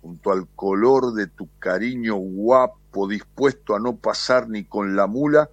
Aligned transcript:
junto 0.00 0.32
al 0.32 0.48
color 0.56 1.14
de 1.14 1.28
tu 1.28 1.48
cariño 1.60 2.16
guapo, 2.16 3.06
dispuesto 3.06 3.76
a 3.76 3.78
no 3.78 3.96
pasar 3.96 4.48
ni 4.48 4.64
con 4.64 4.96
la 4.96 5.06
mula, 5.06 5.50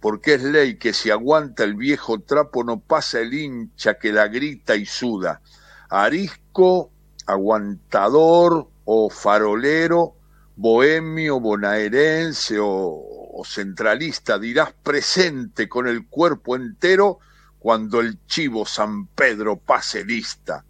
porque 0.00 0.34
es 0.34 0.42
ley 0.42 0.76
que 0.76 0.92
si 0.92 1.10
aguanta 1.10 1.64
el 1.64 1.74
viejo 1.74 2.20
trapo 2.20 2.62
no 2.62 2.78
pasa 2.78 3.20
el 3.20 3.32
hincha 3.32 3.98
que 3.98 4.12
la 4.12 4.28
grita 4.28 4.76
y 4.76 4.84
suda. 4.84 5.40
Arisco, 5.88 6.92
aguantador 7.26 8.68
o 8.84 9.08
farolero, 9.08 10.14
bohemio, 10.54 11.40
bonaerense 11.40 12.58
o 12.60 13.42
centralista, 13.46 14.38
dirás 14.38 14.74
presente 14.82 15.68
con 15.68 15.88
el 15.88 16.06
cuerpo 16.06 16.54
entero 16.54 17.18
cuando 17.58 18.00
el 18.00 18.24
chivo 18.26 18.66
San 18.66 19.06
Pedro 19.06 19.56
pase 19.56 20.04
lista. 20.04 20.64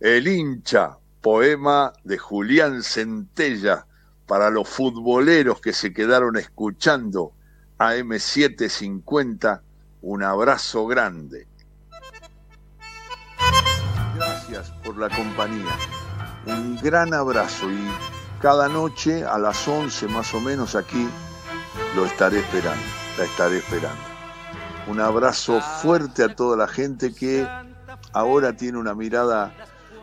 El 0.00 0.26
hincha, 0.28 0.98
poema 1.24 1.94
de 2.04 2.18
Julián 2.18 2.82
Centella 2.82 3.86
para 4.26 4.50
los 4.50 4.68
futboleros 4.68 5.58
que 5.58 5.72
se 5.72 5.90
quedaron 5.94 6.36
escuchando 6.36 7.32
a 7.78 7.94
M750, 7.94 9.62
un 10.02 10.22
abrazo 10.22 10.86
grande. 10.86 11.48
Gracias 14.14 14.70
por 14.84 14.98
la 14.98 15.08
compañía. 15.08 15.74
Un 16.44 16.76
gran 16.82 17.14
abrazo 17.14 17.70
y 17.70 17.88
cada 18.42 18.68
noche 18.68 19.24
a 19.24 19.38
las 19.38 19.66
11 19.66 20.06
más 20.08 20.34
o 20.34 20.40
menos 20.40 20.74
aquí 20.74 21.08
lo 21.96 22.04
estaré 22.04 22.40
esperando, 22.40 22.84
la 23.16 23.24
estaré 23.24 23.56
esperando. 23.56 24.04
Un 24.88 25.00
abrazo 25.00 25.62
fuerte 25.80 26.22
a 26.22 26.34
toda 26.36 26.58
la 26.58 26.68
gente 26.68 27.14
que 27.14 27.48
ahora 28.12 28.54
tiene 28.54 28.76
una 28.76 28.94
mirada 28.94 29.54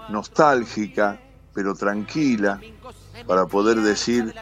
nostálgica, 0.09 1.19
pero 1.53 1.75
tranquila, 1.75 2.59
para 3.27 3.45
poder 3.45 3.77
decir 3.77 4.33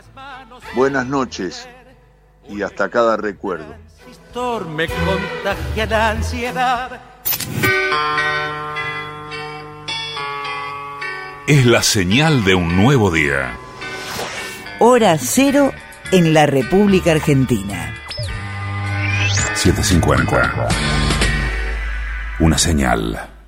buenas 0.75 1.05
noches 1.07 1.67
y 2.47 2.61
hasta 2.61 2.89
cada 2.89 3.17
recuerdo. 3.17 3.75
Me 4.75 4.87
contagia 4.87 5.85
la 5.85 6.09
ansiedad. 6.11 7.01
Es 11.47 11.65
la 11.65 11.81
señal 11.81 12.43
de 12.43 12.53
un 12.53 12.75
nuevo 12.75 13.09
día. 13.09 13.57
Hora 14.79 15.17
cero 15.17 15.71
en 16.11 16.33
la 16.33 16.45
República 16.45 17.11
Argentina. 17.11 17.95
750. 19.55 20.67
Una 22.39 22.57
señal. 22.57 23.38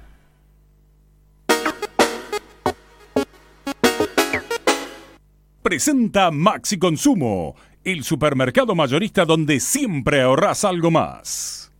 Presenta 5.61 6.31
Maxi 6.31 6.79
Consumo, 6.79 7.55
el 7.83 8.03
supermercado 8.03 8.73
mayorista 8.73 9.25
donde 9.25 9.59
siempre 9.59 10.23
ahorras 10.23 10.65
algo 10.65 10.89
más. 10.89 11.71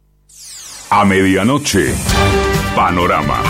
A 0.91 1.03
medianoche, 1.03 1.95
Panorama. 2.75 3.41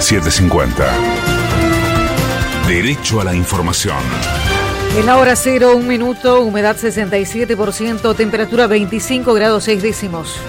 750. 0.00 0.92
Derecho 2.66 3.20
a 3.20 3.24
la 3.24 3.34
información. 3.34 4.02
En 4.96 5.06
la 5.06 5.18
hora 5.18 5.36
cero, 5.36 5.76
un 5.76 5.86
minuto, 5.86 6.40
humedad 6.40 6.76
67%, 6.76 8.16
temperatura 8.16 8.66
25 8.66 9.34
grados 9.34 9.64
6 9.64 9.82
décimos. 9.82 10.40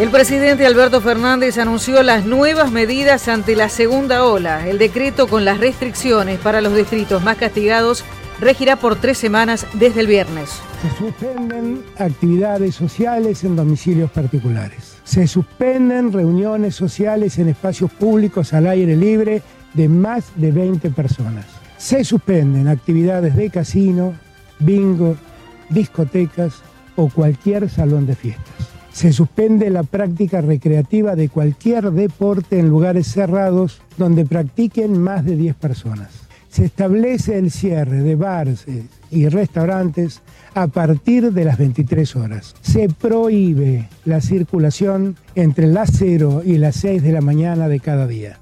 El 0.00 0.08
presidente 0.08 0.64
Alberto 0.64 1.02
Fernández 1.02 1.58
anunció 1.58 2.02
las 2.02 2.24
nuevas 2.24 2.72
medidas 2.72 3.28
ante 3.28 3.54
la 3.54 3.68
segunda 3.68 4.24
ola. 4.24 4.66
El 4.66 4.78
decreto 4.78 5.28
con 5.28 5.44
las 5.44 5.58
restricciones 5.58 6.38
para 6.38 6.62
los 6.62 6.74
distritos 6.74 7.22
más 7.22 7.36
castigados 7.36 8.02
regirá 8.40 8.76
por 8.76 8.96
tres 8.96 9.18
semanas 9.18 9.66
desde 9.74 10.00
el 10.00 10.06
viernes. 10.06 10.58
Se 10.80 10.96
suspenden 10.96 11.82
actividades 11.98 12.76
sociales 12.76 13.44
en 13.44 13.56
domicilios 13.56 14.10
particulares. 14.10 14.96
Se 15.04 15.26
suspenden 15.26 16.14
reuniones 16.14 16.74
sociales 16.74 17.38
en 17.38 17.50
espacios 17.50 17.92
públicos 17.92 18.54
al 18.54 18.68
aire 18.68 18.96
libre 18.96 19.42
de 19.74 19.86
más 19.90 20.32
de 20.36 20.50
20 20.50 20.88
personas. 20.92 21.44
Se 21.76 22.04
suspenden 22.04 22.68
actividades 22.68 23.36
de 23.36 23.50
casino, 23.50 24.14
bingo, 24.60 25.18
discotecas 25.68 26.62
o 26.96 27.10
cualquier 27.10 27.68
salón 27.68 28.06
de 28.06 28.16
fiestas. 28.16 28.79
Se 29.00 29.14
suspende 29.14 29.70
la 29.70 29.82
práctica 29.82 30.42
recreativa 30.42 31.16
de 31.16 31.30
cualquier 31.30 31.90
deporte 31.90 32.58
en 32.58 32.68
lugares 32.68 33.06
cerrados 33.06 33.80
donde 33.96 34.26
practiquen 34.26 35.00
más 35.00 35.24
de 35.24 35.36
10 35.36 35.56
personas. 35.56 36.10
Se 36.50 36.66
establece 36.66 37.38
el 37.38 37.50
cierre 37.50 38.02
de 38.02 38.14
bares 38.14 38.66
y 39.10 39.28
restaurantes 39.30 40.20
a 40.52 40.66
partir 40.66 41.32
de 41.32 41.46
las 41.46 41.56
23 41.56 42.14
horas. 42.16 42.54
Se 42.60 42.90
prohíbe 42.90 43.88
la 44.04 44.20
circulación 44.20 45.16
entre 45.34 45.66
las 45.66 45.92
0 45.94 46.42
y 46.44 46.58
las 46.58 46.76
6 46.76 47.02
de 47.02 47.12
la 47.12 47.22
mañana 47.22 47.68
de 47.68 47.80
cada 47.80 48.06
día. 48.06 48.38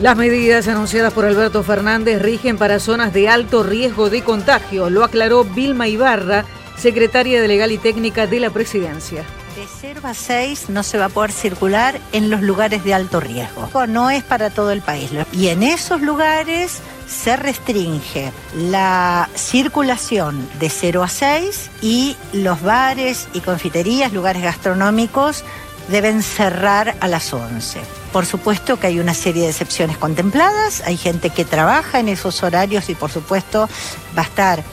Las 0.00 0.16
medidas 0.16 0.66
anunciadas 0.66 1.12
por 1.12 1.26
Alberto 1.26 1.62
Fernández 1.62 2.22
rigen 2.22 2.56
para 2.56 2.80
zonas 2.80 3.12
de 3.12 3.28
alto 3.28 3.62
riesgo 3.62 4.08
de 4.08 4.22
contagio, 4.22 4.88
lo 4.88 5.04
aclaró 5.04 5.44
Vilma 5.44 5.88
Ibarra, 5.88 6.46
secretaria 6.76 7.40
de 7.40 7.48
Legal 7.48 7.72
y 7.72 7.78
Técnica 7.78 8.26
de 8.26 8.40
la 8.40 8.50
Presidencia. 8.50 9.24
De 9.56 9.66
0 9.80 10.00
a 10.04 10.12
6 10.12 10.68
no 10.68 10.82
se 10.82 10.98
va 10.98 11.06
a 11.06 11.08
poder 11.08 11.32
circular 11.32 11.98
en 12.12 12.28
los 12.28 12.42
lugares 12.42 12.84
de 12.84 12.92
alto 12.92 13.20
riesgo. 13.20 13.68
No 13.86 14.10
es 14.10 14.22
para 14.22 14.50
todo 14.50 14.70
el 14.70 14.82
país. 14.82 15.10
Y 15.32 15.48
en 15.48 15.62
esos 15.62 16.02
lugares 16.02 16.80
se 17.06 17.36
restringe 17.36 18.32
la 18.54 19.30
circulación 19.34 20.46
de 20.58 20.68
0 20.68 21.02
a 21.02 21.08
6 21.08 21.70
y 21.80 22.16
los 22.32 22.60
bares 22.62 23.28
y 23.32 23.40
confiterías, 23.40 24.12
lugares 24.12 24.42
gastronómicos, 24.42 25.42
deben 25.88 26.22
cerrar 26.22 26.96
a 27.00 27.08
las 27.08 27.32
11. 27.32 27.80
Por 28.12 28.26
supuesto 28.26 28.78
que 28.78 28.88
hay 28.88 28.98
una 28.98 29.14
serie 29.14 29.44
de 29.44 29.50
excepciones 29.50 29.98
contempladas, 29.98 30.82
hay 30.84 30.96
gente 30.96 31.30
que 31.30 31.44
trabaja 31.44 32.00
en 32.00 32.08
esos 32.08 32.42
horarios 32.42 32.88
y 32.88 32.94
por 32.94 33.10
supuesto 33.10 33.68
va 34.16 34.22
a 34.22 34.24
estar 34.24 34.64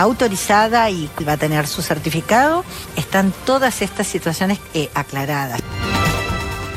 autorizada 0.00 0.90
y 0.90 1.08
va 1.26 1.32
a 1.32 1.36
tener 1.36 1.66
su 1.66 1.82
certificado, 1.82 2.64
están 2.96 3.32
todas 3.44 3.82
estas 3.82 4.06
situaciones 4.06 4.58
eh, 4.74 4.88
aclaradas. 4.94 5.60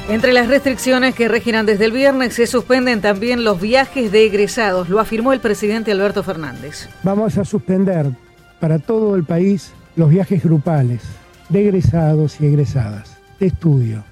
Entre 0.09 0.33
las 0.33 0.47
restricciones 0.47 1.15
que 1.15 1.27
regirán 1.27 1.65
desde 1.65 1.85
el 1.85 1.91
viernes 1.91 2.33
se 2.33 2.47
suspenden 2.47 2.99
también 2.99 3.43
los 3.43 3.61
viajes 3.61 4.11
de 4.11 4.25
egresados, 4.25 4.89
lo 4.89 4.99
afirmó 4.99 5.31
el 5.31 5.39
presidente 5.39 5.91
Alberto 5.91 6.23
Fernández. 6.23 6.89
Vamos 7.03 7.37
a 7.37 7.45
suspender 7.45 8.07
para 8.59 8.79
todo 8.79 9.15
el 9.15 9.23
país 9.23 9.71
los 9.95 10.09
viajes 10.09 10.43
grupales 10.43 11.01
de 11.49 11.61
egresados 11.61 12.41
y 12.41 12.45
egresadas, 12.47 13.17
de 13.39 13.47
estudio 13.47 14.03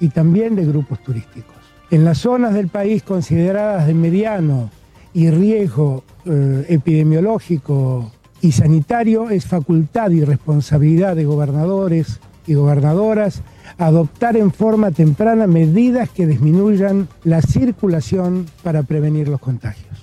y 0.00 0.08
también 0.08 0.56
de 0.56 0.64
grupos 0.64 1.02
turísticos. 1.02 1.54
En 1.90 2.04
las 2.04 2.18
zonas 2.18 2.54
del 2.54 2.68
país 2.68 3.02
consideradas 3.02 3.86
de 3.86 3.94
mediano 3.94 4.70
y 5.12 5.30
riesgo 5.30 6.02
eh, 6.24 6.66
epidemiológico 6.68 8.10
y 8.44 8.52
sanitario 8.52 9.30
es 9.30 9.46
facultad 9.46 10.10
y 10.10 10.22
responsabilidad 10.22 11.16
de 11.16 11.24
gobernadores 11.24 12.20
y 12.46 12.52
gobernadoras 12.52 13.40
adoptar 13.78 14.36
en 14.36 14.52
forma 14.52 14.90
temprana 14.90 15.46
medidas 15.46 16.10
que 16.10 16.26
disminuyan 16.26 17.08
la 17.24 17.40
circulación 17.40 18.46
para 18.62 18.82
prevenir 18.82 19.28
los 19.28 19.40
contagios. 19.40 19.96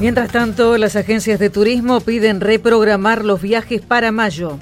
Mientras 0.00 0.32
tanto, 0.32 0.78
las 0.78 0.96
agencias 0.96 1.38
de 1.38 1.50
turismo 1.50 2.00
piden 2.00 2.40
reprogramar 2.40 3.26
los 3.26 3.42
viajes 3.42 3.82
para 3.82 4.10
mayo. 4.10 4.58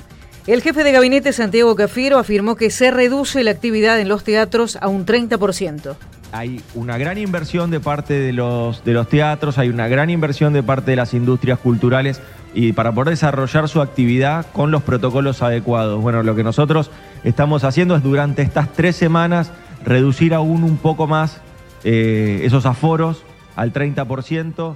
El 0.46 0.60
jefe 0.60 0.84
de 0.84 0.92
gabinete 0.92 1.32
Santiago 1.32 1.74
Cafiero 1.74 2.18
afirmó 2.18 2.56
que 2.56 2.70
se 2.70 2.90
reduce 2.90 3.42
la 3.44 3.50
actividad 3.50 3.98
en 4.00 4.08
los 4.08 4.24
teatros 4.24 4.76
a 4.80 4.88
un 4.88 5.06
30% 5.06 5.96
hay 6.34 6.60
una 6.74 6.98
gran 6.98 7.16
inversión 7.16 7.70
de 7.70 7.78
parte 7.78 8.14
de 8.14 8.32
los, 8.32 8.82
teatros, 9.08 9.56
hay 9.56 9.68
una 9.68 9.86
gran 9.86 10.10
inversión 10.10 10.52
de 10.52 10.64
parte 10.64 10.90
de 10.90 10.96
las 10.96 11.14
industrias 11.14 11.60
culturales 11.60 12.20
y 12.54 12.72
para 12.72 12.90
poder 12.90 13.10
desarrollar 13.10 13.68
su 13.68 13.80
actividad 13.80 14.44
con 14.52 14.72
los 14.72 14.82
protocolos 14.82 15.42
adecuados. 15.42 16.02
Bueno, 16.02 16.24
lo 16.24 16.34
que 16.34 16.42
nosotros 16.42 16.90
estamos 17.22 17.62
haciendo 17.62 17.94
es 17.94 18.02
durante 18.02 18.42
estas 18.42 18.72
tres 18.72 18.96
semanas 18.96 19.52
reducir 19.84 20.34
aún 20.34 20.64
un 20.64 20.76
poco 20.76 21.06
más 21.06 21.40
eh, 21.84 22.40
esos 22.42 22.66
aforos 22.66 23.22
al 23.54 23.72
30%. 23.72 24.74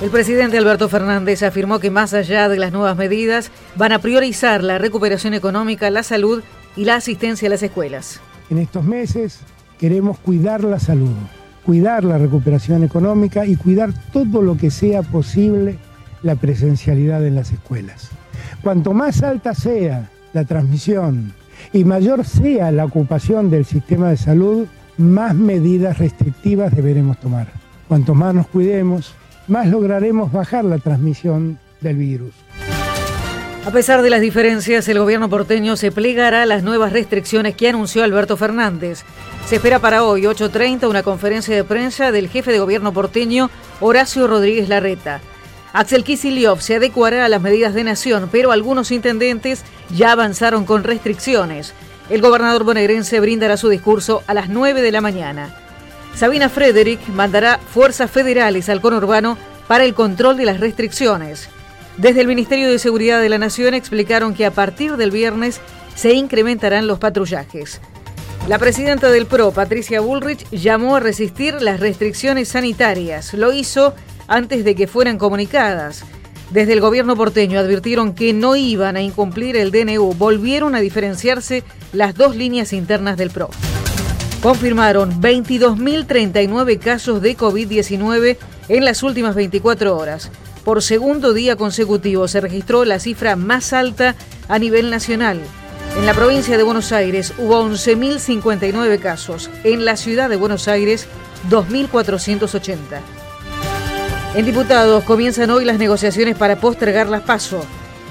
El 0.00 0.10
presidente 0.10 0.56
Alberto 0.56 0.88
Fernández 0.88 1.42
afirmó 1.42 1.80
que 1.80 1.90
más 1.90 2.14
allá 2.14 2.48
de 2.48 2.56
las 2.56 2.70
nuevas 2.70 2.96
medidas 2.96 3.50
van 3.74 3.90
a 3.90 3.98
priorizar 3.98 4.62
la 4.62 4.78
recuperación 4.78 5.34
económica, 5.34 5.90
la 5.90 6.04
salud 6.04 6.44
y 6.76 6.84
la 6.84 6.94
asistencia 6.94 7.48
a 7.48 7.50
las 7.50 7.64
escuelas. 7.64 8.20
En 8.48 8.58
estos 8.58 8.84
meses 8.84 9.40
queremos 9.76 10.16
cuidar 10.20 10.62
la 10.62 10.78
salud, 10.78 11.16
cuidar 11.66 12.04
la 12.04 12.16
recuperación 12.16 12.84
económica 12.84 13.44
y 13.44 13.56
cuidar 13.56 13.90
todo 14.12 14.40
lo 14.40 14.56
que 14.56 14.70
sea 14.70 15.02
posible 15.02 15.78
la 16.22 16.36
presencialidad 16.36 17.26
en 17.26 17.34
las 17.34 17.50
escuelas. 17.50 18.10
Cuanto 18.62 18.92
más 18.92 19.24
alta 19.24 19.52
sea 19.52 20.10
la 20.32 20.44
transmisión 20.44 21.32
y 21.72 21.82
mayor 21.82 22.24
sea 22.24 22.70
la 22.70 22.84
ocupación 22.84 23.50
del 23.50 23.64
sistema 23.64 24.10
de 24.10 24.16
salud, 24.16 24.68
más 24.96 25.34
medidas 25.34 25.98
restrictivas 25.98 26.72
deberemos 26.74 27.18
tomar. 27.18 27.48
Cuanto 27.88 28.14
más 28.14 28.32
nos 28.32 28.46
cuidemos, 28.46 29.16
más 29.48 29.66
lograremos 29.66 30.30
bajar 30.32 30.64
la 30.64 30.78
transmisión 30.78 31.58
del 31.80 31.96
virus. 31.96 32.34
A 33.66 33.70
pesar 33.70 34.00
de 34.00 34.10
las 34.10 34.20
diferencias, 34.20 34.88
el 34.88 34.98
gobierno 34.98 35.28
porteño 35.28 35.76
se 35.76 35.92
plegará 35.92 36.42
a 36.42 36.46
las 36.46 36.62
nuevas 36.62 36.92
restricciones 36.92 37.54
que 37.54 37.68
anunció 37.68 38.02
Alberto 38.02 38.36
Fernández. 38.36 39.02
Se 39.46 39.56
espera 39.56 39.78
para 39.78 40.04
hoy, 40.04 40.22
8.30, 40.22 40.88
una 40.88 41.02
conferencia 41.02 41.54
de 41.54 41.64
prensa 41.64 42.10
del 42.10 42.28
jefe 42.28 42.50
de 42.50 42.60
gobierno 42.60 42.92
porteño, 42.92 43.50
Horacio 43.80 44.26
Rodríguez 44.26 44.68
Larreta. 44.68 45.20
Axel 45.74 46.02
Kicillof 46.02 46.62
se 46.62 46.76
adecuará 46.76 47.26
a 47.26 47.28
las 47.28 47.42
medidas 47.42 47.74
de 47.74 47.84
nación, 47.84 48.30
pero 48.32 48.52
algunos 48.52 48.90
intendentes 48.90 49.64
ya 49.94 50.12
avanzaron 50.12 50.64
con 50.64 50.82
restricciones. 50.82 51.74
El 52.08 52.22
gobernador 52.22 52.64
bonaerense 52.64 53.20
brindará 53.20 53.58
su 53.58 53.68
discurso 53.68 54.22
a 54.26 54.32
las 54.32 54.48
9 54.48 54.80
de 54.80 54.92
la 54.92 55.02
mañana. 55.02 55.54
Sabina 56.18 56.48
Frederick 56.48 57.06
mandará 57.10 57.58
fuerzas 57.58 58.10
federales 58.10 58.68
al 58.68 58.80
conurbano 58.80 59.38
para 59.68 59.84
el 59.84 59.94
control 59.94 60.36
de 60.36 60.46
las 60.46 60.58
restricciones. 60.58 61.48
Desde 61.96 62.22
el 62.22 62.26
Ministerio 62.26 62.68
de 62.68 62.80
Seguridad 62.80 63.20
de 63.20 63.28
la 63.28 63.38
Nación 63.38 63.72
explicaron 63.72 64.34
que 64.34 64.44
a 64.44 64.50
partir 64.50 64.96
del 64.96 65.12
viernes 65.12 65.60
se 65.94 66.14
incrementarán 66.14 66.88
los 66.88 66.98
patrullajes. 66.98 67.80
La 68.48 68.58
presidenta 68.58 69.12
del 69.12 69.26
PRO, 69.26 69.52
Patricia 69.52 70.00
Bullrich, 70.00 70.44
llamó 70.50 70.96
a 70.96 71.00
resistir 71.00 71.62
las 71.62 71.78
restricciones 71.78 72.48
sanitarias. 72.48 73.32
Lo 73.34 73.52
hizo 73.52 73.94
antes 74.26 74.64
de 74.64 74.74
que 74.74 74.88
fueran 74.88 75.18
comunicadas. 75.18 76.02
Desde 76.50 76.72
el 76.72 76.80
gobierno 76.80 77.14
porteño 77.14 77.60
advirtieron 77.60 78.12
que 78.12 78.32
no 78.32 78.56
iban 78.56 78.96
a 78.96 79.02
incumplir 79.02 79.56
el 79.56 79.70
DNU. 79.70 80.14
Volvieron 80.14 80.74
a 80.74 80.80
diferenciarse 80.80 81.62
las 81.92 82.16
dos 82.16 82.34
líneas 82.34 82.72
internas 82.72 83.16
del 83.16 83.30
PRO. 83.30 83.50
Confirmaron 84.42 85.20
22.039 85.20 86.78
casos 86.78 87.20
de 87.20 87.36
COVID-19 87.36 88.36
en 88.68 88.84
las 88.84 89.02
últimas 89.02 89.34
24 89.34 89.96
horas. 89.96 90.30
Por 90.64 90.80
segundo 90.80 91.32
día 91.32 91.56
consecutivo 91.56 92.28
se 92.28 92.40
registró 92.40 92.84
la 92.84 93.00
cifra 93.00 93.34
más 93.34 93.72
alta 93.72 94.14
a 94.48 94.58
nivel 94.60 94.90
nacional. 94.90 95.40
En 95.96 96.06
la 96.06 96.14
provincia 96.14 96.56
de 96.56 96.62
Buenos 96.62 96.92
Aires 96.92 97.32
hubo 97.38 97.64
11.059 97.64 99.00
casos, 99.00 99.50
en 99.64 99.84
la 99.84 99.96
ciudad 99.96 100.28
de 100.28 100.36
Buenos 100.36 100.68
Aires 100.68 101.08
2.480. 101.50 102.76
En 104.36 104.44
diputados 104.46 105.02
comienzan 105.02 105.50
hoy 105.50 105.64
las 105.64 105.78
negociaciones 105.78 106.36
para 106.36 106.60
postergar 106.60 107.08
las 107.08 107.22
PASO. 107.22 107.64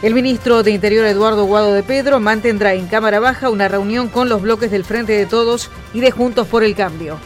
El 0.03 0.13
ministro 0.13 0.61
de 0.61 0.69
Interior 0.69 1.07
Eduardo 1.07 1.45
Guado 1.45 1.73
de 1.73 1.81
Pedro 1.81 2.19
mantendrá 2.19 2.75
en 2.75 2.85
Cámara 2.85 3.19
Baja 3.19 3.49
una 3.49 3.67
reunión 3.67 4.09
con 4.09 4.29
los 4.29 4.43
bloques 4.43 4.69
del 4.69 4.83
Frente 4.83 5.13
de 5.13 5.25
Todos 5.25 5.71
y 5.91 6.01
de 6.01 6.11
Juntos 6.11 6.45
por 6.45 6.63
el 6.63 6.75
Cambio. 6.75 7.17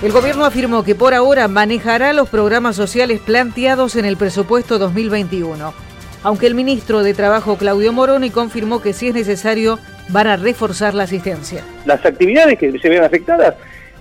El 0.00 0.12
gobierno 0.12 0.44
afirmó 0.44 0.84
que 0.84 0.94
por 0.94 1.12
ahora 1.12 1.48
manejará 1.48 2.12
los 2.12 2.28
programas 2.28 2.76
sociales 2.76 3.18
planteados 3.18 3.96
en 3.96 4.04
el 4.04 4.16
presupuesto 4.16 4.78
2021, 4.78 5.74
aunque 6.22 6.46
el 6.46 6.54
ministro 6.54 7.02
de 7.02 7.14
Trabajo 7.14 7.56
Claudio 7.56 7.92
Moroni 7.92 8.30
confirmó 8.30 8.80
que 8.80 8.92
si 8.92 9.08
es 9.08 9.14
necesario 9.14 9.80
van 10.08 10.28
a 10.28 10.36
reforzar 10.36 10.94
la 10.94 11.02
asistencia. 11.02 11.64
Las 11.84 12.06
actividades 12.06 12.60
que 12.60 12.78
se 12.78 12.88
ven 12.88 13.02
afectadas, 13.02 13.56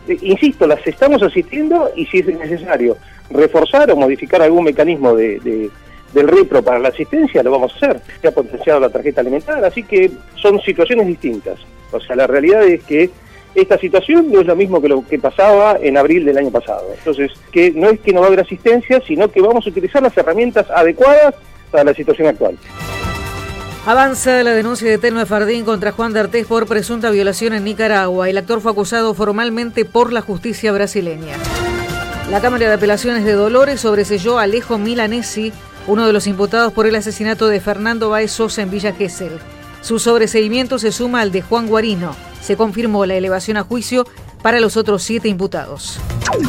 eh, 0.07 0.19
insisto, 0.21 0.67
las 0.67 0.85
estamos 0.85 1.23
asistiendo 1.23 1.91
y 1.95 2.05
si 2.05 2.19
es 2.19 2.27
necesario 2.27 2.95
reforzar 3.31 3.89
o 3.89 3.95
modificar 3.95 4.43
algún 4.43 4.65
mecanismo 4.65 5.15
de, 5.15 5.71
del 6.13 6.27
repro 6.27 6.61
para 6.61 6.79
la 6.79 6.89
asistencia, 6.89 7.43
lo 7.43 7.51
vamos 7.51 7.73
a 7.73 7.75
hacer. 7.77 8.01
Se 8.21 8.27
ha 8.27 8.31
potenciado 8.31 8.79
la 8.79 8.89
tarjeta 8.89 9.21
alimentaria, 9.21 9.67
así 9.67 9.83
que 9.83 10.11
son 10.35 10.59
situaciones 10.61 11.07
distintas. 11.07 11.59
O 11.91 11.99
sea, 11.99 12.15
la 12.15 12.27
realidad 12.27 12.63
es 12.63 12.83
que 12.83 13.09
esta 13.53 13.77
situación 13.77 14.31
no 14.31 14.41
es 14.41 14.47
lo 14.47 14.55
mismo 14.55 14.81
que 14.81 14.87
lo 14.87 15.05
que 15.05 15.19
pasaba 15.19 15.77
en 15.81 15.97
abril 15.97 16.25
del 16.25 16.37
año 16.37 16.51
pasado. 16.51 16.87
Entonces, 16.97 17.31
que 17.51 17.71
no 17.71 17.89
es 17.89 17.99
que 17.99 18.13
no 18.13 18.21
va 18.21 18.27
a 18.27 18.27
haber 18.27 18.41
asistencia, 18.41 19.01
sino 19.05 19.29
que 19.29 19.41
vamos 19.41 19.65
a 19.65 19.69
utilizar 19.69 20.01
las 20.01 20.15
herramientas 20.17 20.69
adecuadas 20.69 21.35
para 21.69 21.83
la 21.83 21.93
situación 21.93 22.27
actual. 22.27 22.57
Avanza 23.85 24.43
la 24.43 24.53
denuncia 24.53 24.89
de 24.89 24.99
Telma 24.99 25.25
Fardín 25.25 25.65
contra 25.65 25.91
Juan 25.91 26.13
D'Artés 26.13 26.45
por 26.45 26.67
presunta 26.67 27.09
violación 27.09 27.53
en 27.53 27.63
Nicaragua. 27.63 28.29
El 28.29 28.37
actor 28.37 28.61
fue 28.61 28.71
acusado 28.71 29.13
formalmente 29.15 29.85
por 29.85 30.13
la 30.13 30.21
justicia 30.21 30.71
brasileña. 30.71 31.35
La 32.29 32.41
Cámara 32.41 32.67
de 32.67 32.73
Apelaciones 32.75 33.25
de 33.25 33.33
Dolores 33.33 33.81
sobreselló 33.81 34.37
a 34.37 34.43
Alejo 34.43 34.77
Milanesi, 34.77 35.51
uno 35.91 36.07
de 36.07 36.13
los 36.13 36.25
imputados 36.25 36.71
por 36.71 36.87
el 36.87 36.95
asesinato 36.95 37.49
de 37.49 37.59
Fernando 37.59 38.07
Baez 38.07 38.31
Sosa 38.31 38.61
en 38.61 38.71
Villa 38.71 38.93
Gesell. 38.93 39.39
Su 39.81 39.99
sobreseimiento 39.99 40.79
se 40.79 40.93
suma 40.93 41.19
al 41.19 41.33
de 41.33 41.41
Juan 41.41 41.67
Guarino. 41.67 42.15
Se 42.41 42.55
confirmó 42.55 43.05
la 43.05 43.15
elevación 43.15 43.57
a 43.57 43.63
juicio 43.63 44.07
para 44.41 44.61
los 44.61 44.77
otros 44.77 45.03
siete 45.03 45.27
imputados. 45.27 45.99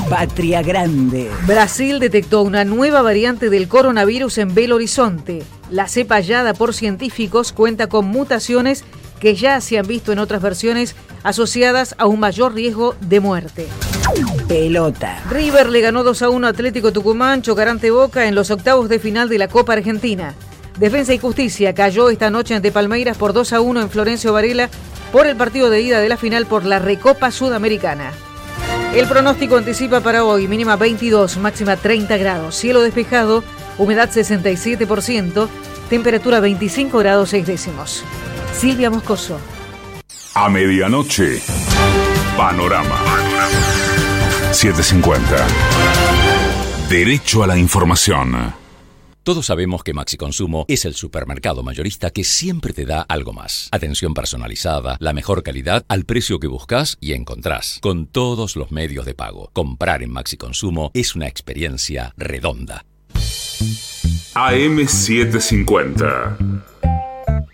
Patria 0.08 0.62
Grande. 0.62 1.28
Brasil 1.44 1.98
detectó 1.98 2.42
una 2.42 2.64
nueva 2.64 3.02
variante 3.02 3.50
del 3.50 3.66
coronavirus 3.66 4.38
en 4.38 4.54
Belo 4.54 4.76
Horizonte. 4.76 5.42
La 5.72 5.88
cepa 5.88 6.14
hallada 6.14 6.54
por 6.54 6.72
científicos 6.72 7.52
cuenta 7.52 7.88
con 7.88 8.06
mutaciones 8.06 8.84
que 9.22 9.36
ya 9.36 9.60
se 9.60 9.78
han 9.78 9.86
visto 9.86 10.10
en 10.10 10.18
otras 10.18 10.42
versiones 10.42 10.96
asociadas 11.22 11.94
a 11.96 12.06
un 12.06 12.18
mayor 12.18 12.54
riesgo 12.54 12.96
de 13.00 13.20
muerte. 13.20 13.68
Pelota. 14.48 15.22
River 15.30 15.68
le 15.68 15.80
ganó 15.80 16.02
2 16.02 16.22
a 16.22 16.28
1 16.28 16.44
Atlético 16.44 16.92
Tucumán, 16.92 17.40
Chocarante 17.40 17.92
Boca 17.92 18.26
en 18.26 18.34
los 18.34 18.50
octavos 18.50 18.88
de 18.88 18.98
final 18.98 19.28
de 19.28 19.38
la 19.38 19.46
Copa 19.46 19.74
Argentina. 19.74 20.34
Defensa 20.76 21.14
y 21.14 21.18
Justicia 21.18 21.72
cayó 21.72 22.10
esta 22.10 22.30
noche 22.30 22.56
ante 22.56 22.72
Palmeiras 22.72 23.16
por 23.16 23.32
2 23.32 23.52
a 23.52 23.60
1 23.60 23.82
en 23.82 23.90
Florencio 23.90 24.32
Varela 24.32 24.68
por 25.12 25.28
el 25.28 25.36
partido 25.36 25.70
de 25.70 25.82
ida 25.82 26.00
de 26.00 26.08
la 26.08 26.16
final 26.16 26.46
por 26.46 26.64
la 26.64 26.80
Recopa 26.80 27.30
Sudamericana. 27.30 28.10
El 28.92 29.06
pronóstico 29.06 29.56
anticipa 29.56 30.00
para 30.00 30.24
hoy 30.24 30.48
mínima 30.48 30.74
22, 30.74 31.36
máxima 31.36 31.76
30 31.76 32.16
grados, 32.16 32.56
cielo 32.56 32.82
despejado, 32.82 33.44
humedad 33.78 34.10
67%, 34.10 35.48
temperatura 35.88 36.40
25 36.40 36.98
grados 36.98 37.30
6 37.30 37.46
décimos. 37.46 38.04
Silvia 38.52 38.90
Moscoso. 38.90 39.38
A 40.34 40.48
medianoche, 40.48 41.40
Panorama. 42.36 42.98
750. 44.52 45.46
Derecho 46.88 47.42
a 47.42 47.46
la 47.46 47.56
información. 47.56 48.54
Todos 49.22 49.46
sabemos 49.46 49.84
que 49.84 49.94
Maxi 49.94 50.16
Consumo 50.16 50.64
es 50.66 50.84
el 50.84 50.94
supermercado 50.94 51.62
mayorista 51.62 52.10
que 52.10 52.24
siempre 52.24 52.72
te 52.72 52.84
da 52.84 53.02
algo 53.02 53.32
más. 53.32 53.68
Atención 53.70 54.14
personalizada, 54.14 54.96
la 54.98 55.12
mejor 55.12 55.44
calidad 55.44 55.84
al 55.86 56.04
precio 56.04 56.40
que 56.40 56.48
buscas 56.48 56.96
y 57.00 57.12
encontrás, 57.12 57.78
con 57.80 58.06
todos 58.06 58.56
los 58.56 58.72
medios 58.72 59.06
de 59.06 59.14
pago. 59.14 59.50
Comprar 59.52 60.02
en 60.02 60.10
Maxi 60.10 60.36
Consumo 60.36 60.90
es 60.92 61.14
una 61.14 61.28
experiencia 61.28 62.14
redonda. 62.16 62.84
AM750. 64.34 66.64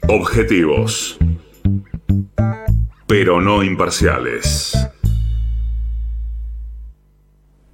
Objetivos. 0.08 1.18
Pero 3.06 3.40
no 3.40 3.62
imparciales. 3.62 4.76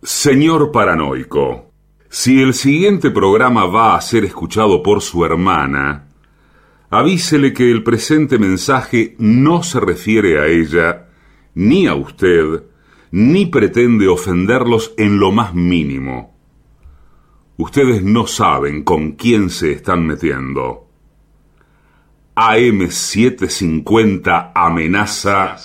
Señor 0.03 0.73
paranoico. 0.73 1.71
Si 2.09 2.43
el 2.43 2.55
siguiente 2.55 3.11
programa 3.11 3.67
va 3.67 3.97
a 3.97 4.01
ser 4.01 4.25
escuchado 4.25 4.83
por 4.83 5.03
su 5.03 5.25
hermana, 5.25 6.09
avísele 6.91 7.53
que 7.53 7.71
el 7.71 7.83
presente 7.83 8.39
mensaje 8.39 9.17
no 9.19 9.63
se 9.63 9.81
refiere 9.81 10.39
a 10.39 10.47
ella, 10.47 11.09
ni 11.55 11.87
a 11.87 11.95
usted, 11.95 12.65
ni 13.11 13.47
pretende 13.47 14.09
ofenderlos 14.09 14.95
en 14.97 15.19
lo 15.19 15.33
más 15.33 15.55
mínimo. 15.55 16.34
Ustedes 17.57 18.03
no 18.03 18.27
saben 18.27 18.83
con 18.83 19.13
quién 19.13 19.49
se 19.49 19.71
están 19.73 20.05
metiendo. 20.05 20.89
AM750 22.35 24.51
amenaza. 24.55 25.57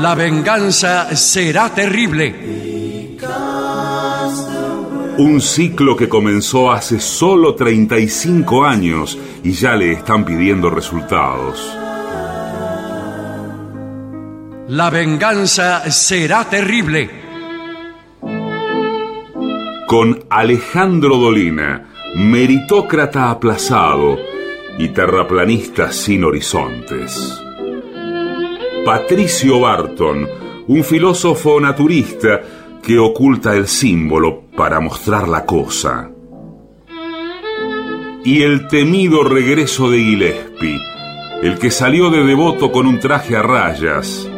La 0.00 0.14
venganza 0.14 1.16
será 1.16 1.70
terrible. 1.70 3.18
Un 5.18 5.40
ciclo 5.40 5.96
que 5.96 6.08
comenzó 6.08 6.70
hace 6.70 7.00
solo 7.00 7.56
35 7.56 8.64
años 8.64 9.18
y 9.42 9.50
ya 9.52 9.74
le 9.74 9.90
están 9.92 10.24
pidiendo 10.24 10.70
resultados. 10.70 11.76
La 14.68 14.88
venganza 14.88 15.90
será 15.90 16.44
terrible. 16.44 17.29
Con 19.90 20.22
Alejandro 20.30 21.16
Dolina, 21.16 21.90
meritócrata 22.14 23.28
aplazado 23.28 24.18
y 24.78 24.90
terraplanista 24.90 25.90
sin 25.90 26.22
horizontes. 26.22 27.42
Patricio 28.84 29.58
Barton, 29.58 30.28
un 30.68 30.84
filósofo 30.84 31.58
naturista 31.58 32.40
que 32.80 33.00
oculta 33.00 33.56
el 33.56 33.66
símbolo 33.66 34.42
para 34.56 34.78
mostrar 34.78 35.26
la 35.26 35.44
cosa. 35.44 36.08
Y 38.24 38.42
el 38.42 38.68
temido 38.68 39.24
regreso 39.24 39.90
de 39.90 39.98
Gillespie, 39.98 40.80
el 41.42 41.58
que 41.58 41.72
salió 41.72 42.10
de 42.10 42.22
devoto 42.22 42.70
con 42.70 42.86
un 42.86 43.00
traje 43.00 43.36
a 43.36 43.42
rayas 43.42 44.30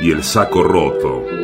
y 0.00 0.10
el 0.10 0.24
saco 0.24 0.64
roto. 0.64 1.43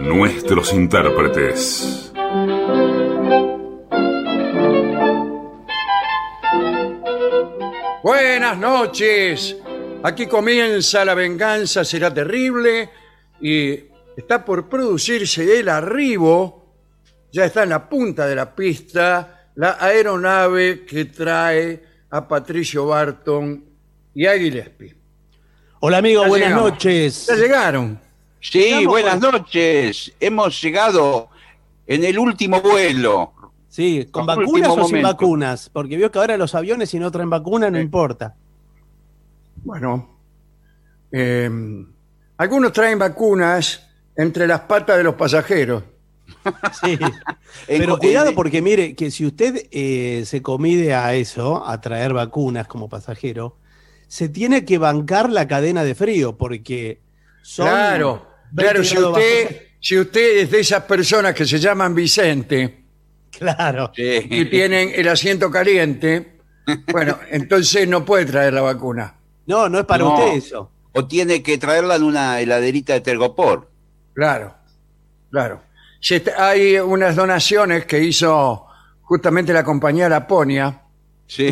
nuestros 0.00 0.72
intérpretes. 0.72 2.12
Buenas 8.02 8.58
noches. 8.58 9.56
Aquí 10.02 10.26
comienza 10.26 11.04
La 11.04 11.14
venganza 11.14 11.84
será 11.84 12.12
terrible 12.12 12.90
y 13.40 13.72
está 14.16 14.44
por 14.44 14.68
producirse 14.68 15.58
el 15.60 15.68
arribo. 15.68 16.74
Ya 17.32 17.46
está 17.46 17.62
en 17.62 17.70
la 17.70 17.88
punta 17.88 18.26
de 18.26 18.34
la 18.36 18.54
pista 18.54 19.48
la 19.56 19.78
aeronave 19.80 20.84
que 20.84 21.06
trae 21.06 21.82
a 22.10 22.26
Patricio 22.28 22.86
Barton 22.86 23.64
y 24.14 24.26
a 24.26 24.36
Gillespie. 24.36 24.94
Hola 25.80 25.98
amigo, 25.98 26.22
Ya 26.22 26.28
buenas 26.28 26.48
llegamos. 26.50 26.70
noches. 26.72 27.26
Ya 27.28 27.36
llegaron. 27.36 28.00
Sí, 28.50 28.58
Llegamos 28.60 28.86
buenas 28.86 29.18
con- 29.20 29.32
noches. 29.32 30.12
Hemos 30.20 30.60
llegado 30.60 31.28
en 31.86 32.04
el 32.04 32.18
último 32.18 32.60
vuelo. 32.60 33.32
Sí, 33.68 34.06
¿con 34.10 34.26
vacunas 34.26 34.68
o 34.68 34.84
sin 34.86 35.02
vacunas? 35.02 35.70
Porque 35.72 35.96
veo 35.96 36.10
que 36.10 36.18
ahora 36.18 36.36
los 36.36 36.54
aviones 36.54 36.90
si 36.90 36.98
no 36.98 37.10
traen 37.10 37.30
vacuna 37.30 37.70
no 37.70 37.80
importa. 37.80 38.36
Bueno, 39.64 40.18
eh, 41.10 41.50
algunos 42.36 42.72
traen 42.72 42.98
vacunas 42.98 43.88
entre 44.16 44.46
las 44.46 44.60
patas 44.60 44.98
de 44.98 45.04
los 45.04 45.14
pasajeros. 45.14 45.82
Sí. 46.82 46.98
Pero 47.66 47.98
cuidado 47.98 48.34
porque 48.34 48.60
mire 48.62 48.94
que 48.94 49.10
si 49.10 49.26
usted 49.26 49.66
eh, 49.70 50.22
se 50.26 50.42
comide 50.42 50.94
a 50.94 51.14
eso, 51.14 51.66
a 51.66 51.80
traer 51.80 52.12
vacunas 52.12 52.66
como 52.66 52.88
pasajero, 52.88 53.56
se 54.08 54.28
tiene 54.28 54.64
que 54.64 54.78
bancar 54.78 55.30
la 55.30 55.46
cadena 55.48 55.84
de 55.84 55.94
frío 55.94 56.36
porque 56.36 57.00
son 57.42 57.66
Claro, 57.68 58.12
20 58.14 58.33
claro, 58.54 58.82
si 58.84 58.98
usted, 58.98 59.62
si 59.80 59.98
usted 59.98 60.38
es 60.38 60.50
de 60.50 60.60
esas 60.60 60.82
personas 60.84 61.34
que 61.34 61.44
se 61.44 61.58
llaman 61.58 61.94
Vicente 61.94 62.84
Claro. 63.30 63.92
y 63.96 64.44
tienen 64.46 64.92
el 64.94 65.08
asiento 65.08 65.50
caliente, 65.50 66.38
bueno, 66.92 67.18
entonces 67.30 67.86
no 67.88 68.04
puede 68.04 68.26
traer 68.26 68.54
la 68.54 68.62
vacuna. 68.62 69.14
No, 69.46 69.68
no 69.68 69.80
es 69.80 69.84
para 69.84 70.04
No. 70.04 70.14
usted 70.14 70.36
eso. 70.38 70.70
O 70.92 71.06
tiene 71.06 71.42
que 71.42 71.58
traerla 71.58 71.96
en 71.96 72.04
una 72.04 72.40
heladerita 72.40 72.92
de 72.94 73.00
Tergopor. 73.00 73.68
Claro, 74.14 74.54
claro. 75.30 75.60
Si 76.00 76.14
est- 76.14 76.28
hay 76.38 76.76
unas 76.78 77.16
donaciones 77.16 77.84
que 77.86 77.98
hizo 78.02 78.66
justamente 79.02 79.52
la 79.52 79.64
compañía 79.64 80.08
Laponia, 80.08 80.80
Sí. 81.26 81.50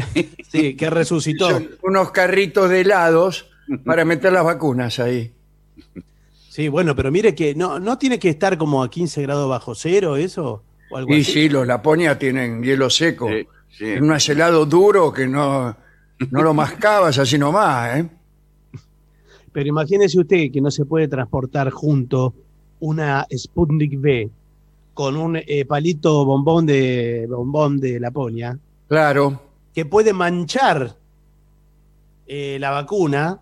Sí, 0.51 0.77
que 0.77 0.89
resucitó. 0.91 1.49
son 1.51 1.71
unos 1.83 2.11
carritos 2.13 2.69
de 2.71 2.83
helados 2.83 3.51
para 3.85 4.05
meter 4.05 4.33
las 4.33 4.45
vacunas 4.45 4.99
ahí. 5.01 5.33
Sí, 6.53 6.69
bueno, 6.69 6.95
pero 6.95 7.11
mire 7.11 7.35
que 7.35 7.55
no, 7.55 7.79
no 7.81 7.97
tiene 7.97 8.19
que 8.19 8.29
estar 8.29 8.59
como 8.59 8.83
a 8.83 8.91
15 8.91 9.23
grados 9.23 9.49
bajo 9.49 9.75
cero, 9.75 10.17
eso, 10.17 10.63
o 10.91 10.97
algo 10.99 11.11
Y 11.15 11.23
así. 11.23 11.33
sí, 11.33 11.49
los 11.49 11.67
Laponia 11.67 12.19
tienen 12.19 12.63
hielo 12.63 12.91
seco. 12.91 13.27
Sí, 13.31 13.47
sí. 13.71 13.85
En 13.87 14.05
un 14.05 14.13
helado 14.15 14.67
duro 14.67 15.11
que 15.15 15.27
no, 15.27 15.75
no 16.31 16.43
lo 16.43 16.53
mascabas 16.53 17.17
así 17.17 17.39
nomás, 17.39 17.97
¿eh? 18.01 18.11
Pero 19.51 19.67
imagínese 19.67 20.21
usted 20.21 20.53
que 20.53 20.61
no 20.61 20.71
se 20.71 20.85
puede 20.85 21.09
transportar 21.09 21.71
junto 21.71 22.35
una 22.81 23.27
Sputnik 23.35 23.99
V 23.99 24.31
con 24.93 25.17
un 25.17 25.37
eh, 25.37 25.65
palito 25.65 26.23
bombón 26.27 26.67
de 26.67 27.27
bombón 27.31 27.81
de 27.81 27.99
Laponia 27.99 28.59
Claro. 28.89 29.41
que 29.75 29.87
puede 29.87 30.13
manchar 30.13 30.95
eh, 32.27 32.59
la 32.61 32.71
vacuna, 32.73 33.41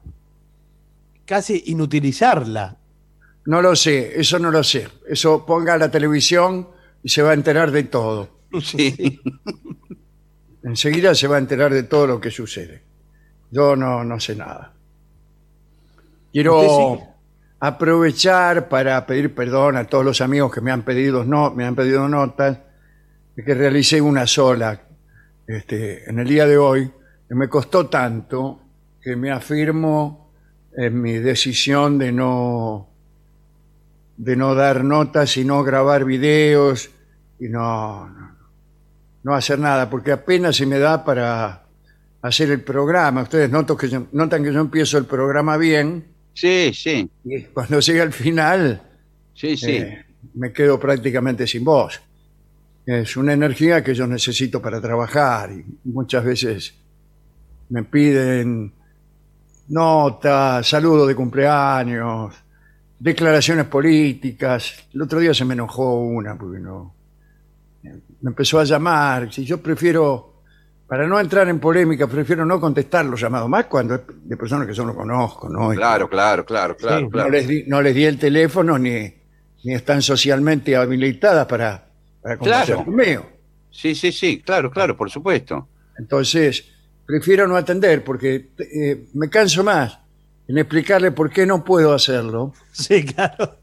casi 1.24 1.60
inutilizarla. 1.66 2.76
No 3.50 3.60
lo 3.60 3.74
sé, 3.74 4.12
eso 4.14 4.38
no 4.38 4.52
lo 4.52 4.62
sé. 4.62 4.86
Eso 5.08 5.44
ponga 5.44 5.74
a 5.74 5.76
la 5.76 5.90
televisión 5.90 6.68
y 7.02 7.08
se 7.08 7.20
va 7.20 7.32
a 7.32 7.34
enterar 7.34 7.72
de 7.72 7.82
todo. 7.82 8.28
Sí. 8.62 9.20
Enseguida 10.62 11.16
se 11.16 11.26
va 11.26 11.34
a 11.34 11.40
enterar 11.40 11.74
de 11.74 11.82
todo 11.82 12.06
lo 12.06 12.20
que 12.20 12.30
sucede. 12.30 12.80
Yo 13.50 13.74
no, 13.74 14.04
no 14.04 14.20
sé 14.20 14.36
nada. 14.36 14.72
Quiero 16.32 17.00
aprovechar 17.58 18.68
para 18.68 19.04
pedir 19.04 19.34
perdón 19.34 19.76
a 19.78 19.84
todos 19.84 20.04
los 20.04 20.20
amigos 20.20 20.54
que 20.54 20.60
me 20.60 20.70
han 20.70 20.84
pedido, 20.84 21.24
no, 21.24 21.50
me 21.50 21.64
han 21.64 21.74
pedido 21.74 22.08
notas, 22.08 22.56
que 23.34 23.52
realicé 23.52 24.00
una 24.00 24.28
sola 24.28 24.80
este, 25.48 26.08
en 26.08 26.20
el 26.20 26.28
día 26.28 26.46
de 26.46 26.56
hoy, 26.56 26.88
que 27.28 27.34
me 27.34 27.48
costó 27.48 27.88
tanto 27.88 28.60
que 29.02 29.16
me 29.16 29.32
afirmo 29.32 30.30
en 30.72 31.02
mi 31.02 31.14
decisión 31.14 31.98
de 31.98 32.12
no 32.12 32.89
de 34.22 34.36
no 34.36 34.54
dar 34.54 34.84
notas 34.84 35.34
y 35.38 35.44
no 35.46 35.64
grabar 35.64 36.04
videos 36.04 36.90
y 37.38 37.48
no, 37.48 38.06
no, 38.10 38.36
no 39.22 39.34
hacer 39.34 39.58
nada, 39.58 39.88
porque 39.88 40.12
apenas 40.12 40.56
se 40.56 40.66
me 40.66 40.78
da 40.78 41.02
para 41.04 41.62
hacer 42.20 42.50
el 42.50 42.60
programa. 42.60 43.22
Ustedes 43.22 43.50
notan 43.50 43.78
que 43.78 43.88
yo, 43.88 44.06
notan 44.12 44.44
que 44.44 44.52
yo 44.52 44.60
empiezo 44.60 44.98
el 44.98 45.06
programa 45.06 45.56
bien 45.56 46.04
Sí, 46.34 46.70
sí. 46.74 47.10
y 47.24 47.42
cuando 47.44 47.80
llega 47.80 48.02
al 48.02 48.12
final 48.12 48.82
Sí, 49.34 49.56
sí. 49.56 49.70
eh, 49.72 50.04
me 50.34 50.52
quedo 50.52 50.78
prácticamente 50.78 51.46
sin 51.46 51.64
voz. 51.64 51.98
Es 52.84 53.16
una 53.16 53.32
energía 53.32 53.82
que 53.82 53.94
yo 53.94 54.06
necesito 54.06 54.60
para 54.60 54.82
trabajar 54.82 55.50
y 55.52 55.64
muchas 55.88 56.24
veces 56.24 56.74
me 57.70 57.84
piden 57.84 58.72
notas, 59.68 60.68
saludos 60.68 61.08
de 61.08 61.14
cumpleaños, 61.14 62.34
declaraciones 63.00 63.64
políticas. 63.66 64.74
El 64.94 65.02
otro 65.02 65.18
día 65.18 65.34
se 65.34 65.44
me 65.44 65.54
enojó 65.54 66.00
una 66.00 66.36
porque 66.38 66.60
no 66.60 66.94
me 67.82 68.30
empezó 68.30 68.60
a 68.60 68.64
llamar. 68.64 69.32
Si 69.32 69.44
yo 69.44 69.58
prefiero, 69.60 70.42
para 70.86 71.06
no 71.08 71.18
entrar 71.18 71.48
en 71.48 71.58
polémica, 71.58 72.06
prefiero 72.06 72.44
no 72.44 72.60
contestar 72.60 73.06
los 73.06 73.18
llamados, 73.20 73.48
más 73.48 73.64
cuando 73.64 73.94
es 73.94 74.00
de 74.24 74.36
personas 74.36 74.66
que 74.68 74.74
yo 74.74 74.84
no 74.84 74.94
conozco, 74.94 75.48
¿no? 75.48 75.72
Y 75.72 75.76
Claro, 75.76 76.08
claro, 76.08 76.44
claro, 76.44 76.76
claro, 76.76 77.00
no, 77.02 77.10
claro. 77.10 77.30
les 77.30 77.48
di, 77.48 77.64
no 77.66 77.80
les 77.80 77.94
di 77.94 78.04
el 78.04 78.18
teléfono 78.18 78.78
ni, 78.78 79.12
ni 79.64 79.74
están 79.74 80.02
socialmente 80.02 80.76
habilitadas 80.76 81.46
para, 81.46 81.86
para 82.22 82.36
conversar 82.36 82.66
Claro. 82.66 82.84
conmigo. 82.84 83.26
Sí, 83.70 83.94
sí, 83.94 84.12
sí, 84.12 84.42
claro, 84.44 84.70
claro, 84.70 84.94
por 84.96 85.10
supuesto. 85.10 85.68
Entonces, 85.96 86.64
prefiero 87.06 87.46
no 87.48 87.56
atender 87.56 88.04
porque 88.04 88.50
eh, 88.58 89.06
me 89.14 89.30
canso 89.30 89.64
más 89.64 89.99
en 90.50 90.58
explicarle 90.58 91.12
por 91.12 91.30
qué 91.30 91.46
no 91.46 91.64
puedo 91.64 91.94
hacerlo 91.94 92.52
Sí, 92.72 93.04
claro. 93.04 93.58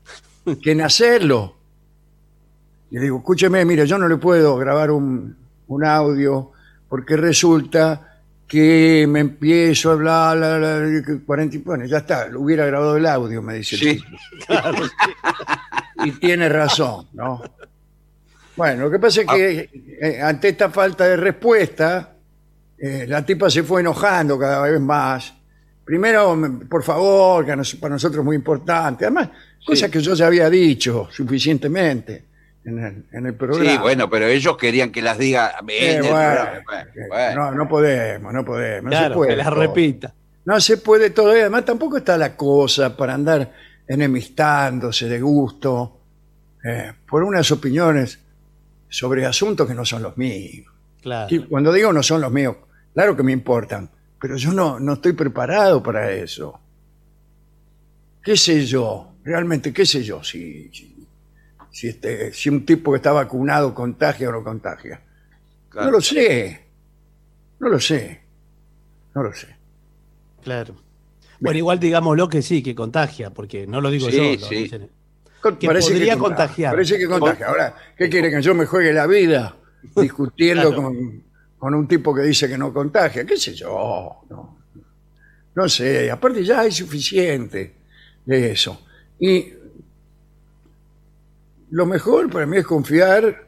que 0.61 0.71
en 0.71 0.81
hacerlo. 0.81 1.55
Y 2.89 2.95
le 2.95 3.01
digo, 3.01 3.17
escúcheme, 3.17 3.63
mire, 3.65 3.85
yo 3.85 3.97
no 3.97 4.07
le 4.07 4.17
puedo 4.17 4.55
grabar 4.57 4.91
un, 4.91 5.35
un 5.67 5.85
audio 5.85 6.51
porque 6.87 7.17
resulta 7.17 8.03
que 8.47 9.05
me 9.09 9.19
empiezo 9.19 9.89
a 9.89 9.93
hablar, 9.93 10.37
la, 10.37 10.57
la, 10.57 10.79
la, 10.79 11.01
que 11.05 11.19
40 11.19 11.55
y- 11.57 11.59
bueno, 11.59 11.85
ya 11.85 11.97
está, 11.97 12.27
lo 12.29 12.39
hubiera 12.41 12.65
grabado 12.65 12.95
el 12.95 13.05
audio, 13.05 13.41
me 13.41 13.55
dice. 13.55 13.75
el 13.75 13.81
Sí. 13.81 13.95
tipo. 13.97 14.07
y 16.05 16.11
tiene 16.13 16.47
razón, 16.47 17.07
¿no? 17.13 17.41
Bueno, 18.55 18.83
lo 18.83 18.91
que 18.91 18.99
pasa 18.99 19.21
es 19.21 19.27
que 19.27 19.69
eh, 20.01 20.21
ante 20.21 20.49
esta 20.49 20.69
falta 20.69 21.03
de 21.05 21.17
respuesta, 21.17 22.13
eh, 22.77 23.05
la 23.07 23.25
tipa 23.25 23.49
se 23.49 23.63
fue 23.63 23.81
enojando 23.81 24.39
cada 24.39 24.61
vez 24.61 24.79
más. 24.79 25.33
Primero, 25.87 26.35
me- 26.35 26.65
por 26.65 26.83
favor, 26.83 27.45
que 27.45 27.55
nos- 27.55 27.73
para 27.75 27.93
nosotros 27.95 28.19
es 28.19 28.25
muy 28.25 28.35
importante. 28.35 29.05
Además, 29.05 29.29
cosas 29.65 29.89
que 29.89 30.01
yo 30.01 30.13
ya 30.13 30.27
había 30.27 30.49
dicho 30.49 31.07
suficientemente 31.09 32.25
en 32.65 32.79
el, 32.83 33.03
en 33.13 33.25
el 33.25 33.33
programa. 33.33 33.71
Sí, 33.71 33.77
bueno, 33.77 34.09
pero 34.09 34.27
ellos 34.27 34.57
querían 34.57 34.91
que 34.91 35.01
las 35.01 35.17
diga 35.17 35.55
Eh, 35.69 35.99
bueno, 36.01 36.09
programa. 36.09 36.51
Bueno, 36.65 36.91
bueno. 37.07 37.35
No, 37.35 37.51
no 37.53 37.67
podemos, 37.69 38.33
no 38.33 38.43
podemos. 38.45 38.83
No 38.83 38.89
Claro, 38.89 39.07
se 39.07 39.15
puede 39.15 39.29
que 39.31 39.35
las 39.37 39.53
repita. 39.53 40.13
No 40.43 40.59
se 40.59 40.77
puede 40.77 41.09
todo. 41.11 41.35
Y 41.35 41.39
además 41.39 41.63
tampoco 41.65 41.97
está 41.97 42.17
la 42.17 42.35
cosa 42.35 42.95
para 42.97 43.13
andar 43.13 43.51
enemistándose 43.87 45.07
de 45.07 45.19
gusto 45.21 45.93
eh, 46.63 46.91
por 47.09 47.23
unas 47.23 47.49
opiniones 47.51 48.19
sobre 48.89 49.25
asuntos 49.25 49.67
que 49.67 49.73
no 49.73 49.85
son 49.85 50.01
los 50.03 50.17
míos. 50.17 50.67
Claro. 51.01 51.27
Y 51.33 51.39
cuando 51.39 51.71
digo 51.71 51.93
no 51.93 52.03
son 52.03 52.19
los 52.21 52.31
míos, 52.31 52.55
claro 52.93 53.15
que 53.15 53.23
me 53.23 53.31
importan, 53.31 53.89
pero 54.19 54.35
yo 54.37 54.51
no, 54.53 54.79
no 54.79 54.93
estoy 54.93 55.13
preparado 55.13 55.81
para 55.83 56.11
eso. 56.11 56.59
¿Qué 58.23 58.35
sé 58.35 58.65
yo? 58.65 59.13
Realmente, 59.23 59.73
¿qué 59.73 59.85
sé 59.85 60.03
yo? 60.03 60.23
Si, 60.23 60.69
si, 60.73 61.07
si 61.71 61.87
este, 61.89 62.33
si 62.33 62.49
un 62.49 62.65
tipo 62.65 62.91
que 62.91 62.97
está 62.97 63.11
vacunado 63.11 63.73
contagia 63.73 64.29
o 64.29 64.31
no 64.31 64.43
contagia. 64.43 65.01
No 65.75 65.91
lo 65.91 66.01
sé. 66.01 66.65
No 67.59 67.69
lo 67.69 67.79
sé. 67.79 68.21
No 69.13 69.23
lo 69.23 69.33
sé. 69.33 69.47
Claro. 70.43 70.75
Bueno, 71.39 71.57
igual 71.57 71.79
digámoslo 71.79 72.27
que 72.29 72.41
sí, 72.41 72.63
que 72.63 72.73
contagia, 72.73 73.29
porque 73.29 73.67
no 73.67 73.79
lo 73.81 73.91
digo 73.91 74.09
Sí, 74.09 74.17
yo. 74.17 74.41
lo 74.41 74.47
sí. 74.47 74.55
dicen. 74.55 74.89
Que 75.59 75.67
podría 75.67 75.79
contagia, 75.79 76.17
contagiar. 76.17 76.71
Parece 76.73 76.97
que 76.97 77.07
contagia. 77.07 77.47
Ahora, 77.47 77.75
¿qué 77.95 78.09
quiere 78.09 78.31
que 78.31 78.41
yo 78.41 78.55
me 78.55 78.65
juegue 78.65 78.91
la 78.91 79.05
vida 79.07 79.55
discutiendo 79.95 80.69
Claro. 80.69 80.83
con, 80.83 81.23
con 81.57 81.73
un 81.73 81.87
tipo 81.87 82.13
que 82.13 82.21
dice 82.21 82.47
que 82.47 82.57
no 82.57 82.73
contagia? 82.73 83.25
¿Qué 83.25 83.37
sé 83.37 83.53
yo? 83.53 84.21
No, 84.29 84.57
no 85.55 85.69
sé. 85.69 86.11
Aparte 86.11 86.43
ya 86.43 86.61
hay 86.61 86.71
suficiente 86.71 87.75
de 88.25 88.51
eso. 88.51 88.85
Y 89.19 89.53
lo 91.71 91.85
mejor 91.85 92.29
para 92.29 92.45
mí 92.45 92.57
es 92.57 92.65
confiar 92.65 93.47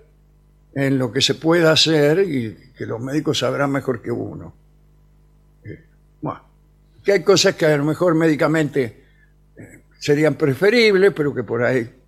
en 0.73 0.97
lo 0.97 1.11
que 1.11 1.21
se 1.21 1.35
pueda 1.35 1.71
hacer 1.71 2.19
y 2.19 2.71
que 2.77 2.85
los 2.85 2.99
médicos 3.01 3.39
sabrán 3.39 3.71
mejor 3.71 4.01
que 4.01 4.11
uno. 4.11 4.53
Eh, 5.63 5.83
Bueno, 6.21 6.41
que 7.03 7.13
hay 7.13 7.23
cosas 7.23 7.55
que 7.55 7.65
a 7.65 7.77
lo 7.77 7.85
mejor 7.85 8.15
médicamente 8.15 9.03
eh, 9.57 9.83
serían 9.99 10.35
preferibles, 10.35 11.13
pero 11.15 11.33
que 11.33 11.43
por 11.43 11.63
ahí 11.63 11.98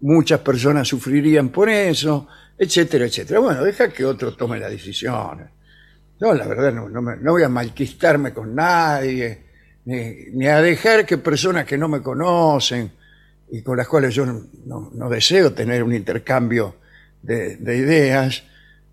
muchas 0.00 0.40
personas 0.40 0.86
sufrirían 0.88 1.48
por 1.50 1.68
eso, 1.68 2.28
etcétera, 2.56 3.06
etcétera. 3.06 3.40
Bueno, 3.40 3.64
deja 3.64 3.88
que 3.90 4.04
otro 4.04 4.34
tome 4.34 4.58
las 4.58 4.70
decisiones. 4.70 5.48
Yo, 6.20 6.34
la 6.34 6.46
verdad, 6.46 6.72
no, 6.72 6.88
no 6.88 7.00
no 7.00 7.32
voy 7.32 7.42
a 7.44 7.48
malquistarme 7.48 8.32
con 8.34 8.54
nadie, 8.54 9.44
ni, 9.84 10.46
a 10.46 10.60
dejar 10.60 11.06
que 11.06 11.18
personas 11.18 11.64
que 11.64 11.78
no 11.78 11.88
me 11.88 12.02
conocen 12.02 12.90
y 13.50 13.62
con 13.62 13.76
las 13.78 13.88
cuales 13.88 14.14
yo 14.14 14.26
no, 14.26 14.42
no- 14.66 14.90
no 14.94 15.08
deseo 15.08 15.52
tener 15.54 15.82
un 15.82 15.94
intercambio 15.94 16.76
de, 17.22 17.56
de 17.56 17.76
ideas, 17.76 18.42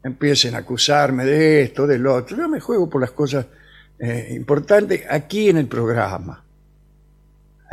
empiecen 0.03 0.55
a 0.55 0.59
acusarme 0.59 1.25
de 1.25 1.63
esto, 1.63 1.87
del 1.87 2.05
otro. 2.07 2.37
Yo 2.37 2.47
me 2.47 2.59
juego 2.59 2.89
por 2.89 3.01
las 3.01 3.11
cosas 3.11 3.47
eh, 3.99 4.29
importantes 4.35 5.03
aquí 5.09 5.49
en 5.49 5.57
el 5.57 5.67
programa. 5.67 6.44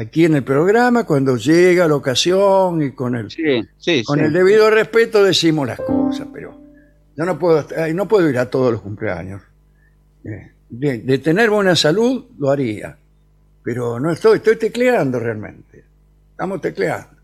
Aquí 0.02 0.24
en 0.24 0.34
el 0.36 0.42
programa, 0.44 1.04
cuando 1.04 1.36
llega 1.36 1.86
la 1.86 1.94
ocasión 1.94 2.82
y 2.82 2.92
con 2.92 3.14
el, 3.14 3.30
sí, 3.30 3.62
con 4.04 4.18
sí. 4.18 4.24
el 4.24 4.32
debido 4.32 4.70
respeto 4.70 5.22
decimos 5.22 5.66
las 5.66 5.78
cosas, 5.80 6.26
pero 6.32 6.58
yo 7.16 7.24
no 7.24 7.38
puedo, 7.38 7.66
no 7.94 8.08
puedo 8.08 8.28
ir 8.28 8.38
a 8.38 8.50
todos 8.50 8.72
los 8.72 8.80
cumpleaños. 8.80 9.42
Eh, 10.24 10.50
De, 10.68 10.98
de 10.98 11.18
tener 11.18 11.50
buena 11.50 11.76
salud 11.76 12.24
lo 12.38 12.50
haría, 12.50 12.96
pero 13.62 14.00
no 14.00 14.10
estoy, 14.10 14.38
estoy 14.38 14.56
tecleando 14.56 15.18
realmente. 15.20 15.84
Estamos 16.30 16.60
tecleando. 16.60 17.16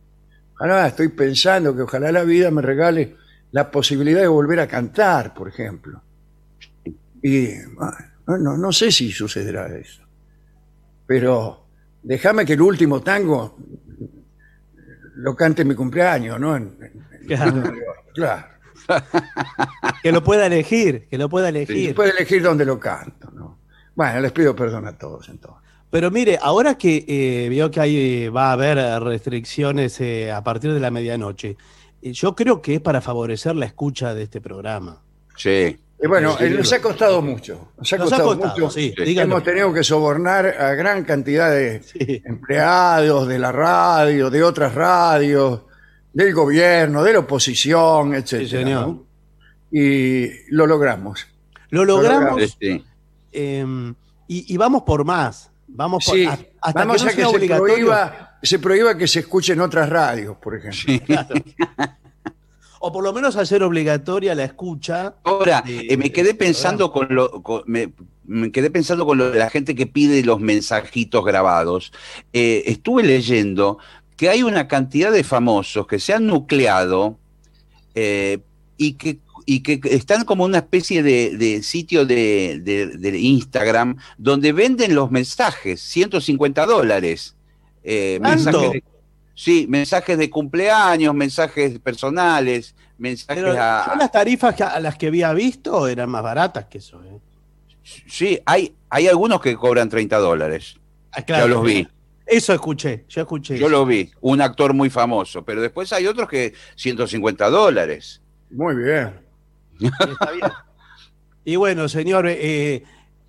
Ojalá, 0.55 0.89
estoy 0.89 1.09
pensando 1.09 1.75
que 1.75 1.83
ojalá 1.83 2.13
la 2.13 2.25
vida 2.25 2.51
me 2.51 2.63
regale 2.63 3.17
la 3.53 3.71
posibilidad 3.71 4.21
de 4.21 4.29
volver 4.29 4.61
a 4.61 4.67
cantar, 4.67 5.33
por 5.33 5.49
ejemplo. 5.49 6.03
Y 7.23 7.49
bueno, 7.75 7.97
no, 8.27 8.39
no, 8.39 8.57
no 8.59 8.73
sé 8.73 8.93
si 8.93 9.11
sucederá 9.11 9.67
eso. 9.77 10.03
Pero 11.07 11.68
déjame 12.03 12.45
que 12.45 12.55
el 12.55 12.61
último 12.63 13.01
tango 13.01 13.57
lo 15.17 15.35
cante 15.35 15.63
en 15.63 15.69
mi 15.69 15.75
cumpleaños, 15.75 16.39
¿no? 16.39 16.57
En- 16.57 16.77
en- 16.81 17.09
Claro. 17.27 17.63
claro. 18.15 18.47
Que 20.03 20.13
lo 20.13 20.23
pueda 20.25 20.47
elegir, 20.47 21.07
que 21.11 21.19
lo 21.19 21.29
pueda 21.29 21.49
elegir. 21.51 21.89
Sí, 21.89 21.93
puede 21.93 22.11
elegir 22.11 22.43
dónde 22.43 22.65
lo 22.65 22.79
canto, 22.79 23.31
¿no? 23.33 23.59
Bueno, 23.95 24.21
les 24.21 24.33
pido 24.33 24.55
perdón 24.57 24.87
a 24.87 24.97
todos 24.97 25.29
entonces. 25.29 25.63
Pero 25.91 26.11
mire, 26.11 26.39
ahora 26.41 26.77
que 26.79 27.05
eh, 27.09 27.49
vio 27.49 27.71
que 27.71 27.81
hay, 27.81 27.97
eh, 28.25 28.31
va 28.31 28.51
a 28.51 28.53
haber 28.53 28.79
eh, 28.79 28.99
restricciones 29.01 30.01
eh, 30.01 30.31
a 30.31 30.43
partir 30.45 30.73
de 30.73 30.81
la 30.81 30.91
medianoche, 30.91 31.57
eh, 32.01 32.13
yo 32.13 32.35
creo 32.37 32.63
que 32.63 32.77
es 32.77 32.81
para 32.81 33.01
favorecer 33.01 33.57
la 33.57 33.67
escucha 33.67 34.15
de 34.15 34.23
este 34.25 34.41
programa. 34.41 35.03
Sí. 35.37 35.79
Y 36.01 36.07
bueno, 36.07 36.37
Sí, 36.39 36.45
eh, 36.45 36.51
nos 36.51 36.73
ha 36.73 36.81
costado 36.81 37.21
mucho. 37.23 37.73
Nos 37.77 37.93
ha 37.93 37.97
Nos 37.97 38.13
ha 38.13 38.23
costado, 38.23 38.37
mucho. 38.55 38.71
sí. 38.71 38.95
Hemos 38.97 39.43
tenido 39.43 39.73
que 39.73 39.83
sobornar 39.83 40.47
a 40.47 40.75
gran 40.75 41.05
cantidad 41.05 41.51
de 41.51 41.83
empleados 42.25 43.27
de 43.27 43.39
la 43.39 43.51
radio, 43.51 44.31
de 44.31 44.43
otras 44.45 44.75
radios, 44.75 45.63
del 46.13 46.33
gobierno, 46.35 47.03
de 47.03 47.13
la 47.15 47.19
oposición, 47.21 48.15
etcétera. 48.15 48.49
señor. 48.65 48.87
¿no? 48.89 49.07
Y 49.73 50.31
lo 50.55 50.67
logramos. 50.67 51.27
Lo 51.71 51.85
logramos 51.85 52.57
Sí. 52.61 52.85
eh, 53.33 53.93
y, 54.29 54.55
y 54.55 54.57
vamos 54.57 54.83
por 54.85 55.05
más. 55.05 55.51
Vamos 55.67 56.05
por, 56.07 56.15
Sí, 56.15 56.25
a- 56.27 56.39
hasta 56.61 56.81
vamos 56.85 56.97
que 56.97 57.03
no 57.05 57.09
a 57.11 57.15
que 57.15 57.23
sea 57.23 57.41
se 57.49 57.57
prohíba, 57.57 58.39
se 58.43 58.59
prohíba 58.59 58.97
que 58.97 59.07
se 59.09 59.19
escuchen 59.21 59.61
otras 59.61 59.89
radios, 59.89 60.37
por 60.39 60.57
ejemplo. 60.57 60.95
O 62.81 62.93
por 62.93 63.03
lo 63.05 63.13
menos 63.13 63.37
hacer 63.37 63.63
obligatoria 63.63 64.35
la 64.35 64.45
escucha. 64.45 65.15
Ahora, 65.25 65.63
de- 65.67 65.87
eh, 65.91 65.97
me 65.97 66.13
quedé 66.13 66.35
pensando 66.35 66.93
con 66.93 67.09
lo, 67.15 67.43
con- 67.43 67.63
me, 67.67 67.93
me 68.25 68.53
quedé 68.53 68.71
pensando 68.71 69.05
con 69.07 69.19
lo 69.19 69.31
de 69.31 69.39
la 69.39 69.51
gente 69.51 69.75
que 69.75 69.87
pide 69.87 70.23
los 70.23 70.41
mensajitos 70.41 71.25
grabados. 71.25 71.93
Eh, 72.33 72.65
estuve 72.67 73.03
leyendo 73.03 73.79
que 74.17 74.29
hay 74.29 74.43
una 74.43 74.69
cantidad 74.69 75.11
de 75.13 75.25
famosos 75.25 75.87
que 75.87 75.99
se 75.99 76.13
han 76.13 76.27
nucleado 76.27 77.19
eh, 77.95 78.39
y 78.77 78.95
que 78.95 79.19
y 79.51 79.61
que 79.61 79.81
están 79.85 80.25
como 80.27 80.45
una 80.45 80.59
especie 80.59 81.03
de, 81.03 81.35
de 81.39 81.63
sitio 81.63 82.05
de, 82.05 82.61
de- 82.63 82.87
de 82.99 83.19
Instagram 83.19 83.97
donde 84.19 84.53
venden 84.53 84.95
los 84.95 85.11
mensajes, 85.11 85.81
150 85.81 86.67
dólares. 86.67 87.35
Eh, 87.83 88.19
mensajes 88.21 88.61
de- 88.73 88.85
sí, 89.41 89.67
mensajes 89.69 90.19
de 90.19 90.29
cumpleaños, 90.29 91.15
mensajes 91.15 91.79
personales, 91.79 92.75
mensajes 92.99 93.41
Pero 93.45 93.53
a, 93.57 93.85
yo 93.87 93.95
las 93.97 94.11
tarifas 94.11 94.55
que- 94.57 94.65
a 94.65 94.81
las 94.81 94.97
que 94.97 95.07
había 95.07 95.33
visto 95.33 95.87
eran 95.87 96.11
más 96.11 96.25
baratas 96.25 96.65
que 96.67 96.79
eso. 96.79 97.01
¿eh? 97.05 97.21
Sí, 98.09 98.41
hay, 98.45 98.75
hay 98.91 99.07
algunos 99.07 99.41
que 99.41 99.55
cobran 99.55 99.89
30 99.89 100.19
dólares. 100.19 100.77
Ah, 101.13 101.23
claro. 101.23 101.47
Yo 101.47 101.55
los 101.55 101.65
vi. 101.65 101.87
Eso 102.27 102.53
escuché, 102.53 103.05
yo 103.09 103.23
escuché. 103.23 103.55
Yo 103.57 103.67
eso. 103.67 103.77
lo 103.77 103.87
vi. 103.87 104.11
Un 104.21 104.41
actor 104.43 104.75
muy 104.75 104.91
famoso. 104.91 105.45
Pero 105.45 105.63
después 105.63 105.93
hay 105.93 106.07
otros 106.09 106.29
que 106.29 106.53
150 106.77 107.49
dólares. 107.49 108.21
Muy 108.51 108.75
bien. 108.75 109.15
Está 109.81 110.33
bien. 110.33 110.51
Y 111.45 111.57
bueno, 111.57 111.89
señor, 111.89 112.27
eh, 112.29 112.83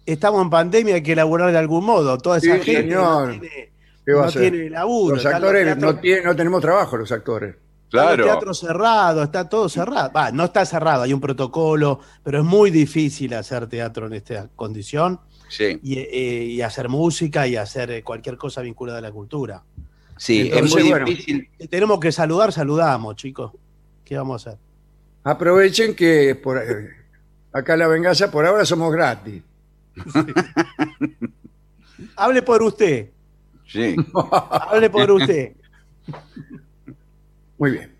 estamos 0.05 0.41
en 0.41 0.49
pandemia, 0.49 0.95
hay 0.95 1.03
que 1.03 1.13
elaborar 1.13 1.51
de 1.51 1.57
algún 1.59 1.85
modo. 1.85 2.17
Toda 2.17 2.39
esa 2.39 2.55
Sí, 2.57 2.61
gente 2.63 2.81
señor. 2.81 3.27
no 3.35 3.39
tiene, 3.39 3.71
¿Qué 4.05 4.13
va 4.13 4.19
a 4.19 4.23
no 4.23 4.29
hacer? 4.29 4.51
tiene 4.51 4.69
laburo. 4.69 5.15
Los 5.15 5.25
actores 5.25 5.65
teatros- 5.65 5.93
no, 5.95 5.99
tienen- 5.99 6.23
no 6.23 6.35
tenemos 6.35 6.61
trabajo, 6.61 6.97
los 6.97 7.11
actores. 7.11 7.55
están 7.91 8.17
los 8.17 8.25
teatros 8.27 8.59
cerrados, 8.59 9.23
está 9.25 9.49
todo 9.49 9.67
cerrado. 9.69 10.11
Va, 10.15 10.31
no 10.31 10.45
está 10.45 10.65
cerrado, 10.65 11.03
hay 11.03 11.13
un 11.13 11.21
protocolo, 11.21 11.99
pero 12.23 12.39
es 12.39 12.45
muy 12.45 12.69
difícil 12.71 13.33
hacer 13.33 13.67
teatro 13.67 14.07
en 14.07 14.13
esta 14.13 14.47
condición 14.55 15.19
Sí. 15.49 15.79
y, 15.83 15.97
eh, 15.97 16.43
y 16.45 16.61
hacer 16.61 16.87
música 16.89 17.47
y 17.47 17.55
hacer 17.55 17.89
eh, 17.91 18.03
cualquier 18.03 18.37
cosa 18.37 18.61
vinculada 18.61 18.99
a 18.99 19.01
la 19.01 19.11
cultura. 19.11 19.63
Sí, 20.17 20.41
Entonces, 20.51 20.65
es 20.77 20.83
muy 20.83 20.89
bueno, 20.91 21.05
difícil. 21.05 21.49
tenemos 21.69 21.99
que 21.99 22.11
saludar, 22.11 22.51
saludamos, 22.51 23.15
chicos. 23.15 23.53
¿Qué 24.05 24.17
vamos 24.17 24.45
a 24.45 24.49
hacer? 24.51 24.59
Aprovechen 25.23 25.95
que 25.95 26.35
por, 26.35 26.57
eh, 26.57 26.89
acá 27.53 27.73
en 27.73 27.79
La 27.79 27.87
Venganza 27.87 28.29
por 28.29 28.45
ahora 28.45 28.65
somos 28.65 28.91
gratis. 28.91 29.41
Hable 32.15 32.41
por 32.41 32.61
usted, 32.63 33.09
Sí. 33.69 33.95
hable 34.51 34.89
por 34.89 35.11
usted. 35.11 35.53
Muy 37.57 37.71
bien. 37.71 37.95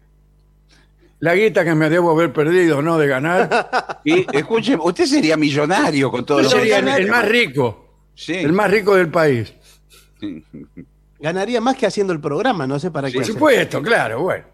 La 1.19 1.35
guita 1.35 1.63
que 1.65 1.75
me 1.75 1.89
debo 1.89 2.11
haber 2.11 2.31
perdido, 2.33 2.81
¿no? 2.81 2.97
De 2.97 3.07
ganar. 3.07 3.99
Y 4.05 4.25
escuche, 4.35 4.75
usted 4.81 5.05
sería 5.05 5.35
millonario 5.37 6.09
con 6.09 6.25
todo 6.25 6.39
Yo 6.39 6.43
lo 6.45 6.49
sería 6.49 6.81
que 6.81 6.89
el, 6.91 7.03
el 7.03 7.07
más 7.11 7.27
rico. 7.27 7.85
Sí. 8.15 8.35
El 8.35 8.53
más 8.53 8.71
rico 8.71 8.95
del 8.95 9.09
país. 9.09 9.53
Ganaría 11.19 11.59
más 11.59 11.75
que 11.75 11.85
haciendo 11.85 12.13
el 12.13 12.21
programa, 12.21 12.65
no 12.65 12.79
sé 12.79 12.89
para 12.91 13.09
qué. 13.09 13.15
Por 13.15 13.23
hacer. 13.23 13.33
supuesto, 13.33 13.81
claro, 13.81 14.21
bueno. 14.21 14.45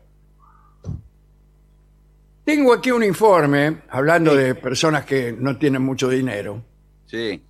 Tengo 2.44 2.74
aquí 2.74 2.92
un 2.92 3.04
informe, 3.04 3.82
hablando 3.90 4.36
de 4.36 4.54
personas 4.56 5.06
que 5.06 5.32
no 5.38 5.58
tienen 5.58 5.82
mucho 5.82 6.10
dinero, 6.10 6.64
Sí. 7.08 7.42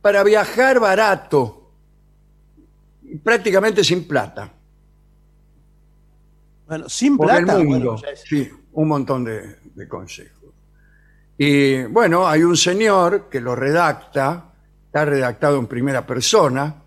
para 0.00 0.22
viajar 0.22 0.80
barato, 0.80 1.63
prácticamente 3.22 3.82
sin 3.84 4.06
plata, 4.08 4.52
Bueno, 6.66 6.88
sin 6.88 7.16
por 7.16 7.26
plata. 7.26 7.58
el 7.60 7.66
mundo. 7.66 7.92
bueno, 7.92 8.02
ya 8.02 8.08
es- 8.08 8.22
Sí, 8.26 8.50
un 8.72 8.88
montón 8.88 9.24
de, 9.24 9.56
de 9.74 9.88
consejos. 9.88 10.32
Y 11.36 11.82
bueno, 11.84 12.26
hay 12.28 12.42
un 12.42 12.56
señor 12.56 13.28
que 13.28 13.40
lo 13.40 13.54
redacta, 13.56 14.52
está 14.86 15.04
redactado 15.04 15.58
en 15.58 15.66
primera 15.66 16.06
persona. 16.06 16.82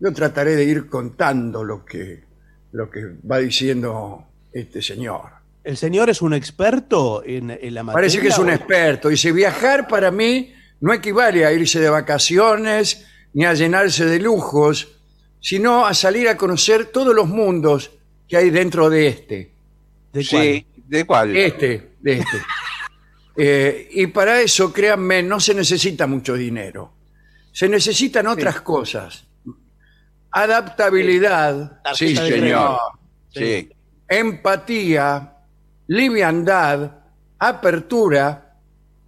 Yo 0.00 0.12
trataré 0.12 0.56
de 0.56 0.64
ir 0.64 0.88
contando 0.88 1.62
lo 1.62 1.84
que, 1.84 2.24
lo 2.72 2.90
que 2.90 3.16
va 3.30 3.38
diciendo 3.38 4.24
este 4.52 4.82
señor. 4.82 5.30
¿El 5.62 5.76
señor 5.76 6.10
es 6.10 6.20
un 6.22 6.34
experto 6.34 7.22
en, 7.24 7.50
en 7.50 7.74
la 7.74 7.84
materia? 7.84 7.94
Parece 7.94 8.20
que 8.20 8.28
es 8.28 8.38
un 8.38 8.50
experto. 8.50 9.08
Dice, 9.10 9.30
viajar 9.30 9.86
para 9.86 10.10
mí 10.10 10.52
no 10.80 10.92
equivale 10.92 11.46
a 11.46 11.52
irse 11.52 11.78
de 11.78 11.88
vacaciones 11.88 13.06
ni 13.34 13.44
a 13.44 13.54
llenarse 13.54 14.04
de 14.06 14.18
lujos, 14.18 15.00
sino 15.42 15.84
a 15.84 15.92
salir 15.92 16.28
a 16.28 16.36
conocer 16.38 16.86
todos 16.86 17.14
los 17.14 17.28
mundos 17.28 17.90
que 18.28 18.36
hay 18.38 18.48
dentro 18.50 18.88
de 18.88 19.08
este. 19.08 19.52
¿De 20.12 20.24
Sí. 20.24 20.66
¿De 20.86 21.04
cuál? 21.04 21.36
Este, 21.36 21.96
de 22.00 22.12
este. 22.18 22.38
Eh, 23.34 23.88
y 23.92 24.08
para 24.08 24.42
eso, 24.42 24.70
créanme, 24.70 25.22
no 25.22 25.40
se 25.40 25.54
necesita 25.54 26.06
mucho 26.06 26.34
dinero. 26.34 26.92
Se 27.50 27.66
necesitan 27.66 28.26
otras 28.26 28.60
cosas. 28.60 29.24
Adaptabilidad, 30.30 31.80
sí, 31.94 32.14
señor. 32.14 32.78
Sí. 33.30 33.70
Empatía, 34.06 35.32
liviandad, 35.86 36.90
apertura, 37.38 38.54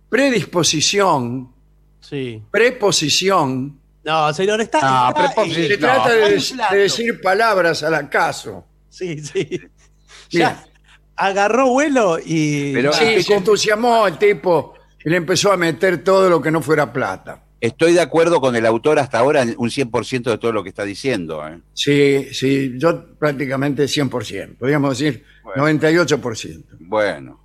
predisposición, 0.08 1.52
Sí. 2.00 2.42
preposición. 2.50 3.78
No, 4.04 4.32
señor, 4.34 4.60
está. 4.60 4.80
Ah, 4.82 5.08
está- 5.08 5.26
preposición. 5.34 5.66
Se 5.68 5.76
trata 5.78 6.10
de, 6.10 6.78
decir 6.78 7.20
palabras 7.20 7.82
al 7.82 7.94
acaso. 7.94 8.64
Sí, 8.88 9.18
sí. 9.20 9.60
Ya 10.30 10.64
agarró 11.16 11.68
vuelo 11.68 12.18
y. 12.24 12.72
Pero- 12.74 12.92
Sí, 12.92 13.22
se 13.22 13.34
entusiasmó 13.34 14.06
el 14.06 14.18
tipo 14.18 14.74
y 15.04 15.10
le 15.10 15.16
empezó 15.16 15.52
a 15.52 15.56
meter 15.56 16.02
todo 16.02 16.28
lo 16.28 16.40
que 16.42 16.50
no 16.50 16.60
fuera 16.62 16.92
plata. 16.92 17.40
Estoy 17.60 17.94
de 17.94 18.00
acuerdo 18.00 18.40
con 18.42 18.54
el 18.56 18.66
autor 18.66 18.98
hasta 18.98 19.18
ahora 19.18 19.40
en 19.40 19.54
un 19.56 19.70
100% 19.70 20.30
de 20.30 20.36
todo 20.38 20.52
lo 20.52 20.62
que 20.62 20.68
está 20.68 20.84
diciendo. 20.84 21.46
¿eh? 21.48 21.60
Sí, 21.72 22.28
sí, 22.32 22.74
yo 22.76 23.16
prácticamente 23.16 23.84
100%, 23.84 24.58
podríamos 24.58 24.98
decir 24.98 25.24
Bueno. 25.42 25.64
98%. 25.68 26.62
Bueno. 26.80 27.40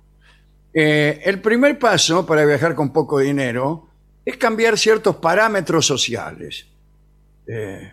Eh, 0.74 1.20
el 1.24 1.40
primer 1.40 1.78
paso 1.78 2.26
para 2.26 2.44
viajar 2.44 2.74
con 2.74 2.92
poco 2.92 3.18
dinero 3.18 3.88
es 4.24 4.36
cambiar 4.36 4.78
ciertos 4.78 5.16
parámetros 5.16 5.86
sociales 5.86 6.66
Eh, 7.46 7.92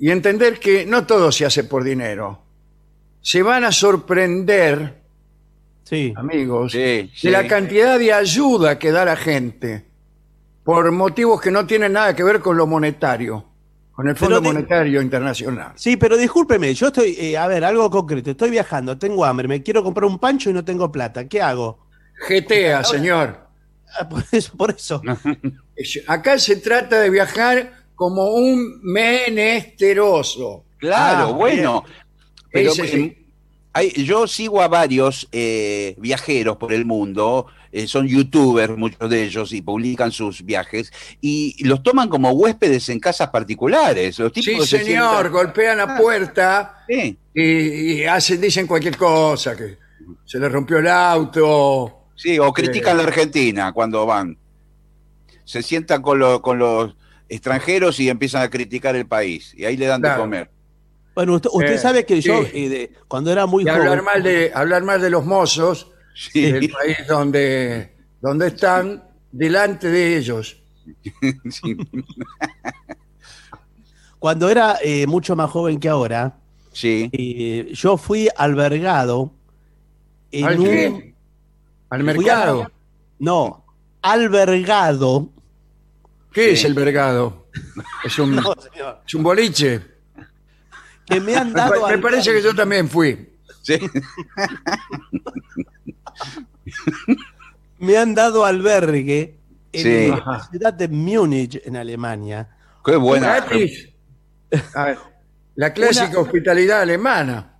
y 0.00 0.10
entender 0.10 0.58
que 0.58 0.84
no 0.84 1.06
todo 1.06 1.30
se 1.30 1.44
hace 1.44 1.62
por 1.64 1.84
dinero. 1.84 2.42
Se 3.20 3.42
van 3.42 3.62
a 3.64 3.70
sorprender, 3.70 5.00
Sí. 5.84 6.12
amigos, 6.16 6.72
Sí, 6.72 7.10
sí. 7.14 7.28
de 7.28 7.32
la 7.32 7.46
cantidad 7.46 7.98
de 7.98 8.12
ayuda 8.12 8.78
que 8.78 8.90
da 8.90 9.04
la 9.04 9.14
gente 9.16 9.84
por 10.64 10.90
motivos 10.90 11.40
que 11.40 11.50
no 11.52 11.66
tienen 11.66 11.92
nada 11.92 12.16
que 12.16 12.24
ver 12.24 12.40
con 12.40 12.56
lo 12.56 12.66
monetario, 12.66 13.44
con 13.92 14.08
el 14.08 14.16
Fondo 14.16 14.40
Pero 14.40 14.52
Monetario 14.54 15.00
Internacional. 15.02 15.72
Sí, 15.76 15.96
pero 15.96 16.16
discúlpeme, 16.16 16.72
yo 16.74 16.88
estoy, 16.88 17.14
eh, 17.18 17.36
a 17.36 17.46
ver, 17.46 17.62
algo 17.64 17.88
concreto, 17.90 18.30
estoy 18.32 18.50
viajando, 18.50 18.98
tengo 18.98 19.24
hambre, 19.24 19.46
me 19.46 19.62
quiero 19.62 19.84
comprar 19.84 20.06
un 20.10 20.18
pancho 20.18 20.50
y 20.50 20.52
no 20.52 20.64
tengo 20.64 20.90
plata, 20.90 21.28
¿qué 21.28 21.40
hago? 21.42 21.78
GTA, 22.28 22.82
señor. 22.82 23.41
Ah, 23.98 24.08
Por 24.08 24.24
eso, 24.32 24.52
por 24.56 24.70
eso. 24.70 25.02
Es- 25.76 26.00
Acá 26.06 26.38
se 26.38 26.56
trata 26.56 27.00
de 27.00 27.10
viajar 27.10 27.72
como 27.94 28.30
un 28.34 28.80
menesteroso. 28.82 30.64
Claro, 30.78 31.28
Ah, 31.28 31.32
bueno. 31.32 31.84
Pero 32.50 32.72
sí. 32.72 32.82
em, 32.92 33.14
hay- 33.72 33.90
yo 34.04 34.26
sigo 34.26 34.60
a 34.60 34.68
varios 34.68 35.28
eh, 35.32 35.94
viajeros 35.98 36.56
por 36.56 36.72
el 36.72 36.84
mundo, 36.84 37.46
eh, 37.70 37.86
son 37.86 38.06
youtubers 38.06 38.76
muchos 38.76 39.08
de 39.08 39.24
ellos 39.24 39.52
y 39.52 39.62
publican 39.62 40.12
sus 40.12 40.44
viajes 40.44 40.92
y 41.22 41.56
los 41.64 41.82
toman 41.82 42.08
como 42.10 42.30
huéspedes 42.32 42.88
en 42.90 43.00
casas 43.00 43.30
particulares. 43.30 44.18
Los 44.18 44.32
Sí, 44.34 44.42
tipos 44.42 44.68
se 44.68 44.78
señor, 44.84 45.22
sientan- 45.26 45.32
golpean 45.32 45.78
la 45.78 45.96
puerta 45.96 46.84
Sí, 46.88 47.16
y, 47.34 47.42
y 48.02 48.04
hacen, 48.04 48.40
dicen 48.40 48.66
cualquier 48.66 48.96
cosa, 48.96 49.56
que 49.56 49.78
se 50.26 50.38
le 50.38 50.48
rompió 50.50 50.78
el 50.78 50.88
auto. 50.88 51.98
Sí, 52.22 52.38
o 52.38 52.52
critican 52.52 52.96
la 52.96 53.02
Argentina 53.04 53.72
cuando 53.72 54.06
van. 54.06 54.38
Se 55.44 55.62
sientan 55.62 56.02
con, 56.02 56.18
lo- 56.18 56.40
con 56.40 56.58
los 56.58 56.94
extranjeros 57.28 57.98
y 58.00 58.08
empiezan 58.08 58.42
a 58.42 58.50
criticar 58.50 58.94
el 58.96 59.06
país 59.06 59.54
y 59.56 59.64
ahí 59.64 59.76
le 59.76 59.86
dan 59.86 60.00
de 60.02 60.14
comer. 60.16 60.50
Bueno, 61.14 61.34
usted, 61.34 61.50
usted 61.52 61.74
Eh, 61.74 61.78
sabe 61.78 62.06
que 62.06 62.20
yo, 62.20 62.42
sí. 62.44 62.50
eh, 62.54 62.68
de- 62.68 62.92
cuando 63.08 63.30
era 63.32 63.44
muy 63.46 63.64
Y 63.64 63.66
joven... 63.66 63.80
hablar 63.82 64.02
mal 64.02 64.22
de, 64.22 64.50
hablar 64.54 64.82
mal 64.84 65.00
de 65.00 65.10
los 65.10 65.24
mozos 65.26 65.90
Sí. 66.14 66.50
del 66.52 66.68
país 66.70 66.98
donde, 67.08 67.94
donde 68.20 68.46
están 68.48 69.02
delante 69.30 69.88
de 69.88 70.16
ellos. 70.16 70.62
Sí. 71.50 71.76
Cuando 74.18 74.48
era 74.48 74.78
eh, 74.82 75.06
mucho 75.06 75.34
más 75.36 75.50
joven 75.50 75.80
que 75.80 75.88
ahora, 75.88 76.38
Sí. 76.72 77.10
eh, 77.12 77.70
yo 77.74 77.96
fui 77.96 78.28
albergado 78.36 79.32
en 80.30 80.44
¿Al 80.46 80.60
un... 80.60 81.11
¿Al 81.92 82.02
mercado? 82.04 82.70
No, 83.18 83.64
albergado. 84.00 85.28
¿Qué 86.32 86.44
Sí. 86.46 86.50
es 86.54 86.64
el 86.64 86.74
vergado? 86.74 87.46
Es 88.04 88.18
un, 88.18 88.34
No, 88.34 88.54
señor. 88.54 89.02
es 89.06 89.14
un 89.14 89.22
boliche. 89.22 89.80
Que 91.04 91.20
me 91.20 91.36
han 91.36 91.48
Me, 91.48 91.54
dado... 91.54 91.82
pa- 91.82 91.90
me 91.90 91.98
parece 91.98 92.32
que 92.32 92.42
yo 92.42 92.54
también 92.54 92.88
fui. 92.88 93.28
Sí. 93.62 93.78
me 97.78 97.96
han 97.96 98.14
dado 98.14 98.44
albergue 98.44 99.38
en 99.72 99.82
Sí. 99.82 100.08
la 100.08 100.14
Ajá. 100.16 100.48
ciudad 100.50 100.72
de 100.72 100.88
Múnich, 100.88 101.60
en 101.64 101.76
Alemania. 101.76 102.48
Qué 102.84 102.96
buena. 102.96 103.36
Gratis. 103.40 103.88
A 104.74 104.84
ver, 104.84 104.98
la 105.54 105.72
clásica 105.72 106.18
hospitalidad 106.20 106.80
alemana. 106.82 107.51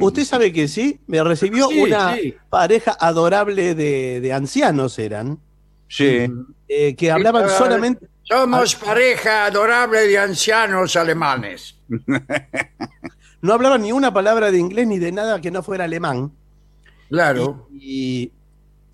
Usted 0.00 0.24
sabe 0.24 0.52
que 0.52 0.68
sí, 0.68 1.00
me 1.06 1.22
recibió 1.24 1.68
Sí, 1.68 1.80
una 1.80 2.14
sí. 2.16 2.34
pareja 2.48 2.96
adorable 3.00 3.74
de, 3.74 4.20
de 4.20 4.32
ancianos, 4.32 4.98
eran, 4.98 5.38
Sí. 5.88 6.26
eh, 6.68 6.94
que 6.94 7.10
hablaban 7.10 7.44
Ah, 7.46 7.48
solamente... 7.48 8.06
Somos 8.22 8.74
pareja 8.76 9.46
adorable 9.46 10.06
de 10.06 10.18
ancianos 10.18 10.96
alemanes. 10.96 11.76
No 13.42 13.52
hablaban 13.52 13.82
ni 13.82 13.92
una 13.92 14.10
palabra 14.14 14.50
de 14.50 14.58
inglés 14.58 14.86
ni 14.86 14.98
de 14.98 15.12
nada 15.12 15.38
que 15.40 15.50
no 15.50 15.62
fuera 15.62 15.84
alemán. 15.84 16.32
Claro. 17.10 17.68
Y, 17.74 18.32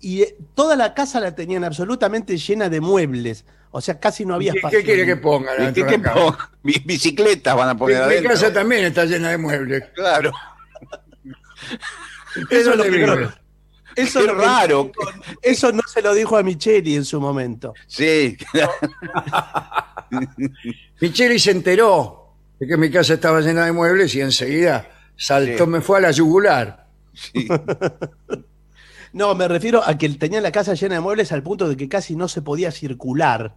y, 0.01 0.23
eh, 0.23 0.35
toda 0.55 0.75
la 0.75 0.93
casa 0.93 1.21
la 1.21 1.33
tenían 1.33 1.63
absolutamente 1.63 2.35
llena 2.37 2.67
de 2.67 2.81
muebles. 2.81 3.45
O 3.71 3.79
sea, 3.79 3.97
casi 3.97 4.25
no 4.25 4.33
había 4.35 4.51
¿Qué, 4.51 4.57
espacio. 4.57 4.79
qué 4.79 4.83
quiere 4.85 5.05
que 5.05 5.15
ponga? 5.15 5.51
¿Y 5.57 5.63
dentro 5.63 5.85
qué, 5.85 5.91
qué 5.91 5.97
la 5.99 6.03
casa? 6.03 6.19
po- 6.19 6.37
Bi- 6.63 6.83
Bicicletas 6.85 7.55
van 7.55 7.69
a 7.69 7.73
Mi, 7.73 7.79
poner 7.79 7.97
mi 7.99 8.03
adentro. 8.03 8.31
casa 8.31 8.51
también 8.51 8.83
está 8.83 9.05
llena 9.05 9.29
de 9.29 9.37
muebles. 9.37 9.83
Claro. 9.95 10.33
¿Usted 12.41 12.57
Eso 12.57 12.71
es 12.71 12.77
lo 12.77 12.83
que-? 12.83 13.29
Eso, 13.93 14.25
raro. 14.33 14.89
eso 15.41 15.71
no 15.73 15.81
se 15.85 16.01
lo 16.01 16.13
dijo 16.13 16.37
a 16.37 16.43
Micheli 16.43 16.95
en 16.95 17.03
su 17.03 17.19
momento. 17.19 17.73
Sí. 17.87 18.37
Micheli 21.01 21.39
se 21.39 21.51
enteró 21.51 22.33
de 22.59 22.67
que 22.67 22.77
mi 22.77 22.89
casa 22.89 23.15
estaba 23.15 23.41
llena 23.41 23.65
de 23.65 23.71
muebles 23.71 24.13
y 24.15 24.21
enseguida 24.21 24.89
saltó, 25.15 25.65
Sí. 25.65 25.69
me 25.69 25.81
fue 25.81 25.97
a 25.97 26.01
la 26.01 26.11
yugular. 26.11 26.87
sí. 27.13 27.47
No, 29.13 29.35
me 29.35 29.45
refiero 29.49 29.81
a 29.85 29.97
que 29.97 30.07
tenía 30.07 30.39
la 30.39 30.53
casa 30.53 30.73
llena 30.73 30.95
de 30.95 31.01
muebles 31.01 31.33
al 31.33 31.43
punto 31.43 31.67
de 31.67 31.75
que 31.75 31.89
casi 31.89 32.15
no 32.15 32.29
se 32.29 32.41
podía 32.41 32.71
circular. 32.71 33.55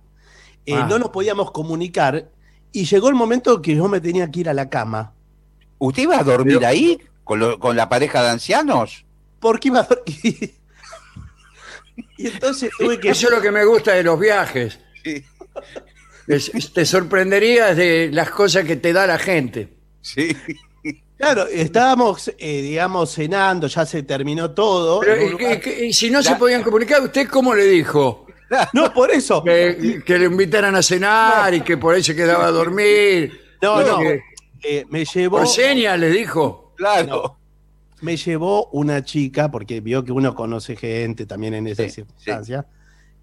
Eh, 0.66 0.74
Ah. 0.74 0.88
No 0.90 0.98
nos 0.98 1.10
podíamos 1.10 1.52
comunicar. 1.52 2.28
Y 2.72 2.86
llegó 2.86 3.08
el 3.08 3.14
momento 3.14 3.62
que 3.62 3.76
yo 3.76 3.86
me 3.86 4.00
tenía 4.00 4.28
que 4.32 4.40
ir 4.40 4.48
a 4.48 4.52
la 4.52 4.68
cama. 4.68 5.12
¿Usted 5.78 6.02
iba 6.02 6.18
a 6.18 6.24
dormir 6.24 6.56
Pero- 6.56 6.66
ahí 6.68 6.98
con, 7.24 7.40
lo- 7.40 7.58
con 7.58 7.76
la 7.76 7.88
pareja 7.88 8.22
de 8.22 8.30
ancianos? 8.30 9.04
Porque 9.40 9.68
iba 9.68 9.80
a 9.80 9.82
dormir. 9.84 10.54
Y 12.16 12.26
entonces 12.26 12.70
tuve 12.78 12.98
que. 12.98 13.10
Eso 13.10 13.28
es 13.28 13.32
lo 13.34 13.40
que 13.40 13.50
me 13.52 13.64
gusta 13.64 13.92
de 13.92 14.02
los 14.02 14.18
viajes. 14.18 14.78
Sí. 15.02 15.24
Es- 16.26 16.72
te 16.72 16.84
sorprenderías 16.86 17.76
de 17.76 18.10
las 18.12 18.30
cosas 18.30 18.64
que 18.64 18.76
te 18.76 18.92
da 18.92 19.06
la 19.06 19.18
gente. 19.18 19.68
Sí. 20.00 20.36
Claro, 21.16 21.46
estábamos, 21.46 22.32
eh, 22.38 22.62
digamos, 22.62 23.14
cenando, 23.14 23.68
ya 23.68 23.86
se 23.86 24.02
terminó 24.02 24.50
todo. 24.50 25.00
Pero, 25.00 25.14
en 25.14 25.34
un 25.34 25.40
¿y, 25.88 25.92
si 25.92 26.10
no 26.10 26.22
se 26.22 26.34
podían 26.34 26.62
comunicar, 26.64 27.00
¿usted 27.02 27.28
cómo 27.28 27.54
le 27.54 27.64
dijo? 27.66 28.26
No, 28.72 28.92
por 28.92 29.10
eso. 29.12 29.42
Que, 29.44 30.02
que 30.04 30.18
le 30.18 30.26
invitaran 30.26 30.74
a 30.74 30.82
cenar 30.82 31.54
y 31.54 31.60
que 31.60 31.76
por 31.76 31.94
ahí 31.94 32.02
se 32.02 32.14
quedaba 32.16 32.46
a 32.46 32.50
dormir. 32.50 33.40
No, 33.62 33.82
no. 33.82 33.98
que- 34.00 34.20
eh, 34.64 34.84
me 34.88 35.04
llevó. 35.04 35.38
Por 35.38 35.46
señas 35.48 35.98
le 35.98 36.10
dijo. 36.10 36.63
Claro. 36.76 37.36
me 38.00 38.16
llevó 38.16 38.66
una 38.66 39.04
chica, 39.04 39.50
porque 39.50 39.80
vio 39.80 40.04
que 40.04 40.12
uno 40.12 40.34
conoce 40.34 40.76
gente 40.76 41.26
también 41.26 41.54
en 41.54 41.66
esa 41.66 41.88
circunstancia, 41.88 42.66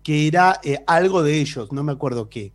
que 0.03 0.27
era 0.27 0.59
eh, 0.63 0.79
algo 0.87 1.21
de 1.23 1.39
ellos, 1.39 1.71
no 1.71 1.83
me 1.83 1.91
acuerdo 1.91 2.29
qué. 2.29 2.51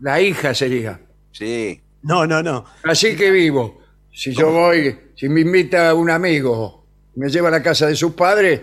La 0.00 0.20
hija 0.20 0.54
sería. 0.54 1.00
Sí. 1.32 1.80
No, 2.02 2.26
no, 2.26 2.42
no. 2.42 2.64
Así 2.84 3.16
que 3.16 3.30
vivo. 3.30 3.80
Si 4.12 4.32
yo 4.34 4.52
voy, 4.52 4.96
si 5.16 5.28
me 5.28 5.40
invita 5.40 5.92
un 5.94 6.10
amigo, 6.10 6.86
me 7.16 7.28
lleva 7.28 7.48
a 7.48 7.50
la 7.50 7.62
casa 7.62 7.86
de 7.86 7.96
sus 7.96 8.12
padres, 8.12 8.60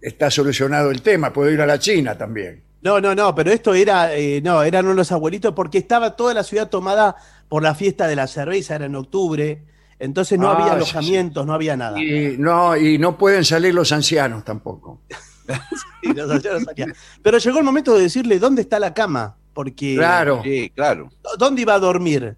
está 0.00 0.30
solucionado 0.30 0.90
el 0.90 1.02
tema. 1.02 1.32
Puedo 1.32 1.50
ir 1.50 1.60
a 1.60 1.66
la 1.66 1.78
China 1.78 2.16
también. 2.16 2.62
No, 2.82 3.00
no, 3.00 3.14
no, 3.14 3.34
pero 3.34 3.50
esto 3.50 3.74
era, 3.74 4.14
eh, 4.14 4.40
no, 4.42 4.62
eran 4.62 4.94
los 4.94 5.10
abuelitos 5.10 5.54
porque 5.54 5.78
estaba 5.78 6.14
toda 6.14 6.34
la 6.34 6.44
ciudad 6.44 6.68
tomada 6.68 7.16
por 7.48 7.62
la 7.62 7.74
fiesta 7.74 8.06
de 8.06 8.14
la 8.14 8.28
cerveza, 8.28 8.76
era 8.76 8.86
en 8.86 8.94
octubre, 8.94 9.64
entonces 9.98 10.38
no 10.38 10.48
Ah, 10.50 10.52
había 10.54 10.66
sí, 10.68 10.72
alojamientos, 10.76 11.46
no 11.46 11.52
había 11.54 11.76
nada. 11.76 12.00
Y 12.02 12.36
no, 12.38 12.76
y 12.76 12.98
no 12.98 13.16
pueden 13.16 13.44
salir 13.44 13.74
los 13.74 13.92
ancianos 13.92 14.44
tampoco. 14.44 15.00
Y 16.02 16.12
los 16.12 16.30
ancianos 16.30 16.62
salían. 16.64 16.94
Pero 17.22 17.38
llegó 17.38 17.58
el 17.58 17.64
momento 17.64 17.94
de 17.96 18.02
decirle 18.02 18.38
dónde 18.38 18.62
está 18.62 18.78
la 18.78 18.92
cama, 18.94 19.36
porque 19.54 19.94
Claro. 19.96 20.40
Sí, 20.44 20.70
claro. 20.74 21.08
dónde 21.38 21.62
iba 21.62 21.74
a 21.74 21.78
dormir. 21.78 22.36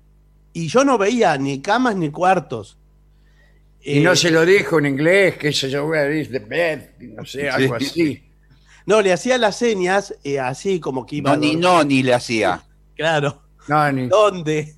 Y 0.55 0.69
yo 0.69 0.85
no 0.85 0.97
veía 0.99 1.37
ni 1.37 1.61
camas 1.61 1.95
ni 1.97 2.11
cuartos. 2.11 2.79
Y 3.81 3.99
Eh, 3.99 4.03
no 4.03 4.17
se 4.17 4.31
lo 4.31 4.45
dijo 4.47 4.79
en 4.79 4.87
inglés, 4.87 5.37
que 5.37 5.53
se 5.53 5.69
yo, 5.71 5.87
where 5.87 6.19
is 6.19 6.31
the 6.31 6.39
bed, 6.39 6.91
no 7.01 7.25
sé, 7.25 7.49
algo 7.51 7.79
Sí. 7.79 7.87
así. 7.87 8.25
No, 8.87 9.03
le 9.03 9.13
hacía 9.13 9.37
las 9.37 9.57
señas 9.57 10.15
eh, 10.25 10.41
así 10.41 10.81
como 10.81 11.05
que 11.05 11.17
iba 11.17 11.31
No, 11.31 11.35
a 11.35 11.39
ni 11.39 11.47
dormir. 11.49 11.63
no, 11.65 11.85
ni 11.85 12.03
le 12.03 12.15
hacía. 12.15 12.63
Claro. 12.97 13.43
No, 13.69 13.93
ni- 13.93 14.09
¿Dónde? 14.09 14.77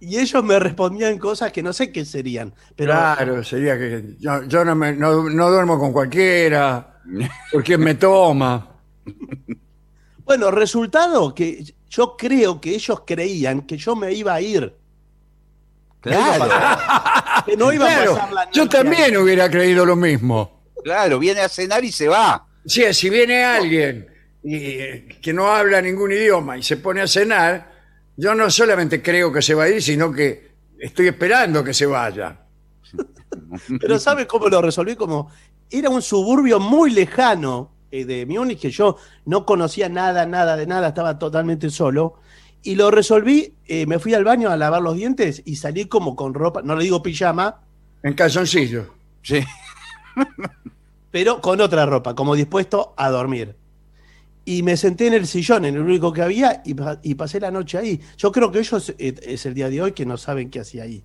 Y 0.00 0.18
ellos 0.18 0.44
me 0.44 0.58
respondían 0.58 1.18
cosas 1.18 1.50
que 1.52 1.62
no 1.62 1.72
sé 1.72 1.90
qué 1.90 2.04
serían. 2.04 2.52
Pero 2.76 2.92
Claro, 2.92 3.42
sería 3.44 3.78
que 3.78 4.16
yo, 4.18 4.42
yo 4.44 4.64
no, 4.64 4.74
me, 4.74 4.92
no, 4.92 5.28
no 5.30 5.50
duermo 5.50 5.78
con 5.78 5.92
cualquiera, 5.92 7.00
porque 7.52 7.78
me 7.78 7.94
toma. 7.94 8.68
bueno, 10.24 10.50
resultado 10.50 11.34
que 11.34 11.64
yo 11.88 12.16
creo 12.16 12.60
que 12.60 12.74
ellos 12.74 13.02
creían 13.06 13.62
que 13.62 13.76
yo 13.76 13.94
me 13.96 14.12
iba 14.12 14.34
a 14.34 14.40
ir. 14.40 14.74
Claro, 16.00 16.44
Que 17.46 17.56
no 17.56 17.72
iba 17.72 17.86
Claro, 17.86 18.12
a 18.12 18.14
pasar 18.16 18.32
la 18.32 18.50
yo 18.50 18.64
noche 18.64 18.76
también 18.78 19.16
hubiera 19.16 19.50
creído 19.50 19.86
lo 19.86 19.96
mismo. 19.96 20.64
claro, 20.82 21.18
viene 21.18 21.40
a 21.40 21.48
cenar 21.48 21.82
y 21.84 21.92
se 21.92 22.08
va. 22.08 22.46
Sí, 22.66 22.82
si 22.92 23.08
viene 23.10 23.42
alguien 23.44 24.06
y, 24.42 24.56
eh, 24.56 25.08
que 25.22 25.32
no 25.32 25.48
habla 25.48 25.80
ningún 25.80 26.12
idioma 26.12 26.58
y 26.58 26.62
se 26.62 26.76
pone 26.76 27.00
a 27.00 27.06
cenar, 27.08 27.72
yo 28.16 28.34
no 28.34 28.50
solamente 28.50 29.02
creo 29.02 29.32
que 29.32 29.42
se 29.42 29.54
va 29.54 29.64
a 29.64 29.68
ir, 29.68 29.82
sino 29.82 30.12
que 30.12 30.54
estoy 30.78 31.08
esperando 31.08 31.64
que 31.64 31.74
se 31.74 31.86
vaya. 31.86 32.40
Pero 33.80 33.98
¿sabe 33.98 34.26
cómo 34.26 34.48
lo 34.48 34.62
resolví? 34.62 34.96
Como 34.96 35.30
era 35.70 35.90
un 35.90 36.02
suburbio 36.02 36.60
muy 36.60 36.90
lejano 36.90 37.72
eh, 37.90 38.04
de 38.04 38.26
Múnich, 38.26 38.60
que 38.60 38.70
yo 38.70 38.96
no 39.24 39.44
conocía 39.44 39.88
nada, 39.88 40.26
nada 40.26 40.56
de 40.56 40.66
nada, 40.66 40.88
estaba 40.88 41.18
totalmente 41.18 41.70
solo. 41.70 42.14
Y 42.62 42.76
lo 42.76 42.90
resolví, 42.90 43.54
eh, 43.66 43.86
me 43.86 43.98
fui 43.98 44.14
al 44.14 44.24
baño 44.24 44.50
a 44.50 44.56
lavar 44.56 44.80
los 44.80 44.96
dientes 44.96 45.42
y 45.44 45.56
salí 45.56 45.86
como 45.86 46.16
con 46.16 46.32
ropa, 46.32 46.62
no 46.62 46.76
le 46.76 46.84
digo 46.84 47.02
pijama, 47.02 47.60
En 48.02 48.14
calzoncillo. 48.14 48.94
Sí. 49.22 49.40
pero 51.10 51.40
con 51.40 51.60
otra 51.60 51.86
ropa, 51.86 52.14
como 52.14 52.34
dispuesto 52.34 52.94
a 52.96 53.10
dormir. 53.10 53.56
Y 54.46 54.62
me 54.62 54.76
senté 54.76 55.06
en 55.06 55.14
el 55.14 55.26
sillón, 55.26 55.64
en 55.64 55.74
el 55.76 55.80
único 55.80 56.12
que 56.12 56.20
había, 56.22 56.60
y, 56.66 56.74
pa- 56.74 57.00
y 57.02 57.14
pasé 57.14 57.40
la 57.40 57.50
noche 57.50 57.78
ahí. 57.78 58.00
Yo 58.18 58.30
creo 58.30 58.52
que 58.52 58.58
ellos 58.58 58.92
eh, 58.98 59.14
es 59.22 59.46
el 59.46 59.54
día 59.54 59.70
de 59.70 59.80
hoy 59.80 59.92
que 59.92 60.04
no 60.04 60.16
saben 60.18 60.50
qué 60.50 60.60
hacía 60.60 60.82
ahí. 60.82 61.02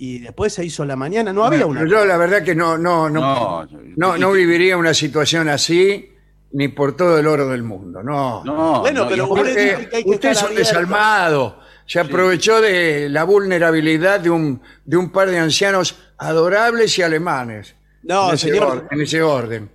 Y 0.00 0.18
después 0.20 0.52
se 0.52 0.64
hizo 0.64 0.84
la 0.84 0.94
mañana, 0.94 1.32
no 1.32 1.44
había 1.44 1.66
una. 1.66 1.84
Yo 1.88 2.04
la 2.04 2.16
verdad 2.16 2.42
que 2.44 2.54
no, 2.54 2.78
no, 2.78 3.08
no, 3.10 3.64
No, 3.64 3.68
no, 3.96 4.18
no 4.18 4.32
viviría 4.32 4.76
una 4.76 4.94
situación 4.94 5.48
así 5.48 6.10
ni 6.52 6.68
por 6.68 6.96
todo 6.96 7.18
el 7.18 7.26
oro 7.26 7.48
del 7.48 7.62
mundo. 7.62 8.02
No. 8.02 8.44
No, 8.44 8.80
Bueno, 8.80 9.04
no, 9.04 9.08
pero 9.10 9.28
Porque 9.28 9.50
dije 9.50 9.88
que 9.88 9.96
hay 9.96 10.04
que 10.04 10.10
usted 10.10 10.30
es 10.30 10.36
estar 10.36 10.50
un 10.50 10.56
abierto. 10.56 10.68
desalmado. 10.74 11.60
Se 11.86 11.98
aprovechó 11.98 12.60
de 12.60 13.08
la 13.08 13.24
vulnerabilidad 13.24 14.20
de 14.20 14.30
un, 14.30 14.60
de 14.84 14.96
un 14.98 15.10
par 15.10 15.30
de 15.30 15.38
ancianos 15.38 15.98
adorables 16.18 16.96
y 16.98 17.02
alemanes. 17.02 17.74
No, 18.02 18.28
en 18.28 18.34
ese, 18.34 18.48
señor. 18.50 18.62
or- 18.68 18.88
en 18.90 19.00
ese 19.00 19.22
orden. 19.22 19.70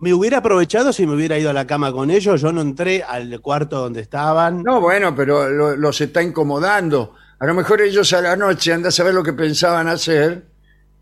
Me 0.00 0.12
hubiera 0.12 0.38
aprovechado 0.38 0.92
si 0.92 1.06
me 1.06 1.14
hubiera 1.14 1.38
ido 1.38 1.50
a 1.50 1.52
la 1.52 1.66
cama 1.66 1.90
con 1.92 2.10
ellos. 2.10 2.40
Yo 2.40 2.52
no 2.52 2.60
entré 2.60 3.02
al 3.02 3.40
cuarto 3.40 3.78
donde 3.78 4.00
estaban. 4.00 4.62
No, 4.62 4.80
bueno, 4.80 5.14
pero 5.14 5.48
lo- 5.48 5.76
los 5.76 6.00
está 6.00 6.22
incomodando. 6.22 7.14
A 7.38 7.46
lo 7.46 7.54
mejor 7.54 7.80
ellos 7.82 8.12
a 8.12 8.20
la 8.20 8.36
noche 8.36 8.72
andan 8.72 8.88
a 8.88 8.92
saber 8.92 9.14
lo 9.14 9.22
que 9.22 9.32
pensaban 9.32 9.88
hacer 9.88 10.44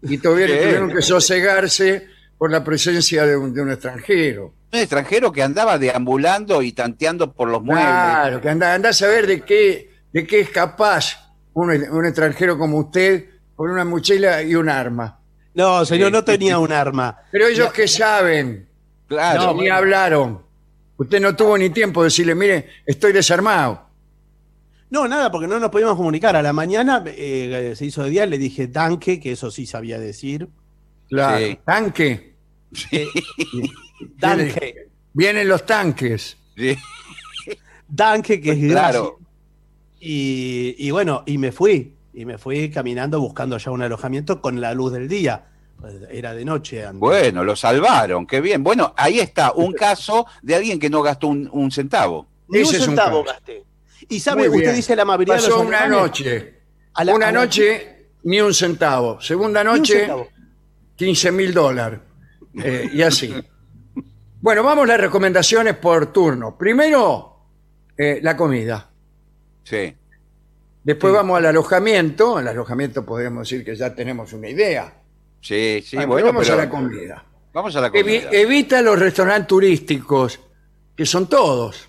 y 0.03 0.19
todavía 0.19 0.47
Sí. 0.49 0.53
tuvieron 0.55 0.91
que 0.91 1.03
sosegarse 1.03 2.07
por 2.39 2.51
la 2.51 2.63
presencia 2.65 3.25
de 3.27 3.37
un, 3.37 3.55
de 3.55 3.63
un 3.63 3.71
extranjero. 3.71 4.55
Un 4.73 4.79
extranjero 4.81 5.31
que 5.33 5.43
andaba 5.43 5.79
deambulando 5.79 6.63
y 6.63 6.73
tanteando 6.73 7.33
por 7.33 7.49
los 7.49 7.63
muebles. 7.63 7.87
Claro, 7.87 8.41
que 8.41 8.49
anda, 8.49 8.75
anda 8.75 8.89
a 8.91 8.93
saber 8.93 9.27
de 9.27 9.41
qué, 9.43 9.91
de 10.13 10.27
qué 10.27 10.41
es 10.41 10.51
capaz 10.51 11.33
un, 11.53 11.71
un 11.71 12.05
extranjero 12.07 12.59
como 12.59 12.79
usted 12.79 13.27
con 13.55 13.71
una 13.71 13.85
mochila 13.85 14.43
y 14.43 14.55
un 14.57 14.69
arma. 14.69 15.21
No, 15.55 15.85
señor, 15.85 16.11
no 16.11 16.25
tenía 16.25 16.59
un 16.59 16.73
arma. 16.73 17.17
Pero 17.31 17.47
ellos 17.47 17.73
que 17.73 17.87
saben, 17.87 18.69
Claro. 19.15 19.55
ni 19.55 19.69
hablaron. 19.69 20.43
Usted 20.97 21.21
no 21.21 21.35
tuvo 21.35 21.59
ni 21.59 21.71
tiempo 21.71 22.03
de 22.03 22.07
decirle, 22.07 22.35
mire, 22.35 22.69
estoy 22.87 23.13
desarmado. 23.13 23.89
No, 24.91 25.09
nada, 25.09 25.31
porque 25.31 25.49
no 25.49 25.59
nos 25.59 25.71
podíamos 25.71 25.97
comunicar. 25.97 26.37
A 26.37 26.43
la 26.43 26.53
mañana 26.53 27.03
eh, 27.07 27.75
se 27.77 27.87
hizo 27.87 28.05
de 28.05 28.11
día, 28.11 28.27
le 28.27 28.39
dije 28.39 28.69
tanque, 28.69 29.19
que 29.19 29.33
eso 29.33 29.51
sí 29.51 29.67
sabía 29.67 29.99
decir. 29.99 30.49
Claro. 31.09 31.45
Sí. 31.45 31.59
Tanque. 31.65 32.35
Tanque. 34.21 34.89
Vienen 35.13 35.49
los 35.49 35.67
tanques. 35.67 36.37
Sí. 36.57 36.77
Tanque, 37.95 38.41
que 38.41 38.51
es 38.53 38.71
Claro. 38.71 39.19
Y, 39.99 40.77
y 40.79 40.91
bueno, 40.91 41.23
y 41.27 41.39
me 41.39 41.51
fui. 41.51 41.95
Y 42.13 42.25
me 42.25 42.39
fui 42.39 42.71
caminando 42.71 43.21
buscando 43.21 43.59
ya 43.59 43.73
un 43.73 43.83
alojamiento 43.83 44.41
con 44.41 44.61
la 44.61 44.75
luz 44.75 44.93
del 44.93 45.09
día. 45.09 45.47
Era 46.11 46.35
de 46.35 46.45
noche. 46.45 46.85
antes. 46.85 46.99
Bueno, 47.01 47.45
lo 47.45 47.55
salvaron, 47.57 48.27
qué 48.27 48.41
bien. 48.41 48.63
Bueno, 48.65 48.95
ahí 48.97 49.21
está, 49.21 49.53
un 49.53 49.73
caso 49.75 50.27
de 50.43 50.55
alguien 50.55 50.79
que 50.79 50.89
no 50.89 51.03
gastó 51.03 51.29
un, 51.29 51.49
un 51.53 51.71
centavo. 51.71 52.27
Ni 52.49 52.61
un 52.61 52.67
centavo 52.67 53.25
gasté. 53.25 53.65
Y 54.09 54.21
sabe, 54.21 54.43
Muy 54.43 54.49
usted 54.59 54.61
bien. 54.63 54.75
dice 54.77 54.97
la 54.97 55.03
amabilidad 55.03 55.37
de 55.37 55.43
Pasó 55.43 55.57
los 55.59 55.67
una 55.67 55.87
noche. 55.87 56.61
A 56.95 57.05
la- 57.05 57.15
una 57.15 57.29
a 57.29 57.33
la- 57.33 57.41
noche, 57.41 58.09
ni 58.25 58.41
un 58.41 58.53
centavo. 58.55 59.21
Segunda 59.21 59.63
noche, 59.65 60.01
centavo. 60.01 60.29
15 60.97 61.33
mil 61.33 61.53
dólares. 61.53 62.01
Eh, 62.63 62.89
y 62.93 63.03
así. 63.03 63.35
Bueno, 64.41 64.63
vamos 64.63 64.85
a 64.85 64.89
las 64.89 65.01
recomendaciones 65.01 65.75
por 65.77 66.13
turno. 66.13 66.57
Primero, 66.57 67.41
eh, 67.97 68.21
la 68.23 68.37
comida. 68.37 68.91
Sí. 69.65 69.95
Después 70.83 71.13
vamos 71.15 71.39
al 71.39 71.47
alojamiento. 71.47 72.37
Al 72.37 72.47
alojamiento 72.49 73.05
podemos 73.07 73.49
decir 73.49 73.65
que 73.65 73.75
ya 73.75 73.95
tenemos 73.95 74.33
una 74.35 74.49
idea. 74.51 74.93
Sí, 75.45 75.83
sí, 75.85 75.97
Bueno, 75.97 76.13
bueno, 76.13 76.27
vamos 76.29 76.45
pero- 76.49 76.55
a 76.61 76.65
la 76.65 76.71
comida. 76.71 77.25
Vamos 77.53 77.77
a 77.77 77.81
la 77.83 77.91
comida. 77.91 78.31
evita 78.33 78.81
los 78.81 78.99
restaurantes 78.99 79.47
turísticos, 79.47 80.41
que 80.97 81.05
son 81.05 81.29
todos 81.29 81.87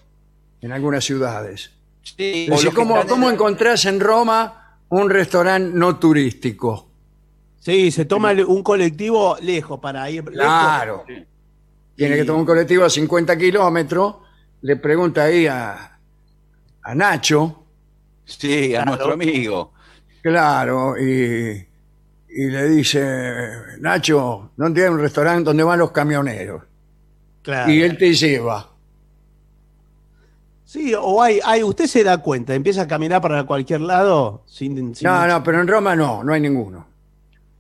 en 0.62 0.74
algunas 0.74 1.04
ciudades. 1.06 1.72
Sí, 2.04 2.48
decir, 2.48 2.74
¿cómo, 2.74 3.30
encontrás 3.32 3.86
en 3.86 4.00
Roma 4.02 4.78
un 4.90 5.10
restaurante 5.10 5.72
no 5.76 5.98
turístico? 5.98 6.90
Sí, 7.62 7.92
se 7.92 8.04
toma 8.06 8.34
un 8.46 8.62
colectivo 8.62 9.38
lejos 9.42 9.80
para 9.80 10.08
ir. 10.12 10.24
Claro. 10.26 11.04
lejos. 11.08 11.28
Tiene 11.96 12.16
que 12.18 12.26
tomar 12.26 12.42
un 12.42 12.46
colectivo 12.46 12.84
a 12.84 12.90
50 12.90 13.38
kilómetros, 13.38 14.18
le 14.62 14.76
pregunta 14.76 15.24
ahí 15.24 15.48
a, 15.48 15.98
a 16.84 16.96
Nacho, 16.96 17.62
Sí, 18.26 18.76
a 18.76 18.82
Claro. 18.84 18.86
nuestro 18.92 19.14
amigo. 19.14 19.74
claro, 20.22 20.96
y, 21.00 21.66
y 22.38 22.48
le 22.48 22.68
dice, 22.70 23.02
Nacho, 23.80 24.52
¿dónde 24.58 24.84
hay 24.84 24.90
un 24.90 25.00
restaurante 25.00 25.46
donde 25.46 25.64
van 25.64 25.80
los 25.80 25.92
camioneros? 25.92 26.64
Claro. 27.42 27.72
Y 27.72 27.82
él 27.82 27.98
te 27.98 28.14
lleva. 28.14 28.70
Sí, 30.66 30.94
o 31.00 31.22
hay, 31.22 31.40
hay, 31.46 31.64
usted 31.64 31.86
se 31.86 32.04
da 32.04 32.18
cuenta, 32.18 32.54
empieza 32.56 32.82
a 32.82 32.88
caminar 32.88 33.22
para 33.22 33.44
cualquier 33.44 33.82
lado 33.82 34.44
sin. 34.48 34.96
sin- 34.96 35.08
No, 35.08 35.28
no, 35.28 35.44
pero 35.44 35.62
en 35.62 35.68
Roma 35.68 35.96
no, 35.96 36.24
no 36.24 36.34
hay 36.34 36.42
ninguno. 36.42 36.86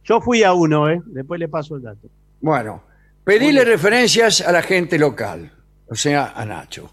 Yo 0.03 0.19
fui 0.21 0.43
a 0.43 0.53
uno, 0.53 0.89
¿eh? 0.89 1.01
Después 1.05 1.39
le 1.39 1.47
paso 1.47 1.75
el 1.77 1.83
dato. 1.83 2.07
Bueno, 2.41 2.83
pedile 3.23 3.63
referencias 3.63 4.41
a 4.41 4.51
la 4.51 4.61
gente 4.61 4.97
local, 4.99 5.51
o 5.87 5.95
sea, 5.95 6.33
a 6.35 6.45
Nacho. 6.45 6.91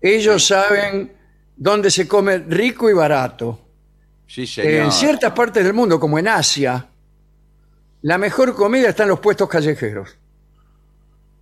Ellos 0.00 0.46
saben 0.46 1.12
dónde 1.56 1.90
se 1.90 2.06
come 2.06 2.38
rico 2.38 2.88
y 2.88 2.92
barato. 2.92 3.58
Sí, 4.26 4.46
señor. 4.46 4.72
En 4.72 4.92
ciertas 4.92 5.32
partes 5.32 5.64
del 5.64 5.72
mundo, 5.74 5.98
como 5.98 6.18
en 6.18 6.28
Asia, 6.28 6.86
la 8.06 8.18
mejor 8.18 8.54
comida 8.54 8.88
está 8.90 9.02
en 9.02 9.08
los 9.08 9.18
puestos 9.18 9.48
callejeros. 9.48 10.16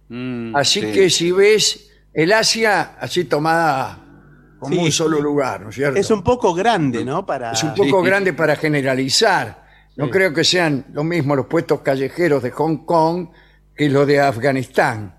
Mm, 0.08 0.56
Así 0.56 0.80
sí. 0.80 0.92
que 0.92 1.10
si 1.10 1.30
ves 1.30 1.90
el 2.14 2.32
Asia 2.32 2.96
así 2.98 3.24
tomada 3.24 3.98
como 4.58 4.74
Sí. 4.74 4.80
un 4.80 4.90
solo 4.92 5.20
lugar, 5.20 5.60
¿no 5.60 5.68
es 5.68 5.74
cierto? 5.74 5.98
Es 6.00 6.10
un 6.10 6.22
poco 6.22 6.54
grande, 6.54 7.04
¿no? 7.04 7.26
Para... 7.26 7.52
Es 7.52 7.62
un 7.62 7.74
poco 7.74 8.00
Sí. 8.00 8.06
grande 8.06 8.32
para 8.32 8.56
generalizar. 8.56 9.62
No 9.96 10.06
Sí. 10.06 10.10
creo 10.12 10.32
que 10.32 10.42
sean 10.42 10.86
lo 10.94 11.04
mismo 11.04 11.36
los 11.36 11.46
puestos 11.46 11.82
callejeros 11.82 12.42
de 12.42 12.50
Hong 12.52 12.78
Kong 12.86 13.28
que 13.76 13.90
los 13.90 14.06
de 14.06 14.20
Afganistán. 14.22 15.14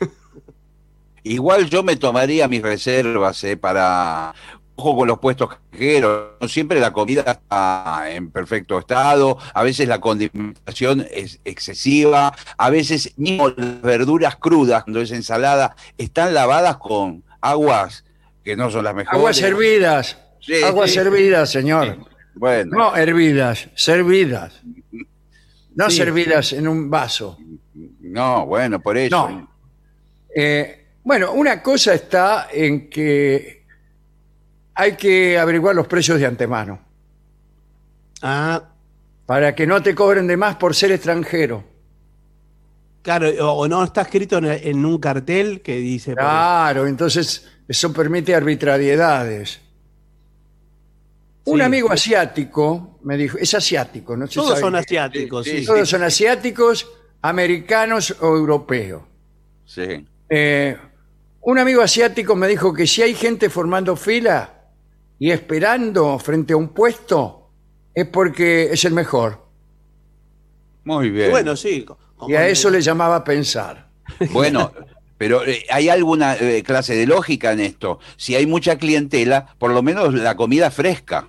Igual 1.22 1.68
yo 1.68 1.82
me 1.82 1.96
tomaría 1.96 2.48
mis 2.48 2.62
reservas 2.62 3.44
eh, 3.44 3.58
para. 3.58 4.32
Ojo 4.80 4.96
con 4.96 5.08
los 5.08 5.18
puestos 5.18 5.50
callejeros. 5.72 6.34
No 6.40 6.46
siempre 6.46 6.78
la 6.78 6.92
comida 6.92 7.22
está 7.26 8.04
en 8.12 8.30
perfecto 8.30 8.78
estado. 8.78 9.36
A 9.52 9.64
veces 9.64 9.88
la 9.88 10.00
condimentación 10.00 11.04
es 11.10 11.40
excesiva. 11.44 12.32
A 12.56 12.70
veces 12.70 13.12
mismo 13.16 13.48
las 13.48 13.82
verduras 13.82 14.36
crudas, 14.36 14.84
cuando 14.84 15.00
es 15.00 15.10
ensalada, 15.10 15.74
están 15.98 16.32
lavadas 16.32 16.76
con 16.76 17.24
aguas 17.40 18.04
que 18.44 18.54
no 18.56 18.70
son 18.70 18.84
las 18.84 18.94
mejores. 18.94 19.18
Aguas 19.18 19.42
hervidas. 19.42 20.16
Sí, 20.38 20.62
Aguas 20.62 20.92
sí. 20.92 20.98
hervidas, 21.00 21.50
señor. 21.50 21.98
Bueno, 22.36 22.70
No 22.76 22.96
hervidas, 22.96 23.68
servidas. 23.74 24.62
No 25.74 25.90
servidas 25.90 26.52
en 26.52 26.68
un 26.68 26.88
vaso. 26.88 27.36
no, 28.00 28.46
bueno, 28.46 28.80
por 28.80 28.96
eso. 28.96 29.28
No. 29.28 29.50
Eh, 30.32 30.86
bueno, 31.02 31.32
una 31.32 31.60
cosa 31.64 31.94
está 31.94 32.46
en 32.52 32.88
que 32.88 33.57
hay 34.80 34.92
que 34.96 35.36
averiguar 35.36 35.74
los 35.74 35.88
precios 35.88 36.20
de 36.20 36.26
antemano. 36.26 36.78
Ah, 38.22 38.62
Para 39.26 39.54
que 39.54 39.66
no 39.66 39.82
te 39.82 39.94
cobren 39.94 40.26
de 40.26 40.36
más 40.36 40.56
por 40.56 40.74
ser 40.74 40.92
extranjero. 40.92 41.64
claro, 43.02 43.28
o, 43.40 43.52
o 43.64 43.68
no 43.68 43.82
está 43.84 44.02
escrito 44.02 44.38
en, 44.38 44.44
en 44.46 44.84
un 44.84 44.98
cartel 44.98 45.60
que 45.62 45.76
dice. 45.76 46.12
por- 46.14 46.20
Claro, 46.22 46.86
entonces 46.86 47.46
eso 47.66 47.92
permite 47.92 48.34
arbitrariedades. 48.34 49.60
Un 51.44 51.58
Sí. 51.58 51.64
amigo 51.64 51.90
asiático 51.90 52.98
me 53.04 53.16
dijo, 53.16 53.38
es 53.38 53.52
asiático, 53.54 54.16
no 54.16 54.26
se 54.26 54.34
Todos 54.34 54.50
sabe 54.50 54.60
son 54.60 54.72
qué. 54.74 54.78
asiáticos, 54.78 55.46
sí. 55.46 55.64
Todos 55.64 55.88
son 55.88 56.02
asiáticos, 56.02 56.86
americanos 57.22 58.14
o 58.20 58.36
europeos. 58.36 59.02
Sí. 59.64 60.06
Eh, 60.28 60.76
un 61.40 61.58
amigo 61.58 61.80
asiático 61.82 62.36
me 62.36 62.46
dijo 62.48 62.72
que 62.74 62.86
si 62.86 63.02
hay 63.02 63.14
gente 63.14 63.48
formando 63.50 63.96
fila 63.96 64.57
y 65.18 65.30
esperando 65.30 66.18
frente 66.18 66.52
a 66.52 66.56
un 66.56 66.68
puesto, 66.68 67.50
es 67.94 68.06
porque 68.06 68.64
es 68.72 68.84
el 68.84 68.92
mejor. 68.92 69.44
Muy 70.84 71.10
bien. 71.10 71.30
Bueno, 71.30 71.56
sí. 71.56 71.84
Y 72.26 72.34
a 72.34 72.48
eso 72.48 72.70
le 72.70 72.80
llamaba 72.80 73.24
pensar. 73.24 73.88
Bueno, 74.32 74.72
pero 75.18 75.44
eh, 75.46 75.64
¿hay 75.70 75.88
alguna 75.90 76.34
eh, 76.36 76.62
clase 76.62 76.94
de 76.94 77.06
lógica 77.06 77.52
en 77.52 77.60
esto? 77.60 77.98
Si 78.16 78.34
hay 78.36 78.46
mucha 78.46 78.76
clientela, 78.78 79.54
por 79.58 79.70
lo 79.72 79.82
menos 79.82 80.14
la 80.14 80.34
comida 80.34 80.70
fresca, 80.70 81.28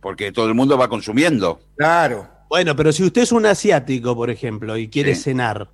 porque 0.00 0.30
todo 0.30 0.46
el 0.46 0.54
mundo 0.54 0.78
va 0.78 0.88
consumiendo. 0.88 1.60
Claro. 1.76 2.28
Bueno, 2.48 2.76
pero 2.76 2.92
si 2.92 3.02
usted 3.02 3.22
es 3.22 3.32
un 3.32 3.44
asiático, 3.46 4.14
por 4.14 4.30
ejemplo, 4.30 4.76
y 4.76 4.88
quiere 4.88 5.14
Sí. 5.16 5.22
cenar, 5.22 5.70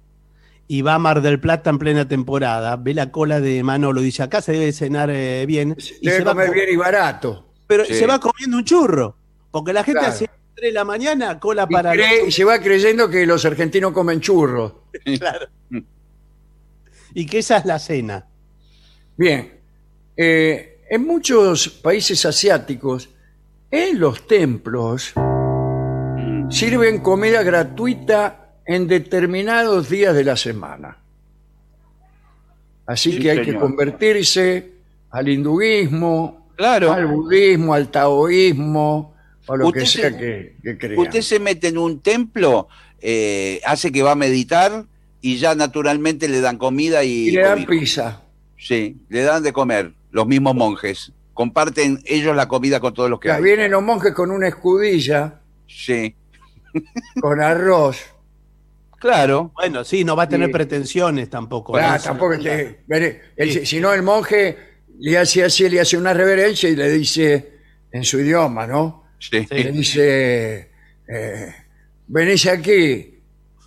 y 0.68 0.82
va 0.82 0.94
a 0.94 0.98
Mar 0.98 1.20
del 1.20 1.38
Plata 1.40 1.70
en 1.70 1.78
plena 1.78 2.06
temporada, 2.08 2.76
ve 2.76 2.94
la 2.94 3.10
cola 3.10 3.40
de 3.40 3.62
Manolo, 3.62 4.00
dice 4.00 4.22
acá 4.22 4.40
se 4.40 4.52
debe 4.52 4.72
cenar 4.72 5.10
eh, 5.10 5.44
bien. 5.46 5.76
y 6.00 6.06
Debe 6.06 6.18
se 6.18 6.24
va 6.24 6.30
comer 6.30 6.46
co- 6.48 6.52
bien 6.54 6.68
y 6.72 6.76
barato. 6.76 7.47
Pero 7.68 7.84
Sí. 7.84 7.94
se 7.94 8.06
va 8.06 8.18
comiendo 8.18 8.56
un 8.56 8.64
churro. 8.64 9.14
Porque 9.52 9.72
la 9.72 9.84
gente 9.84 10.00
Claro. 10.00 10.14
hace 10.14 10.26
3 10.56 10.68
de 10.68 10.72
la 10.72 10.84
mañana, 10.84 11.38
cola 11.38 11.66
Y, 11.68 11.72
para. 11.72 11.92
cree- 11.92 12.26
y 12.26 12.32
se 12.32 12.42
va 12.44 12.58
creyendo 12.58 13.08
que 13.08 13.24
los 13.26 13.44
argentinos 13.44 13.92
comen 13.92 14.20
churros. 14.20 14.72
Claro. 15.20 15.46
Y 17.14 17.26
que 17.26 17.38
esa 17.38 17.58
es 17.58 17.64
la 17.64 17.78
cena. 17.78 18.26
Bien. 19.16 19.52
Eh, 20.16 20.80
en 20.90 21.06
muchos 21.06 21.68
países 21.68 22.24
asiáticos, 22.26 23.08
en 23.70 23.98
los 24.00 24.26
templos, 24.26 25.12
sirven 26.50 27.00
comida 27.00 27.42
gratuita 27.42 28.54
en 28.66 28.86
determinados 28.88 29.88
días 29.88 30.14
de 30.14 30.24
la 30.24 30.36
semana. 30.36 30.98
Así 32.86 33.12
Sí, 33.12 33.18
que 33.20 33.30
hay 33.30 33.42
que 33.42 33.54
convertirse 33.56 34.72
al 35.10 35.28
hinduismo, 35.28 36.37
Claro. 36.58 36.92
al 36.92 37.06
budismo, 37.06 37.72
al 37.72 37.88
taoísmo, 37.88 39.14
o 39.46 39.56
lo 39.56 39.70
que 39.72 39.86
sea 39.86 40.10
se- 40.10 40.16
que, 40.18 40.56
que 40.62 40.76
crean. 40.76 40.98
Usted 40.98 41.20
se 41.22 41.38
mete 41.38 41.68
en 41.68 41.78
un 41.78 42.00
templo, 42.00 42.66
eh, 43.00 43.60
hace 43.64 43.92
que 43.92 44.02
va 44.02 44.10
a 44.12 44.16
meditar 44.16 44.84
y 45.20 45.36
ya 45.38 45.54
naturalmente 45.54 46.28
le 46.28 46.40
dan 46.40 46.58
comida 46.58 47.04
y, 47.04 47.28
y 47.28 47.30
le 47.30 47.42
dan 47.42 47.64
pizza. 47.64 48.22
Sí, 48.56 48.96
le 49.08 49.22
dan 49.22 49.44
de 49.44 49.52
comer 49.52 49.92
los 50.10 50.26
mismos 50.26 50.54
monjes. 50.56 51.12
Comparten 51.32 52.00
ellos 52.04 52.34
la 52.34 52.48
comida 52.48 52.80
con 52.80 52.92
todos 52.92 53.08
los 53.08 53.20
que 53.20 53.28
Ya 53.28 53.36
hay. 53.36 53.42
vienen 53.44 53.70
los 53.70 53.82
monjes 53.82 54.12
con 54.12 54.32
una 54.32 54.48
escudilla, 54.48 55.40
Sí, 55.68 56.16
con 57.20 57.40
arroz. 57.40 57.98
claro. 58.98 59.52
Bueno, 59.54 59.84
sí, 59.84 60.04
no 60.04 60.16
va 60.16 60.24
a 60.24 60.28
tener 60.28 60.48
Sí. 60.48 60.52
pretensiones 60.52 61.30
tampoco. 61.30 61.76
Ah, 61.76 61.96
¿no? 61.98 62.02
tampoco. 62.02 62.34
Si 63.64 63.80
no, 63.80 63.92
el 63.92 64.02
monje 64.02 64.56
le 64.98 65.18
hace 65.18 65.44
así, 65.44 65.68
le 65.68 65.80
hace 65.80 65.96
una 65.96 66.12
reverencia 66.12 66.68
y 66.68 66.76
le 66.76 66.90
dice 66.90 67.52
en 67.92 68.04
su 68.04 68.18
idioma, 68.20 68.66
¿no? 68.66 69.04
Sí. 69.18 69.46
Le 69.50 69.72
dice, 69.72 70.70
eh, 71.08 71.54
venís 72.06 72.46
aquí 72.46 73.14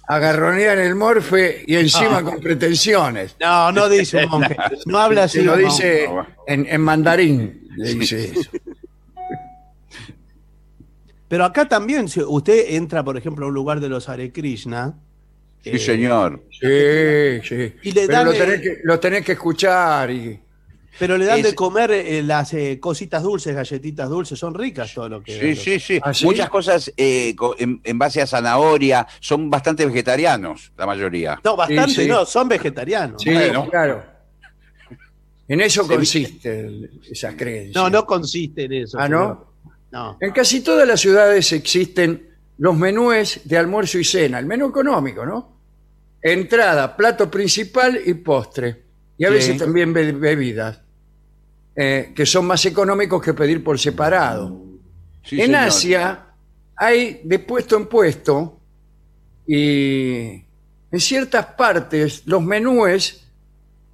a 0.08 0.20
garronear 0.20 0.78
el 0.80 0.96
morfe 0.96 1.64
y 1.66 1.76
encima 1.76 2.18
Ah. 2.18 2.24
con 2.24 2.40
pretensiones. 2.40 3.36
No, 3.40 3.72
no 3.72 3.90
dice 3.90 4.24
un 4.26 4.30
monje. 4.30 4.56
No 4.86 4.98
habla 5.00 5.24
así. 5.24 5.42
Lo 5.42 5.56
dice 5.58 6.10
en, 6.48 6.66
en 6.70 6.82
mandarín, 6.82 7.68
le 7.78 7.94
dice 7.96 8.26
eso. 8.26 8.50
Pero 11.28 11.46
acá 11.46 11.68
también, 11.68 12.10
si 12.10 12.22
usted 12.22 12.74
entra, 12.76 13.04
por 13.04 13.18
ejemplo, 13.18 13.46
a 13.46 13.48
un 13.48 13.54
lugar 13.54 13.80
de 13.80 13.88
los 13.88 14.10
Hare 14.10 14.32
Krishna. 14.34 14.96
Sí, 15.64 15.70
eh, 15.70 15.80
señor. 15.80 16.44
Sí, 16.52 17.48
sí. 17.48 17.74
Y 17.84 17.92
le 17.94 18.08
Pero 18.08 18.14
dan, 18.14 18.26
lo 18.26 18.34
tenés, 18.34 18.62
que, 18.62 18.78
lo 18.84 19.00
tenés 19.00 19.26
que 19.26 19.32
escuchar 19.34 20.12
y... 20.12 20.40
Pero 21.00 21.18
le 21.18 21.26
dan 21.26 21.40
Es- 21.40 21.46
de 21.46 21.56
comer 21.56 21.92
eh, 21.92 22.22
las 22.22 22.54
eh, 22.54 22.80
cositas 22.80 23.24
dulces, 23.24 23.56
galletitas 23.56 24.10
dulces, 24.10 24.38
son 24.38 24.54
ricas 24.54 24.94
todo 24.94 25.08
lo 25.10 25.24
que. 25.24 25.40
Sí, 25.40 25.56
sí, 25.56 25.80
sí. 25.80 26.00
¿Ah, 26.04 26.14
sí? 26.14 26.26
Muchas 26.26 26.50
cosas 26.50 26.92
eh, 26.98 27.34
en, 27.60 27.80
en 27.84 27.98
base 28.00 28.22
a 28.22 28.28
zanahoria 28.28 29.08
son 29.20 29.50
bastante 29.50 29.86
vegetarianos, 29.86 30.72
la 30.78 30.86
mayoría. 30.86 31.40
No, 31.44 31.56
bastante 31.56 31.94
Sí, 31.94 32.02
sí. 32.04 32.08
no, 32.08 32.26
son 32.26 32.48
vegetarianos. 32.50 33.22
Sí, 33.22 33.32
Bueno. 33.34 33.68
claro. 33.70 34.04
En 35.48 35.60
eso 35.62 35.86
consiste 35.88 36.60
el- 36.62 37.02
esa 37.10 37.36
creencia. 37.36 37.82
No, 37.82 37.90
no 37.90 38.06
consiste 38.06 38.66
en 38.66 38.74
eso. 38.74 38.98
Ah, 39.00 39.06
señor. 39.08 39.28
¿no? 39.28 39.52
No. 39.92 40.18
En 40.22 40.32
casi 40.32 40.62
todas 40.62 40.88
las 40.88 41.02
ciudades 41.02 41.52
existen 41.52 42.30
los 42.58 42.78
menúes 42.78 43.42
de 43.44 43.58
almuerzo 43.58 43.98
y 43.98 44.04
cena, 44.06 44.40
el 44.40 44.46
menú 44.46 44.70
económico, 44.70 45.26
¿no? 45.26 45.58
Entrada, 46.22 46.96
plato 46.96 47.30
principal 47.30 48.00
y 48.06 48.14
postre. 48.14 48.91
Y 49.22 49.26
a 49.26 49.28
Sí. 49.28 49.34
veces 49.36 49.58
también 49.60 49.94
be- 49.94 50.14
bebidas, 50.14 50.82
eh, 51.76 52.12
que 52.16 52.26
son 52.26 52.48
más 52.48 52.66
económicos 52.66 53.22
que 53.22 53.36
pedir 53.36 53.64
por 53.64 53.78
separado. 53.78 54.60
Sí, 55.24 55.40
en 55.40 55.46
señor. 55.52 55.60
Asia 55.62 56.26
hay 56.76 57.22
de 57.24 57.38
puesto 57.38 57.78
en 57.78 57.86
puesto 57.86 58.60
y 59.46 60.44
en 60.92 61.00
ciertas 61.00 61.46
partes 61.56 62.24
los 62.26 62.42
menúes 62.42 63.24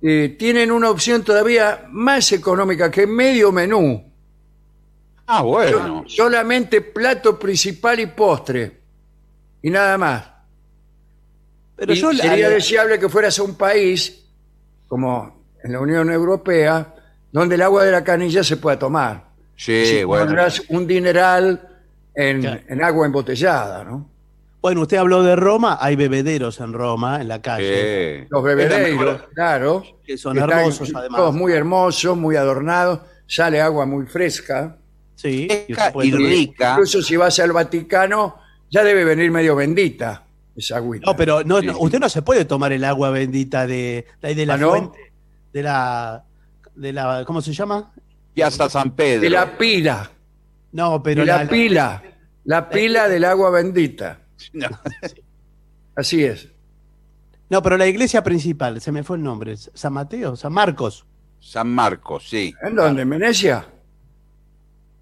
eh, 0.02 0.36
tienen 0.40 0.72
una 0.72 0.90
opción 0.92 1.24
todavía 1.24 1.88
más 1.92 2.32
económica 2.32 2.90
que 2.90 3.06
medio 3.06 3.52
menú. 3.52 4.10
Ah, 5.26 5.42
bueno. 5.42 6.06
Solamente 6.08 6.80
plato 6.80 7.38
principal 7.38 8.00
y 8.00 8.06
postre. 8.06 8.80
Y 9.62 9.70
nada 9.72 9.98
más. 9.98 10.26
Pero 11.76 11.92
Y 11.94 11.98
yo 11.98 12.14
sería 12.14 12.48
la- 12.48 12.56
deseable 12.56 12.98
que 12.98 13.10
fueras 13.10 13.38
a 13.40 13.44
un 13.44 13.56
país, 13.56 14.24
como 14.88 15.44
en 15.64 15.72
la 15.74 15.80
Unión 15.80 16.12
Europea, 16.12 16.94
donde 17.32 17.56
el 17.56 17.62
agua 17.62 17.84
de 17.84 17.92
la 17.92 18.04
canilla 18.04 18.44
se 18.44 18.58
pueda 18.58 18.78
tomar. 18.80 19.26
Sí, 19.56 19.86
Si 19.86 20.04
bueno. 20.04 20.26
pondrás 20.26 20.62
un 20.70 20.86
dineral 20.88 21.68
en, 22.16 22.42
Claro. 22.42 22.62
en 22.68 22.84
agua 22.84 23.06
embotellada, 23.06 23.84
¿no? 23.84 24.10
Bueno, 24.62 24.82
usted 24.82 24.98
habló 24.98 25.24
de 25.24 25.36
Roma, 25.36 25.78
hay 25.80 25.96
bebederos 25.96 26.60
en 26.60 26.74
Roma, 26.74 27.22
en 27.22 27.28
la 27.28 27.42
calle. 27.42 28.22
Sí. 28.24 28.28
Los 28.30 28.44
bebederos, 28.44 29.22
claro. 29.34 29.84
Que 30.04 30.18
son 30.18 30.38
hermosos, 30.38 30.92
además. 30.96 31.18
Todos 31.20 31.36
muy 31.36 31.54
hermosos, 31.54 32.18
muy 32.18 32.36
adornados. 32.36 33.00
Sale 33.28 33.62
agua 33.62 33.86
muy 33.86 34.06
fresca. 34.08 34.78
Sí, 35.16 35.48
Fresca 35.50 35.92
y 36.04 36.12
rica. 36.12 36.72
Incluso 36.72 37.02
si 37.02 37.16
vas 37.18 37.40
al 37.40 37.52
Vaticano, 37.52 38.38
ya 38.70 38.84
debe 38.84 39.04
venir 39.06 39.32
medio 39.32 39.56
bendita 39.56 40.27
esa 40.58 40.78
agüita. 40.78 41.06
No, 41.06 41.16
pero 41.16 41.44
no, 41.44 41.60
Sí. 41.62 41.68
no, 41.68 41.78
usted 41.80 42.00
no 42.00 42.10
se 42.10 42.22
puede 42.22 42.44
tomar 42.46 42.72
el 42.74 42.84
agua 42.84 43.10
bendita 43.12 43.66
de, 43.68 44.06
de, 44.22 44.36
de 44.36 44.46
la 44.46 44.56
¿Ah, 44.56 44.58
no? 44.58 44.70
fuente, 44.72 45.00
de 45.54 45.64
la, 45.64 46.26
de 46.76 46.92
la, 46.94 47.24
¿cómo 47.26 47.42
se 47.42 47.54
llama? 47.54 47.94
Piazza 48.34 48.70
San 48.70 48.92
Pedro. 48.92 49.22
de 49.22 49.30
la 49.30 49.58
pila. 49.58 50.12
No, 50.72 51.02
pero 51.02 51.22
de 51.22 51.28
la, 51.28 51.48
pila. 51.48 52.04
La 52.44 52.70
pila 52.70 53.08
del 53.08 53.24
agua 53.26 53.50
bendita. 53.52 54.20
No. 54.54 54.68
Así 55.96 56.24
es. 56.24 56.50
No, 57.50 57.62
pero 57.64 57.76
la 57.78 57.88
iglesia 57.88 58.24
principal, 58.24 58.80
se 58.82 58.92
me 58.92 59.04
fue 59.04 59.18
el 59.18 59.24
nombre, 59.24 59.56
San 59.58 59.94
Mateo, 59.94 60.36
San 60.36 60.54
Marcos. 60.54 61.06
San 61.40 61.70
Marcos, 61.70 62.28
sí. 62.30 62.54
¿En 62.62 62.76
dónde? 62.76 63.02
¿En 63.04 63.10
Venecia? 63.10 63.66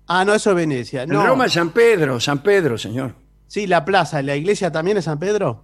Ah, 0.07 0.23
no, 0.23 0.33
eso 0.35 0.51
es 0.51 0.55
Venecia. 0.55 1.03
En 1.03 1.09
No, 1.09 1.25
Roma, 1.25 1.49
San 1.49 1.71
Pedro, 1.71 2.19
San 2.19 2.43
Pedro, 2.43 2.77
señor. 2.77 3.15
Sí, 3.55 3.67
la 3.67 3.85
plaza, 3.85 4.21
la 4.21 4.35
iglesia 4.35 4.69
también 4.69 4.97
es 4.97 5.05
San 5.05 5.17
Pedro. 5.17 5.63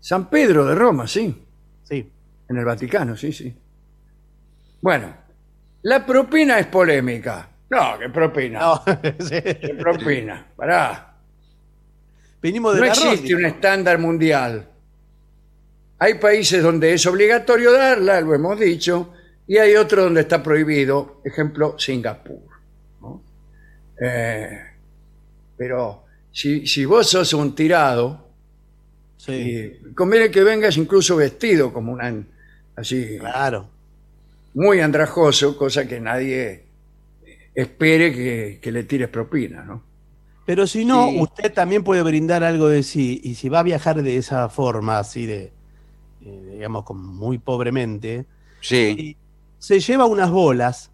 San 0.00 0.28
Pedro 0.28 0.66
de 0.66 0.74
Roma, 0.74 1.06
sí. 1.06 1.46
Sí. 1.84 2.10
En 2.48 2.56
el 2.56 2.64
Vaticano, 2.64 3.16
sí, 3.16 3.32
sí. 3.32 3.56
Bueno, 4.80 5.14
la 5.82 6.04
propina 6.04 6.58
es 6.58 6.66
polémica. 6.66 7.48
No, 7.70 8.00
¿qué 8.00 8.08
propina? 8.08 8.58
No, 8.58 8.82
¿Qué 9.00 9.76
propina? 9.78 10.44
Pará. 10.56 11.14
Venimos 12.42 12.74
de 12.74 12.80
No 12.80 12.86
la 12.86 12.92
existe 12.92 13.32
Ronda. 13.32 13.36
un 13.36 13.54
estándar 13.54 13.98
mundial. 14.00 14.68
Hay 16.00 16.14
países 16.14 16.64
donde 16.64 16.94
es 16.94 17.06
obligatorio 17.06 17.70
darla, 17.70 18.20
lo 18.20 18.34
hemos 18.34 18.58
dicho, 18.58 19.12
y 19.46 19.56
hay 19.56 19.76
otros 19.76 20.06
donde 20.06 20.22
está 20.22 20.42
prohibido, 20.42 21.20
ejemplo, 21.24 21.78
Singapur. 21.78 22.42
¿no? 23.00 23.22
Eh, 24.04 24.58
pero 25.56 26.02
si, 26.32 26.66
si 26.66 26.84
vos 26.84 27.08
sos 27.10 27.32
un 27.34 27.54
tirado, 27.54 28.28
y 29.28 29.68
conviene 29.94 30.30
que 30.30 30.42
vengas 30.42 30.76
incluso 30.76 31.14
vestido 31.16 31.72
como 31.72 31.92
una 31.92 32.12
así 32.74 33.18
Claro. 33.20 33.68
muy 34.54 34.80
andrajoso, 34.80 35.56
cosa 35.56 35.86
que 35.86 36.00
nadie 36.00 36.64
espere 37.54 38.12
que, 38.12 38.58
que 38.60 38.72
le 38.72 38.82
tires 38.84 39.08
propina, 39.08 39.62
¿no? 39.64 39.82
Pero 40.44 40.66
si 40.66 40.84
no, 40.84 41.08
Sí. 41.08 41.18
usted 41.20 41.52
también 41.52 41.84
puede 41.84 42.02
brindar 42.02 42.42
algo 42.42 42.68
de 42.68 42.82
sí. 42.82 43.20
Y 43.22 43.36
si 43.36 43.48
va 43.48 43.60
a 43.60 43.62
viajar 43.62 44.02
de 44.02 44.16
esa 44.16 44.48
forma, 44.48 44.98
así 44.98 45.24
de, 45.26 45.52
eh, 46.24 46.48
digamos, 46.54 46.84
como 46.84 47.00
muy 47.12 47.38
pobremente, 47.38 48.26
Sí. 48.60 49.16
se 49.58 49.78
lleva 49.78 50.04
unas 50.06 50.30
bolas 50.30 50.90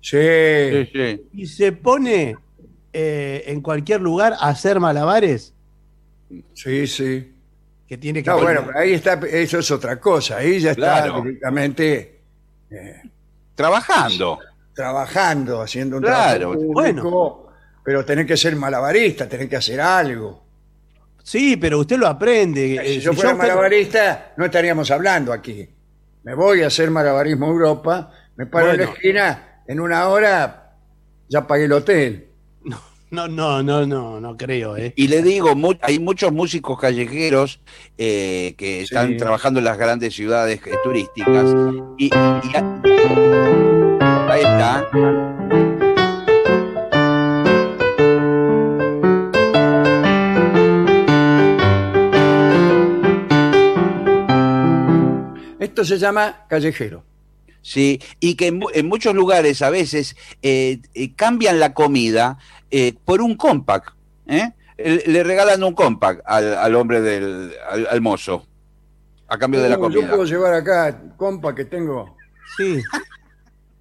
Sí. 0.00 0.16
Sí, 0.18 0.88
sí. 0.92 1.22
y 1.32 1.46
se 1.46 1.70
pone 1.72 2.36
eh, 2.98 3.44
en 3.52 3.60
cualquier 3.60 4.00
lugar 4.00 4.32
a 4.32 4.48
hacer 4.48 4.80
malabares, 4.80 5.52
Sí, 6.54 6.86
sí. 6.86 7.34
que 7.86 7.98
tiene 7.98 8.22
que 8.22 8.30
No, 8.30 8.40
bueno, 8.40 8.62
pero 8.66 8.78
ahí 8.78 8.94
está, 8.94 9.14
eso 9.30 9.58
es 9.58 9.70
otra 9.70 10.00
cosa. 10.00 10.38
Ahí 10.38 10.58
ya 10.60 10.70
está 10.70 11.02
Claro. 11.02 11.20
directamente 11.22 12.20
Trabajando. 13.54 14.38
trabajando, 14.74 15.62
haciendo 15.62 15.96
un 15.96 16.02
Claro. 16.02 16.38
trabajo 16.52 16.60
público, 16.72 17.52
pero 17.82 18.04
tenés 18.04 18.26
que 18.26 18.36
ser 18.36 18.54
malabarista, 18.56 19.26
tenés 19.28 19.48
que 19.48 19.56
hacer 19.56 19.80
algo. 19.80 20.42
Sí, 21.22 21.56
pero 21.56 21.78
usted 21.78 21.96
lo 21.96 22.06
aprende. 22.06 22.78
Si 22.84 22.92
Eh, 22.96 23.00
yo 23.00 23.12
fuera 23.14 23.30
yo 23.30 23.36
usted- 23.36 23.48
malabarista, 23.48 24.32
no 24.36 24.44
estaríamos 24.44 24.90
hablando 24.90 25.32
aquí. 25.32 25.66
Me 26.24 26.34
voy 26.34 26.62
a 26.62 26.66
hacer 26.66 26.90
malabarismo 26.90 27.46
a 27.46 27.48
Europa, 27.50 28.10
me 28.36 28.46
paro 28.46 28.72
en 28.72 28.78
la 28.80 28.86
Bueno. 28.86 28.92
esquina, 28.96 29.62
en 29.66 29.80
una 29.80 30.08
hora 30.08 30.72
ya 31.28 31.46
pagué 31.46 31.64
el 31.64 31.72
hotel. 31.72 32.25
No, 33.16 33.28
no, 33.28 33.62
no, 33.62 33.86
no, 33.86 34.20
no 34.20 34.36
creo, 34.36 34.76
¿eh? 34.76 34.92
Y 34.94 35.08
le 35.08 35.22
digo, 35.22 35.56
mu- 35.56 35.72
hay 35.80 35.98
muchos 35.98 36.32
músicos 36.32 36.78
callejeros 36.78 37.60
eh, 37.96 38.54
que 38.58 38.82
están 38.82 39.12
Sí. 39.12 39.16
trabajando 39.16 39.58
en 39.58 39.64
las 39.64 39.78
grandes 39.78 40.14
ciudades 40.14 40.60
eh, 40.66 40.72
turísticas. 40.84 41.46
Y, 41.96 42.10
ahí 42.14 42.50
está. 44.42 44.86
Esto 55.58 55.84
se 55.84 55.98
llama 55.98 56.44
callejero. 56.48 57.02
Sí, 57.68 58.00
y 58.20 58.36
que 58.36 58.46
en, 58.46 58.58
mu- 58.60 58.68
en 58.72 58.86
muchos 58.86 59.12
lugares 59.12 59.60
a 59.60 59.70
veces 59.70 60.14
eh, 60.40 60.78
eh, 60.94 61.14
cambian 61.16 61.58
la 61.58 61.74
comida 61.74 62.38
eh, 62.70 62.94
por 63.04 63.20
un 63.20 63.34
compact. 63.36 63.88
¿eh? 64.28 64.52
Le 64.78 65.24
regalan 65.24 65.64
un 65.64 65.74
compact 65.74 66.20
al, 66.26 66.54
al 66.56 66.74
hombre 66.76 67.00
del 67.00 67.52
al, 67.68 67.88
al 67.90 68.00
mozo 68.00 68.46
a 69.26 69.36
cambio 69.36 69.60
de 69.60 69.68
la 69.68 69.78
Uh, 69.78 69.90
Yo 69.90 69.98
comida. 69.98 70.10
puedo 70.10 70.24
llevar 70.26 70.54
acá, 70.54 71.02
compa, 71.16 71.56
que 71.56 71.64
tengo. 71.64 72.16
Sí. 72.56 72.80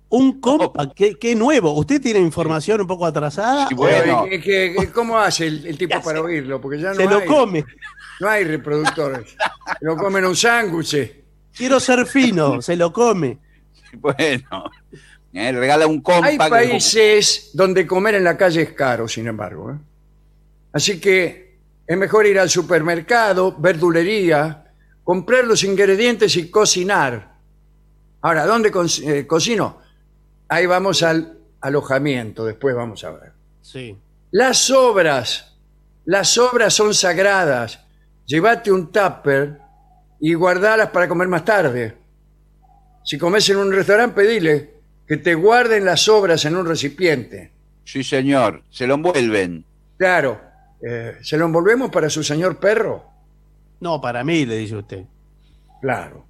Un 0.09 0.39
compa, 0.41 0.91
qué, 0.95 1.19
qué 1.19 1.35
nuevo. 1.35 1.71
¿Usted 1.73 2.01
tiene 2.01 2.19
información 2.19 2.81
un 2.81 2.87
poco 2.87 3.05
atrasada? 3.05 3.67
Sí, 3.67 3.75
bueno. 3.75 4.23
Pero, 4.23 4.35
¿y 4.35 4.41
qué- 4.41 4.75
qué- 4.79 4.91
cómo 4.91 5.19
hace 5.19 5.45
el, 5.45 5.63
el 5.67 5.77
tipo 5.77 6.01
para 6.03 6.21
oírlo? 6.21 6.59
Porque 6.59 6.79
ya 6.79 6.89
no 6.89 6.95
Se 6.95 7.05
lo 7.05 7.17
hay, 7.19 7.27
come. 7.27 7.63
no 8.19 8.29
hay 8.29 8.45
reproductores. 8.45 9.35
lo 9.81 9.95
comen 9.95 10.25
un 10.25 10.35
sándwich. 10.35 11.11
Quiero 11.55 11.79
ser 11.79 12.07
fino, 12.07 12.63
se 12.63 12.75
lo 12.75 12.91
come. 12.91 13.44
Bueno, 14.01 14.71
¿eh? 15.33 15.51
regala 15.51 15.87
un 15.87 16.01
Hay 16.05 16.37
compact. 16.37 16.49
países 16.49 17.51
donde 17.53 17.85
comer 17.85 18.15
en 18.15 18.23
la 18.23 18.37
calle 18.37 18.61
es 18.61 18.73
caro, 18.73 19.07
sin 19.07 19.27
embargo. 19.27 19.71
¿eh? 19.71 19.77
Así 20.73 20.99
que 20.99 21.57
es 21.87 21.97
mejor 21.97 22.25
ir 22.25 22.39
al 22.39 22.49
supermercado, 22.49 23.55
verdulería, 23.57 24.65
comprar 25.03 25.45
los 25.45 25.63
ingredientes 25.63 26.35
y 26.37 26.49
cocinar. 26.49 27.35
Ahora, 28.21 28.45
¿dónde 28.45 28.71
co- 28.71 28.85
eh, 29.03 29.27
cocino? 29.27 29.79
Ahí 30.47 30.65
vamos 30.65 31.03
al 31.03 31.37
alojamiento, 31.61 32.45
después 32.45 32.75
vamos 32.75 33.03
a 33.03 33.11
ver. 33.11 33.31
Sí. 33.61 33.97
Las 34.31 34.69
obras, 34.69 35.55
las 36.05 36.37
obras 36.37 36.73
son 36.73 36.93
sagradas. 36.93 37.79
Llévate 38.25 38.71
un 38.71 38.91
tupper 38.91 39.59
y 40.19 40.33
guardalas 40.33 40.89
para 40.89 41.07
comer 41.07 41.27
más 41.27 41.45
tarde. 41.45 41.95
Si 43.05 43.17
comes 43.17 43.47
en 43.49 43.57
un 43.57 43.71
restaurante, 43.71 44.15
pedile 44.15 44.73
que 45.07 45.17
te 45.17 45.35
guarden 45.35 45.85
las 45.85 46.07
obras 46.09 46.43
en 46.45 46.55
un 46.57 46.65
recipiente. 46.65 47.51
Sí, 47.85 48.03
señor, 48.03 48.63
se 48.71 48.87
lo 48.87 48.95
envuelven. 48.95 49.63
Claro, 49.97 50.41
eh, 50.81 51.15
¿se 51.21 51.37
lo 51.37 51.45
envolvemos 51.45 51.89
para 51.91 52.09
su 52.09 52.23
señor 52.23 52.57
perro? 52.59 53.05
No, 53.79 54.01
para 54.01 54.23
mí, 54.23 54.45
le 54.45 54.57
dice 54.57 54.75
usted. 54.75 55.03
Claro. 55.81 56.25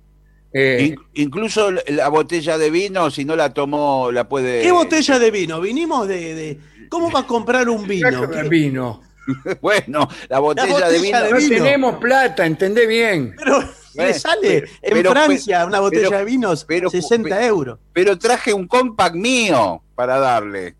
Eh, 0.52 0.88
In- 0.90 1.26
incluso 1.26 1.72
la- 1.72 1.82
la 1.88 2.08
botella 2.10 2.58
de 2.58 2.70
vino, 2.70 3.10
si 3.10 3.26
no 3.26 3.36
la 3.36 3.54
tomó, 3.54 4.12
la 4.12 4.28
puede. 4.28 4.62
¿Qué 4.62 4.72
botella 4.72 5.18
de 5.20 5.32
vino? 5.32 5.60
Vinimos 5.62 6.08
de. 6.08 6.36
de- 6.36 6.60
¿Cómo 6.90 7.12
va 7.12 7.22
a 7.22 7.28
comprar 7.28 7.68
un 7.70 7.88
vino? 7.88 8.30
¿Qué- 8.30 8.44
vino. 8.50 9.02
bueno, 9.62 10.08
la 10.30 10.40
botella, 10.40 10.68
botella 10.68 10.90
de 10.90 11.00
vino. 11.02 11.24
de 11.24 11.30
No 11.32 11.38
vino. 11.38 11.64
tenemos 11.64 11.96
plata, 11.96 12.46
entendé 12.46 12.86
bien. 12.86 13.34
Pero 13.38 13.60
le 13.96 14.14
sale 14.14 14.42
pero- 14.62 14.68
en 14.82 14.94
pero- 14.94 15.12
Francia 15.12 15.66
una 15.66 15.80
botella 15.80 16.08
pero- 16.10 16.18
de 16.20 16.26
vinos 16.26 16.66
pero- 16.66 16.90
60 16.90 17.46
euros. 17.46 17.80
Pero 17.94 18.18
traje 18.18 18.54
un 18.54 18.68
compact 18.68 19.16
mío 19.16 19.82
para 19.96 20.18
darle. 20.20 20.76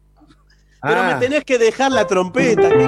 Pero 0.82 1.00
Ah, 1.02 1.14
me 1.14 1.20
tenés 1.26 1.44
que 1.44 1.58
dejar 1.58 1.92
la 1.92 2.06
trompeta. 2.06 2.70
¿qué- 2.70 2.86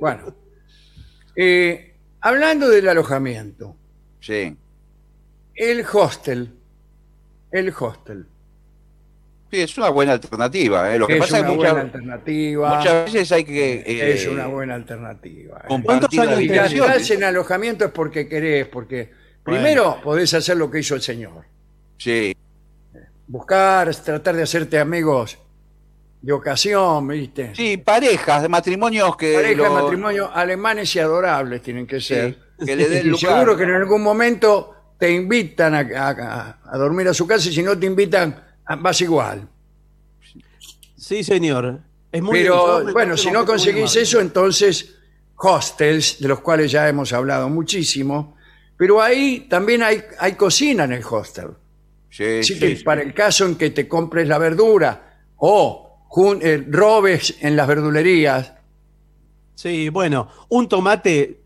Bueno. 0.00 0.34
Eh, 1.36 1.96
hablando 2.20 2.68
del 2.68 2.88
alojamiento, 2.88 3.74
Sí. 4.20 4.56
el 5.54 5.84
hostel. 5.92 6.54
El 7.50 7.74
hostel. 7.78 8.26
Sí, 9.54 9.60
es 9.62 9.78
una 9.78 9.88
buena 9.90 10.12
alternativa. 10.12 10.92
¿eh? 10.92 10.98
Lo 10.98 11.06
que 11.06 11.14
es 11.14 11.18
pasa 11.20 11.36
es 11.38 11.42
una 11.42 11.50
que 11.50 11.56
buena 11.56 11.72
muchas, 11.74 11.84
alternativa. 11.84 12.76
muchas 12.76 13.04
veces 13.12 13.32
hay 13.32 13.44
que. 13.44 13.72
eh, 13.86 14.12
es 14.14 14.26
una 14.26 14.46
buena 14.48 14.74
alternativa. 14.74 15.58
¿eh? 15.62 15.68
compartir 15.68 16.20
años 16.20 16.32
habitaciones. 16.34 16.96
estás 16.96 17.10
en 17.12 17.24
alojamiento 17.24 17.84
es 17.84 17.90
porque 17.92 18.28
querés, 18.28 18.66
porque 18.66 19.12
primero 19.44 19.98
podés 20.02 20.34
hacer 20.34 20.56
lo 20.56 20.70
que 20.70 20.80
hizo 20.80 20.94
el 20.96 21.02
señor. 21.02 21.44
Sí, 21.98 22.34
Buscar, 23.26 23.94
tratar 23.94 24.36
de 24.36 24.42
hacerte 24.42 24.78
amigos 24.78 25.38
de 26.20 26.32
ocasión, 26.32 27.06
¿viste? 27.08 27.52
sí, 27.54 27.76
parejas 27.78 28.42
de 28.42 28.48
matrimonios 28.48 29.16
que. 29.16 29.34
Pareja 29.34 29.62
de 29.62 29.68
lo- 29.68 29.82
matrimonio 29.82 30.30
alemanes 30.34 30.94
y 30.96 30.98
adorables 30.98 31.62
tienen 31.62 31.86
que 31.86 32.00
ser. 32.00 32.36
que 32.64 32.76
le 32.76 32.88
den 32.88 33.00
Y 33.06 33.10
lugar. 33.10 33.20
seguro 33.38 33.56
que 33.56 33.62
en 33.64 33.70
algún 33.74 34.02
momento 34.02 34.74
te 34.98 35.10
invitan 35.10 35.74
a, 35.74 35.78
a- 35.80 36.58
a 36.72 36.76
dormir 36.78 37.08
a 37.08 37.14
su 37.14 37.26
casa 37.26 37.48
y 37.48 37.52
si 37.52 37.62
no 37.62 37.78
te 37.78 37.86
invitan, 37.86 38.43
vas 38.78 39.00
igual. 39.00 39.48
Sí, 40.96 41.22
señor. 41.22 41.80
Es 42.10 42.22
muy 42.22 42.40
Pero 42.40 42.84
bueno, 42.92 43.16
si 43.16 43.30
no 43.30 43.44
conseguís 43.44 43.94
eso, 43.96 44.20
entonces 44.20 44.94
hostels, 45.36 46.20
de 46.20 46.28
los 46.28 46.40
cuales 46.40 46.70
ya 46.70 46.88
hemos 46.88 47.12
hablado 47.12 47.48
muchísimo, 47.48 48.36
pero 48.76 49.02
ahí 49.02 49.46
también 49.50 49.82
hay, 49.82 50.02
hay 50.18 50.34
cocina 50.34 50.84
en 50.84 50.92
el 50.92 51.02
hostel. 51.08 51.48
Sí, 52.08 52.38
Así 52.40 52.54
sí, 52.54 52.60
que 52.60 52.76
sí. 52.76 52.84
para 52.84 53.02
el 53.02 53.12
caso 53.12 53.44
en 53.44 53.56
que 53.56 53.70
te 53.70 53.88
compres 53.88 54.28
la 54.28 54.38
verdura 54.38 55.18
o 55.36 56.06
jun- 56.08 56.38
eh, 56.40 56.64
robes 56.70 57.34
en 57.40 57.56
las 57.56 57.66
verdulerías, 57.66 58.52
Sí, 59.56 59.88
bueno, 59.88 60.28
un 60.48 60.68
tomate, 60.68 61.40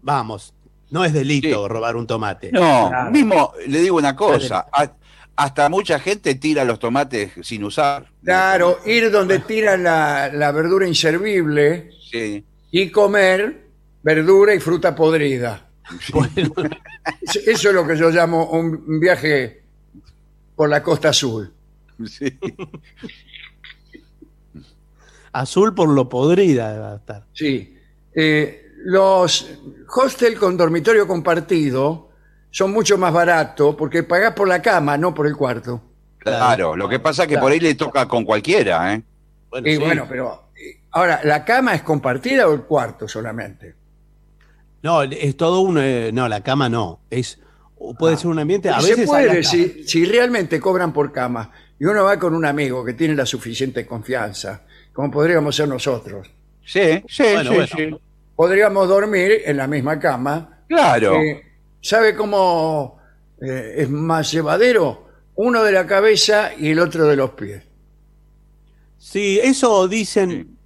vamos, 0.00 0.54
no 0.90 1.04
es 1.04 1.12
delito 1.12 1.62
Sí. 1.64 1.68
robar 1.68 1.96
un 1.96 2.06
tomate. 2.06 2.52
No, 2.52 2.88
Claro. 2.88 3.10
mismo 3.10 3.52
le 3.66 3.80
digo 3.80 3.96
una 3.96 4.14
cosa. 4.14 4.66
a- 4.72 4.92
hasta 5.36 5.68
mucha 5.68 5.98
gente 5.98 6.34
tira 6.34 6.64
los 6.64 6.78
tomates 6.78 7.32
sin 7.42 7.64
usar. 7.64 8.06
claro, 8.22 8.78
ir 8.86 9.10
donde 9.10 9.38
tiran 9.40 9.82
la, 9.82 10.30
la 10.32 10.52
verdura 10.52 10.86
inservible 10.86 11.90
Sí. 12.10 12.44
y 12.70 12.90
comer 12.90 13.68
verdura 14.02 14.54
y 14.54 14.60
fruta 14.60 14.94
podrida. 14.94 15.68
Bueno, 16.12 16.52
Eso 17.46 17.68
es 17.68 17.74
lo 17.74 17.86
que 17.86 17.96
yo 17.96 18.10
llamo 18.10 18.50
un 18.50 18.84
un 18.86 19.00
viaje 19.00 19.62
por 20.54 20.68
la 20.68 20.82
costa 20.82 21.08
azul. 21.10 21.52
sí. 22.06 22.38
azul 25.32 25.74
por 25.74 25.88
lo 25.88 26.08
podrida 26.08 26.78
va 26.78 26.92
a 26.92 26.96
estar. 26.96 27.26
Sí. 27.32 27.76
Eh, 28.14 28.66
los 28.84 29.48
hostel 29.94 30.36
con 30.38 30.56
dormitorio 30.56 31.06
compartido 31.06 32.10
son 32.52 32.70
mucho 32.72 32.96
más 32.98 33.12
baratos 33.12 33.74
porque 33.74 34.04
pagás 34.04 34.34
por 34.34 34.46
la 34.46 34.62
cama, 34.62 34.96
no 34.96 35.12
por 35.12 35.26
el 35.26 35.34
cuarto. 35.36 35.82
Claro, 36.18 36.76
lo 36.76 36.88
que 36.88 37.00
pasa 37.00 37.22
es 37.22 37.28
que 37.28 37.34
Claro. 37.34 37.46
por 37.46 37.52
ahí 37.52 37.58
le 37.58 37.74
toca 37.74 38.06
con 38.06 38.24
cualquiera, 38.24 38.94
¿eh? 38.94 39.02
y 39.64 39.76
bueno, 39.78 40.06
pero 40.08 40.50
eh, 40.56 40.78
ahora, 40.92 41.20
¿la 41.24 41.44
cama 41.44 41.74
es 41.74 41.82
compartida 41.82 42.46
o 42.48 42.54
el 42.54 42.62
cuarto 42.62 43.08
solamente? 43.08 43.74
No, 44.82 45.02
es 45.02 45.36
todo 45.36 45.60
un. 45.60 45.78
eh, 45.80 46.10
no, 46.12 46.28
la 46.28 46.42
cama 46.42 46.68
no. 46.68 47.00
Es, 47.10 47.38
o 47.78 47.94
puede 47.94 48.16
ser 48.16 48.28
un 48.28 48.38
ambiente. 48.38 48.68
A 48.68 48.74
Y 48.80 48.82
veces 48.82 48.94
se 48.94 49.00
hay 49.02 49.06
puede, 49.06 49.30
hasta- 49.40 49.42
si, 49.50 49.84
si 49.84 50.04
realmente 50.04 50.60
cobran 50.60 50.92
por 50.92 51.10
cama 51.12 51.50
y 51.78 51.84
uno 51.84 52.04
va 52.04 52.18
con 52.18 52.34
un 52.34 52.44
amigo 52.44 52.84
que 52.84 52.92
tiene 52.94 53.14
la 53.14 53.26
suficiente 53.26 53.84
confianza, 53.86 54.62
como 54.92 55.10
podríamos 55.10 55.56
ser 55.56 55.68
nosotros, 55.68 56.30
Sí, 56.64 57.02
sí, 57.08 57.22
Bueno, 57.32 57.50
sí, 57.50 57.56
bueno. 57.56 57.66
sí. 57.76 58.02
podríamos 58.36 58.88
dormir 58.88 59.42
en 59.44 59.56
la 59.56 59.66
misma 59.66 59.98
cama. 59.98 60.60
Claro. 60.68 61.14
Eh, 61.16 61.42
¿Sabe 61.82 62.14
cómo 62.16 62.98
eh, 63.42 63.74
es 63.78 63.90
más 63.90 64.30
llevadero? 64.32 65.08
Uno 65.34 65.62
de 65.62 65.72
la 65.72 65.86
cabeza 65.86 66.52
y 66.58 66.70
el 66.70 66.78
otro 66.78 67.06
de 67.06 67.16
los 67.16 67.30
pies. 67.32 67.62
Sí, 68.98 69.38
eso 69.42 69.88
dicen. 69.88 70.56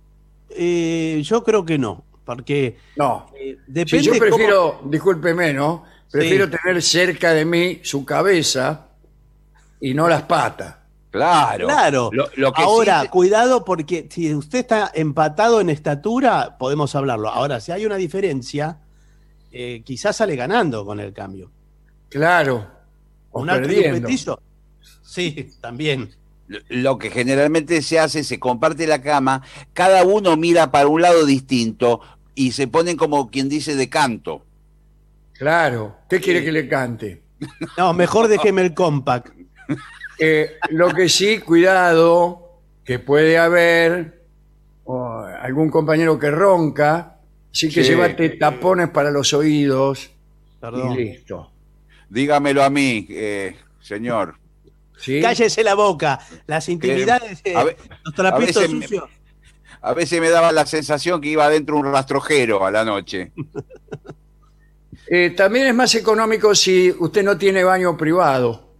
eh, 0.50 1.20
yo 1.24 1.42
creo 1.42 1.64
que 1.64 1.76
no. 1.78 2.04
Porque 2.24 2.76
No. 2.96 3.26
eh, 3.38 3.56
Si 3.66 3.72
depende. 3.72 4.02
yo 4.04 4.12
cómo- 4.12 4.20
prefiero, 4.20 4.80
discúlpeme, 4.84 5.52
¿no? 5.52 5.84
Prefiero 6.10 6.48
tener 6.48 6.82
cerca 6.82 7.32
de 7.32 7.44
mí 7.44 7.80
su 7.82 8.04
cabeza 8.04 8.86
y 9.80 9.92
no 9.94 10.08
las 10.08 10.22
patas. 10.22 10.76
Claro. 11.10 11.66
Claro. 11.66 12.10
Lo, 12.12 12.26
lo 12.36 12.52
que 12.52 12.62
Ahora, 12.62 13.02
sí- 13.02 13.08
cuidado 13.08 13.64
porque 13.64 14.06
si 14.10 14.34
usted 14.34 14.60
está 14.60 14.90
empatado 14.94 15.60
en 15.60 15.70
estatura, 15.70 16.56
podemos 16.58 16.94
hablarlo. 16.94 17.28
Ahora, 17.28 17.60
si 17.60 17.72
hay 17.72 17.86
una 17.86 17.96
diferencia, 17.96 18.78
eh, 19.58 19.82
quizás 19.82 20.16
sale 20.16 20.36
ganando 20.36 20.84
con 20.84 21.00
el 21.00 21.14
cambio. 21.14 21.50
Claro. 22.10 22.70
O 23.30 23.40
Un 23.40 23.46
perdiendo. 23.48 24.38
Sí, 25.02 25.50
también. 25.62 26.10
lo 26.68 26.98
que 26.98 27.10
generalmente 27.10 27.80
se 27.80 27.98
hace, 27.98 28.22
se 28.22 28.38
comparte 28.38 28.86
la 28.86 29.00
cama, 29.00 29.42
cada 29.72 30.04
uno 30.04 30.36
mira 30.36 30.70
para 30.70 30.88
un 30.88 31.00
lado 31.00 31.24
distinto 31.24 32.00
y 32.34 32.52
se 32.52 32.68
ponen 32.68 32.98
como 32.98 33.30
quien 33.30 33.48
dice 33.48 33.74
de 33.76 33.88
canto. 33.88 34.44
Claro. 35.32 35.96
¿Qué 36.08 36.20
quiere 36.20 36.44
que 36.44 36.52
le 36.52 36.68
cante? 36.68 37.22
No, 37.78 37.94
mejor 37.94 38.28
déjeme 38.28 38.60
el 38.60 38.74
compact. 38.74 39.34
Eh, 40.18 40.58
lo 40.70 40.88
que 40.94 41.08
sí, 41.08 41.38
cuidado, 41.38 42.60
que 42.84 42.98
puede 42.98 43.38
haber 43.38 44.22
algún 45.40 45.70
compañero 45.70 46.18
que 46.18 46.30
ronca, 46.30 47.15
sí 47.56 47.68
que 47.70 47.82
Sí. 47.82 47.90
llévate 47.90 48.30
tapones 48.30 48.88
para 48.90 49.10
los 49.10 49.32
oídos 49.32 50.10
Perdón. 50.60 50.92
y 50.92 50.96
listo. 51.04 51.52
Dígamelo 52.10 52.62
a 52.62 52.70
mí, 52.70 53.06
eh, 53.10 53.56
señor. 53.80 54.36
¿Sí? 54.98 55.20
Cállese 55.20 55.62
la 55.62 55.74
boca. 55.74 56.18
Las 56.46 56.68
intimidades, 56.68 57.40
eh, 57.44 57.54
a 57.56 57.64
ve- 57.64 57.76
los 58.04 58.14
trapitos 58.14 58.56
a 58.56 58.60
veces 58.60 58.74
me- 58.74 58.82
sucios. 58.86 59.04
A 59.82 59.92
veces 59.94 60.20
me 60.20 60.30
daba 60.30 60.52
la 60.52 60.64
sensación 60.66 61.20
que 61.20 61.28
iba 61.28 61.44
adentro 61.46 61.76
un 61.76 61.84
rastrojero 61.92 62.64
a 62.64 62.70
la 62.70 62.84
noche. 62.84 63.32
Eh, 65.08 65.30
también 65.36 65.68
es 65.68 65.74
más 65.74 65.94
económico 65.94 66.52
si 66.52 66.90
usted 66.98 67.22
no 67.22 67.38
tiene 67.38 67.62
baño 67.62 67.96
privado. 67.96 68.72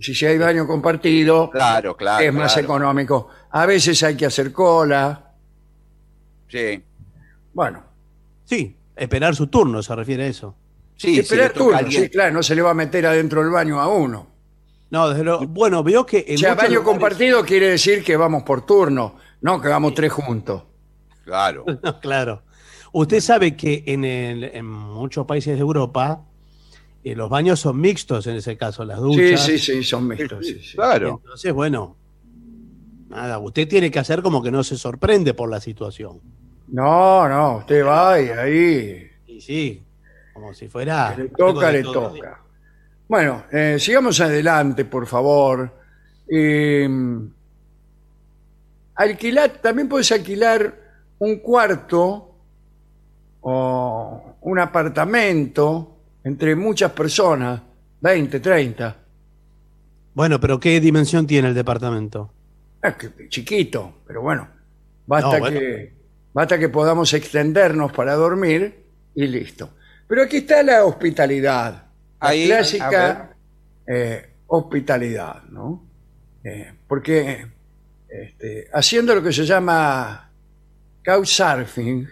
Si 0.00 0.14
si 0.14 0.24
hay 0.24 0.38
baño 0.38 0.66
compartido, 0.66 1.50
Claro, 1.50 1.94
claro. 1.94 2.24
es 2.24 2.32
más 2.32 2.52
claro. 2.54 2.64
económico. 2.66 3.28
A 3.50 3.66
veces 3.66 4.02
hay 4.02 4.16
que 4.16 4.24
hacer 4.24 4.50
cola. 4.52 5.32
Sí. 6.48 6.82
Bueno, 7.56 7.82
Sí, 8.44 8.76
esperar 8.94 9.34
su 9.34 9.46
turno, 9.46 9.82
se 9.82 9.96
refiere 9.96 10.24
a 10.24 10.26
eso. 10.26 10.54
Sí, 10.94 11.18
esperar 11.18 11.52
turno. 11.54 11.78
Sí, 11.90 12.08
claro, 12.10 12.34
no 12.34 12.42
se 12.42 12.54
le 12.54 12.60
va 12.60 12.70
a 12.72 12.74
meter 12.74 13.06
adentro 13.06 13.42
del 13.42 13.50
baño 13.50 13.80
a 13.80 13.88
uno. 13.88 14.26
No, 14.90 15.08
desde 15.08 15.24
luego. 15.24 15.46
Bueno, 15.46 15.82
veo 15.82 16.04
que. 16.04 16.24
En 16.28 16.34
O 16.36 16.38
sea, 16.38 16.50
muchos 16.50 16.64
baño 16.64 16.74
lugares- 16.80 16.84
compartido 17.00 17.44
quiere 17.46 17.68
decir 17.70 18.04
que 18.04 18.14
vamos 18.16 18.42
por 18.42 18.66
turno, 18.66 19.16
no 19.40 19.58
que 19.60 19.68
vamos 19.68 19.94
tres 19.94 20.12
juntos. 20.12 20.64
Claro. 21.24 21.64
No, 21.82 21.98
claro. 21.98 22.42
Usted 22.92 23.20
sabe 23.20 23.56
que 23.56 23.82
en, 23.86 24.04
el- 24.04 24.44
en 24.44 24.66
muchos 24.66 25.24
países 25.26 25.54
de 25.54 25.60
Europa 25.60 26.22
eh, 27.04 27.14
los 27.16 27.30
baños 27.30 27.58
son 27.58 27.80
mixtos 27.80 28.26
en 28.26 28.36
ese 28.36 28.56
caso, 28.58 28.84
las 28.84 28.98
Sí, 28.98 29.02
duchas. 29.04 29.40
sí, 29.44 29.58
sí, 29.58 29.82
son 29.82 30.06
mixtos. 30.08 30.46
sí, 30.46 30.60
sí. 30.62 30.76
Claro. 30.76 31.20
Entonces, 31.24 31.52
bueno, 31.54 31.96
nada, 33.08 33.38
usted 33.38 33.66
tiene 33.66 33.90
que 33.90 33.98
hacer 33.98 34.20
como 34.22 34.42
que 34.42 34.50
no 34.50 34.62
se 34.62 34.76
sorprende 34.76 35.32
por 35.34 35.50
la 35.50 35.58
situación. 35.60 36.20
No, 36.68 37.28
no, 37.28 37.58
usted 37.58 37.84
va 37.84 38.20
y 38.20 38.28
ahí 38.28 39.10
Y 39.26 39.40
sí, 39.40 39.84
como 40.32 40.52
si 40.52 40.68
fuera. 40.68 41.14
le 41.16 41.28
toca, 41.28 41.70
le 41.70 41.82
toca. 41.82 42.40
Bueno, 43.08 43.44
eh, 43.52 43.76
sigamos 43.78 44.20
adelante, 44.20 44.84
por 44.84 45.06
favor. 45.06 45.70
Eh, 46.28 46.88
alquilar, 48.96 49.50
también 49.62 49.88
puedes 49.88 50.10
alquilar 50.10 50.74
un 51.18 51.38
cuarto 51.38 52.34
o 53.40 54.36
un 54.40 54.58
apartamento 54.58 55.96
entre 56.24 56.56
muchas 56.56 56.90
personas, 56.92 57.60
20, 58.00 58.40
30. 58.40 58.96
Bueno, 60.14 60.40
pero 60.40 60.58
¿qué 60.58 60.80
dimensión 60.80 61.26
tiene 61.26 61.48
el 61.48 61.54
departamento? 61.54 62.32
Es 62.82 62.94
que 62.96 63.28
chiquito, 63.28 63.98
pero 64.06 64.22
bueno, 64.22 64.48
basta, 65.06 65.34
No, 65.34 65.38
bueno. 65.38 65.60
Que, 65.60 65.95
basta 66.36 66.58
que 66.58 66.68
podamos 66.68 67.14
extendernos 67.14 67.92
para 67.92 68.14
dormir 68.14 68.84
y 69.14 69.26
listo. 69.26 69.70
Pero 70.06 70.24
aquí 70.24 70.36
está 70.36 70.62
la 70.62 70.84
hospitalidad, 70.84 71.72
la 72.20 72.28
Ahí, 72.28 72.44
clásica 72.44 73.34
eh, 73.86 74.34
hospitalidad, 74.46 75.44
¿no? 75.44 75.88
Eh, 76.44 76.74
porque 76.86 77.46
este, 78.06 78.68
haciendo 78.74 79.14
lo 79.14 79.22
que 79.22 79.32
se 79.32 79.46
llama 79.46 80.30
couchsurfing, 81.02 82.06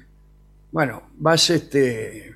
bueno, 0.72 1.03
vas 1.16 1.51
este, 1.51 2.35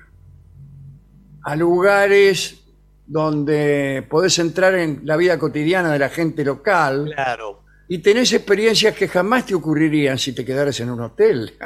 a 1.41 1.55
lugares 1.55 2.61
donde 3.07 4.05
podés 4.07 4.37
entrar 4.37 4.75
en 4.75 5.01
la 5.05 5.17
vida 5.17 5.39
cotidiana 5.39 5.91
de 5.91 5.97
la 5.97 6.09
gente 6.09 6.45
local 6.45 7.09
Claro. 7.15 7.58
Y 7.89 7.97
tenés 7.97 8.31
experiencias 8.31 8.95
que 8.95 9.07
jamás 9.09 9.45
te 9.47 9.55
ocurrirían 9.55 10.17
si 10.17 10.31
te 10.33 10.45
quedaras 10.45 10.79
en 10.79 10.89
un 10.91 11.01
hotel. 11.01 11.53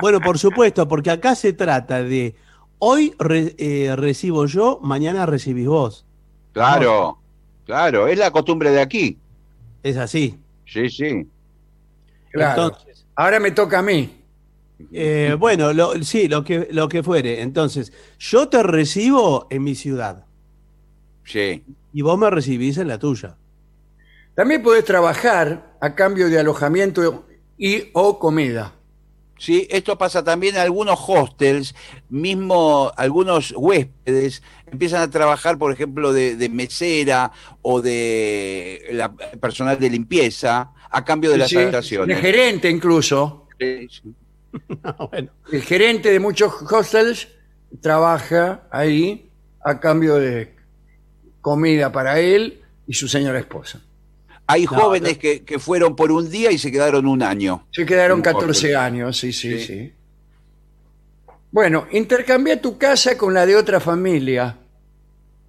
Bueno, 0.00 0.20
por 0.20 0.38
supuesto, 0.38 0.86
porque 0.88 1.10
acá 1.10 1.34
se 1.36 1.52
trata 1.52 2.02
de 2.02 2.34
hoy 2.78 3.14
re- 3.18 3.54
eh, 3.58 3.94
recibo 3.96 4.46
yo, 4.46 4.80
mañana 4.82 5.24
recibís 5.26 5.66
vos. 5.68 6.04
Claro. 6.52 7.18
Claro. 7.64 8.08
Es 8.08 8.18
la 8.18 8.30
costumbre 8.32 8.70
de 8.70 8.80
aquí. 8.80 9.18
Es 9.82 9.96
así. 9.96 10.38
Sí, 10.66 10.88
sí. 10.90 11.26
Claro. 12.32 12.64
Entonces, 12.72 13.04
Ahora 13.14 13.38
me 13.40 13.52
toca 13.52 13.78
a 13.78 13.82
mí. 13.82 14.16
eh, 14.92 15.36
bueno, 15.38 15.72
lo- 15.72 16.02
sí, 16.02 16.26
lo 16.28 16.42
que, 16.42 16.68
lo 16.72 16.88
que 16.88 17.02
fuere. 17.04 17.40
Entonces, 17.42 17.92
yo 18.18 18.48
te 18.48 18.62
recibo 18.62 19.46
en 19.50 19.62
mi 19.62 19.74
ciudad 19.76 20.24
Sí. 21.24 21.62
y 21.92 22.02
vos 22.02 22.18
me 22.18 22.30
recibís 22.30 22.78
en 22.78 22.88
la 22.88 22.98
tuya. 22.98 23.36
También 24.34 24.62
podés 24.62 24.84
trabajar 24.84 25.76
a 25.80 25.94
cambio 25.94 26.28
de 26.28 26.38
alojamiento 26.38 27.26
y 27.56 27.90
o 27.92 28.18
comida. 28.18 28.72
Sí, 29.38 29.66
esto 29.70 29.98
pasa 29.98 30.22
también 30.22 30.54
en 30.54 30.60
algunos 30.62 30.98
hostels, 31.06 31.74
mismo 32.08 32.92
algunos 32.96 33.52
huéspedes 33.56 34.42
empiezan 34.66 35.02
a 35.02 35.10
trabajar, 35.10 35.58
por 35.58 35.72
ejemplo, 35.72 36.12
de, 36.12 36.36
de 36.36 36.48
mesera 36.48 37.32
o 37.60 37.82
de 37.82 38.86
la 38.92 39.12
personal 39.14 39.78
de 39.78 39.90
limpieza 39.90 40.70
a 40.90 41.04
cambio 41.04 41.30
de 41.30 41.38
las 41.38 41.48
Sí, 41.50 41.56
de 41.56 41.62
habitaciones. 41.62 42.20
gerente 42.20 42.70
incluso. 42.70 43.48
Sí, 43.58 43.88
sí. 43.90 44.14
bueno, 45.10 45.32
El 45.50 45.62
gerente 45.62 46.10
de 46.10 46.20
muchos 46.20 46.52
hostels 46.72 47.28
trabaja 47.80 48.66
ahí 48.70 49.30
a 49.64 49.80
cambio 49.80 50.14
de 50.14 50.54
comida 51.40 51.90
para 51.92 52.20
él 52.20 52.62
y 52.86 52.94
su 52.94 53.08
señora 53.08 53.38
esposa. 53.40 53.80
Hay 54.46 54.66
No, 54.70 54.80
jóvenes 54.80 55.14
no. 55.14 55.18
que, 55.18 55.44
que 55.44 55.58
fueron 55.58 55.96
por 55.96 56.12
un 56.12 56.30
día 56.30 56.50
y 56.52 56.58
se 56.58 56.70
quedaron 56.70 57.06
un 57.06 57.22
año. 57.22 57.66
Se 57.72 57.86
quedaron 57.86 58.18
Un 58.18 58.22
14 58.22 58.50
hostel. 58.50 58.76
años, 58.76 59.18
sí, 59.18 59.32
sí, 59.32 59.58
Sí. 59.58 59.66
sí. 59.66 59.92
Bueno, 61.50 61.86
intercambia 61.92 62.60
tu 62.60 62.76
casa 62.78 63.16
con 63.16 63.32
la 63.32 63.46
de 63.46 63.56
otra 63.56 63.78
familia. 63.80 64.58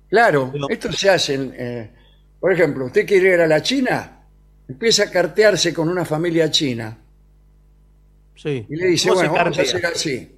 Claro, 0.09 0.53
esto 0.69 0.91
se 0.93 1.09
hace. 1.09 1.33
en, 1.33 1.53
eh, 1.57 1.91
por 2.39 2.53
ejemplo, 2.53 2.85
usted 2.85 3.05
quiere 3.07 3.33
ir 3.33 3.41
a 3.41 3.47
la 3.47 3.61
China, 3.61 4.23
empieza 4.67 5.03
a 5.03 5.11
cartearse 5.11 5.73
con 5.73 5.89
una 5.89 6.05
familia 6.05 6.49
china 6.51 6.97
sí. 8.35 8.65
y 8.69 8.75
le 8.75 8.87
dice, 8.87 9.09
¿Cómo 9.09 9.21
se 9.21 9.27
bueno, 9.27 9.43
vamos 9.43 9.59
a 9.59 9.61
hacer 9.63 9.85
así. 9.85 10.31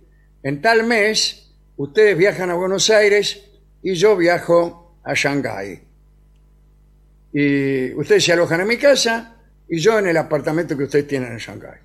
En 0.44 0.62
tal 0.62 0.86
mes, 0.86 1.52
ustedes 1.76 2.18
viajan 2.18 2.50
a 2.50 2.54
Buenos 2.56 2.90
Aires 2.90 3.44
y 3.84 3.94
yo 3.96 4.16
viajo 4.16 5.00
a 5.04 5.14
Shanghái. 5.14 5.82
Y 7.40 7.94
ustedes 7.94 8.24
se 8.26 8.34
alojan 8.34 8.62
en 8.62 8.68
mi 8.68 8.78
casa 8.78 9.36
y 9.70 9.78
yo 9.80 10.00
en 10.00 10.08
el 10.08 10.18
apartamento 10.18 10.76
que 10.76 10.86
ustedes 10.86 11.08
tienen 11.08 11.34
en 11.34 11.38
Shanghái. 11.38 11.78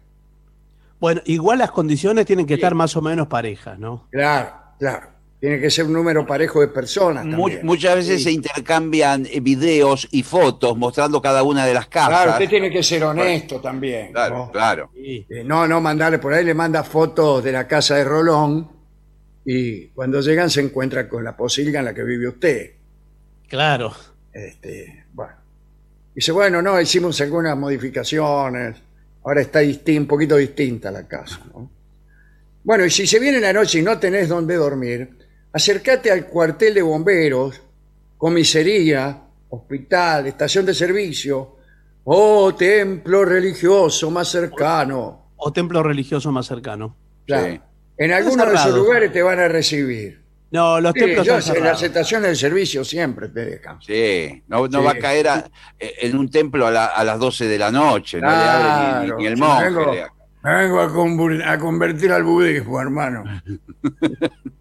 Bueno, 0.99 1.21
igual 1.27 1.59
las 1.59 1.71
condiciones 1.71 2.25
tienen 2.25 2.47
que 2.47 2.55
estar 2.55 2.75
más 2.75 2.97
o 2.97 3.03
menos 3.03 3.27
parejas, 3.27 3.79
¿no? 3.79 4.09
Claro, 4.11 4.51
claro. 4.79 5.09
Tiene 5.39 5.61
que 5.61 5.69
ser 5.69 5.85
un 5.85 5.93
número 5.93 6.27
parejo 6.27 6.63
de 6.63 6.69
personas. 6.69 7.29
También. 7.29 7.67
muchas 7.67 7.97
veces 7.97 8.23
se 8.23 8.33
intercambian 8.33 9.27
eh, 9.27 9.41
videos 9.41 10.09
y 10.11 10.23
fotos 10.23 10.75
mostrando 10.79 11.21
cada 11.21 11.43
una 11.43 11.67
de 11.67 11.75
las 11.75 11.87
casas. 11.87 12.09
Claro, 12.09 12.31
usted 12.31 12.49
tiene 12.49 12.71
que 12.71 12.83
ser 12.83 13.05
honesto 13.05 13.61
también. 13.61 14.11
Claro, 14.11 14.39
¿no? 14.39 14.51
claro. 14.51 14.91
Eh, 14.97 15.43
no, 15.45 15.69
no 15.69 15.83
mandarle 15.83 16.19
por 16.19 16.33
ahí, 16.33 16.47
le 16.47 16.55
manda 16.55 16.83
fotos 16.83 17.45
de 17.45 17.53
la 17.53 17.69
casa 17.69 17.97
de 17.97 18.05
Rolón 18.05 18.71
y 19.45 19.89
cuando 19.89 20.23
llegan 20.23 20.49
se 20.49 20.63
encuentra 20.63 21.11
con 21.11 21.23
la 21.23 21.37
posilga 21.37 21.81
en 21.81 21.85
la 21.85 21.93
que 21.93 22.05
vive 22.05 22.29
usted. 22.29 22.71
Claro. 23.49 23.93
Este, 24.33 25.05
bueno. 25.13 25.42
Dice, 26.15 26.33
bueno, 26.33 26.61
no, 26.61 26.81
hicimos 26.81 27.21
algunas 27.21 27.57
modificaciones, 27.57 28.77
ahora 29.25 29.41
está 29.41 29.61
un 29.61 30.07
poquito 30.07 30.37
distinta 30.37 30.91
la 30.91 31.07
casa. 31.09 31.41
¿no? 31.53 31.71
Bueno, 32.65 32.85
y 32.85 32.91
si 32.91 33.07
se 33.07 33.19
viene 33.19 33.41
la 33.41 33.53
noche 33.53 33.79
y 33.79 33.83
no 33.83 33.99
tenés 33.99 34.29
dónde 34.29 34.57
dormir, 34.57 35.17
acércate 35.53 36.11
al 36.11 36.27
cuartel 36.27 36.75
de 36.75 36.83
bomberos, 36.83 37.61
comisaría, 38.17 39.23
hospital, 39.49 40.27
estación 40.27 40.65
de 40.67 40.75
servicio 40.75 41.57
o 42.05 42.55
templo 42.55 43.25
religioso 43.25 44.11
más 44.11 44.29
cercano. 44.29 45.33
O 45.37 45.53
templo 45.53 45.83
religioso 45.83 46.31
más 46.31 46.47
cercano. 46.47 46.97
Claro. 47.27 47.63
En 47.97 48.13
algunos 48.13 48.49
de 48.49 48.55
esos 48.55 48.75
lugares 48.75 49.13
te 49.13 49.23
van 49.23 49.41
a 49.41 49.49
recibir. 49.49 50.22
No, 50.53 50.81
los 50.81 50.93
Sí, 50.93 51.01
templos 51.01 51.27
yo 51.27 51.39
están 51.39 51.43
sé, 51.43 51.49
en 51.51 51.55
cerrados. 51.57 51.81
las 51.81 51.89
estaciones 51.89 52.29
de 52.31 52.37
servicio 52.37 52.85
siempre 52.85 53.29
te 53.31 53.45
dejan. 53.47 53.81
Sí, 53.81 54.43
no, 54.49 54.69
no 54.69 54.81
Sí. 54.81 54.85
va 54.85 54.91
a 54.93 54.99
caer 54.99 55.29
a- 55.29 55.51
en 55.79 56.17
un 56.17 56.31
templo 56.31 56.67
a, 56.67 56.71
la- 56.71 56.87
a 56.87 57.03
las 57.05 57.19
12 57.19 57.47
de 57.47 57.59
la 57.59 57.71
noche, 57.71 58.21
no 58.21 58.29
le 58.29 58.35
abre 58.37 59.01
ni- 59.01 59.07
Claro. 59.07 59.17
ni, 59.19 59.27
el 59.27 59.37
monje. 59.39 59.65
vengo- 59.65 59.95
le- 59.95 60.07
Vengo 60.45 60.81
a, 60.81 61.53
a 61.53 61.59
convertir 61.59 62.11
al 62.13 62.25
budismo, 62.25 62.81
hermano. 62.81 63.23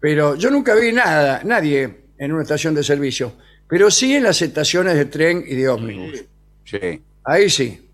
Pero 0.00 0.34
yo 0.36 0.50
nunca 0.50 0.74
vi 0.74 0.92
nada, 0.92 1.42
nadie 1.44 2.04
en 2.18 2.32
una 2.32 2.42
estación 2.42 2.74
de 2.74 2.82
servicio, 2.82 3.34
pero 3.68 3.90
sí 3.90 4.14
en 4.16 4.24
las 4.24 4.40
estaciones 4.42 4.94
de 4.94 5.04
tren 5.06 5.44
y 5.46 5.54
de 5.54 5.68
ómnibus. 5.68 6.24
Sí. 6.64 7.02
Ahí 7.24 7.48
sí. 7.50 7.88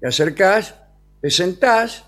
Te 0.00 0.08
acercás, 0.08 0.74
te 1.20 1.30
sentás 1.30 2.04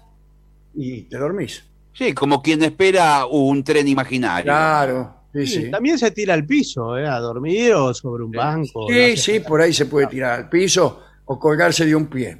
y 0.74 1.02
te 1.02 1.16
dormís. 1.16 1.64
Sí, 1.96 2.12
como 2.12 2.42
quien 2.42 2.62
espera 2.62 3.24
un 3.26 3.64
tren 3.64 3.88
imaginario. 3.88 4.44
Claro, 4.44 5.16
sí, 5.32 5.46
Sí. 5.46 5.70
También 5.70 5.98
se 5.98 6.10
tira 6.10 6.34
al 6.34 6.44
piso, 6.46 6.98
¿eh? 6.98 7.06
A 7.06 7.18
dormir 7.18 7.72
o 7.72 7.94
sobre 7.94 8.24
un 8.24 8.32
banco. 8.32 8.86
Sí, 8.88 9.16
sí, 9.16 9.40
por 9.40 9.60
ahí 9.62 9.72
se 9.72 9.86
puede 9.86 10.06
tirar 10.08 10.32
al 10.40 10.48
piso 10.48 11.02
o 11.24 11.38
colgarse 11.38 11.86
de 11.86 11.94
un 11.94 12.06
pie. 12.06 12.38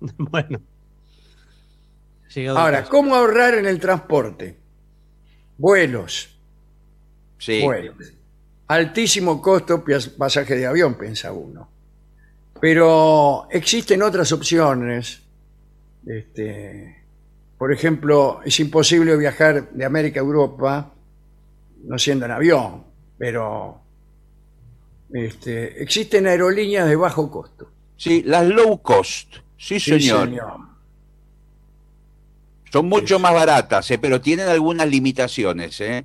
Bueno. 0.16 0.60
Llegado 2.34 2.58
Ahora, 2.58 2.80
caso. 2.80 2.90
¿cómo 2.90 3.14
ahorrar 3.14 3.54
en 3.54 3.66
el 3.66 3.80
transporte? 3.80 4.56
Vuelos. 5.56 6.28
Sí. 7.38 7.62
Bueno, 7.64 7.92
altísimo 8.68 9.40
costo 9.42 9.82
pasaje 10.16 10.54
de 10.56 10.66
avión, 10.66 10.94
piensa 10.94 11.32
uno. 11.32 11.68
Pero 12.60 13.48
existen 13.50 14.02
otras 14.02 14.30
opciones. 14.32 15.22
Este, 16.06 16.97
por 17.58 17.72
ejemplo, 17.72 18.40
es 18.44 18.58
imposible 18.60 19.16
viajar 19.16 19.70
de 19.70 19.84
América 19.84 20.20
a 20.20 20.22
Europa 20.22 20.94
no 21.84 21.98
siendo 21.98 22.26
en 22.26 22.32
avión, 22.32 22.84
pero 23.16 23.80
este, 25.12 25.82
existen 25.82 26.26
aerolíneas 26.26 26.88
de 26.88 26.96
bajo 26.96 27.30
costo. 27.30 27.70
Sí, 27.96 28.22
las 28.24 28.46
low 28.46 28.80
cost. 28.80 29.36
Sí, 29.56 29.80
Sí, 29.80 30.00
señor. 30.00 30.30
Son 32.70 32.86
mucho 32.86 33.18
más 33.18 33.32
baratas, 33.32 33.90
eh, 33.90 33.98
pero 33.98 34.20
tienen 34.20 34.48
algunas 34.48 34.86
limitaciones. 34.88 35.80
¿eh? 35.80 36.04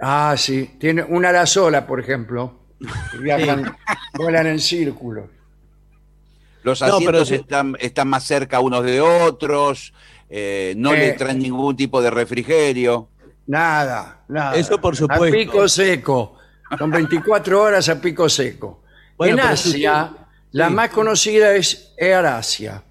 Ah, 0.00 0.34
sí. 0.36 0.76
Tiene 0.78 1.02
una 1.02 1.28
ala 1.28 1.46
sola, 1.46 1.86
por 1.86 2.00
ejemplo. 2.00 2.54
Viajan, 3.20 3.76
vuelan 4.14 4.46
en 4.46 4.58
círculo. 4.58 5.28
Los 6.62 6.80
No, 6.80 6.98
pero 6.98 7.20
asientos 7.20 7.30
están, 7.30 7.76
están 7.80 8.08
más 8.08 8.24
cerca 8.24 8.60
unos 8.60 8.84
de 8.84 9.00
otros, 9.00 9.92
eh, 10.28 10.74
no 10.76 10.92
Eh. 10.94 10.98
le 10.98 11.12
traen 11.12 11.38
ningún 11.38 11.76
tipo 11.76 12.00
de 12.02 12.10
refrigerio. 12.10 13.08
Nada, 13.46 14.24
nada. 14.28 14.56
Eso 14.56 14.78
por 14.80 14.94
supuesto. 14.96 15.24
A 15.24 15.30
pico 15.30 15.68
seco. 15.68 16.36
Son 16.78 16.90
24 16.90 17.62
horas 17.62 17.88
a 17.88 18.00
pico 18.00 18.28
seco. 18.28 18.82
Bueno, 19.16 19.34
en 19.42 19.48
Asia, 19.48 20.12
la 20.52 20.68
sí. 20.68 20.74
más 20.74 20.90
conocida 20.90 21.54
es 21.54 21.92
Air 21.96 22.26
Asia. 22.26 22.82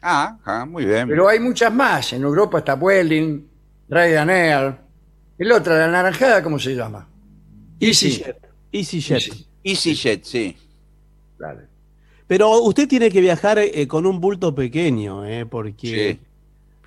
Ah, 0.00 0.38
ah, 0.44 0.64
muy 0.64 0.84
bien. 0.84 1.08
Pero 1.08 1.28
hay 1.28 1.40
muchas 1.40 1.72
más. 1.72 2.12
En 2.12 2.22
Europa 2.22 2.58
está 2.58 2.74
Vueling, 2.74 3.42
Ryanair. 3.88 4.76
El 5.36 5.52
otro, 5.52 5.76
la 5.76 5.88
naranjada, 5.88 6.42
¿cómo 6.42 6.58
se 6.58 6.74
llama? 6.74 7.08
EasyJet. 7.80 8.36
EasyJet. 8.72 9.32
EasyJet, 9.64 10.24
sí. 10.24 10.56
Claro. 11.36 11.60
Pero 12.26 12.60
usted 12.60 12.86
tiene 12.88 13.10
que 13.10 13.20
viajar 13.20 13.58
eh, 13.58 13.86
con 13.88 14.04
un 14.06 14.20
bulto 14.20 14.54
pequeño, 14.54 15.24
¿eh? 15.26 15.46
Porque 15.46 16.18
Sí, 16.20 16.26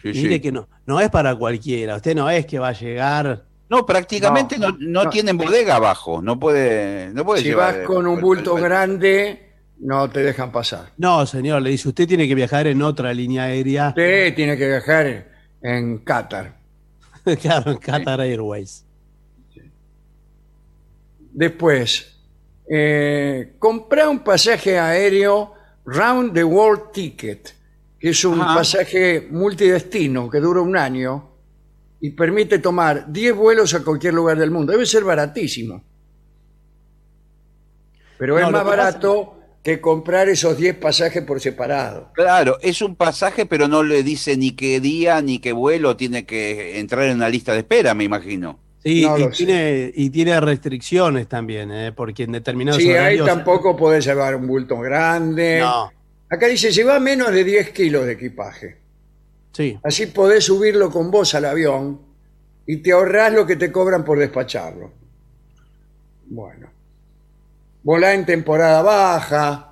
sí, 0.02 0.10
mire 0.14 0.36
sí. 0.36 0.40
que 0.42 0.52
no, 0.52 0.68
no 0.86 1.00
es 1.00 1.10
para 1.10 1.36
cualquiera. 1.36 1.96
Usted 1.96 2.16
no 2.16 2.30
es 2.30 2.46
que 2.46 2.60
va 2.60 2.70
a 2.70 2.74
llegar. 2.74 3.44
No, 3.70 3.86
prácticamente 3.86 4.58
no, 4.58 4.72
no 4.80 5.06
no. 5.06 5.10
tienen 5.10 5.38
bodega 5.38 5.76
abajo, 5.78 6.22
no 6.22 6.38
puede, 6.40 7.10
no 7.14 7.24
puede 7.26 7.42
Si 7.42 7.48
llevar, 7.48 7.78
vas 7.78 7.88
con 7.88 8.06
un 8.06 8.20
bulto 8.20 8.58
el- 8.58 8.64
grande, 8.64 9.54
no 9.80 10.10
te 10.10 10.22
dejan 10.22 10.52
pasar. 10.52 10.92
No, 10.98 11.26
señor, 11.26 11.62
le 11.62 11.70
dice, 11.70 11.88
usted 11.88 12.08
tiene 12.08 12.28
que 12.28 12.36
viajar 12.36 12.68
en 12.68 12.82
otra 12.82 13.14
línea 13.14 13.44
aérea. 13.44 13.90
Usted 13.90 14.36
tiene 14.36 14.58
que 14.58 14.68
viajar 14.68 15.28
en, 15.62 15.98
Qatar. 16.00 16.58
claro, 17.42 17.72
en 17.72 17.78
Qatar 17.78 18.20
Airways. 18.20 18.86
Después, 21.34 22.20
eh, 22.70 23.54
comprar 23.58 24.10
un 24.10 24.20
pasaje 24.20 24.78
aéreo 24.78 25.54
Round 25.86 26.34
the 26.34 26.44
World 26.44 26.92
Ticket, 26.92 27.54
que 28.02 28.10
es 28.10 28.26
un 28.26 28.42
Ajá. 28.42 28.56
pasaje 28.56 29.28
multidestino 29.30 30.30
que 30.30 30.40
dura 30.40 30.60
un 30.62 30.76
año 30.76 31.30
y 32.00 32.10
permite 32.10 32.58
tomar 32.60 33.12
10 33.12 33.36
vuelos 33.36 33.74
a 33.76 33.84
cualquier 33.84 34.16
lugar 34.16 34.38
del 34.40 34.50
mundo. 34.50 34.72
Debe 34.72 34.86
ser 34.88 35.04
baratísimo. 35.04 35.84
Pero 38.18 38.40
No, 38.40 38.46
es 38.48 38.52
más 38.52 38.62
que 38.64 38.70
pasa- 38.70 38.78
barato 38.84 39.36
que 39.64 39.80
comprar 39.80 40.28
esos 40.30 40.58
10 40.58 40.76
pasajes 40.78 41.24
por 41.24 41.40
separado. 41.40 42.10
Claro, 42.14 42.58
es 42.62 42.82
un 42.82 42.96
pasaje, 42.96 43.46
pero 43.46 43.68
no 43.68 43.84
le 43.84 44.02
dice 44.02 44.36
ni 44.36 44.52
qué 44.52 44.80
día 44.80 45.22
ni 45.22 45.38
qué 45.40 45.52
vuelo 45.54 45.96
tiene 45.96 46.26
que 46.26 46.80
entrar 46.80 47.06
en 47.06 47.18
una 47.18 47.30
lista 47.30 47.54
de 47.54 47.60
espera, 47.60 47.94
me 47.94 48.04
imagino. 48.04 48.60
Sí, 48.84 49.04
No 49.06 49.20
y, 49.20 49.30
tiene, 49.30 49.92
y 49.96 50.10
tiene 50.10 50.40
restricciones 50.42 51.28
también, 51.28 51.72
¿eh? 51.72 51.92
porque 51.92 52.24
en 52.24 52.32
determinados 52.32 52.82
Sí, 52.82 52.90
ahí 52.92 53.20
tampoco 53.20 53.78
podés 53.78 54.04
llevar 54.06 54.36
un 54.36 54.48
bulto 54.48 54.80
grande. 54.80 55.60
No, 55.60 55.92
Acá 56.32 56.48
dice, 56.48 56.72
lleva 56.72 57.00
menos 57.00 57.32
de 57.32 57.44
10 57.44 57.70
kilos 57.72 58.06
de 58.06 58.14
equipaje. 58.14 58.78
sí. 59.52 59.78
Así 59.84 60.06
podés 60.08 60.46
subirlo 60.46 60.90
con 60.90 61.12
vos 61.12 61.36
al 61.36 61.46
avión 61.46 62.02
y 62.66 62.78
te 62.78 62.94
ahorrás 62.94 63.34
lo 63.34 63.46
que 63.46 63.58
te 63.58 63.72
cobran 63.72 64.04
por 64.06 64.18
despacharlo. 64.18 64.92
Bueno. 66.28 66.70
Volá 67.84 68.14
en 68.14 68.26
temporada 68.26 68.82
baja, 68.82 69.68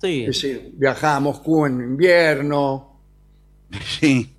Sí. 0.00 0.22
es 0.22 0.26
decir, 0.28 0.72
viajá 0.74 1.16
a 1.16 1.20
Moscú 1.20 1.66
en 1.66 1.80
invierno, 1.80 3.00
Sí. 4.00 4.34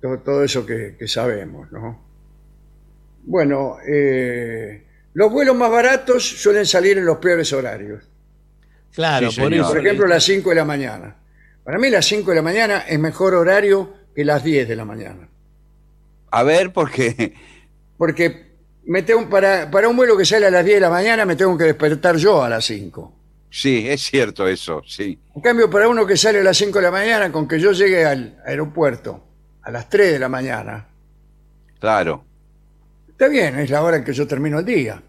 todo, 0.00 0.18
todo 0.20 0.42
eso 0.44 0.64
que, 0.64 0.96
que 0.98 1.06
sabemos, 1.08 1.70
¿no? 1.72 2.02
Bueno, 3.24 3.76
eh, 3.86 4.84
los 5.14 5.30
vuelos 5.32 5.56
más 5.56 5.70
baratos 5.70 6.22
suelen 6.26 6.64
salir 6.64 6.96
en 6.96 7.04
los 7.04 7.18
peores 7.18 7.52
horarios. 7.52 8.04
Claro, 8.94 9.30
Sí, 9.30 9.40
por 9.40 9.52
eso. 9.52 9.68
Por 9.68 9.78
ejemplo, 9.78 10.06
las 10.06 10.24
5 10.24 10.50
de 10.50 10.56
la 10.56 10.64
mañana. 10.64 11.16
Para 11.64 11.78
mí 11.78 11.90
las 11.90 12.06
5 12.06 12.30
de 12.30 12.36
la 12.36 12.42
mañana 12.42 12.78
es 12.88 12.98
mejor 12.98 13.34
horario 13.34 13.92
que 14.14 14.24
las 14.24 14.42
10 14.42 14.68
de 14.68 14.76
la 14.76 14.84
mañana. 14.84 15.28
A 16.30 16.42
ver, 16.42 16.72
porque 16.72 17.34
Porque 17.98 18.46
me 18.84 19.02
tengo, 19.02 19.28
para, 19.28 19.70
para 19.70 19.88
un 19.88 19.96
vuelo 19.96 20.16
que 20.16 20.24
sale 20.24 20.46
a 20.46 20.50
las 20.50 20.64
10 20.64 20.76
de 20.76 20.80
la 20.80 20.90
mañana 20.90 21.24
me 21.26 21.34
tengo 21.36 21.56
que 21.58 21.64
despertar 21.64 22.16
yo 22.16 22.42
a 22.42 22.48
las 22.48 22.64
5. 22.66 23.12
sí, 23.50 23.86
es 23.88 24.02
cierto 24.02 24.46
eso, 24.46 24.82
sí. 24.86 25.18
En 25.34 25.42
cambio, 25.42 25.68
para 25.70 25.88
uno 25.88 26.06
que 26.06 26.16
sale 26.16 26.40
a 26.40 26.42
las 26.44 26.56
5 26.56 26.78
de 26.78 26.84
la 26.84 26.90
mañana, 26.90 27.32
con 27.32 27.48
que 27.48 27.58
yo 27.58 27.72
llegue 27.72 28.04
al 28.04 28.40
aeropuerto 28.46 29.24
a 29.62 29.70
las 29.70 29.88
3 29.88 30.12
de 30.12 30.18
la 30.18 30.28
mañana, 30.28 30.88
Claro. 31.80 32.24
está 33.08 33.28
bien, 33.28 33.58
es 33.58 33.70
la 33.70 33.82
hora 33.82 33.96
en 33.98 34.04
que 34.04 34.12
yo 34.12 34.26
termino 34.26 34.58
el 34.60 34.64
día. 34.64 35.02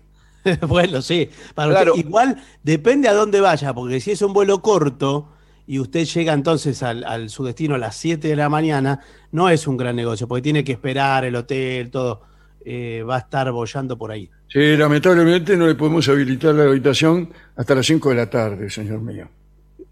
bueno, 0.68 1.02
sí. 1.02 1.30
Para 1.56 1.72
Claro. 1.72 1.94
usted- 1.94 2.06
igual 2.08 2.38
depende 2.64 3.08
a 3.10 3.14
dónde 3.14 3.42
vaya, 3.42 3.74
porque 3.74 4.00
si 4.00 4.12
es 4.12 4.22
un 4.22 4.34
vuelo 4.34 4.62
corto 4.62 5.30
y 5.68 5.80
usted 5.80 6.06
llega 6.06 6.34
entonces 6.34 6.82
al, 6.84 7.04
al 7.04 7.30
su 7.30 7.44
destino 7.44 7.76
a 7.76 7.78
las 7.78 7.96
7 7.98 8.28
de 8.28 8.36
la 8.36 8.48
mañana, 8.50 9.02
no 9.32 9.50
es 9.50 9.68
un 9.68 9.76
gran 9.78 9.96
negocio, 9.96 10.28
porque 10.28 10.42
tiene 10.42 10.64
que 10.64 10.72
esperar 10.74 11.26
el 11.26 11.36
hotel, 11.36 11.92
todo. 11.92 12.22
eh, 12.70 13.04
va 13.08 13.16
a 13.16 13.20
estar 13.20 13.50
bollando 13.52 13.98
por 13.98 14.12
ahí. 14.12 14.30
Sí, 14.50 14.76
lamentablemente 14.78 15.56
no 15.58 15.68
le 15.68 15.76
podemos 15.76 16.08
habilitar 16.10 16.54
la 16.56 16.64
habitación 16.64 17.30
hasta 17.56 17.76
las 17.76 17.86
5 17.86 18.10
de 18.10 18.16
la 18.16 18.30
tarde, 18.30 18.70
señor 18.70 19.00
mío. 19.02 19.28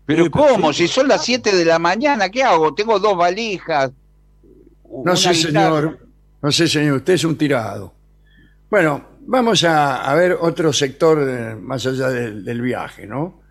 Pero 0.05 0.29
¿cómo? 0.29 0.71
Si 0.73 0.87
son 0.87 1.07
las 1.07 1.23
7 1.25 1.55
de 1.55 1.65
la 1.65 1.79
mañana, 1.79 2.29
¿qué 2.29 2.43
hago? 2.43 2.73
Tengo 2.73 2.99
dos 2.99 3.17
valijas. 3.17 3.91
No 5.03 5.15
sé, 5.15 5.31
guitarra. 5.31 5.79
señor. 5.81 5.99
No 6.41 6.51
sé, 6.51 6.67
señor. 6.67 6.97
Usted 6.97 7.13
es 7.13 7.23
un 7.23 7.35
tirado. 7.37 7.93
Bueno, 8.69 9.03
vamos 9.25 9.63
a, 9.63 10.09
a 10.09 10.15
ver 10.15 10.37
otro 10.39 10.71
sector 10.73 11.19
eh, 11.27 11.55
más 11.55 11.85
allá 11.85 12.09
del, 12.09 12.43
del 12.43 12.61
viaje, 12.61 13.05
¿no? 13.07 13.41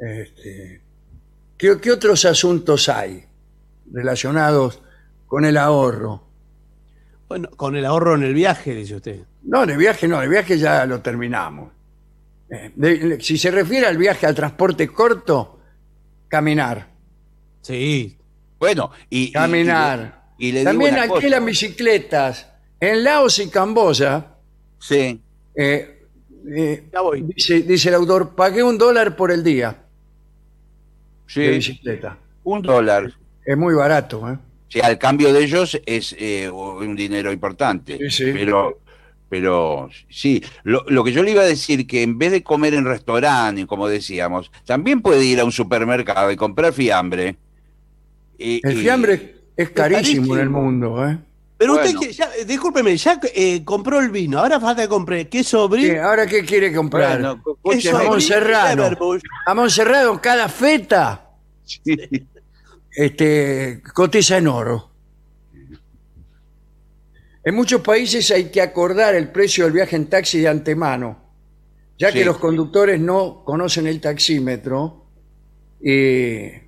Este, 0.00 0.80
¿qué, 1.56 1.78
qué 1.80 1.90
otros 1.92 2.24
asuntos 2.24 2.88
hay 2.88 3.24
relacionados 3.92 4.82
con 5.26 5.44
el 5.44 5.56
ahorro? 5.56 6.24
Bueno, 7.28 7.50
con 7.50 7.76
el 7.76 7.84
ahorro 7.84 8.14
en 8.14 8.22
el 8.22 8.34
viaje, 8.34 8.74
dice 8.74 8.96
usted. 8.96 9.20
No, 9.42 9.66
de 9.66 9.76
viaje 9.76 10.08
no, 10.08 10.20
de 10.20 10.28
viaje 10.28 10.58
ya 10.58 10.86
lo 10.86 11.00
terminamos. 11.00 11.72
Eh, 12.50 12.72
de- 12.74 13.20
si 13.20 13.36
se 13.36 13.50
refiere 13.50 13.86
al 13.86 13.98
viaje 13.98 14.26
al 14.26 14.34
transporte 14.34 14.88
corto, 14.88 15.58
caminar. 16.28 16.88
Sí. 17.60 18.16
Bueno, 18.58 18.90
y. 19.10 19.24
y- 19.24 19.32
Caminar. 19.32 20.28
Y, 20.38 20.52
le 20.52 20.60
digo 20.60 20.70
También 20.70 20.94
una 20.94 21.02
cosa. 21.08 21.14
alquilan 21.16 21.44
bicicletas. 21.44 22.48
En 22.80 23.02
Laos 23.04 23.38
y 23.40 23.48
Camboya, 23.50 24.36
Sí. 24.78 25.20
eh, 25.54 25.94
eh, 26.50 26.84
Dice, 27.34 27.62
dice 27.62 27.88
el 27.88 27.94
autor, 27.96 28.34
pagué 28.34 28.62
un 28.62 28.78
dólar 28.78 29.16
por 29.16 29.30
el 29.30 29.42
día 29.44 29.76
Sí. 31.26 31.40
de 31.42 31.50
bicicleta. 31.50 32.16
Un 32.44 32.62
dólar. 32.62 33.12
Es 33.44 33.56
muy 33.56 33.74
barato, 33.74 34.30
¿eh? 34.30 34.38
Sí, 34.68 34.80
al 34.80 34.98
cambio 34.98 35.32
de 35.32 35.42
ellos 35.44 35.80
es 35.86 36.14
eh, 36.18 36.48
un 36.50 36.94
dinero 36.96 37.32
importante. 37.32 37.98
Pero, 38.18 38.78
pero 39.28 39.88
sí, 40.08 40.42
lo, 40.62 40.84
lo 40.88 41.02
que 41.04 41.12
yo 41.12 41.22
le 41.22 41.30
iba 41.32 41.42
a 41.42 41.46
decir 41.46 41.86
que 41.86 42.02
en 42.02 42.18
vez 42.18 42.32
de 42.32 42.42
comer 42.42 42.74
en 42.74 42.84
restaurante, 42.84 43.66
como 43.66 43.88
decíamos, 43.88 44.50
también 44.66 45.00
puede 45.02 45.24
ir 45.24 45.40
a 45.40 45.44
un 45.44 45.52
supermercado 45.52 46.30
y 46.30 46.36
comprar 46.36 46.72
fiambre. 46.72 47.36
Y- 48.38 48.60
El 48.66 48.78
y- 48.78 48.82
fiambre 48.82 49.36
es 49.56 49.70
carísimo, 49.70 50.26
en 50.26 50.30
el 50.32 50.36
carísimo. 50.48 50.62
mundo, 50.62 51.08
¿eh? 51.08 51.18
Pero 51.58 51.74
Bueno. 51.74 51.98
usted, 52.00 52.12
ya, 52.12 52.30
eh, 52.38 52.44
discúlpeme, 52.44 52.96
ya 52.96 53.20
eh, 53.34 53.64
compró 53.64 53.98
el 53.98 54.10
vino, 54.10 54.38
ahora 54.38 54.60
falta 54.60 54.82
que 54.82 54.88
compre 54.88 55.28
queso 55.28 55.68
brie. 55.68 55.90
¿Qué? 55.94 55.98
¿Ahora 56.00 56.24
qué 56.26 56.44
quiere 56.44 56.72
comprar? 56.72 57.20
Bueno, 57.20 57.42
Queso. 57.82 57.98
Leverbush. 57.98 59.22
Jamón 59.44 59.68
serrano, 59.70 60.20
cada 60.22 60.48
feta 60.48 61.30
este, 62.92 63.82
cotiza 63.94 64.38
en 64.38 64.46
oro. 64.48 64.90
En 67.44 67.54
muchos 67.54 67.80
países 67.80 68.30
hay 68.30 68.50
que 68.50 68.60
acordar 68.60 69.14
el 69.14 69.30
precio 69.30 69.64
del 69.64 69.72
viaje 69.72 69.96
en 69.96 70.08
taxi 70.08 70.40
de 70.40 70.48
antemano, 70.48 71.18
ya 71.98 72.12
que 72.12 72.18
Sí. 72.20 72.24
los 72.24 72.38
conductores 72.38 73.00
no 73.00 73.42
conocen 73.44 73.86
el 73.86 74.00
taxímetro 74.00 75.06
y, 75.80 75.90
y 75.90 76.60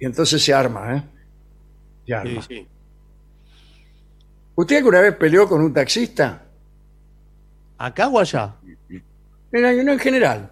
entonces 0.00 0.42
se 0.42 0.54
arma, 0.54 0.96
¿eh? 0.96 1.02
Se 2.06 2.14
arma. 2.14 2.42
Sí, 2.42 2.56
sí. 2.56 2.68
¿Usted 4.54 4.76
alguna 4.78 5.00
vez 5.00 5.14
peleó 5.16 5.48
con 5.48 5.60
un 5.62 5.72
taxista? 5.72 6.42
¿Acá 7.78 8.08
o 8.08 8.18
allá? 8.18 8.54
En, 9.50 9.84
no, 9.86 9.92
en 9.92 9.98
general. 9.98 10.50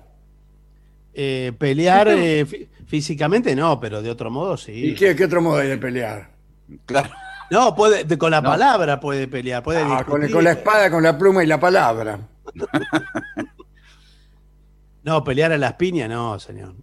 Eh, 1.14 1.52
pelear 1.58 2.08
eh, 2.08 2.46
fí- 2.46 2.68
físicamente 2.86 3.54
no, 3.56 3.78
pero 3.80 4.00
de 4.02 4.10
otro 4.10 4.30
modo 4.30 4.54
¿Y 4.54 4.58
sí. 4.58 4.94
qué, 4.94 5.14
qué 5.16 5.24
otro 5.24 5.40
modo 5.42 5.56
hay 5.58 5.68
de 5.68 5.78
pelear? 5.78 6.30
Claro. 6.86 7.10
No, 7.50 7.74
puede, 7.74 8.04
de- 8.04 8.16
con 8.18 8.30
la 8.30 8.40
palabra 8.42 9.00
puede 9.00 9.26
pelear, 9.28 9.62
puede 9.62 9.80
Ah, 9.80 10.04
con, 10.06 10.20
discutir. 10.20 10.30
con 10.32 10.44
la 10.44 10.52
espada, 10.52 10.90
con 10.90 11.02
la 11.02 11.18
pluma 11.18 11.42
y 11.42 11.46
la 11.46 11.58
palabra. 11.60 12.18
No, 15.02 15.24
pelear 15.24 15.50
a 15.52 15.56
las 15.58 15.72
piñas 15.74 16.10
no, 16.10 16.38
señor. 16.38 16.74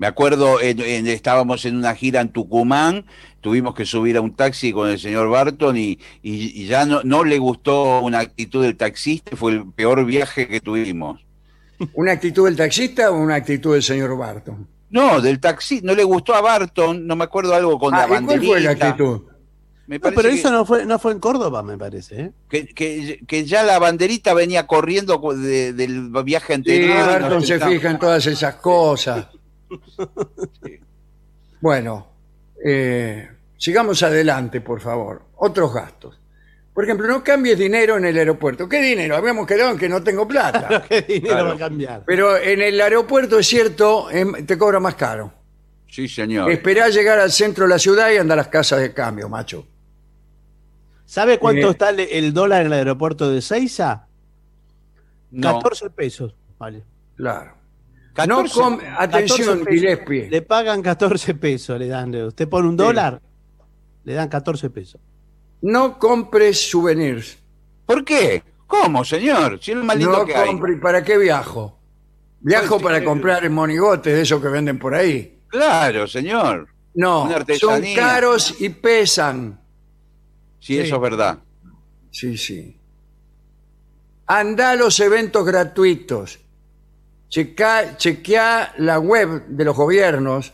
Me 0.00 0.06
acuerdo, 0.06 0.62
en- 0.62 0.80
en- 0.80 1.06
estábamos 1.08 1.66
en 1.66 1.76
una 1.76 1.94
gira 1.94 2.22
en 2.22 2.30
Tucumán, 2.30 3.04
tuvimos 3.42 3.74
que 3.74 3.84
subir 3.84 4.16
a 4.16 4.22
un 4.22 4.34
taxi 4.34 4.72
con 4.72 4.88
el 4.88 4.98
señor 4.98 5.28
Barton 5.28 5.76
y, 5.76 5.98
y- 6.22 6.62
y 6.62 6.66
ya 6.66 6.86
no, 6.86 7.02
no 7.04 7.22
le 7.22 7.36
gustó 7.36 8.00
una 8.00 8.20
actitud 8.20 8.62
del 8.62 8.78
taxista, 8.78 9.36
fue 9.36 9.52
el 9.52 9.70
peor 9.72 10.06
viaje 10.06 10.48
que 10.48 10.58
tuvimos. 10.62 11.20
¿Una 11.92 12.12
actitud 12.12 12.46
del 12.46 12.56
taxista 12.56 13.10
o 13.10 13.18
una 13.18 13.34
actitud 13.34 13.74
del 13.74 13.82
señor 13.82 14.16
Barton? 14.16 14.66
No, 14.88 15.20
del 15.20 15.38
taxi, 15.38 15.82
no 15.82 15.94
le 15.94 16.02
gustó 16.04 16.34
a 16.34 16.40
Barton, 16.40 17.06
no 17.06 17.14
me 17.14 17.24
acuerdo 17.24 17.54
algo 17.54 17.78
con 17.78 17.92
Ah, 17.92 17.98
la 17.98 18.04
¿y 18.04 18.08
cuál 18.08 18.20
banderita. 18.24 18.46
fue 18.52 18.60
la 18.62 18.70
actitud? 18.70 19.20
Me 19.86 19.98
No, 19.98 20.02
pero 20.14 20.30
que- 20.30 20.34
eso 20.36 20.50
no 20.50 20.64
fue, 20.64 20.86
no 20.86 20.98
fue 20.98 21.12
en 21.12 21.18
Córdoba, 21.20 21.62
me 21.62 21.76
parece. 21.76 22.20
¿eh? 22.22 22.30
que, 22.48 22.64
que- 22.68 23.20
que 23.28 23.44
ya 23.44 23.64
la 23.64 23.78
banderita 23.78 24.32
venía 24.32 24.66
corriendo 24.66 25.20
de- 25.36 25.74
del 25.74 26.08
viaje 26.24 26.54
anterior. 26.54 27.20
Barton 27.20 27.42
se 27.42 27.60
fija 27.60 27.90
en 27.90 27.98
todas 27.98 28.24
esas 28.26 28.54
cosas. 28.54 29.26
Bueno, 31.60 32.06
eh, 32.64 33.28
sigamos 33.56 34.02
adelante, 34.02 34.60
por 34.60 34.80
favor. 34.80 35.22
Otros 35.36 35.72
gastos. 35.74 36.18
Por 36.72 36.84
ejemplo, 36.84 37.06
no 37.08 37.22
cambies 37.22 37.58
dinero 37.58 37.96
en 37.96 38.04
el 38.06 38.16
aeropuerto. 38.16 38.68
¿Qué 38.68 38.80
dinero? 38.80 39.16
Habíamos 39.16 39.46
quedado 39.46 39.70
en 39.72 39.78
que 39.78 39.88
no 39.88 40.02
tengo 40.02 40.26
plata. 40.26 40.82
¿Qué 40.88 41.02
dinero 41.02 41.34
Claro. 41.34 41.48
va 41.48 41.54
a 41.54 41.58
cambiar? 41.58 42.02
Pero 42.06 42.36
en 42.36 42.62
el 42.62 42.80
aeropuerto 42.80 43.38
es 43.38 43.46
cierto, 43.46 44.10
em, 44.10 44.46
te 44.46 44.56
cobra 44.56 44.80
más 44.80 44.94
caro. 44.94 45.32
Sí, 45.88 46.06
señor. 46.08 46.50
Esperá 46.50 46.88
llegar 46.88 47.18
al 47.18 47.32
centro 47.32 47.64
de 47.64 47.70
la 47.70 47.78
ciudad 47.78 48.10
y 48.12 48.16
anda 48.18 48.34
a 48.34 48.36
las 48.36 48.48
casas 48.48 48.80
de 48.80 48.94
cambio, 48.94 49.28
macho. 49.28 49.66
¿Sabe 51.04 51.38
cuánto 51.40 51.66
Eh, 51.66 51.70
está 51.72 51.90
el, 51.90 52.00
el 52.00 52.32
dólar 52.32 52.60
en 52.60 52.66
el 52.68 52.72
aeropuerto 52.74 53.28
de 53.30 53.42
Seiza? 53.42 54.06
No. 55.32 55.54
14 55.54 55.90
pesos. 55.90 56.34
Vale. 56.56 56.84
Claro. 57.16 57.54
14. 58.26 58.58
no 58.58 58.62
com- 58.62 58.80
atención, 58.98 59.38
14 59.58 59.64
pesos. 59.64 59.68
Gillespie. 59.68 60.30
Le 60.30 60.42
pagan 60.42 60.82
14 60.82 61.34
pesos, 61.34 61.78
le 61.78 61.88
dan. 61.88 62.14
Usted 62.14 62.48
pone 62.48 62.68
un 62.68 62.76
dólar, 62.76 63.20
le 64.04 64.14
dan 64.14 64.28
14 64.28 64.70
pesos. 64.70 65.00
No 65.62 65.98
compres 65.98 66.70
souvenirs. 66.70 67.38
¿Por 67.86 68.04
qué? 68.04 68.42
¿Cómo, 68.66 69.04
señor? 69.04 69.58
Si 69.62 69.72
es 69.72 69.76
lindo 69.76 69.96
No 70.10 70.24
que 70.24 70.34
hay. 70.34 70.46
compre, 70.48 70.76
¿para 70.76 71.02
qué 71.04 71.18
viajo? 71.18 71.78
Viajo 72.40 72.68
Pues 72.78 72.82
para 72.82 72.98
sí. 73.00 73.04
comprar 73.04 73.50
monigotes 73.50 74.14
de 74.14 74.22
esos 74.22 74.40
que 74.40 74.48
venden 74.48 74.78
por 74.78 74.94
ahí. 74.94 75.40
Claro, 75.48 76.06
señor. 76.06 76.68
No, 76.94 77.28
son 77.58 77.82
caros 77.94 78.60
y 78.60 78.68
pesan. 78.70 79.60
Sí, 80.58 80.74
Sí. 80.74 80.78
eso 80.80 80.96
es 80.96 81.00
verdad. 81.02 81.38
Sí, 82.10 82.36
sí. 82.36 82.76
Anda 84.26 84.70
a 84.72 84.76
los 84.76 84.98
eventos 85.00 85.44
gratuitos. 85.44 86.39
Checa, 87.30 87.96
chequea 87.96 88.74
la 88.78 88.98
web 88.98 89.46
de 89.46 89.64
los 89.64 89.76
gobiernos. 89.76 90.52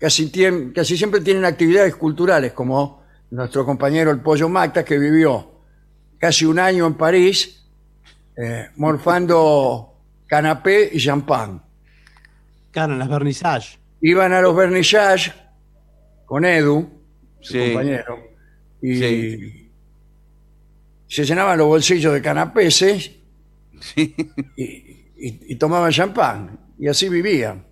Casi, 0.00 0.30
tien- 0.32 0.72
casi 0.72 0.96
siempre 0.96 1.20
tienen 1.20 1.44
actividades 1.44 1.94
culturales, 1.96 2.52
como 2.52 3.02
nuestro 3.30 3.64
compañero 3.66 4.10
el 4.10 4.20
Pollo 4.20 4.48
Macta, 4.48 4.84
que 4.84 4.98
vivió 4.98 5.52
casi 6.18 6.46
un 6.46 6.58
año 6.58 6.86
en 6.86 6.94
París, 6.94 7.62
eh, 8.36 8.68
morfando 8.76 9.94
canapé 10.26 10.88
y 10.92 10.98
champán. 10.98 11.62
Claro, 12.70 12.94
en 12.94 12.98
las 13.00 13.08
vernissages. 13.08 13.78
Iban 14.00 14.32
a 14.32 14.40
los 14.40 14.56
vernissages 14.56 15.32
con 16.24 16.44
Edu, 16.44 16.88
su 17.40 17.52
Sí. 17.52 17.72
compañero, 17.72 18.18
y 18.80 18.94
Sí. 18.96 19.70
se 21.08 21.24
llenaban 21.24 21.58
los 21.58 21.66
bolsillos 21.66 22.12
de 22.14 22.22
canapeses 22.22 23.10
Sí. 23.80 24.14
y, 24.56 24.87
y- 25.18 25.52
y 25.52 25.56
tomaban 25.56 25.90
champán, 25.92 26.60
y 26.78 26.88
así 26.88 27.08
vivían. 27.08 27.64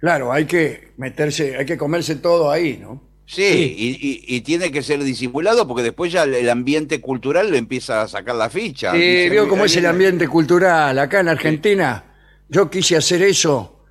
Claro, 0.00 0.32
hay 0.32 0.46
que 0.46 0.92
meterse, 0.96 1.56
hay 1.56 1.66
que 1.66 1.76
comerse 1.76 2.16
todo 2.16 2.50
ahí, 2.50 2.78
¿no? 2.80 3.02
Sí, 3.26 3.42
Y, 3.78 3.90
y- 3.90 4.36
y 4.36 4.40
tiene 4.40 4.72
que 4.72 4.82
ser 4.82 5.04
disimulado 5.04 5.68
porque 5.68 5.84
después 5.84 6.10
ya 6.10 6.24
el 6.24 6.48
ambiente 6.50 7.00
cultural 7.00 7.50
le 7.52 7.58
empieza 7.58 8.02
a 8.02 8.08
sacar 8.08 8.34
la 8.34 8.50
ficha. 8.50 8.92
Vio 8.92 9.30
"Mira, 9.30 9.46
cómo 9.46 9.64
es 9.66 9.76
el 9.76 9.82
mira". 9.82 9.90
ambiente 9.90 10.26
cultural 10.26 10.98
acá 10.98 11.20
en 11.20 11.28
Argentina. 11.28 12.04
Yo 12.48 12.68
quise 12.68 12.96
hacer 12.96 13.22
eso 13.22 13.84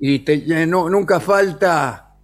y 0.00 0.20
te- 0.20 0.62
eh, 0.62 0.66
no- 0.66 0.88
nunca 0.88 1.20
falta 1.20 2.14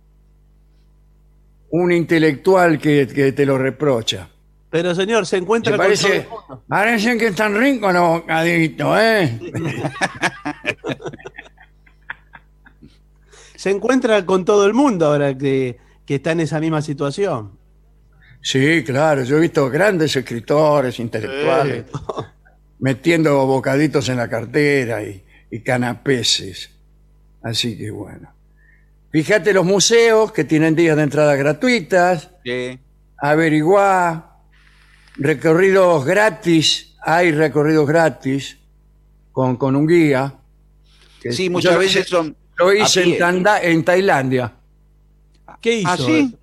un 1.73 1.93
intelectual 1.93 2.79
que, 2.79 3.07
que 3.07 3.33
te 3.33 3.45
lo 3.45 3.59
reprocha. 3.59 4.31
Pero 4.73 4.95
señor, 4.95 5.27
se 5.27 5.37
¿Te 5.37 5.43
encuentra 5.43 5.73
con 5.77 5.85
parece? 5.85 6.03
todo 6.09 6.13
el 6.23 6.29
mundo. 6.29 6.65
Parecen 6.67 7.19
que 7.19 7.27
están 7.29 7.55
ricos 7.61 7.93
los 7.93 8.03
bocaditos, 8.09 8.99
¿eh? 9.01 9.39
Se 13.57 13.71
encuentra 13.71 14.25
con 14.27 14.45
todo 14.45 14.67
el 14.67 14.75
mundo 14.75 15.07
ahora 15.07 15.37
que, 15.39 15.79
que 16.05 16.17
está 16.17 16.33
en 16.33 16.41
esa 16.41 16.59
misma 16.59 16.83
situación. 16.83 17.59
Sí, 18.41 18.83
claro, 18.85 19.23
yo 19.23 19.37
he 19.37 19.41
visto 19.41 19.71
grandes 19.71 20.17
escritores, 20.17 20.99
intelectuales, 20.99 21.85
metiendo 22.81 23.47
bocaditos 23.47 24.09
en 24.09 24.17
la 24.17 24.29
cartera 24.29 25.03
y, 25.05 25.25
y 25.51 25.61
canapeses. 25.61 26.71
Así 27.43 27.79
que 27.79 27.91
bueno. 27.93 28.35
Fíjate 29.13 29.53
los 29.53 29.65
museos 29.65 30.33
que 30.33 30.43
tienen 30.45 30.75
días 30.75 30.97
de 30.97 31.03
entrada 31.05 31.37
gratuitas, 31.37 32.31
Sí. 32.45 32.81
averiguá, 33.19 34.32
recorridos 35.17 36.05
gratis, 36.05 36.95
hay 37.03 37.33
recorridos 37.33 37.87
gratis 37.87 38.59
con, 39.33 39.57
con 39.57 39.77
un 39.77 39.87
guía. 39.87 40.35
que 41.21 41.33
Sí, 41.33 41.47
yo 41.47 41.51
muchas 41.53 41.73
lo 41.75 41.79
veces 41.81 41.97
hice- 42.03 42.09
son. 42.09 42.37
Lo 42.57 42.69
a 42.69 42.75
hice 42.77 43.03
en, 43.03 43.11
pie. 43.11 43.19
Tanda- 43.19 43.63
en 43.63 43.85
Tailandia. 43.85 44.53
¿Qué 45.61 45.79
hizo? 45.79 45.89
¿Ah, 45.91 45.97
sí? 45.97 46.37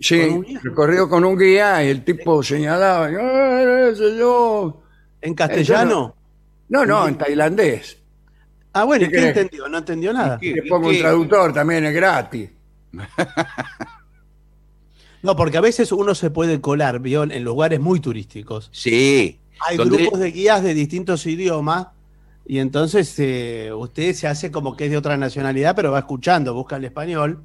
Sí, 0.00 0.20
¿Con 0.20 0.30
un 0.38 0.42
guía? 0.42 0.60
recorrido 0.62 1.08
con 1.08 1.24
un 1.24 1.38
guía 1.38 1.84
y 1.84 1.88
el 1.88 2.04
tipo 2.04 2.42
señalaba, 2.42 3.10
"Eh, 3.10 3.90
ese 3.92 4.16
yo". 4.16 4.82
¿En 5.20 5.34
castellano? 5.34 6.14
No, 6.68 6.84
no, 6.84 7.06
en 7.08 7.16
tailandés. 7.16 7.98
Ah, 8.72 8.84
bueno, 8.84 9.04
¿y 9.04 9.08
¿Qué 9.08 9.12
¿qué 9.14 9.20
querés? 9.20 9.36
entendió? 9.36 9.68
No 9.68 9.78
entendió 9.78 10.12
nada. 10.12 10.38
Le 10.40 10.62
pongo 10.68 10.88
un 10.88 10.98
traductor, 10.98 11.52
también 11.52 11.84
es 11.84 11.94
gratis. 11.94 12.50
No, 15.24 15.34
porque 15.36 15.56
a 15.56 15.62
veces 15.62 15.90
uno 15.90 16.14
se 16.14 16.30
puede 16.30 16.60
colar, 16.60 17.00
¿vio? 17.00 17.22
En 17.24 17.42
lugares 17.42 17.80
muy 17.80 17.98
turísticos. 17.98 18.68
Sí. 18.72 19.40
Hay 19.66 19.76
Donde- 19.78 19.96
grupos 19.96 20.20
de 20.20 20.30
guías 20.30 20.62
de 20.62 20.74
distintos 20.74 21.24
idiomas 21.26 21.86
y 22.46 22.58
entonces 22.58 23.14
eh, 23.18 23.70
usted 23.74 24.12
se 24.14 24.26
hace 24.28 24.50
como 24.50 24.76
que 24.76 24.84
es 24.84 24.90
de 24.90 24.98
otra 24.98 25.16
nacionalidad, 25.16 25.74
pero 25.74 25.90
va 25.92 26.00
escuchando, 26.00 26.52
busca 26.52 26.76
el 26.76 26.84
español. 26.84 27.42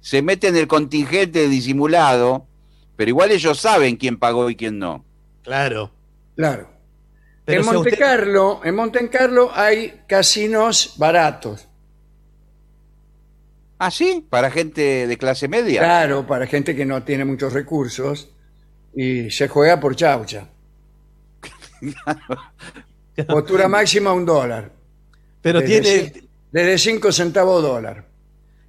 Se 0.00 0.22
mete 0.22 0.46
en 0.48 0.56
el 0.56 0.68
contingente 0.68 1.48
disimulado, 1.48 2.46
pero 2.94 3.08
igual 3.08 3.32
ellos 3.32 3.58
saben 3.58 3.96
quién 3.96 4.18
pagó 4.18 4.48
y 4.48 4.54
quién 4.54 4.78
no. 4.78 5.04
Claro. 5.42 5.90
Claro. 6.36 6.68
Pero 7.44 7.60
en 7.60 7.66
Monte 7.66 7.90
usted- 7.90 7.98
Carlo, 7.98 8.60
en 8.64 8.74
Monte 8.76 9.08
Carlo 9.10 9.50
hay 9.52 10.02
casinos 10.06 10.94
baratos. 10.96 11.65
¿Ah, 13.78 13.90
sí? 13.90 14.24
¿Para 14.30 14.50
gente 14.50 15.06
de 15.06 15.18
clase 15.18 15.48
media? 15.48 15.80
Claro, 15.80 16.26
para 16.26 16.46
gente 16.46 16.74
que 16.74 16.86
no 16.86 17.02
tiene 17.02 17.24
muchos 17.24 17.52
recursos 17.52 18.30
y 18.94 19.30
se 19.30 19.48
juega 19.48 19.78
por 19.80 19.94
chaucha. 19.96 20.48
Postura 23.28 23.68
máxima 23.68 24.12
un 24.12 24.24
dólar. 24.24 24.72
Pero 25.42 25.60
Desde 25.60 25.80
tiene, 25.80 26.12
ci- 26.12 26.28
Desde 26.52 26.78
5 26.78 27.12
centavos 27.12 27.62
dólar. 27.62 28.06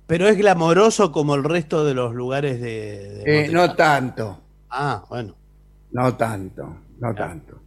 pero 0.05 0.27
es 0.27 0.37
glamoroso 0.37 1.11
como 1.11 1.35
el 1.35 1.43
resto 1.43 1.83
de 1.85 1.93
los 1.93 2.13
lugares 2.13 2.59
de. 2.61 3.23
de 3.23 3.45
Eh, 3.45 3.49
no 3.49 3.75
tanto, 3.75 4.41
Ah, 4.69 5.03
bueno. 5.09 5.35
no 5.91 6.15
tanto, 6.15 6.77
no 6.99 7.13
tanto. 7.15 7.61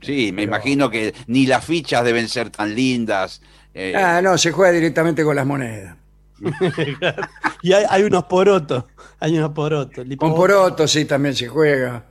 Sí, 0.00 0.30
me 0.32 0.42
imagino 0.42 0.90
que 0.90 1.14
ni 1.26 1.46
las 1.46 1.64
fichas 1.64 2.04
deben 2.04 2.28
ser 2.28 2.50
tan 2.50 2.74
lindas. 2.74 3.40
Eh, 3.76 3.94
Ah, 3.96 4.20
no, 4.22 4.36
se 4.38 4.52
juega 4.52 4.72
directamente 4.72 5.22
con 5.24 5.36
las 5.36 5.46
monedas. 5.46 5.96
Y 7.62 7.72
hay, 7.72 7.84
hay 7.88 8.02
unos 8.02 8.24
porotos. 8.24 8.84
Hay 9.18 9.36
unos 9.38 9.50
porotos. 9.52 10.06
Con 10.18 10.34
porotos 10.34 10.90
sí 10.90 11.04
también 11.04 11.34
se 11.34 11.48
juega. 11.48 12.04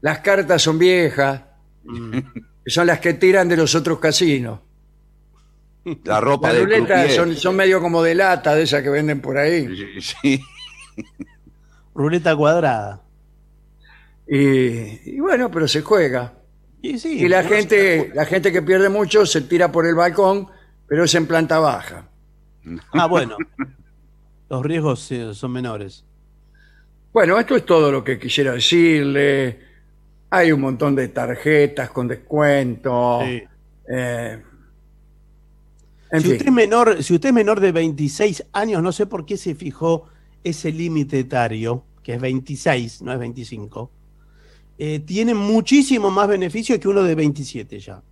Las 0.00 0.18
cartas 0.20 0.62
son 0.62 0.78
viejas, 0.78 1.42
Mm. 1.82 2.18
que 2.64 2.70
son 2.70 2.86
las 2.86 3.00
que 3.00 3.14
tiran 3.14 3.48
de 3.48 3.56
los 3.56 3.74
otros 3.74 3.98
casinos. 3.98 4.60
la 6.04 6.20
ropa 6.20 6.52
Las 6.52 6.62
ruletas 6.62 7.14
son, 7.14 7.34
son 7.34 7.56
medio 7.56 7.80
como 7.80 8.02
de 8.02 8.14
lata, 8.14 8.54
de 8.54 8.64
esas 8.64 8.82
que 8.82 8.90
venden 8.90 9.20
por 9.22 9.38
ahí. 9.38 9.66
Sí. 10.00 10.40
Ruleta 11.94 12.36
cuadrada. 12.36 13.00
Y, 14.28 15.16
y 15.16 15.20
bueno, 15.20 15.50
pero 15.50 15.66
se 15.66 15.80
juega. 15.80 16.34
Y 16.82 16.98
sí. 16.98 17.24
Y 17.24 17.28
la 17.28 17.42
gente, 17.42 18.10
la 18.14 18.24
gente 18.26 18.52
que 18.52 18.62
pierde 18.62 18.88
mucho 18.90 19.24
se 19.26 19.40
tira 19.40 19.72
por 19.72 19.86
el 19.86 19.94
balcón, 19.94 20.48
pero 20.90 21.04
es 21.04 21.14
en 21.14 21.26
planta 21.28 21.60
baja. 21.60 22.08
Ah, 22.92 23.06
bueno. 23.06 23.36
Los 24.50 24.62
riesgos 24.66 25.10
eh, 25.12 25.32
son 25.32 25.52
menores. 25.52 26.04
Bueno, 27.12 27.38
esto 27.38 27.54
es 27.56 27.64
todo 27.64 27.90
lo 27.92 28.02
que 28.04 28.18
quisiera 28.18 28.52
decirle. 28.52 29.60
Hay 30.30 30.50
un 30.52 30.60
montón 30.60 30.96
de 30.96 31.08
tarjetas 31.08 31.90
con 31.90 32.08
descuento. 32.08 33.20
Sí. 33.24 33.42
Eh, 33.88 34.42
en 36.10 36.20
Si 36.20 36.26
fin. 36.26 36.32
usted, 36.36 36.46
es 36.48 36.52
menor, 36.52 37.02
si 37.02 37.14
usted 37.14 37.28
es 37.28 37.34
menor 37.34 37.60
de 37.60 37.72
26 37.72 38.44
años, 38.52 38.82
no 38.82 38.90
sé 38.92 39.06
por 39.06 39.24
qué 39.24 39.36
se 39.36 39.54
fijó 39.54 40.08
ese 40.42 40.72
límite 40.72 41.20
etario, 41.20 41.84
que 42.02 42.14
es 42.14 42.20
26, 42.20 43.02
no 43.02 43.12
es 43.12 43.18
25. 43.18 43.90
eh, 44.78 45.00
tiene 45.00 45.34
muchísimo 45.34 46.10
más 46.10 46.26
beneficio 46.28 46.78
que 46.80 46.88
uno 46.88 47.02
de 47.04 47.14
27 47.14 47.78
ya. 47.78 48.02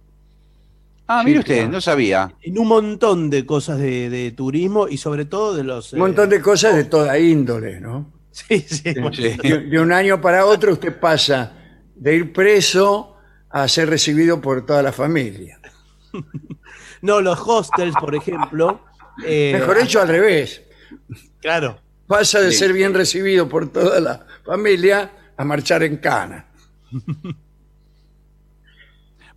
Ah, 1.11 1.23
mire 1.25 1.39
usted, 1.41 1.69
no 1.69 1.81
sabía. 1.81 2.33
En 2.43 2.59
un 2.59 2.69
montón 2.69 3.31
de 3.31 3.47
cosas 3.47 3.79
de, 3.79 4.11
de 4.11 4.31
turismo 4.33 4.89
y 4.89 4.99
sobre 4.99 5.25
todo 5.25 5.55
de 5.57 5.65
los... 5.65 5.93
Un 5.95 6.01
montón 6.01 6.29
de 6.29 6.41
cosas 6.43 6.77
de 6.77 6.85
toda 6.85 7.19
índole, 7.19 7.81
¿no? 7.81 8.13
Sí, 8.31 8.61
sí. 8.61 8.83
De, 8.83 9.67
de 9.69 9.81
un 9.81 9.91
año 9.91 10.21
para 10.21 10.45
otro 10.45 10.73
usted 10.73 11.01
pasa 11.01 11.53
de 11.97 12.15
ir 12.15 12.33
preso 12.33 13.17
a 13.51 13.67
ser 13.69 13.89
recibido 13.89 14.41
por 14.41 14.65
toda 14.67 14.83
la 14.83 14.93
familia. 14.93 15.59
No, 17.01 17.21
los 17.21 17.39
hostels, 17.47 17.95
por 18.01 18.13
ejemplo. 18.17 18.81
eh, 19.25 19.53
Mejor 19.57 19.81
dicho, 19.81 20.01
al 20.01 20.09
revés. 20.09 20.63
Claro. 21.41 21.79
Pasa 22.09 22.41
de 22.41 22.51
Sí. 22.51 22.59
ser 22.59 22.73
bien 22.73 22.93
recibido 22.93 23.49
por 23.49 23.71
toda 23.73 24.01
la 24.01 24.27
familia 24.45 25.09
a 25.37 25.45
marchar 25.45 25.85
en 25.85 25.99
cana. 25.99 26.47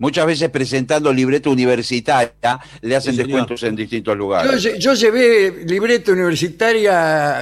Muchas 0.01 0.25
veces 0.25 0.49
presentando 0.49 1.13
libreta 1.13 1.51
universitaria 1.51 2.59
le 2.81 2.95
hacen 2.95 3.13
Sí, 3.13 3.19
descuentos 3.19 3.61
en 3.61 3.75
distintos 3.75 4.13
Yo, 4.13 4.17
lugares. 4.17 4.65
lle- 4.65 4.79
yo 4.79 4.95
llevé 4.95 5.63
libreta 5.63 6.11
universitaria 6.11 7.41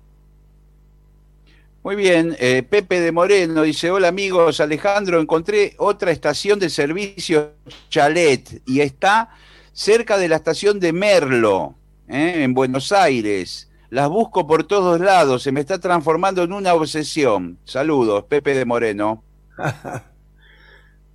Muy 1.87 1.95
bien, 1.95 2.35
eh, 2.41 2.65
Pepe 2.69 2.99
de 2.99 3.13
Moreno 3.13 3.63
dice, 3.63 3.93
hola 3.93 4.09
amigos, 4.09 4.59
Alejandro, 4.59 5.21
encontré 5.21 5.77
otra 5.79 6.11
estación 6.11 6.59
de 6.59 6.69
servicio 6.69 7.53
chalet 7.89 8.61
y 8.67 8.81
está 8.81 9.31
cerca 9.73 10.19
de 10.19 10.27
la 10.27 10.35
estación 10.35 10.81
de 10.81 10.93
Merlo, 10.93 11.77
¿eh? 12.09 12.43
en 12.43 12.55
Buenos 12.55 12.91
Aires. 12.91 13.71
Las 13.89 14.09
busco 14.09 14.49
por 14.49 14.65
todos 14.65 14.99
lados, 15.01 15.45
se 15.45 15.53
me 15.53 15.61
está 15.61 15.79
transformando 15.79 16.43
en 16.43 16.53
una 16.53 16.75
obsesión. 16.75 17.57
Saludos, 17.63 18.25
Pepe 18.25 18.55
de 18.55 18.65
Moreno. 18.65 19.23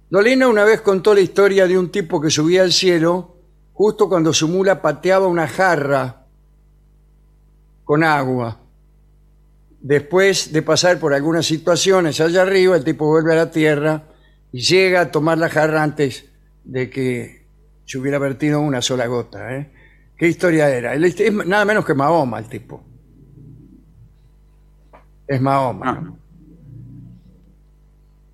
Dolina 0.09 0.47
una 0.47 0.63
vez 0.63 0.79
contó 0.79 1.13
la 1.13 1.19
historia 1.19 1.67
de 1.67 1.77
un 1.77 1.91
tipo 1.91 2.21
que 2.21 2.29
subía 2.29 2.61
al 2.61 2.71
cielo 2.71 3.35
justo 3.73 4.07
cuando 4.07 4.31
su 4.31 4.47
mula 4.47 4.81
pateaba 4.81 5.27
una 5.27 5.49
jarra 5.49 6.27
con 7.83 8.05
agua. 8.05 8.60
Después 9.81 10.53
de 10.53 10.61
pasar 10.61 10.99
por 10.99 11.13
algunas 11.13 11.45
situaciones 11.45 12.21
allá 12.21 12.43
arriba, 12.43 12.75
el 12.77 12.83
tipo 12.83 13.07
vuelve 13.07 13.33
a 13.33 13.37
la 13.37 13.51
tierra 13.51 14.03
y 14.51 14.61
llega 14.61 15.01
a 15.01 15.11
tomar 15.11 15.37
la 15.39 15.49
jarra 15.49 15.81
antes 15.81 16.25
de 16.63 16.89
que 16.89 17.45
se 17.85 17.97
hubiera 17.97 18.19
vertido 18.19 18.59
una 18.61 18.81
sola 18.81 19.07
gota. 19.07 19.55
¿eh? 19.57 19.71
¿Qué 20.15 20.27
historia 20.27 20.69
era? 20.69 20.93
Él 20.93 21.03
Es 21.05 21.33
nada 21.33 21.65
menos 21.65 21.83
que 21.83 21.95
Mahoma 21.95 22.37
el 22.39 22.45
tipo. 22.47 22.83
Es 25.27 25.41
Mahoma. 25.41 25.93
¿no? 25.93 26.17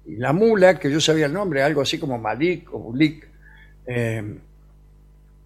Y 0.06 0.16
la 0.18 0.34
mula, 0.34 0.80
que 0.80 0.92
yo 0.92 1.00
sabía 1.00 1.28
el 1.28 1.34
nombre, 1.34 1.64
algo 1.64 1.82
así 1.82 1.98
como 1.98 2.18
Malik 2.18 2.74
o 2.74 2.80
Bulik, 2.80 3.26
eh, 3.86 4.38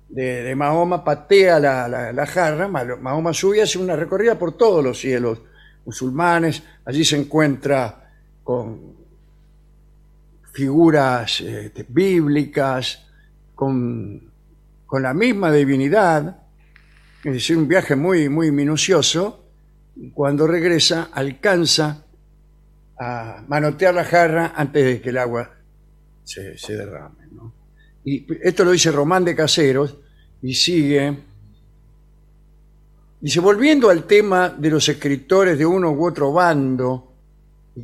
de, 0.10 0.44
de 0.44 0.56
Mahoma, 0.56 1.04
patea 1.04 1.60
la, 1.60 1.88
la- 1.88 2.12
la 2.12 2.26
jarra, 2.26 2.68
Ma- 2.68 2.96
Mahoma 3.00 3.34
sube 3.34 3.58
y 3.58 3.62
hace 3.62 3.78
una 3.80 3.96
recorrida 3.96 4.38
por 4.38 4.58
todos 4.58 4.84
los 4.84 5.00
cielos 5.00 5.42
musulmanes, 5.86 6.64
allí 6.86 7.04
se 7.04 7.18
encuentra 7.18 8.12
con 8.44 8.96
figuras 10.52 11.42
eh, 11.42 11.72
bíblicas, 11.88 13.08
con, 13.56 14.32
con 14.86 15.02
la 15.02 15.14
misma 15.14 15.52
divinidad, 15.52 16.38
es 17.24 17.34
decir, 17.34 17.58
un 17.58 17.68
viaje 17.68 17.96
muy, 17.96 18.30
muy 18.30 18.52
minucioso, 18.52 19.46
y 19.96 20.10
cuando 20.12 20.48
regresa 20.48 21.10
alcanza 21.14 22.06
a 23.00 23.44
manotear 23.48 23.94
la 23.94 24.04
jarra 24.04 24.54
antes 24.56 24.86
de 24.86 25.02
que 25.02 25.10
el 25.10 25.18
agua 25.18 25.52
se, 26.24 26.58
se 26.58 26.76
derrame. 26.76 27.22
Y 28.04 28.26
esto 28.42 28.64
lo 28.64 28.72
dice 28.72 28.92
Román 28.92 29.26
de 29.26 29.36
Caseros, 29.36 29.98
Y 30.42 30.56
sigue. 30.56 31.31
Dice, 33.22 33.40
volviendo 33.40 33.92
al 33.92 34.06
tema 34.06 34.50
de 34.50 34.72
los 34.72 34.90
escritores 34.90 35.56
de 35.56 35.66
uno 35.66 35.92
u 35.92 36.08
otro 36.08 36.34
bando, 36.34 37.14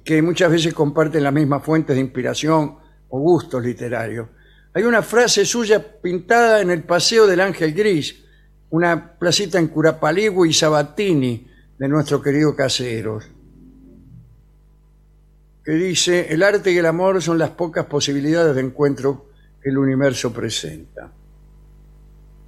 que 0.03 0.19
muchas 0.23 0.51
veces 0.51 0.73
comparten 0.73 1.23
las 1.23 1.31
mismas 1.31 1.63
fuentes 1.63 1.95
de 1.95 2.01
inspiración 2.01 2.75
o 3.09 3.19
gustos 3.19 3.63
literarios, 3.63 4.27
hay 4.73 4.83
una 4.83 5.03
frase 5.03 5.45
suya 5.45 6.01
pintada 6.01 6.61
en 6.61 6.71
el 6.71 6.83
Paseo 6.83 7.27
del 7.27 7.41
Ángel 7.41 7.73
Gris, 7.73 8.23
una 8.71 9.17
placita 9.17 9.59
en 9.59 9.67
Curapaligua 9.67 10.47
y 10.47 10.53
Sabatini 10.53 11.47
de 11.77 11.87
nuestro 11.87 12.19
querido 12.19 12.55
Caseros, 12.55 13.25
que 15.63 15.71
dice, 15.73 16.33
el 16.33 16.41
arte 16.41 16.71
y 16.71 16.77
el 16.77 16.85
amor 16.87 17.21
son 17.21 17.37
las 17.37 17.51
pocas 17.51 17.85
posibilidades 17.85 18.55
de 18.55 18.61
encuentro 18.61 19.29
que 19.61 19.69
el 19.69 19.77
universo 19.77 20.33
presenta. 20.33 21.11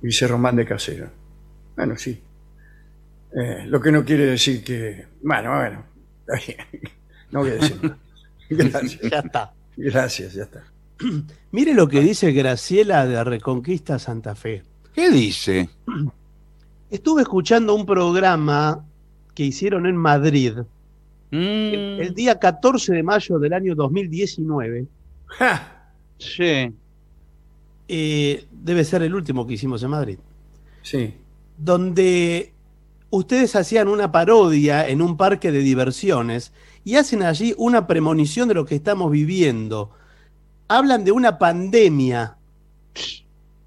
Dice 0.01 0.27
Román 0.27 0.55
de 0.55 0.65
Casero. 0.65 1.09
Bueno, 1.75 1.95
sí. 1.97 2.19
Eh, 3.35 3.65
lo 3.67 3.79
que 3.81 3.91
no 3.91 4.03
quiere 4.03 4.25
decir 4.25 4.63
que... 4.63 5.05
Bueno, 5.21 5.55
bueno. 5.55 5.83
está 6.27 6.45
bien. 6.45 6.93
No 7.31 7.39
voy 7.39 7.51
a 7.51 7.53
decir 7.55 7.77
nada. 7.83 7.97
Gracias. 8.49 9.11
Ya 9.11 9.19
está. 9.19 9.53
Gracias, 9.77 10.33
ya 10.33 10.43
está. 10.43 10.63
Mire 11.51 11.73
lo 11.73 11.87
que 11.87 12.01
dice 12.01 12.31
Graciela 12.31 13.05
de 13.05 13.23
Reconquista 13.23 13.99
Santa 13.99 14.35
Fe. 14.35 14.63
¿Qué 14.93 15.11
dice? 15.11 15.69
Estuve 16.89 17.21
escuchando 17.21 17.75
un 17.75 17.85
programa 17.85 18.83
que 19.35 19.43
hicieron 19.43 19.85
en 19.85 19.95
Madrid 19.95 20.57
Mm, 21.31 21.37
el, 21.37 21.99
el 22.01 22.13
día 22.15 22.39
14 22.39 22.93
de 22.93 23.03
mayo 23.03 23.37
del 23.39 23.53
año 23.53 23.75
2019. 23.75 24.87
sí. 26.17 26.73
Eh, 27.91 28.45
debe 28.51 28.83
ser 28.83 29.01
el 29.01 29.15
último 29.15 29.47
que 29.47 29.53
hicimos 29.53 29.81
en 29.81 29.89
Madrid. 29.89 30.19
Sí. 30.83 31.13
Donde 31.57 32.53
ustedes 33.09 33.55
hacían 33.55 33.87
una 33.87 34.11
parodia 34.11 34.87
en 34.87 35.01
un 35.01 35.17
parque 35.17 35.51
de 35.51 35.59
diversiones 35.59 36.51
y 36.83 36.95
hacen 36.95 37.23
allí 37.23 37.53
una 37.57 37.87
premonición 37.87 38.47
de 38.47 38.53
lo 38.53 38.65
que 38.65 38.75
estamos 38.75 39.11
viviendo. 39.11 39.91
Hablan 40.67 41.03
de 41.03 41.11
una 41.11 41.37
pandemia 41.37 42.37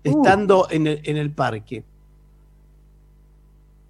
estando 0.04 0.68
en, 0.70 0.86
el, 0.86 1.00
en 1.04 1.16
el 1.16 1.30
parque. 1.30 1.84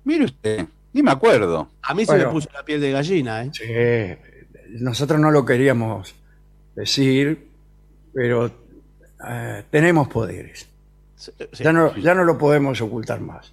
Mire 0.04 0.24
usted, 0.24 0.66
ni 0.92 1.02
me 1.02 1.10
acuerdo. 1.10 1.68
A 1.82 1.94
mí 1.94 2.04
se 2.04 2.16
me 2.16 2.26
puso 2.26 2.48
la 2.52 2.64
piel 2.64 2.80
de 2.80 2.90
gallina, 2.90 3.44
¿eh? 3.44 3.50
Sí, 3.52 4.80
nosotros 4.80 5.20
no 5.20 5.30
lo 5.30 5.44
queríamos 5.44 6.14
decir, 6.74 7.46
pero 8.12 8.50
eh, 9.28 9.64
tenemos 9.70 10.08
poderes. 10.08 10.68
Ya, 11.52 11.72
no, 11.72 11.94
ya 11.96 12.14
no 12.14 12.24
lo 12.24 12.36
podemos 12.36 12.80
ocultar 12.80 13.20
más. 13.20 13.52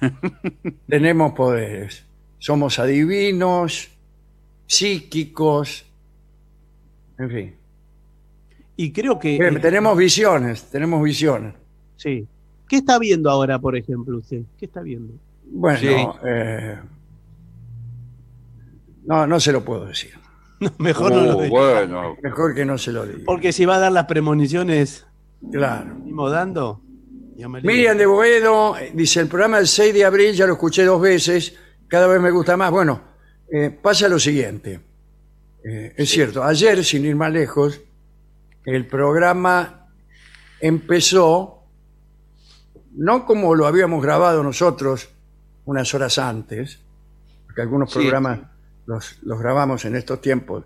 tenemos 0.88 1.32
poderes. 1.32 2.04
Somos 2.38 2.78
adivinos, 2.78 3.88
psíquicos, 4.66 5.86
en 7.18 7.30
fin. 7.30 7.54
Y 8.76 8.90
creo 8.92 9.18
que... 9.18 9.36
Eh, 9.36 9.58
tenemos 9.60 9.96
visiones, 9.96 10.64
tenemos 10.70 11.02
visiones. 11.02 11.54
Sí. 11.96 12.26
¿Qué 12.68 12.76
está 12.76 12.98
viendo 12.98 13.30
ahora, 13.30 13.58
por 13.58 13.76
ejemplo, 13.76 14.18
usted? 14.18 14.42
¿Qué 14.58 14.64
está 14.64 14.80
viendo? 14.80 15.14
Bueno, 15.44 15.78
Sí. 15.78 15.94
eh, 16.24 16.78
no, 19.04 19.26
no 19.26 19.38
se 19.40 19.52
lo 19.52 19.64
puedo 19.64 19.86
decir. 19.86 20.12
Mejor 20.78 21.12
no 21.12 21.20
lo 21.22 21.36
Uh, 21.36 21.42
diga. 21.42 21.50
bueno. 21.50 22.16
Mejor 22.22 22.54
que 22.54 22.64
no 22.64 22.78
se 22.78 22.92
lo 22.92 23.04
diga. 23.06 23.22
Porque 23.26 23.52
si 23.52 23.64
va 23.66 23.76
a 23.76 23.80
dar 23.80 23.92
las 23.92 24.06
premoniciones 24.06 25.06
Claro. 25.50 25.94
mismo 25.96 26.30
dando. 26.30 26.80
Miriam 27.62 27.96
de 27.96 28.06
Boedo 28.06 28.76
eh, 28.78 28.90
dice, 28.94 29.20
el 29.20 29.28
programa 29.28 29.58
del 29.58 29.66
6 29.66 29.94
de 29.94 30.04
abril 30.04 30.34
ya 30.34 30.46
lo 30.46 30.54
escuché 30.54 30.84
dos 30.84 31.00
veces, 31.00 31.54
cada 31.88 32.06
vez 32.06 32.20
me 32.20 32.30
gusta 32.30 32.56
más. 32.56 32.70
Bueno, 32.70 33.00
eh, 33.50 33.70
pasa 33.70 34.08
lo 34.08 34.18
siguiente. 34.18 34.80
Eh, 35.64 35.94
es 35.96 36.10
cierto, 36.10 36.42
ayer, 36.42 36.84
sin 36.84 37.04
ir 37.06 37.14
más 37.16 37.32
lejos, 37.32 37.80
el 38.64 38.86
programa 38.86 39.88
empezó, 40.60 41.62
no 42.94 43.24
como 43.26 43.54
lo 43.54 43.66
habíamos 43.66 44.02
grabado 44.02 44.42
nosotros 44.42 45.08
unas 45.64 45.92
horas 45.94 46.18
antes, 46.18 46.80
porque 47.46 47.62
algunos 47.62 47.90
Sí. 47.92 48.00
programas 48.00 48.40
los, 48.86 49.18
los 49.22 49.38
grabamos 49.38 49.84
en 49.84 49.96
estos 49.96 50.20
tiempos 50.20 50.64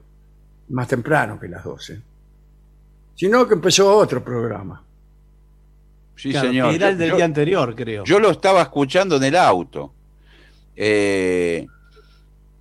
más 0.69 0.89
temprano 0.89 1.39
que 1.39 1.49
las 1.49 1.65
12, 1.65 2.01
sino 3.15 3.47
que 3.47 3.55
empezó 3.55 3.97
otro 3.97 4.25
programa. 4.25 4.83
Sí, 6.17 6.31
Claro, 6.31 6.49
señor. 6.49 6.71
que 6.71 6.77
era 6.77 6.89
el 6.89 6.99
del 6.99 7.11
Yo- 7.11 7.17
día 7.17 7.25
anterior, 7.27 7.75
creo. 7.77 8.05
Yo 8.05 8.19
lo 8.19 8.31
estaba 8.31 8.63
escuchando 8.63 9.17
en 9.17 9.25
el 9.25 9.37
auto. 9.37 9.93
Eh, 10.75 11.67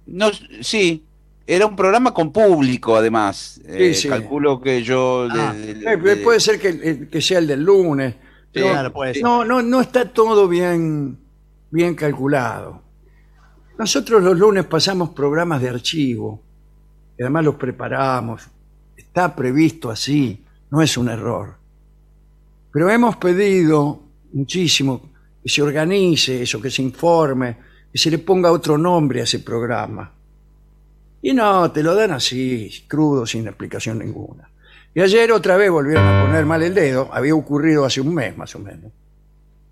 no, 0.08 0.30
sí, 0.62 1.04
era 1.48 1.66
un 1.66 1.76
programa 1.76 2.14
con 2.14 2.32
público, 2.32 2.96
además. 2.96 3.62
Eh, 3.66 3.94
sí. 3.94 4.08
Calculo 4.10 4.60
que 4.62 4.84
yo. 4.84 5.28
Ah, 5.32 5.54
de- 5.54 5.74
de- 5.76 5.94
eh, 5.94 5.98
de- 5.98 6.16
puede 6.18 6.40
ser 6.40 6.60
que, 6.60 7.08
que 7.10 7.22
sea 7.22 7.40
el 7.40 7.48
del 7.48 7.64
lunes. 7.64 8.16
pero 8.52 8.70
Claro, 8.70 8.94
puede 8.94 9.14
ser. 9.16 9.24
no, 9.24 9.44
no, 9.44 9.62
no 9.62 9.82
está 9.82 10.06
todo 10.14 10.48
bien, 10.48 11.18
bien 11.72 11.94
calculado. 11.94 12.82
Nosotros 13.78 14.24
los 14.24 14.38
lunes 14.38 14.64
pasamos 14.64 15.10
programas 15.10 15.62
de 15.62 15.68
archivo, 15.70 16.42
y 17.18 17.24
además 17.24 17.44
los 17.44 17.56
preparamos. 17.56 18.44
Está 18.96 19.36
previsto 19.36 19.90
así, 19.92 20.42
no 20.72 20.82
es 20.82 20.98
un 20.98 21.10
error. 21.10 21.56
Pero 22.76 22.90
hemos 22.90 23.16
pedido 23.16 24.04
muchísimo 24.34 25.14
que 25.42 25.48
se 25.48 25.62
organice 25.62 26.42
eso, 26.42 26.62
que 26.62 26.70
se 26.70 26.82
informe, 26.82 27.56
que 27.90 27.98
se 27.98 28.12
le 28.12 28.18
ponga 28.18 28.52
otro 28.52 28.78
nombre 28.78 29.22
a 29.22 29.24
ese 29.24 29.40
programa. 29.40 30.12
Y 31.22 31.32
no, 31.32 31.72
te 31.72 31.82
lo 31.82 31.96
dan 31.96 32.12
así, 32.12 32.84
crudo, 32.86 33.26
sin 33.26 33.48
explicación 33.48 34.00
ninguna. 34.00 34.50
Y 34.94 35.00
ayer 35.00 35.32
otra 35.32 35.56
vez 35.56 35.72
volvieron 35.72 36.06
a 36.06 36.26
poner 36.26 36.46
mal 36.46 36.64
el 36.64 36.74
dedo, 36.74 37.08
había 37.14 37.34
ocurrido 37.34 37.86
hace 37.86 38.02
un 38.02 38.14
mes 38.14 38.36
más 38.38 38.54
o 38.56 38.60
menos. 38.60 38.92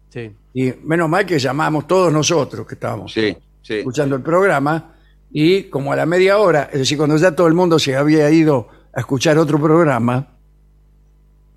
Sí. 0.09 0.31
Y 0.53 0.71
menos 0.85 1.09
mal 1.09 1.25
que 1.25 1.37
llamamos 1.39 1.85
todos 1.85 2.09
nosotros 2.13 2.65
que 2.65 2.75
estábamos 2.75 3.11
Sí, 3.11 3.35
sí. 3.61 3.73
escuchando 3.79 4.15
el 4.15 4.21
programa, 4.21 4.95
y 5.29 5.63
como 5.63 5.91
a 5.91 5.97
la 5.97 6.05
media 6.05 6.37
hora, 6.37 6.69
es 6.71 6.79
decir, 6.79 6.97
cuando 6.97 7.17
ya 7.17 7.35
todo 7.35 7.47
el 7.47 7.53
mundo 7.53 7.77
se 7.79 7.97
había 7.97 8.31
ido 8.31 8.69
a 8.93 9.01
escuchar 9.01 9.37
otro 9.37 9.59
programa, 9.59 10.25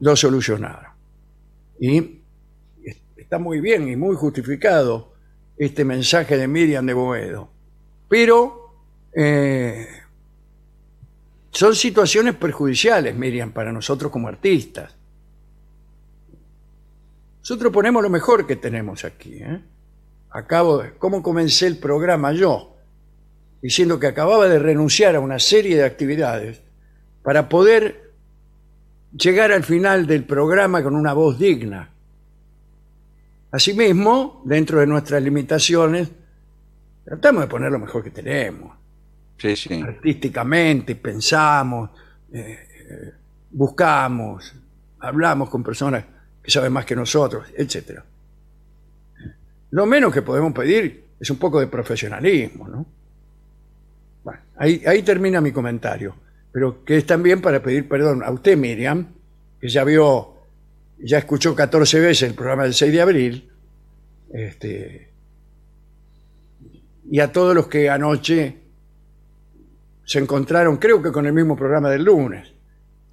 lo 0.00 0.16
solucionaron. 0.16 0.95
Y 1.80 2.22
está 3.16 3.38
muy 3.38 3.60
bien 3.60 3.88
y 3.88 3.96
muy 3.96 4.16
justificado 4.16 5.12
este 5.56 5.84
mensaje 5.84 6.36
de 6.36 6.48
Miriam 6.48 6.86
de 6.86 6.94
Boedo. 6.94 7.50
Pero 8.08 8.66
eh, 9.14 9.86
son 11.50 11.74
situaciones 11.74 12.34
perjudiciales, 12.34 13.16
Miriam, 13.16 13.52
para 13.52 13.72
nosotros 13.72 14.12
como 14.12 14.28
artistas. 14.28 14.94
Nosotros 17.40 17.72
ponemos 17.72 18.02
lo 18.02 18.10
mejor 18.10 18.46
que 18.46 18.56
tenemos 18.56 19.04
aquí. 19.04 19.36
¿eh? 19.36 19.60
Acabo 20.30 20.78
de, 20.78 20.94
¿Cómo 20.98 21.22
comencé 21.22 21.66
el 21.66 21.78
programa 21.78 22.32
yo? 22.32 22.76
Diciendo 23.62 23.98
que 23.98 24.06
acababa 24.06 24.48
de 24.48 24.58
renunciar 24.58 25.16
a 25.16 25.20
una 25.20 25.38
serie 25.38 25.76
de 25.76 25.84
actividades 25.84 26.60
para 27.22 27.48
poder 27.48 28.05
llegar 29.16 29.52
al 29.52 29.64
final 29.64 30.06
del 30.06 30.24
programa 30.24 30.82
con 30.82 30.94
una 30.94 31.12
voz 31.12 31.38
digna. 31.38 31.88
Asimismo, 33.50 34.42
dentro 34.44 34.80
de 34.80 34.86
nuestras 34.86 35.22
limitaciones, 35.22 36.10
tratamos 37.04 37.42
de 37.42 37.48
poner 37.48 37.72
lo 37.72 37.78
mejor 37.78 38.02
que 38.04 38.10
tenemos. 38.10 38.76
Sí, 39.38 39.56
sí. 39.56 39.80
Artísticamente, 39.80 40.96
pensamos, 40.96 41.90
eh, 42.32 42.68
eh, 42.90 43.12
buscamos, 43.50 44.54
hablamos 45.00 45.48
con 45.48 45.62
personas 45.62 46.04
que 46.42 46.50
saben 46.50 46.72
más 46.72 46.84
que 46.84 46.96
nosotros, 46.96 47.46
etc. 47.56 48.00
Lo 49.70 49.86
menos 49.86 50.12
que 50.12 50.22
podemos 50.22 50.52
pedir 50.52 51.04
es 51.18 51.30
un 51.30 51.38
poco 51.38 51.60
de 51.60 51.66
profesionalismo, 51.66 52.68
¿no? 52.68 52.86
Bueno, 54.24 54.40
ahí, 54.56 54.82
ahí 54.86 55.02
termina 55.02 55.40
mi 55.40 55.52
comentario, 55.52 56.14
pero 56.56 56.82
que 56.86 56.96
es 56.96 57.04
también 57.04 57.42
para 57.42 57.62
pedir 57.62 57.86
perdón 57.86 58.22
a 58.24 58.30
usted, 58.30 58.56
Miriam, 58.56 59.08
que 59.60 59.68
ya 59.68 59.84
vio, 59.84 60.36
ya 60.98 61.18
escuchó 61.18 61.54
14 61.54 62.00
veces 62.00 62.30
el 62.30 62.34
programa 62.34 62.62
del 62.62 62.72
6 62.72 62.90
de 62.92 63.00
abril, 63.02 63.52
este, 64.32 65.12
y 67.10 67.20
a 67.20 67.30
todos 67.30 67.54
los 67.54 67.68
que 67.68 67.90
anoche 67.90 68.56
se 70.02 70.18
encontraron, 70.18 70.78
creo 70.78 71.02
que 71.02 71.12
con 71.12 71.26
el 71.26 71.34
mismo 71.34 71.56
programa 71.56 71.90
del 71.90 72.04
lunes. 72.04 72.50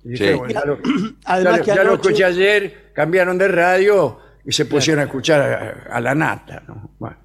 Y 0.06 0.12
dijeron, 0.12 0.38
bueno, 0.40 0.54
ya 0.54 0.64
lo, 0.66 0.78
Además 1.26 1.58
ya- 1.58 1.62
que 1.64 1.68
ya 1.68 1.76
lo 1.84 1.92
anoche- 1.96 2.02
escuché 2.08 2.24
ayer, 2.24 2.92
cambiaron 2.94 3.38
de 3.38 3.50
radio 3.50 4.20
y 4.46 4.54
se 4.54 4.64
pusieron 4.64 5.02
a 5.02 5.06
escuchar 5.08 5.42
a, 5.42 5.96
a 5.98 6.00
la 6.00 6.16
nata. 6.16 6.64
¿no? 6.66 6.92
Bueno, 6.98 7.18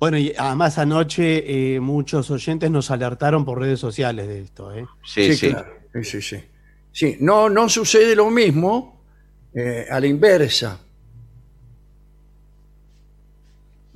Bueno, 0.00 0.16
y 0.18 0.32
además 0.38 0.78
anoche 0.78 1.74
eh, 1.74 1.80
muchos 1.80 2.30
oyentes 2.30 2.70
nos 2.70 2.90
alertaron 2.90 3.44
por 3.44 3.58
redes 3.58 3.80
sociales 3.80 4.28
de 4.28 4.40
esto. 4.42 4.72
¿eh? 4.74 4.86
Sí, 5.04 5.34
sí. 5.34 5.50
claro. 5.50 5.72
Sí, 5.94 6.04
sí, 6.04 6.22
sí. 6.22 6.44
Sí, 6.92 7.16
no, 7.20 7.48
no 7.48 7.68
sucede 7.68 8.14
lo 8.14 8.30
mismo 8.30 9.02
eh, 9.54 9.86
a 9.90 9.98
la 10.00 10.06
inversa. 10.06 10.78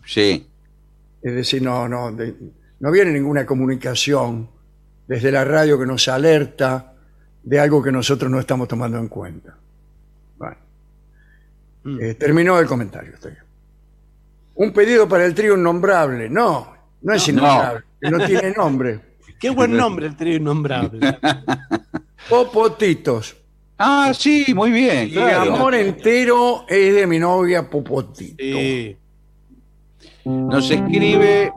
Sí. 0.04 0.46
Es 1.22 1.34
decir, 1.34 1.62
no, 1.62 1.88
no, 1.88 2.10
de- 2.12 2.34
no 2.80 2.90
viene 2.90 3.12
ninguna 3.12 3.46
comunicación 3.46 4.48
desde 5.06 5.30
la 5.30 5.44
radio 5.44 5.78
que 5.78 5.86
nos 5.86 6.08
alerta 6.08 6.94
de 7.42 7.60
algo 7.60 7.82
que 7.82 7.92
nosotros 7.92 8.30
no 8.30 8.40
estamos 8.40 8.66
tomando 8.68 8.98
en 8.98 9.08
cuenta. 9.08 9.56
Bueno. 10.36 10.56
Eh, 12.00 12.14
terminó 12.14 12.58
el 12.58 12.66
comentario. 12.66 13.14
estoy. 13.14 13.32
Un 14.54 14.72
pedido 14.72 15.08
para 15.08 15.24
el 15.24 15.34
trío 15.34 15.56
innombrable. 15.56 16.28
No, 16.28 16.72
no 17.02 17.14
es 17.14 17.26
No. 17.28 17.32
innombrable, 17.34 17.82
no 18.02 18.26
tiene 18.26 18.50
nombre. 18.52 19.00
Qué 19.40 19.50
buen 19.50 19.76
nombre 19.76 20.06
el 20.06 20.16
trío 20.16 20.36
innombrable. 20.36 21.00
Popotitos. 22.28 23.36
Ah, 23.78 24.12
sí, 24.16 24.46
muy 24.54 24.70
bien. 24.70 25.08
Y 25.08 25.12
claro. 25.12 25.54
amor 25.54 25.74
entero 25.74 26.64
es 26.68 26.94
de 26.94 27.06
mi 27.06 27.18
novia 27.18 27.68
Popotito. 27.68 28.44
Nos 30.24 30.70
escribe. 30.70 31.52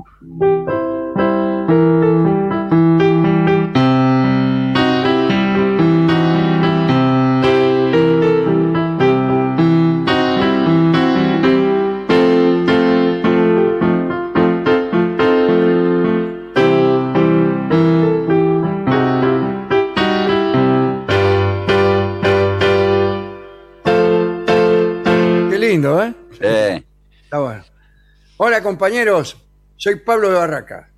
Hola 28.38 28.62
compañeros, 28.62 29.38
soy 29.78 29.96
Pablo 29.96 30.28
de 30.28 30.36
Barraca. 30.36 30.90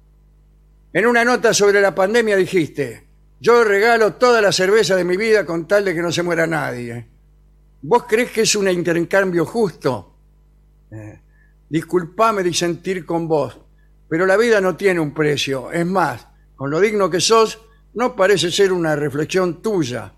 En 0.92 1.06
una 1.06 1.24
nota 1.24 1.54
sobre 1.54 1.80
la 1.82 1.94
pandemia 1.94 2.36
dijiste, 2.36 3.06
yo 3.40 3.64
regalo 3.64 4.14
toda 4.14 4.42
la 4.42 4.52
cerveza 4.52 4.96
de 4.96 5.04
mi 5.04 5.18
vida 5.18 5.46
con 5.46 5.68
tal 5.68 5.86
de 5.86 5.94
que 5.94 6.02
no 6.02 6.12
se 6.12 6.24
muera 6.24 6.48
nadie. 6.48 7.08
¿Vos 7.84 8.06
crees 8.08 8.32
que 8.32 8.42
es 8.42 8.56
un 8.56 8.68
intercambio 8.68 9.46
justo? 9.46 10.16
Eh, 10.90 11.22
disculpame 11.70 12.42
disentir 12.42 13.06
con 13.06 13.28
vos, 13.28 13.56
pero 14.10 14.26
la 14.26 14.36
vida 14.36 14.60
no 14.60 14.76
tiene 14.76 15.00
un 15.00 15.14
precio. 15.14 15.72
Es 15.72 15.86
más, 15.86 16.26
con 16.56 16.72
lo 16.72 16.80
digno 16.80 17.08
que 17.08 17.22
sos, 17.22 17.62
no 17.94 18.16
parece 18.16 18.50
ser 18.50 18.74
una 18.74 18.96
reflexión 18.96 19.62
tuya. 19.62 20.12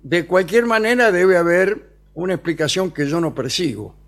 De 0.00 0.28
cualquier 0.28 0.66
manera 0.66 1.10
debe 1.10 1.36
haber 1.36 1.90
una 2.14 2.34
explicación 2.34 2.92
que 2.92 3.08
yo 3.08 3.20
no 3.20 3.34
percibo. 3.34 4.00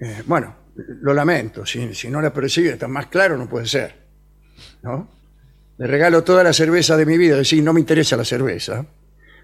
Eh, 0.00 0.22
bueno, 0.26 0.54
lo 0.76 1.14
lamento, 1.14 1.64
si, 1.64 1.94
si 1.94 2.08
no 2.08 2.20
la 2.20 2.32
percibe, 2.32 2.70
está 2.70 2.86
más 2.88 3.06
claro, 3.06 3.36
no 3.36 3.48
puede 3.48 3.66
ser. 3.66 3.94
¿no? 4.82 5.08
Le 5.78 5.86
regalo 5.86 6.22
toda 6.24 6.42
la 6.44 6.52
cerveza 6.52 6.96
de 6.96 7.06
mi 7.06 7.16
vida, 7.18 7.32
es 7.32 7.38
decir, 7.40 7.62
no 7.62 7.72
me 7.72 7.80
interesa 7.80 8.16
la 8.16 8.24
cerveza, 8.24 8.86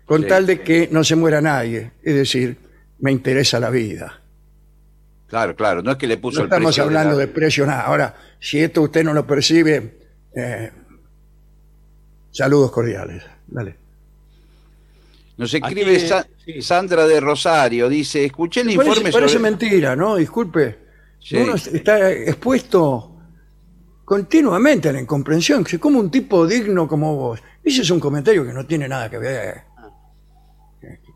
con 0.04 0.22
Sí. 0.22 0.28
tal 0.28 0.46
de 0.46 0.60
que 0.60 0.88
no 0.90 1.04
se 1.04 1.16
muera 1.16 1.40
nadie, 1.40 1.92
es 2.02 2.14
decir, 2.14 2.56
me 3.00 3.12
interesa 3.12 3.58
la 3.60 3.70
vida. 3.70 4.20
Claro, 5.28 5.56
claro. 5.56 5.82
No 5.82 5.92
es 5.92 5.96
que 5.96 6.06
le 6.06 6.18
puso 6.18 6.40
No 6.40 6.44
el 6.44 6.48
estamos 6.48 6.68
precio 6.68 6.84
hablando 6.84 7.12
la- 7.12 7.18
de 7.20 7.28
precio, 7.28 7.64
nada. 7.66 7.82
Ahora, 7.82 8.14
si 8.38 8.60
esto 8.60 8.82
usted 8.82 9.02
no 9.02 9.14
lo 9.14 9.26
percibe, 9.26 9.98
eh, 10.36 10.70
saludos 12.30 12.70
cordiales. 12.70 13.22
Dale. 13.46 13.76
Nos 15.36 15.52
escribe 15.54 15.96
Aquí, 15.96 16.06
Sa- 16.06 16.26
Sandra 16.60 17.06
de 17.06 17.20
Rosario. 17.20 17.88
Dice: 17.88 18.24
Escuché 18.24 18.60
el 18.60 18.66
Parece, 18.74 18.88
informe 18.90 19.12
parece 19.12 19.32
sobre. 19.34 19.50
mentira, 19.50 19.96
¿no? 19.96 20.16
Disculpe. 20.16 20.78
Sí. 21.20 21.36
Uno 21.36 21.54
está 21.54 22.10
expuesto 22.10 23.16
continuamente 24.04 24.88
a 24.88 24.92
la 24.92 25.00
incomprensión. 25.00 25.64
que 25.64 25.78
como 25.78 25.98
un 26.00 26.10
tipo 26.10 26.46
digno 26.46 26.86
como 26.86 27.16
vos? 27.16 27.40
Ese 27.62 27.82
es 27.82 27.90
un 27.90 28.00
comentario 28.00 28.44
que 28.44 28.52
no 28.52 28.66
tiene 28.66 28.88
nada 28.88 29.08
que 29.08 29.18
ver. 29.18 29.62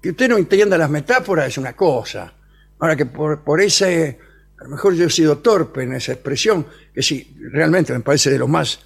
Que 0.01 0.11
usted 0.11 0.29
no 0.29 0.37
entienda 0.39 0.79
las 0.79 0.89
metáforas 0.91 1.49
es 1.49 1.59
una 1.59 1.75
cosa. 1.75 2.33
Ahora 2.79 2.95
que 2.97 3.07
por, 3.07 3.43
por 3.43 3.61
ese... 3.61 4.19
A 4.61 4.65
lo 4.65 4.71
mejor 4.71 4.95
yo 4.95 5.07
he 5.07 5.11
sido 5.11 5.39
torpe 5.39 5.83
en 5.83 5.93
esa 5.95 6.13
expresión, 6.13 6.67
que 6.95 7.03
sí, 7.03 7.37
realmente 7.53 7.93
me 7.93 8.01
parece 8.01 8.31
de 8.31 8.39
lo 8.39 8.49
más 8.49 8.79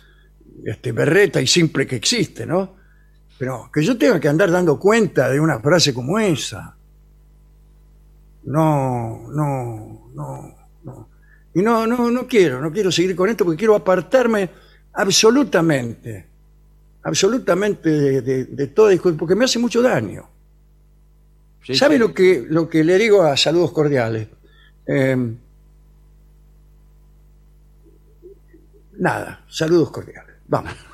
este, 0.64 0.90
berreta 0.92 1.40
y 1.40 1.46
simple 1.46 1.86
que 1.86 1.96
existe, 1.96 2.44
¿no? 2.46 2.76
Pero 3.40 3.70
que 3.72 3.82
yo 3.82 3.96
tenga 3.96 4.20
que 4.20 4.28
andar 4.28 4.50
dando 4.50 4.78
cuenta 4.78 5.30
de 5.30 5.40
una 5.40 5.58
frase 5.60 5.94
como 5.94 6.18
esa. 6.18 6.76
No, 8.44 9.28
no, 9.30 10.10
no, 10.12 10.54
no. 10.84 11.08
Y 11.54 11.62
no, 11.62 11.86
no, 11.86 12.10
no 12.10 12.28
quiero, 12.28 12.60
no 12.60 12.70
quiero 12.70 12.92
seguir 12.92 13.16
con 13.16 13.30
esto 13.30 13.46
porque 13.46 13.56
quiero 13.56 13.74
apartarme 13.74 14.50
absolutamente, 14.92 16.26
absolutamente 17.02 17.88
de, 17.88 18.20
de, 18.20 18.44
de 18.44 18.66
toda 18.66 18.90
discusión, 18.90 19.16
porque 19.16 19.34
me 19.34 19.46
hace 19.46 19.58
mucho 19.58 19.80
daño. 19.80 20.28
Sí, 21.64 21.74
¿Sabe 21.74 21.94
sí. 21.94 21.98
lo 21.98 22.12
que, 22.12 22.44
lo 22.46 22.68
que 22.68 22.84
le 22.84 22.98
digo 22.98 23.22
a 23.22 23.38
saludos 23.38 23.72
cordiales? 23.72 24.28
Eh, 24.86 25.16
nada, 28.98 29.46
saludos 29.48 29.90
cordiales. 29.90 30.36
Vamos. 30.46 30.89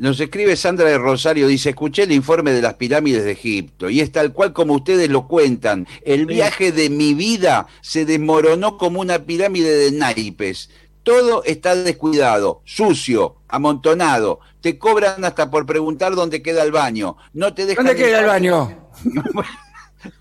Nos 0.00 0.18
escribe 0.18 0.56
Sandra 0.56 0.88
de 0.88 0.96
Rosario, 0.96 1.46
dice, 1.46 1.68
escuché 1.68 2.04
el 2.04 2.12
informe 2.12 2.52
de 2.52 2.62
las 2.62 2.72
pirámides 2.72 3.22
de 3.22 3.32
Egipto 3.32 3.90
y 3.90 4.00
es 4.00 4.10
tal 4.10 4.32
cual 4.32 4.54
como 4.54 4.72
ustedes 4.72 5.10
lo 5.10 5.28
cuentan. 5.28 5.86
El 6.06 6.24
viaje 6.24 6.72
de 6.72 6.88
mi 6.88 7.12
vida 7.12 7.66
se 7.82 8.06
desmoronó 8.06 8.78
como 8.78 9.02
una 9.02 9.18
pirámide 9.18 9.76
de 9.76 9.92
naipes. 9.92 10.70
Todo 11.02 11.44
está 11.44 11.74
descuidado, 11.74 12.62
sucio, 12.64 13.36
amontonado. 13.46 14.40
Te 14.62 14.78
cobran 14.78 15.22
hasta 15.22 15.50
por 15.50 15.66
preguntar 15.66 16.14
dónde 16.14 16.40
queda 16.40 16.62
el 16.62 16.72
baño. 16.72 17.18
No 17.34 17.52
te 17.52 17.66
dejan 17.66 17.84
¿Dónde 17.84 18.02
queda 18.02 18.20
el 18.20 18.26
baño? 18.26 18.74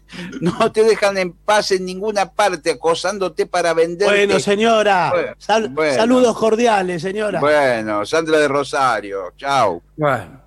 No 0.41 0.71
te 0.71 0.83
dejan 0.83 1.17
en 1.17 1.33
paz 1.33 1.71
en 1.71 1.85
ninguna 1.85 2.31
parte 2.31 2.71
acosándote 2.71 3.45
para 3.45 3.73
venderte. 3.73 4.13
Bueno, 4.25 4.39
señora. 4.39 5.11
Bueno, 5.11 5.33
sal- 5.37 5.69
bueno. 5.69 5.95
Saludos 5.95 6.37
cordiales, 6.37 7.01
señora. 7.01 7.39
Bueno, 7.39 8.05
Sandra 8.05 8.39
de 8.39 8.47
Rosario, 8.47 9.33
chao. 9.37 9.81
Bueno. 9.95 10.41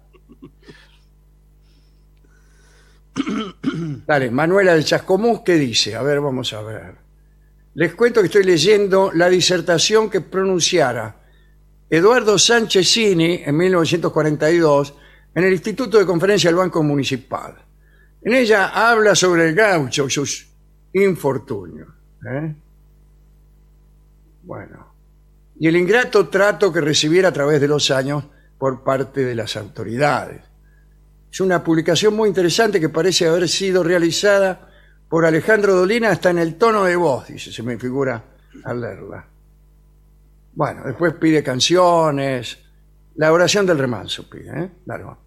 Dale, 4.07 4.31
Manuela 4.31 4.75
del 4.75 4.85
Chascomús, 4.85 5.41
¿qué 5.45 5.55
dice? 5.55 5.95
A 5.95 6.03
ver, 6.03 6.21
vamos 6.21 6.53
a 6.53 6.63
ver. 6.63 6.95
Les 7.75 7.95
cuento 7.95 8.21
que 8.21 8.27
estoy 8.27 8.45
leyendo 8.45 9.11
la 9.15 9.29
disertación 9.29 10.11
que 10.11 10.21
pronunciara 10.21 11.17
Eduardo 11.89 12.39
Sánchez 12.39 12.89
Cini 12.89 13.43
en 13.45 13.57
1942 13.57 14.95
en 15.35 15.45
el 15.45 15.53
Instituto 15.53 15.99
de 15.99 16.07
Conferencia 16.07 16.49
del 16.51 16.57
Banco 16.57 16.83
Municipal. 16.83 17.55
En 18.25 18.35
ella 18.35 18.69
habla 18.69 19.15
sobre 19.15 19.49
el 19.49 19.55
gaucho 19.55 20.07
y 20.07 20.11
sus 20.11 20.49
infortunios. 20.93 21.89
¿eh? 22.29 22.55
Bueno. 24.43 24.93
Y 25.59 25.69
el 25.69 25.77
ingrato 25.77 26.29
trato 26.29 26.73
que 26.73 26.81
recibiera 26.81 27.29
a 27.29 27.33
través 27.33 27.61
de 27.61 27.69
los 27.69 27.91
años 27.91 28.25
por 28.59 28.83
parte 28.85 29.25
de 29.25 29.35
las 29.35 29.57
autoridades. 29.57 30.43
Es 31.31 31.41
una 31.41 31.65
publicación 31.65 32.15
muy 32.15 32.29
interesante 32.29 32.79
que 32.79 32.89
parece 32.89 33.27
haber 33.27 33.49
sido 33.49 33.83
realizada 33.83 34.69
por 35.09 35.25
Alejandro 35.25 35.75
Dolina 35.75 36.11
hasta 36.11 36.31
en 36.31 36.39
el 36.39 36.57
tono 36.57 36.85
de 36.85 36.97
voz, 36.97 37.29
dice, 37.29 37.53
se 37.53 37.63
me 37.63 37.79
figura 37.79 38.23
al 38.65 38.81
leerla. 38.81 39.27
Bueno, 40.55 40.83
después 40.85 41.15
pide 41.15 41.43
canciones, 41.43 42.59
la 43.17 43.33
oración 43.33 43.67
del 43.67 43.79
remanso 43.79 44.29
pide, 44.29 44.65
¿eh? 44.65 44.71
Largo. 44.87 45.22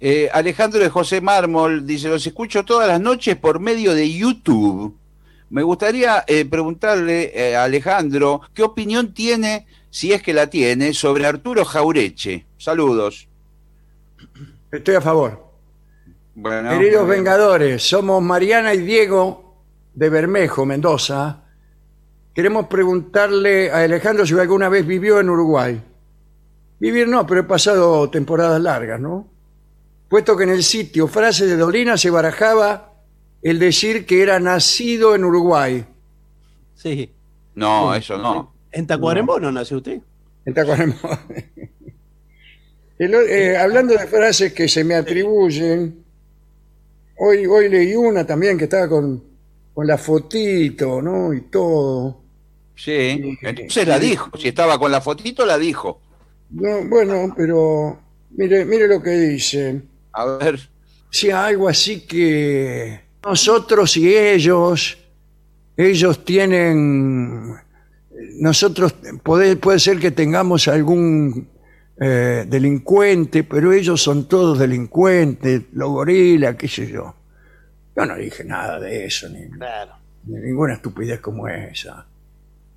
Eh, 0.00 0.28
Alejandro 0.32 0.80
de 0.80 0.88
José 0.88 1.20
Mármol 1.20 1.86
dice, 1.86 2.08
los 2.08 2.26
escucho 2.26 2.64
todas 2.64 2.88
las 2.88 3.00
noches 3.00 3.36
por 3.36 3.60
medio 3.60 3.94
de 3.94 4.12
YouTube. 4.12 4.96
Me 5.50 5.62
gustaría 5.62 6.24
eh, 6.26 6.44
preguntarle 6.44 7.32
eh, 7.34 7.56
a 7.56 7.64
Alejandro 7.64 8.42
qué 8.52 8.62
opinión 8.62 9.14
tiene, 9.14 9.66
si 9.90 10.12
es 10.12 10.22
que 10.22 10.34
la 10.34 10.48
tiene, 10.48 10.92
sobre 10.92 11.26
Arturo 11.26 11.64
Jaureche. 11.64 12.46
Saludos. 12.58 13.28
Estoy 14.72 14.96
a 14.96 15.00
favor. 15.00 15.46
Bueno, 16.34 16.70
Queridos. 16.70 17.08
Vengadores, 17.08 17.82
somos 17.82 18.22
Mariana 18.22 18.74
y 18.74 18.78
Diego 18.78 19.56
de 19.94 20.10
Bermejo, 20.10 20.66
Mendoza. 20.66 21.44
Queremos 22.34 22.66
preguntarle 22.66 23.70
a 23.70 23.78
Alejandro 23.78 24.26
si 24.26 24.38
alguna 24.38 24.68
vez 24.68 24.86
vivió 24.86 25.20
en 25.20 25.30
Uruguay. 25.30 25.80
Vivir 26.78 27.08
no, 27.08 27.26
pero 27.26 27.40
he 27.40 27.44
pasado 27.44 28.10
temporadas 28.10 28.60
largas, 28.60 29.00
¿no? 29.00 29.26
Puesto 30.08 30.36
que 30.36 30.44
en 30.44 30.50
el 30.50 30.62
sitio 30.62 31.08
Frase 31.08 31.46
de 31.46 31.56
Dolina 31.56 31.96
se 31.96 32.10
barajaba 32.10 32.92
el 33.42 33.58
decir 33.58 34.06
que 34.06 34.22
era 34.22 34.38
nacido 34.40 35.14
en 35.14 35.24
Uruguay. 35.24 35.84
Sí. 36.74 37.10
No, 37.54 37.94
eso 37.94 38.18
no. 38.18 38.54
¿En 38.70 38.86
Tacuarembó 38.86 39.40
no 39.40 39.50
nació 39.50 39.78
usted? 39.78 40.00
En 40.44 40.54
Tacuarembó. 40.54 40.98
El 42.98 43.14
eh, 43.14 43.58
hablando 43.58 43.92
de 43.92 44.06
frases 44.06 44.54
que 44.54 44.68
se 44.68 44.82
me 44.82 44.94
atribuyen, 44.94 46.02
hoy, 47.18 47.44
hoy 47.44 47.68
leí 47.68 47.94
una 47.94 48.26
también 48.26 48.56
que 48.56 48.64
estaba 48.64 48.88
con, 48.88 49.22
con 49.74 49.86
la 49.86 49.98
fotito, 49.98 51.02
¿no? 51.02 51.34
Y 51.34 51.42
todo. 51.42 52.22
Sí, 52.74 53.36
entonces 53.42 53.86
la 53.86 53.98
dijo. 53.98 54.30
Si 54.38 54.48
estaba 54.48 54.78
con 54.78 54.90
la 54.90 55.02
fotito, 55.02 55.44
la 55.44 55.58
dijo. 55.58 56.00
No, 56.50 56.88
bueno, 56.88 57.34
pero 57.36 57.98
mire, 58.30 58.64
mire 58.64 58.88
lo 58.88 59.02
que 59.02 59.10
dice. 59.10 59.82
A 60.16 60.24
ver. 60.24 60.58
Sí, 61.10 61.30
algo 61.30 61.68
así 61.68 62.06
que 62.06 63.00
nosotros 63.22 63.96
y 63.98 64.16
ellos, 64.16 64.96
ellos 65.76 66.24
tienen, 66.24 67.54
nosotros 68.40 68.94
puede, 69.22 69.56
puede 69.56 69.78
ser 69.78 69.98
que 69.98 70.10
tengamos 70.10 70.68
algún 70.68 71.48
eh, 72.00 72.46
delincuente, 72.48 73.44
pero 73.44 73.74
ellos 73.74 74.02
son 74.02 74.26
todos 74.26 74.58
delincuentes, 74.58 75.64
los 75.74 75.90
gorilas, 75.90 76.56
qué 76.56 76.66
sé 76.66 76.90
yo. 76.90 77.14
Yo 77.94 78.06
no 78.06 78.16
dije 78.16 78.42
nada 78.44 78.80
de 78.80 79.04
eso, 79.04 79.28
ni, 79.28 79.40
ni 79.40 80.40
ninguna 80.40 80.74
estupidez 80.74 81.20
como 81.20 81.46
esa. 81.46 82.06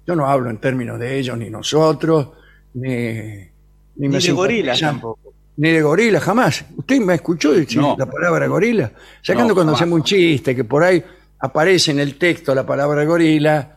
Yo 0.06 0.16
no 0.16 0.28
hablo 0.28 0.50
en 0.50 0.58
términos 0.58 1.00
de 1.00 1.18
ellos, 1.18 1.38
ni 1.38 1.50
nosotros, 1.50 2.32
ni... 2.74 3.48
Ni 3.96 4.08
de 4.08 4.32
gorilas 4.32 4.80
tampoco. 4.80 5.29
Ni 5.60 5.72
de 5.72 5.82
gorila, 5.82 6.22
jamás. 6.22 6.64
¿Usted 6.78 7.00
me 7.02 7.16
escuchó 7.16 7.52
decir 7.52 7.82
No. 7.82 7.96
la 8.00 8.06
palabra 8.06 8.48
gorila? 8.48 8.92
Sacando 9.22 9.50
No, 9.50 9.56
cuando 9.56 9.74
jamás. 9.74 9.82
hacemos 9.82 9.98
un 10.00 10.04
chiste, 10.06 10.56
que 10.56 10.64
por 10.64 10.84
ahí 10.84 11.04
aparece 11.40 11.92
en 11.92 12.00
el 12.00 12.18
texto 12.18 12.56
la 12.56 12.66
palabra 12.66 13.04
gorila, 13.04 13.76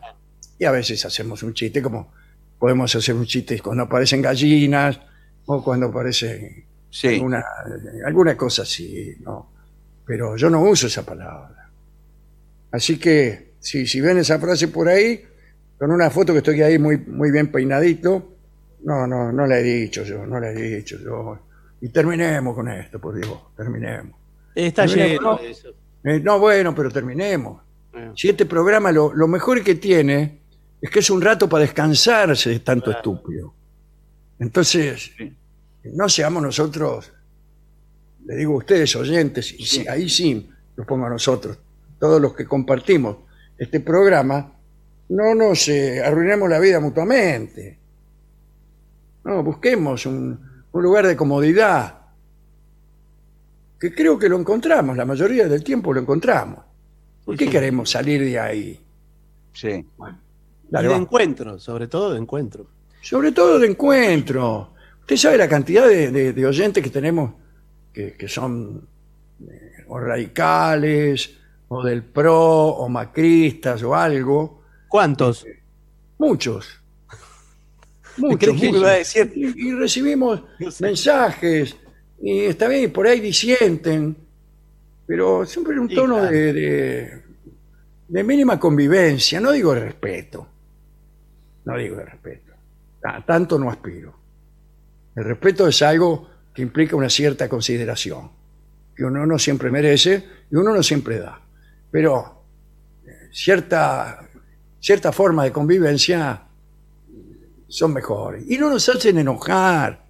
y 0.57 0.63
a 0.63 0.71
veces 0.71 1.05
hacemos 1.05 1.43
un 1.43 1.53
chiste, 1.53 1.81
como 1.81 2.13
podemos 2.57 2.95
hacer 2.95 3.13
un 3.15 3.25
chiste 3.25 3.59
cuando 3.59 3.83
aparecen 3.83 4.21
gallinas, 4.21 4.97
o 5.45 5.61
cuando 5.61 5.87
aparece 5.87 6.67
Sí. 6.89 7.07
alguna, 7.07 7.43
alguna 8.05 8.37
cosa 8.37 8.61
así, 8.61 9.17
¿no? 9.19 9.51
Pero 10.05 10.37
yo 10.37 10.49
no 10.49 10.61
uso 10.61 10.87
esa 10.87 11.03
palabra. 11.05 11.69
Así 12.71 12.97
que, 12.97 13.55
si, 13.59 13.85
si 13.87 13.99
ven 13.99 14.19
esa 14.19 14.39
frase 14.39 14.69
por 14.69 14.87
ahí, 14.87 15.21
con 15.77 15.91
una 15.91 16.09
foto 16.09 16.31
que 16.31 16.37
estoy 16.39 16.61
ahí 16.61 16.79
muy, 16.79 16.97
muy 16.97 17.29
bien 17.31 17.51
peinadito, 17.51 18.35
no, 18.85 19.05
no, 19.05 19.31
no 19.33 19.45
la 19.47 19.59
he 19.59 19.63
dicho 19.63 20.03
yo, 20.03 20.25
no 20.25 20.39
la 20.39 20.51
he 20.51 20.77
dicho 20.77 20.97
yo. 21.03 21.39
Y 21.83 21.89
terminemos 21.89 22.55
con 22.55 22.69
esto, 22.69 22.97
por 22.97 23.13
Dios, 23.13 23.37
terminemos. 23.57 24.17
Está 24.55 24.85
lleno 24.85 25.33
¿no? 25.33 25.37
de 25.37 25.51
eso. 25.51 25.67
Eh, 26.01 26.21
no, 26.21 26.39
bueno, 26.39 26.73
pero 26.73 26.89
terminemos. 26.89 27.61
Eh. 27.93 28.13
Si 28.15 28.29
este 28.29 28.45
programa 28.45 28.89
lo, 28.89 29.13
lo 29.13 29.27
mejor 29.27 29.61
que 29.61 29.75
tiene 29.75 30.39
es 30.79 30.89
que 30.89 30.99
es 30.99 31.09
un 31.09 31.21
rato 31.21 31.49
para 31.49 31.63
descansarse 31.63 32.51
de 32.51 32.59
tanto 32.61 32.89
estúpido. 32.89 33.53
Entonces, 34.39 35.11
no 35.83 36.07
seamos 36.07 36.41
nosotros, 36.41 37.11
le 38.27 38.37
digo 38.37 38.53
a 38.53 38.57
ustedes 38.59 38.95
oyentes, 38.95 39.51
y 39.51 39.65
sí, 39.65 39.85
ahí 39.85 40.07
sí 40.07 40.49
los 40.77 40.87
pongo 40.87 41.07
a 41.07 41.09
nosotros, 41.09 41.57
todos 41.99 42.21
los 42.21 42.33
que 42.33 42.45
compartimos 42.45 43.17
este 43.57 43.81
programa, 43.81 44.53
no 45.09 45.35
nos 45.35 45.67
eh, 45.67 46.01
arruinemos 46.01 46.49
la 46.49 46.59
vida 46.59 46.79
mutuamente. 46.79 47.77
No, 49.25 49.43
busquemos 49.43 50.05
un, 50.05 50.52
un 50.73 50.83
lugar 50.83 51.07
de 51.07 51.15
comodidad, 51.15 52.01
que 53.79 53.93
creo 53.93 54.17
que 54.17 54.29
lo 54.29 54.37
encontramos, 54.39 54.95
la 54.95 55.05
mayoría 55.05 55.47
del 55.47 55.63
tiempo 55.63 55.93
lo 55.93 56.01
encontramos. 56.01 56.59
¿Por 57.25 57.37
qué 57.37 57.49
queremos 57.49 57.89
salir 57.89 58.21
de 58.23 58.39
ahí? 58.39 58.79
Sí. 59.53 59.85
Dale, 60.69 60.87
y 60.87 60.89
de 60.89 60.95
va. 60.95 61.01
encuentro, 61.01 61.59
sobre 61.59 61.87
todo 61.87 62.13
de 62.13 62.19
encuentro. 62.19 62.67
Sobre 63.01 63.31
todo 63.31 63.59
de 63.59 63.67
encuentro. 63.67 64.73
Usted 65.01 65.17
sabe 65.17 65.37
la 65.37 65.47
cantidad 65.49 65.87
de, 65.87 66.11
de- 66.11 66.33
de 66.33 66.45
oyentes 66.45 66.83
que 66.83 66.89
tenemos 66.89 67.33
que, 67.93 68.13
que 68.13 68.27
son 68.27 68.87
eh, 69.47 69.83
o 69.87 69.99
radicales, 69.99 71.37
o 71.67 71.83
del 71.83 72.03
PRO, 72.03 72.67
o 72.69 72.89
macristas, 72.89 73.83
o 73.83 73.93
algo. 73.95 74.61
¿Cuántos? 74.87 75.45
Muchos. 75.45 75.59
Muchos. 76.17 76.82
¿Crees 78.15 78.37
que 78.39 78.47
me 78.47 78.53
muchos. 78.53 78.81
iba 78.81 78.89
a 78.89 78.93
decir? 78.93 79.31
Y, 79.35 79.67
y 79.69 79.71
recibimos 79.73 80.43
mensajes, 80.79 81.75
y 82.21 82.39
está 82.41 82.67
bien, 82.67 82.91
por 82.91 83.07
ahí 83.07 83.19
disienten, 83.19 84.15
pero 85.05 85.45
siempre 85.45 85.73
en 85.73 85.79
un 85.79 85.89
tono 85.89 86.15
claro. 86.19 86.31
de, 86.31 86.53
de- 86.53 87.23
de 88.07 88.23
mínima 88.23 88.59
convivencia, 88.59 89.39
no 89.39 89.51
digo 89.51 89.73
de 89.73 89.79
respeto. 89.81 90.47
No 91.65 91.77
digo 91.77 91.95
de 91.97 92.05
respeto. 92.05 92.51
A 93.03 93.25
tanto 93.25 93.57
no 93.57 93.69
aspiro. 93.71 94.13
El 95.15 95.23
respeto 95.23 95.67
es 95.67 95.81
algo 95.81 96.29
que 96.53 96.61
implica 96.61 96.95
una 96.95 97.09
cierta 97.09 97.49
consideración, 97.49 98.29
que 98.95 99.03
uno 99.03 99.25
no 99.25 99.39
siempre 99.39 99.71
merece 99.71 100.23
y 100.51 100.55
uno 100.55 100.73
no 100.75 100.83
siempre 100.83 101.17
da. 101.19 101.41
Pero 101.89 102.43
eh, 103.05 103.29
cierta, 103.31 104.29
cierta 104.79 105.11
forma 105.11 105.43
de 105.45 105.51
convivencia 105.51 106.43
son 107.73 107.91
mejores. 107.93 108.45
Y 108.47 108.57
no 108.59 108.69
nos 108.69 108.87
hacen 108.87 109.17
enojar. 109.17 110.05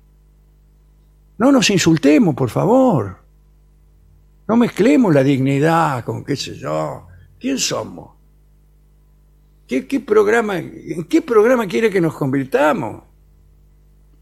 No 1.37 1.49
nos 1.51 1.69
insultemos, 1.69 2.35
por 2.35 2.49
favor. 2.49 3.17
No 4.49 4.57
mezclemos 4.57 5.13
la 5.13 5.23
dignidad 5.23 6.03
con 6.03 6.25
qué 6.25 6.35
sé 6.35 6.55
yo. 6.55 7.07
¿Quién 7.39 7.57
somos? 7.57 8.11
¿Qué, 9.65 9.87
qué 9.87 10.01
programa, 10.01 10.57
¿En 10.57 11.05
qué 11.05 11.21
programa 11.21 11.65
quiere 11.65 11.89
que 11.89 12.01
nos 12.01 12.13
convirtamos? 12.15 13.03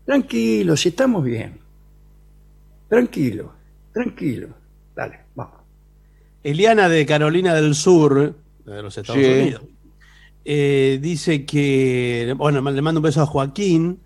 Tranquilo, 0.06 0.78
si 0.78 0.90
estamos 0.90 1.24
bien. 1.24 1.60
Tranquilo, 2.88 3.54
tranquilo. 3.92 4.50
Dale, 4.96 5.20
vamos. 5.34 5.62
Eliana 6.44 6.90
de 6.90 7.06
Carolina 7.08 7.56
del 7.56 7.74
Sur, 7.74 8.36
de 8.66 8.84
los 8.84 8.96
Estados 8.96 9.20
Sí. 9.20 9.28
Unidos, 9.32 9.64
eh, 10.46 11.00
dice 11.02 11.46
que, 11.46 12.34
bueno, 12.38 12.62
le 12.72 12.82
mando 12.82 13.00
un 13.00 13.04
beso 13.04 13.22
a 13.22 13.26
Joaquín, 13.26 14.00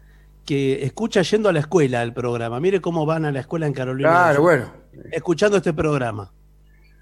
que 0.46 0.84
escucha 0.84 1.22
yendo 1.24 1.50
a 1.50 1.54
la 1.54 1.60
escuela 1.60 2.04
el 2.04 2.14
programa. 2.14 2.60
Mire 2.60 2.80
cómo 2.82 3.06
van 3.06 3.26
a 3.26 3.32
la 3.32 3.40
escuela 3.40 3.66
en 3.68 3.74
Carolina. 3.74 4.10
Claro, 4.10 4.42
bueno. 4.44 4.74
Escuchando 5.12 5.58
este 5.58 5.74
programa. 5.74 6.32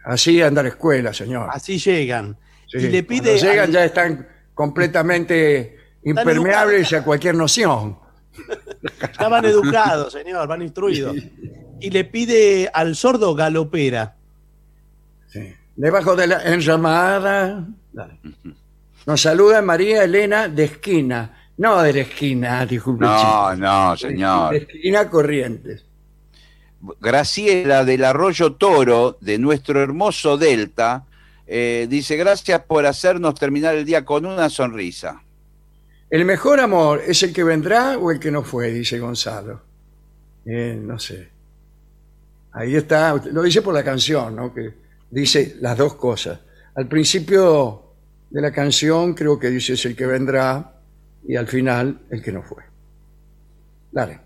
Así 0.05 0.41
anda 0.41 0.63
la 0.63 0.69
escuela, 0.69 1.13
señor. 1.13 1.49
Así 1.51 1.77
llegan. 1.77 2.37
Sí, 2.67 2.77
y 2.77 2.81
le 2.89 3.05
cuando 3.05 3.23
pide. 3.23 3.37
llegan 3.39 3.65
al- 3.67 3.71
ya 3.71 3.85
están 3.85 4.27
completamente 4.53 5.77
impermeables 6.03 6.91
a 6.93 7.03
cualquier 7.03 7.35
noción. 7.35 7.97
Ya 9.19 9.27
van 9.29 9.45
educados, 9.45 10.11
señor, 10.13 10.47
van 10.47 10.61
instruidos. 10.63 11.15
Y 11.79 11.89
le 11.91 12.03
pide 12.03 12.69
al 12.73 12.95
sordo 12.95 13.35
galopera. 13.35 14.15
Debajo 15.75 16.15
de 16.15 16.27
la 16.27 16.41
enramada. 16.43 17.67
Dale. 17.91 18.19
Nos 19.05 19.21
saluda 19.21 19.61
María 19.61 20.03
Elena 20.03 20.47
de 20.47 20.63
esquina. 20.65 21.47
No 21.57 21.81
de 21.81 21.93
la 21.93 21.99
esquina, 22.01 22.65
disculpe. 22.69 23.05
No, 23.05 23.55
no, 23.55 23.91
De 23.91 23.97
señor. 23.97 24.55
esquina 24.55 25.09
Corrientes. 25.09 25.85
Graciela 26.99 27.85
del 27.85 28.03
Arroyo 28.03 28.53
Toro, 28.55 29.17
de 29.21 29.37
nuestro 29.37 29.81
hermoso 29.81 30.37
Delta, 30.37 31.05
eh, 31.47 31.87
dice, 31.89 32.17
gracias 32.17 32.61
por 32.61 32.85
hacernos 32.85 33.35
terminar 33.35 33.75
el 33.75 33.85
día 33.85 34.03
con 34.03 34.25
una 34.25 34.49
sonrisa. 34.49 35.21
El 36.09 36.25
mejor 36.25 36.59
amor 36.59 37.01
es 37.05 37.23
el 37.23 37.31
que 37.33 37.43
vendrá 37.43 37.97
o 37.97 38.11
el 38.11 38.19
que 38.19 38.31
no 38.31 38.43
fue, 38.43 38.69
dice 38.71 38.99
Gonzalo. 38.99 39.61
Eh, 40.45 40.77
no 40.79 40.99
sé. 40.99 41.29
Ahí 42.51 42.75
está, 42.75 43.15
lo 43.31 43.41
dice 43.41 43.61
por 43.61 43.73
la 43.73 43.83
canción, 43.83 44.35
¿no? 44.35 44.53
Que 44.53 44.73
dice 45.09 45.55
las 45.61 45.77
dos 45.77 45.95
cosas. 45.95 46.39
Al 46.75 46.87
principio 46.87 47.82
de 48.33 48.41
la 48.41 48.51
canción 48.51 49.13
creo 49.13 49.37
que 49.37 49.51
dice 49.51 49.73
es 49.73 49.85
el 49.85 49.95
que 49.95 50.07
vendrá 50.07 50.73
y 51.25 51.35
al 51.35 51.47
final 51.47 51.99
el 52.09 52.21
que 52.23 52.31
no 52.31 52.41
fue. 52.41 52.63
Dale. 53.91 54.21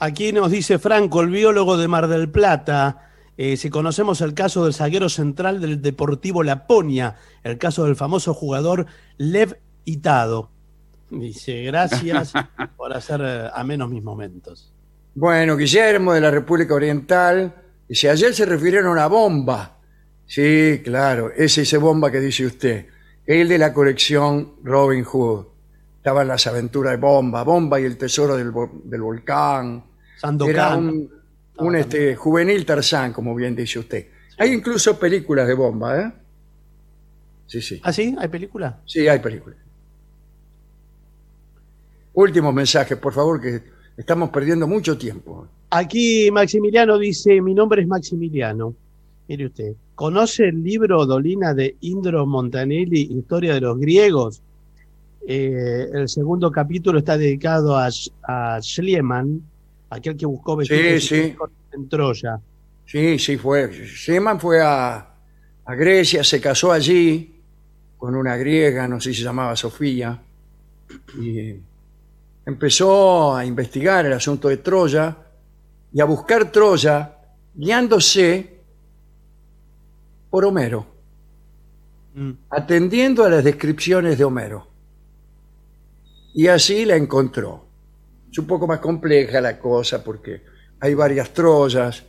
Aquí 0.00 0.32
nos 0.32 0.50
dice 0.50 0.80
Franco, 0.80 1.22
el 1.22 1.30
biólogo 1.30 1.76
de 1.76 1.86
Mar 1.86 2.08
del 2.08 2.28
Plata, 2.28 3.12
eh, 3.36 3.56
si 3.56 3.70
conocemos 3.70 4.20
el 4.20 4.34
caso 4.34 4.64
del 4.64 4.74
zaguero 4.74 5.08
central 5.08 5.60
del 5.60 5.80
Deportivo 5.80 6.42
Laponia, 6.42 7.14
el 7.44 7.56
caso 7.56 7.84
del 7.84 7.94
famoso 7.94 8.34
jugador 8.34 8.86
Lev 9.16 9.60
Itado. 9.84 10.50
Dice, 11.08 11.62
gracias 11.62 12.32
por 12.76 12.92
hacer 12.92 13.20
eh, 13.24 13.48
amenos 13.54 13.90
mis 13.90 14.02
momentos. 14.02 14.72
Bueno, 15.14 15.56
Guillermo 15.56 16.14
de 16.14 16.20
la 16.20 16.32
República 16.32 16.74
Oriental 16.74 17.54
dice, 17.88 18.10
ayer 18.10 18.34
se 18.34 18.44
refirieron 18.44 18.98
a 18.98 19.06
bomba. 19.06 19.78
Sí, 20.26 20.80
claro, 20.82 21.30
es 21.30 21.56
ese 21.58 21.78
bomba 21.78 22.10
que 22.10 22.18
dice 22.18 22.44
usted. 22.44 22.86
El 23.26 23.48
de 23.48 23.58
la 23.58 23.72
colección 23.72 24.54
Robin 24.62 25.04
Hood. 25.04 25.46
Estaban 25.98 26.28
las 26.28 26.46
aventuras 26.46 26.92
de 26.92 26.98
bomba, 26.98 27.42
bomba 27.44 27.80
y 27.80 27.84
el 27.84 27.96
tesoro 27.96 28.36
del, 28.36 28.52
vo- 28.52 28.82
del 28.84 29.00
volcán. 29.00 29.82
Sandokan. 30.18 30.54
Era 30.54 30.76
un, 30.76 31.10
un, 31.58 31.76
este, 31.76 32.14
juvenil 32.14 32.66
Tarzán, 32.66 33.12
como 33.14 33.34
bien 33.34 33.56
dice 33.56 33.78
usted. 33.78 34.06
Hay 34.36 34.52
incluso 34.52 34.98
películas 34.98 35.46
de 35.48 35.54
bomba, 35.54 36.00
¿eh? 36.00 36.12
Sí, 37.46 37.62
sí. 37.62 37.80
¿Ah, 37.82 37.92
sí? 37.92 38.14
¿Hay 38.18 38.28
película? 38.28 38.80
Sí, 38.84 39.06
hay 39.08 39.18
películas. 39.20 39.58
Último 42.14 42.52
mensaje, 42.52 42.96
por 42.96 43.12
favor, 43.12 43.40
que 43.40 43.62
estamos 43.96 44.30
perdiendo 44.30 44.66
mucho 44.66 44.96
tiempo. 44.98 45.48
Aquí 45.70 46.30
Maximiliano 46.30 46.98
dice, 46.98 47.40
mi 47.40 47.54
nombre 47.54 47.82
es 47.82 47.88
Maximiliano. 47.88 48.74
Mire 49.26 49.46
usted, 49.46 49.72
¿conoce 49.94 50.44
el 50.48 50.62
libro 50.62 51.06
Dolina 51.06 51.54
de 51.54 51.76
Indro 51.80 52.26
Montanelli, 52.26 53.02
Historia 53.18 53.54
de 53.54 53.60
los 53.60 53.78
Griegos? 53.78 54.42
Eh, 55.26 55.88
el 55.92 56.08
segundo 56.08 56.50
capítulo 56.50 56.98
está 56.98 57.16
dedicado 57.16 57.76
a, 57.76 57.88
a 58.24 58.58
Schliemann, 58.60 59.42
aquel 59.90 60.16
que 60.16 60.26
buscó 60.26 60.60
Sí, 60.62 61.00
sí. 61.00 61.34
en 61.72 61.88
Troya. 61.88 62.38
Sí, 62.86 63.18
sí, 63.18 63.38
fue. 63.38 63.72
Schliemann 63.86 64.38
fue 64.38 64.60
a, 64.62 65.14
a 65.64 65.74
Grecia, 65.74 66.22
se 66.22 66.40
casó 66.40 66.72
allí 66.72 67.40
con 67.96 68.14
una 68.14 68.36
griega, 68.36 68.86
no 68.86 69.00
sé 69.00 69.10
si 69.14 69.20
se 69.20 69.24
llamaba 69.24 69.56
Sofía, 69.56 70.20
y 71.18 71.54
empezó 72.44 73.34
a 73.34 73.46
investigar 73.46 74.04
el 74.04 74.12
asunto 74.12 74.48
de 74.48 74.58
Troya 74.58 75.16
y 75.92 76.00
a 76.00 76.04
buscar 76.04 76.52
Troya 76.52 77.16
guiándose 77.54 78.53
por 80.34 80.46
Homero, 80.46 80.84
atendiendo 82.50 83.22
a 83.22 83.30
las 83.30 83.44
descripciones 83.44 84.18
de 84.18 84.24
Homero. 84.24 84.66
Y 86.34 86.48
así 86.48 86.84
la 86.84 86.96
encontró. 86.96 87.64
Es 88.32 88.38
un 88.40 88.48
poco 88.48 88.66
más 88.66 88.80
compleja 88.80 89.40
la 89.40 89.60
cosa 89.60 90.02
porque 90.02 90.42
hay 90.80 90.92
varias 90.94 91.32
Troyas. 91.32 92.02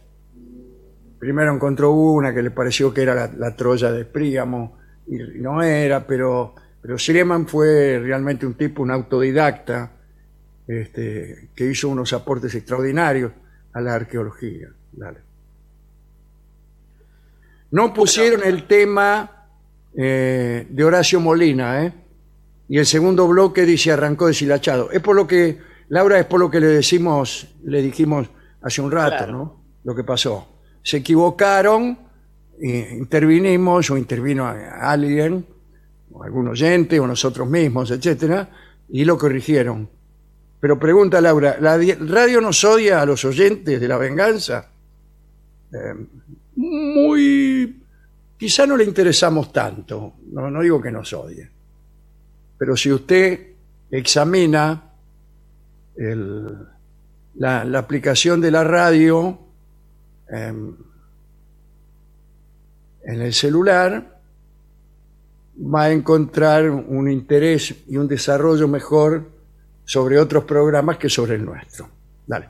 Primero 1.19 1.53
encontró 1.53 1.91
una 1.91 2.33
que 2.33 2.41
le 2.41 2.49
pareció 2.49 2.91
que 2.91 3.03
era 3.03 3.13
la, 3.13 3.31
la 3.31 3.55
Troya 3.55 3.91
de 3.91 4.05
Príamo 4.05 4.75
y 5.05 5.17
no 5.39 5.61
era, 5.61 6.07
pero, 6.07 6.55
pero 6.81 6.97
Schliemann 6.97 7.47
fue 7.47 7.99
realmente 7.99 8.47
un 8.47 8.55
tipo, 8.55 8.81
un 8.81 8.89
autodidacta, 8.89 9.91
este, 10.65 11.49
que 11.55 11.69
hizo 11.69 11.89
unos 11.89 12.11
aportes 12.11 12.55
extraordinarios 12.55 13.33
a 13.71 13.81
la 13.81 13.93
arqueología. 13.93 14.69
Dale. 14.93 15.24
No 17.71 17.93
pusieron 17.93 18.41
el 18.43 18.67
tema 18.67 19.47
eh, 19.97 20.67
de 20.69 20.83
Horacio 20.83 21.19
Molina, 21.19 21.85
¿eh? 21.85 21.93
Y 22.67 22.77
el 22.79 22.85
segundo 22.85 23.27
bloque 23.27 23.63
dice 23.65 23.91
arrancó 23.91 24.27
deshilachado. 24.27 24.89
Es 24.91 24.99
por 25.01 25.15
lo 25.15 25.27
que, 25.27 25.59
Laura, 25.89 26.19
es 26.19 26.25
por 26.25 26.39
lo 26.39 26.49
que 26.49 26.59
le 26.59 26.67
decimos, 26.67 27.47
le 27.63 27.81
dijimos 27.81 28.27
hace 28.61 28.81
un 28.81 28.91
rato, 28.91 29.17
Claro. 29.17 29.31
¿no? 29.31 29.61
Lo 29.83 29.95
que 29.95 30.03
pasó. 30.03 30.47
Se 30.81 30.97
equivocaron, 30.97 31.97
eh, 32.61 32.95
intervinimos 32.97 33.89
o 33.91 33.97
intervino 33.97 34.45
a- 34.47 34.91
alguien, 34.91 35.45
o 36.11 36.23
algún 36.23 36.47
oyente, 36.47 36.99
o 36.99 37.05
nosotros 37.05 37.47
mismos, 37.47 37.91
etcétera, 37.91 38.49
y 38.89 39.05
lo 39.05 39.17
corrigieron. 39.17 39.87
Pero 40.59 40.79
pregunta 40.79 41.21
Laura, 41.21 41.57
¿la 41.59 41.77
di- 41.77 41.93
radio 41.93 42.41
nos 42.41 42.63
odia 42.63 43.01
a 43.01 43.05
los 43.05 43.23
oyentes 43.25 43.79
de 43.79 43.87
la 43.87 43.97
venganza? 43.97 44.71
Eh, 45.71 45.93
muy... 46.55 47.81
Quizá 48.37 48.65
no 48.67 48.75
le 48.75 48.83
interesamos 48.83 49.53
tanto, 49.53 50.15
no, 50.31 50.49
no 50.51 50.61
digo 50.61 50.81
que 50.81 50.91
nos 50.91 51.13
odie. 51.13 51.49
Pero 52.57 52.75
si 52.75 52.91
usted 52.91 53.53
examina 53.89 54.91
el- 55.95 56.67
la, 57.35 57.61
aplicación 57.79 58.41
de 58.41 58.51
la 58.51 58.63
radio 58.63 59.39
em, 60.29 60.75
en 63.03 63.21
el 63.21 63.33
celular, 63.33 64.19
va 65.57 65.83
a 65.83 65.91
encontrar 65.91 66.69
un 66.69 67.09
interés 67.09 67.75
y 67.87 67.97
un 67.97 68.07
desarrollo 68.07 68.67
mejor 68.67 69.29
sobre 69.85 70.19
otros 70.19 70.43
programas 70.45 70.97
que 70.97 71.09
sobre 71.09 71.35
el 71.35 71.45
nuestro. 71.45 71.89
Dale. 72.25 72.47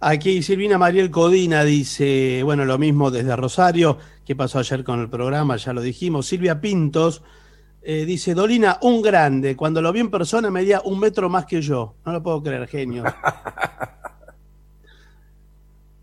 Aquí 0.00 0.42
Silvina 0.42 0.76
Mariel 0.78 1.10
Codina 1.10 1.64
dice, 1.64 2.42
bueno, 2.44 2.64
lo 2.64 2.76
mismo 2.78 3.10
desde 3.10 3.34
Rosario, 3.34 3.98
¿qué 4.26 4.36
pasó 4.36 4.58
ayer 4.58 4.84
con 4.84 5.00
el 5.00 5.08
programa? 5.08 5.56
Ya 5.56 5.72
lo 5.72 5.80
dijimos. 5.80 6.26
Silvia 6.26 6.60
Pintos 6.60 7.22
eh, 7.82 8.04
dice, 8.04 8.34
Dolina, 8.34 8.78
un 8.82 9.00
grande, 9.00 9.56
cuando 9.56 9.80
lo 9.80 9.92
vi 9.92 10.00
en 10.00 10.10
persona 10.10 10.50
medía 10.50 10.82
un 10.84 11.00
metro 11.00 11.30
más 11.30 11.46
que 11.46 11.62
yo. 11.62 11.94
No 12.04 12.12
lo 12.12 12.22
puedo 12.22 12.42
creer, 12.42 12.66
genio. 12.68 13.04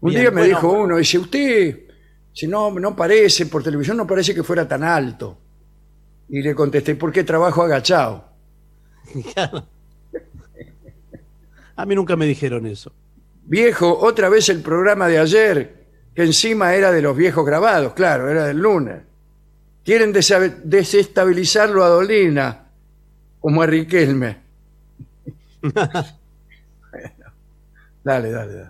Un 0.01 0.09
Bien, 0.09 0.21
día 0.21 0.31
me 0.31 0.41
bueno. 0.41 0.55
dijo 0.55 0.69
uno, 0.69 0.97
dice, 0.97 1.17
usted, 1.17 1.79
si 2.33 2.45
no, 2.45 2.71
no 2.71 2.93
parece, 2.93 3.45
por 3.45 3.63
televisión 3.63 3.95
no 3.95 4.05
parece 4.05 4.35
que 4.35 4.43
fuera 4.43 4.67
tan 4.67 4.83
alto. 4.83 5.37
Y 6.27 6.41
le 6.41 6.53
contesté, 6.53 6.95
¿por 6.95 7.11
qué 7.13 7.23
trabajo 7.23 7.61
agachado? 7.63 8.25
A 11.75 11.85
mí 11.85 11.95
nunca 11.95 12.15
me 12.15 12.25
dijeron 12.25 12.65
eso. 12.65 12.91
Viejo, 13.45 13.97
otra 13.99 14.29
vez 14.29 14.49
el 14.49 14.61
programa 14.61 15.07
de 15.07 15.19
ayer, 15.19 15.85
que 16.15 16.23
encima 16.23 16.73
era 16.73 16.91
de 16.91 17.01
los 17.01 17.15
viejos 17.15 17.45
grabados, 17.45 17.93
claro, 17.93 18.29
era 18.29 18.45
del 18.45 18.57
lunes. 18.57 19.01
Quieren 19.83 20.13
desestabilizarlo 20.13 21.83
a 21.83 21.89
Dolina, 21.89 22.67
como 23.39 23.61
a 23.61 23.65
Riquelme. 23.65 24.37
Dale, 28.03 28.31
dale, 28.31 28.53
dale. 28.53 28.69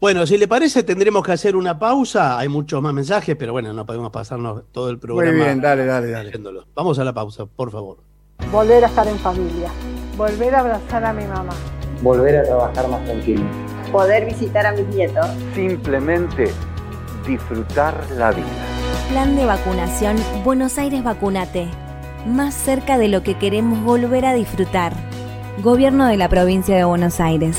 Bueno, 0.00 0.26
si 0.26 0.36
le 0.36 0.48
parece, 0.48 0.82
tendremos 0.82 1.24
que 1.24 1.32
hacer 1.32 1.56
una 1.56 1.78
pausa. 1.78 2.36
Hay 2.36 2.48
muchos 2.48 2.82
más 2.82 2.92
mensajes, 2.92 3.36
pero 3.36 3.52
bueno, 3.52 3.72
no 3.72 3.86
podemos 3.86 4.10
pasarnos 4.10 4.64
todo 4.72 4.90
el 4.90 4.98
programa. 4.98 5.32
Muy 5.32 5.40
bien, 5.40 5.60
dale, 5.60 5.86
dale, 5.86 6.10
dale. 6.10 6.24
leyéndolo. 6.26 6.66
Vamos 6.74 6.98
a 6.98 7.04
la 7.04 7.14
pausa, 7.14 7.46
por 7.46 7.70
favor. 7.70 7.98
Volver 8.50 8.84
a 8.84 8.88
estar 8.88 9.06
en 9.06 9.18
familia. 9.18 9.70
Volver 10.16 10.54
a 10.54 10.60
abrazar 10.60 11.04
a 11.04 11.12
mi 11.12 11.24
mamá. 11.24 11.54
Volver 12.02 12.38
a 12.38 12.42
trabajar 12.42 12.88
más 12.88 13.04
tranquilo. 13.04 13.65
Poder 13.92 14.26
visitar 14.26 14.66
a 14.66 14.72
mis 14.72 14.86
nietos. 14.88 15.26
Simplemente 15.54 16.50
disfrutar 17.26 17.94
la 18.16 18.32
vida. 18.32 18.46
Plan 19.10 19.36
de 19.36 19.44
vacunación 19.44 20.16
Buenos 20.44 20.78
Aires 20.78 21.02
Vacunate. 21.02 21.68
Más 22.26 22.54
cerca 22.54 22.98
de 22.98 23.08
lo 23.08 23.22
que 23.22 23.38
queremos 23.38 23.82
volver 23.82 24.26
a 24.26 24.34
disfrutar. 24.34 24.92
Gobierno 25.62 26.06
de 26.06 26.16
la 26.16 26.28
provincia 26.28 26.76
de 26.76 26.84
Buenos 26.84 27.20
Aires. 27.20 27.56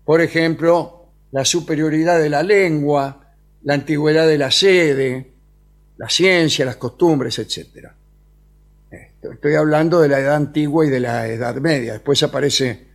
Por 0.05 0.23
ejemplo, 0.23 1.11
la 1.33 1.45
superioridad 1.45 2.19
de 2.19 2.31
la 2.31 2.43
lengua, 2.43 3.35
la 3.63 3.75
antigüedad 3.75 4.27
de 4.27 4.39
la 4.39 4.51
sede, 4.51 5.33
la 5.99 6.09
ciencia, 6.09 6.65
las 6.65 6.77
costumbres, 6.77 7.39
etc. 7.39 7.89
Estoy 9.23 9.55
hablando 9.55 10.01
de 10.01 10.09
la 10.09 10.21
edad 10.21 10.37
antigua 10.37 10.87
y 10.87 10.91
de 10.91 11.01
la 11.01 11.27
edad 11.27 11.57
media. 11.57 11.95
Después 11.95 12.23
aparece 12.23 12.89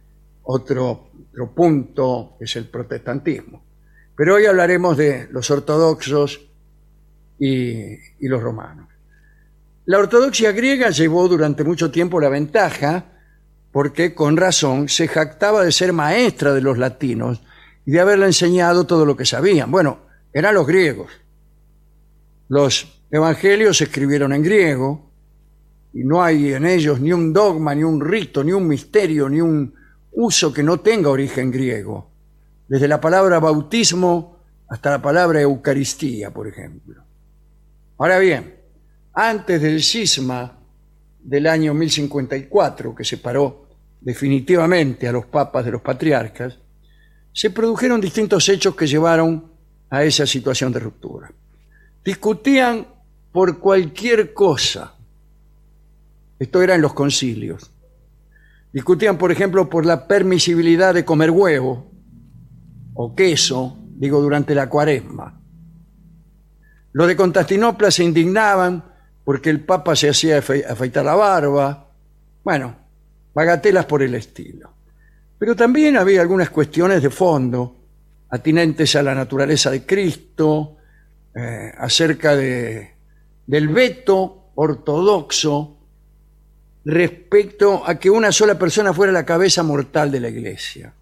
otro, 0.43 1.11
otro 1.29 1.53
punto, 1.53 2.35
que 2.39 2.45
es 2.45 2.55
el 2.55 2.69
protestantismo. 2.69 3.63
Pero 4.15 4.35
hoy 4.35 4.45
hablaremos 4.45 4.95
de 4.95 5.27
los 5.31 5.49
ortodoxos 5.51 6.39
y, 7.39 7.93
y 8.19 8.27
los 8.27 8.41
romanos. 8.41 8.87
La 9.85 9.99
ortodoxia 9.99 10.53
griega 10.53 10.91
llevó 10.91 11.27
durante 11.27 11.65
mucho 11.65 11.91
tiempo 11.91 12.21
la 12.21 12.29
ventaja 12.29 13.05
porque 13.73 14.13
con 14.13 14.37
razón 14.37 14.87
se 14.87 15.07
jactaba 15.07 15.65
de 15.65 15.71
ser 15.71 15.91
maestra 15.91 16.53
de 16.53 16.61
los 16.61 16.77
latinos 16.77 17.41
y 17.85 17.91
de 17.91 17.99
haberle 17.99 18.27
enseñado 18.27 18.85
todo 18.85 19.05
lo 19.05 19.17
que 19.17 19.25
sabían. 19.25 19.71
Bueno, 19.71 20.05
eran 20.31 20.55
los 20.55 20.65
griegos. 20.65 21.11
Los 22.47 23.01
evangelios 23.11 23.77
se 23.77 23.85
escribieron 23.85 24.31
en 24.31 24.43
griego 24.43 25.12
y 25.93 26.03
no 26.03 26.23
hay 26.23 26.53
en 26.53 26.65
ellos 26.65 26.99
ni 26.99 27.13
un 27.13 27.31
dogma, 27.31 27.75
ni 27.75 27.83
un 27.83 28.01
rito, 28.01 28.43
ni 28.43 28.51
un 28.51 28.67
misterio, 28.67 29.29
ni 29.29 29.41
un 29.41 29.73
uso 30.11 30.51
que 30.51 30.63
no 30.63 30.79
tenga 30.79 31.09
origen 31.09 31.51
griego. 31.51 32.09
Desde 32.67 32.87
la 32.87 32.99
palabra 32.99 33.39
bautismo 33.39 34.39
hasta 34.67 34.91
la 34.91 35.01
palabra 35.01 35.41
Eucaristía, 35.41 36.31
por 36.31 36.47
ejemplo. 36.47 37.03
Ahora 37.97 38.17
bien, 38.17 38.55
antes 39.13 39.61
del 39.61 39.83
cisma 39.83 40.59
del 41.19 41.45
año 41.47 41.73
1054, 41.73 42.95
que 42.95 43.03
separó 43.03 43.67
definitivamente 44.01 45.07
a 45.07 45.11
los 45.11 45.27
papas 45.27 45.63
de 45.63 45.71
los 45.71 45.81
patriarcas, 45.81 46.57
se 47.31 47.51
produjeron 47.51 48.01
distintos 48.01 48.49
hechos 48.49 48.75
que 48.75 48.87
llevaron 48.87 49.51
a 49.89 50.03
esa 50.03 50.25
situación 50.25 50.71
de 50.73 50.79
ruptura. 50.79 51.31
Discutían 52.03 52.87
por 53.31 53.59
cualquier 53.59 54.33
cosa. 54.33 54.95
Esto 56.43 56.61
era 56.61 56.75
en 56.75 56.81
los 56.81 56.93
concilios. 56.93 57.71
Discutían, 58.73 59.17
por 59.17 59.31
ejemplo, 59.31 59.69
por 59.69 59.85
la 59.85 60.09
permisibilidad 60.09 60.93
de 60.93 61.05
comer 61.05 61.31
huevo 61.31 61.89
o 62.95 63.15
queso, 63.15 63.77
digo, 63.95 64.21
durante 64.21 64.53
la 64.53 64.67
cuaresma. 64.67 65.39
Los 66.91 67.07
de 67.07 67.15
Constantinopla 67.15 67.91
se 67.91 68.03
indignaban 68.03 68.83
porque 69.23 69.49
el 69.49 69.61
Papa 69.61 69.95
se 69.95 70.09
hacía 70.09 70.39
afeitar 70.39 71.05
la 71.05 71.15
barba. 71.15 71.87
Bueno, 72.43 72.75
bagatelas 73.33 73.85
por 73.85 74.03
el 74.03 74.13
estilo. 74.13 74.69
Pero 75.39 75.55
también 75.55 75.95
había 75.95 76.19
algunas 76.19 76.49
cuestiones 76.49 77.01
de 77.01 77.09
fondo, 77.09 77.77
atinentes 78.31 78.97
a 78.97 79.01
la 79.01 79.15
naturaleza 79.15 79.71
de 79.71 79.85
Cristo, 79.85 80.75
eh, 81.33 81.71
acerca 81.77 82.35
de, 82.35 82.95
del 83.47 83.69
veto 83.69 84.51
ortodoxo 84.55 85.72
respecto 86.85 87.83
a 87.85 87.95
que 87.97 88.09
una 88.09 88.31
sola 88.31 88.57
persona 88.57 88.93
fuera 88.93 89.11
la 89.11 89.25
cabeza 89.25 89.63
mortal 89.63 90.11
de 90.11 90.19
la 90.19 90.29
iglesia. 90.29 90.93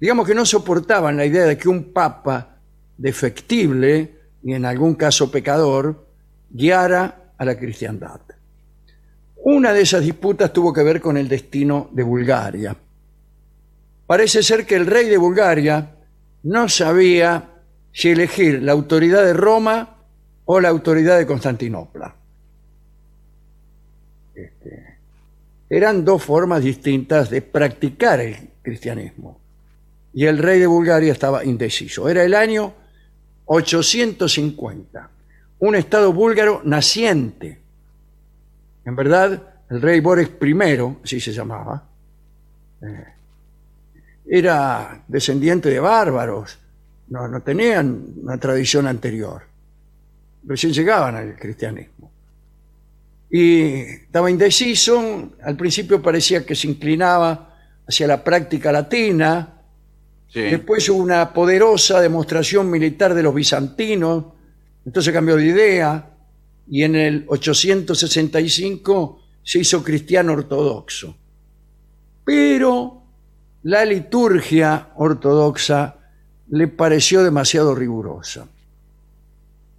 Digamos 0.00 0.26
que 0.26 0.34
no 0.34 0.46
soportaban 0.46 1.16
la 1.16 1.26
idea 1.26 1.44
de 1.44 1.58
que 1.58 1.68
un 1.68 1.92
papa 1.92 2.56
defectible 2.96 4.14
y 4.42 4.54
en 4.54 4.64
algún 4.64 4.94
caso 4.94 5.30
pecador 5.30 6.06
guiara 6.50 7.32
a 7.36 7.44
la 7.44 7.58
cristiandad. 7.58 8.20
Una 9.42 9.72
de 9.72 9.82
esas 9.82 10.02
disputas 10.02 10.52
tuvo 10.52 10.72
que 10.72 10.82
ver 10.82 11.00
con 11.00 11.16
el 11.16 11.28
destino 11.28 11.88
de 11.92 12.02
Bulgaria. 12.02 12.76
Parece 14.06 14.42
ser 14.42 14.66
que 14.66 14.76
el 14.76 14.86
rey 14.86 15.08
de 15.08 15.16
Bulgaria 15.16 15.94
no 16.42 16.68
sabía 16.68 17.50
si 17.92 18.10
elegir 18.10 18.62
la 18.62 18.72
autoridad 18.72 19.24
de 19.24 19.32
Roma 19.32 19.96
o 20.44 20.60
la 20.60 20.68
autoridad 20.68 21.18
de 21.18 21.26
Constantinopla. 21.26 22.14
Este, 24.34 24.98
eran 25.70 26.04
dos 26.04 26.24
formas 26.24 26.64
distintas 26.64 27.30
de 27.30 27.42
practicar 27.42 28.20
el 28.20 28.50
cristianismo. 28.60 29.40
Y 30.12 30.26
el 30.26 30.38
rey 30.38 30.58
de 30.58 30.66
Bulgaria 30.66 31.12
estaba 31.12 31.44
indeciso. 31.44 32.08
Era 32.08 32.24
el 32.24 32.34
año 32.34 32.74
850. 33.44 35.10
Un 35.60 35.74
estado 35.76 36.12
búlgaro 36.12 36.62
naciente. 36.64 37.60
En 38.84 38.96
verdad, 38.96 39.40
el 39.70 39.80
rey 39.80 40.00
Boris 40.00 40.30
I, 40.40 40.96
así 41.04 41.20
se 41.20 41.32
llamaba, 41.32 41.84
eh, 42.82 43.04
era 44.26 45.04
descendiente 45.06 45.68
de 45.68 45.78
bárbaros, 45.78 46.58
no, 47.08 47.28
no 47.28 47.40
tenían 47.42 48.14
una 48.22 48.38
tradición 48.38 48.86
anterior, 48.88 49.42
recién 50.44 50.72
llegaban 50.72 51.14
al 51.14 51.36
cristianismo. 51.36 52.09
Y 53.30 53.72
estaba 53.72 54.30
indeciso, 54.30 55.30
al 55.42 55.56
principio 55.56 56.02
parecía 56.02 56.44
que 56.44 56.56
se 56.56 56.66
inclinaba 56.66 57.54
hacia 57.86 58.06
la 58.06 58.24
práctica 58.24 58.72
latina, 58.72 59.62
después 60.32 60.88
hubo 60.88 60.98
una 60.98 61.32
poderosa 61.32 62.00
demostración 62.00 62.70
militar 62.70 63.14
de 63.14 63.22
los 63.22 63.34
bizantinos, 63.34 64.24
entonces 64.84 65.12
cambió 65.12 65.36
de 65.36 65.46
idea, 65.46 66.10
y 66.68 66.82
en 66.82 66.94
el 66.96 67.24
865 67.28 69.20
se 69.42 69.58
hizo 69.58 69.82
cristiano 69.82 70.32
ortodoxo. 70.32 71.16
Pero 72.24 73.02
la 73.62 73.84
liturgia 73.84 74.90
ortodoxa 74.96 75.96
le 76.48 76.68
pareció 76.68 77.22
demasiado 77.22 77.74
rigurosa. 77.74 78.46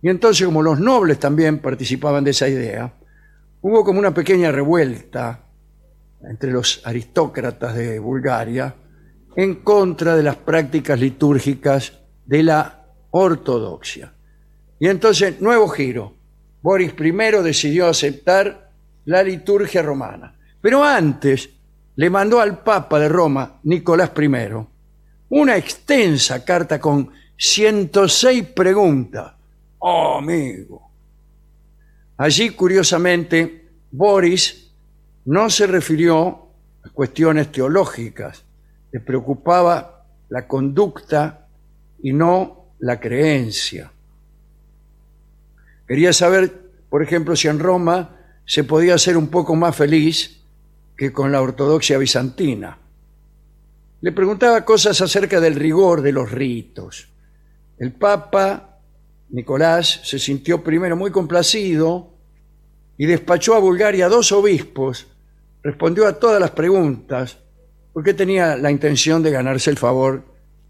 Y 0.02 0.10
entonces, 0.10 0.46
como 0.46 0.62
los 0.62 0.80
nobles 0.80 1.20
también 1.20 1.60
participaban 1.60 2.24
de 2.24 2.32
esa 2.32 2.48
idea, 2.48 2.94
hubo 3.62 3.84
como 3.84 4.00
una 4.00 4.14
pequeña 4.14 4.52
revuelta 4.52 5.46
entre 6.22 6.52
los 6.52 6.82
aristócratas 6.86 7.76
de 7.76 8.00
Bulgaria 8.00 8.76
en 9.36 9.56
contra 9.56 10.16
de 10.16 10.24
las 10.24 10.36
prácticas 10.36 11.00
litúrgicas 11.00 12.00
de 12.26 12.44
la 12.44 12.86
ortodoxia. 13.12 14.14
Y 14.80 14.88
entonces, 14.88 15.42
nuevo 15.42 15.68
giro. 15.68 16.16
Boris 16.62 16.94
I 17.00 17.12
decidió 17.44 17.88
aceptar 17.88 18.72
la 19.06 19.24
liturgia 19.24 19.82
romana. 19.82 20.36
Pero 20.62 20.84
antes 20.84 21.50
le 21.96 22.10
mandó 22.10 22.40
al 22.40 22.60
Papa 22.64 23.00
de 23.00 23.10
Roma, 23.10 23.60
Nicolás 23.64 24.12
I, 24.18 24.30
una 25.30 25.58
extensa 25.58 26.46
carta 26.46 26.80
con 26.80 27.12
106 27.38 28.44
preguntas. 28.48 29.34
Oh, 29.80 30.18
amigo. 30.18 30.91
Allí, 32.22 32.52
curiosamente, 32.52 33.68
Boris 33.90 34.72
no 35.26 35.50
se 35.50 35.66
refirió 35.66 36.50
a 36.84 36.90
cuestiones 36.90 37.52
teológicas, 37.52 38.44
le 38.92 39.00
preocupaba 39.00 40.06
la 40.30 40.48
conducta 40.48 41.48
y 42.04 42.14
no 42.14 42.76
la 42.78 43.00
creencia. 43.00 43.92
Quería 45.88 46.14
saber, 46.14 46.70
por 46.92 47.02
ejemplo, 47.02 47.36
si 47.36 47.48
en 47.48 47.58
Roma 47.58 48.16
se 48.46 48.66
podía 48.66 49.00
ser 49.00 49.18
un 49.18 49.30
poco 49.30 49.56
más 49.56 49.76
feliz 49.76 50.44
que 50.96 51.12
con 51.12 51.32
la 51.32 51.42
ortodoxia 51.42 51.98
bizantina. 51.98 52.78
Le 54.02 54.12
preguntaba 54.12 54.64
cosas 54.64 55.02
acerca 55.02 55.40
del 55.40 55.56
rigor 55.56 56.04
de 56.04 56.12
los 56.12 56.30
ritos. 56.30 57.10
El 57.80 57.94
Papa 57.94 58.78
Nicolás 59.32 60.02
se 60.04 60.20
sintió 60.20 60.64
primero 60.64 60.96
muy 60.96 61.10
complacido 61.10 62.11
y 63.02 63.08
despachó 63.08 63.56
a 63.56 63.60
Bulgaria 63.60 64.08
dos 64.08 64.32
obispos, 64.32 65.08
respondió 65.64 66.06
a 66.06 66.20
todas 66.20 66.40
las 66.40 66.52
preguntas, 66.52 67.36
porque 67.92 68.14
tenía 68.14 68.56
la 68.56 68.70
intención 68.70 69.24
de 69.24 69.32
ganarse 69.32 69.72
el 69.72 69.78
favor 69.80 70.24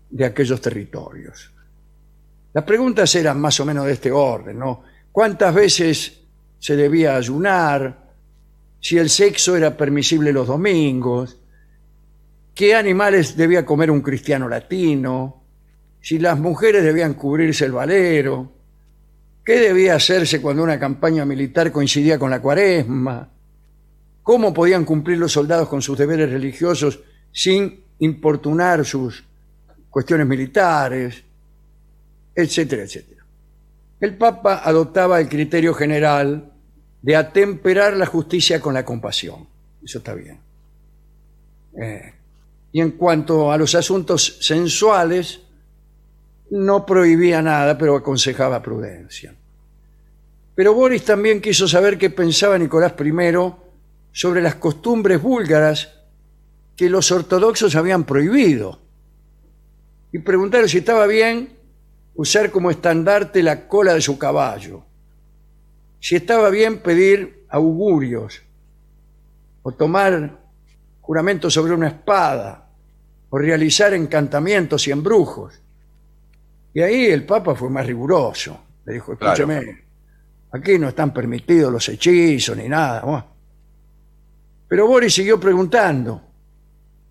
de 0.10 0.24
aquellos 0.24 0.62
territorios. 0.62 1.52
Las 2.54 2.64
preguntas 2.64 3.14
eran 3.16 3.38
más 3.42 3.60
o 3.60 3.66
menos 3.66 3.86
de 3.86 3.92
este 3.92 4.14
orden, 4.14 4.62
cuántas 5.12 5.54
veces 5.54 6.22
se 6.58 6.78
debía 6.78 7.18
ayunar, 7.18 8.14
si 8.80 8.98
el 8.98 9.10
sexo 9.10 9.58
era 9.58 9.76
permisible 9.76 10.32
los 10.32 10.48
domingos, 10.48 11.38
qué 12.56 12.76
animales 12.76 13.36
debía 13.36 13.66
comer 13.66 13.92
un 13.92 14.00
cristiano 14.00 14.48
latino, 14.48 15.44
si 16.00 16.18
las 16.18 16.40
mujeres 16.40 16.82
debían 16.82 17.16
cubrirse 17.16 17.66
el 17.66 17.74
valero, 17.74 18.54
qué 19.44 19.60
debía 19.60 19.96
hacerse 19.96 20.42
cuando 20.42 20.64
una 20.64 20.80
campaña 20.80 21.26
militar 21.26 21.72
coincidía 21.72 22.20
con 22.20 22.30
la 22.30 22.42
cuaresma, 22.42 23.30
cómo 24.24 24.54
podían 24.54 24.86
cumplir 24.86 25.18
los 25.18 25.32
soldados 25.32 25.68
con 25.68 25.82
sus 25.82 25.98
deberes 25.98 26.30
religiosos 26.30 27.00
sin 27.32 27.84
importunar 28.00 28.86
sus 28.86 29.24
cuestiones 29.90 30.28
militares, 30.28 31.24
etcétera, 32.36 32.84
etcétera 32.84 33.22
el 34.02 34.18
Papa 34.18 34.62
adoptaba 34.66 35.22
el 35.22 35.30
criterio 35.30 35.76
general 35.76 36.52
de 37.04 37.16
atemperar 37.16 37.96
la 37.96 38.08
justicia 38.08 38.60
con 38.60 38.74
la 38.74 38.84
compasión. 38.84 39.48
Eso 39.84 40.00
está 40.00 40.16
bien. 40.16 40.40
Eh, 41.80 42.14
y 42.72 42.82
en 42.82 42.92
cuanto 42.92 43.52
a 43.52 43.58
los 43.58 43.76
asuntos 43.76 44.40
sensuales, 44.42 45.42
no 46.52 46.86
prohibía 46.86 47.42
nada, 47.42 47.78
pero 47.78 47.96
aconsejaba 47.96 48.62
prudencia. 48.62 49.34
Pero 50.54 50.74
Boris 50.74 51.06
también 51.06 51.42
quiso 51.42 51.68
saber 51.68 51.98
qué 51.98 52.10
pensaba 52.10 52.58
Nicolás 52.58 52.94
I 53.00 53.12
sobre 54.12 54.42
las 54.42 54.56
costumbres 54.56 55.22
búlgaras 55.22 55.98
que 56.76 56.90
los 56.90 57.12
ortodoxos 57.12 57.76
habían 57.76 58.04
prohibido. 58.04 58.80
Y 60.12 60.20
preguntar 60.20 60.68
si 60.68 60.80
estaba 60.80 61.08
bien 61.08 61.58
usar 62.16 62.52
como 62.52 62.70
estandarte 62.70 63.42
la 63.42 63.68
cola 63.68 63.94
de 63.94 64.02
su 64.02 64.18
caballo. 64.18 64.84
Si 66.02 66.18
estaba 66.18 66.50
bien 66.50 66.80
pedir 66.80 67.46
augurios, 67.48 68.42
o 69.64 69.72
tomar 69.72 70.38
juramento 71.00 71.50
sobre 71.50 71.74
una 71.74 71.88
espada, 71.88 72.68
o 73.30 73.38
realizar 73.38 73.94
encantamientos 73.94 74.88
y 74.88 74.92
embrujos. 74.92 75.62
Y 76.74 76.82
ahí 76.82 77.06
el 77.06 77.26
Papa 77.26 77.56
fue 77.56 77.70
más 77.70 77.86
riguroso. 77.86 78.60
Le 78.86 78.94
dijo, 78.94 79.16
Claro. 79.18 79.34
escúcheme, 79.34 79.84
aquí 80.52 80.80
no 80.80 80.90
están 80.90 81.14
permitidos 81.14 81.72
los 81.72 81.88
hechizos 81.90 82.56
ni 82.58 82.68
nada. 82.70 83.02
Bueno. 83.02 83.26
Pero 84.68 84.88
Boris 84.88 85.14
siguió 85.14 85.40
preguntando. 85.40 86.22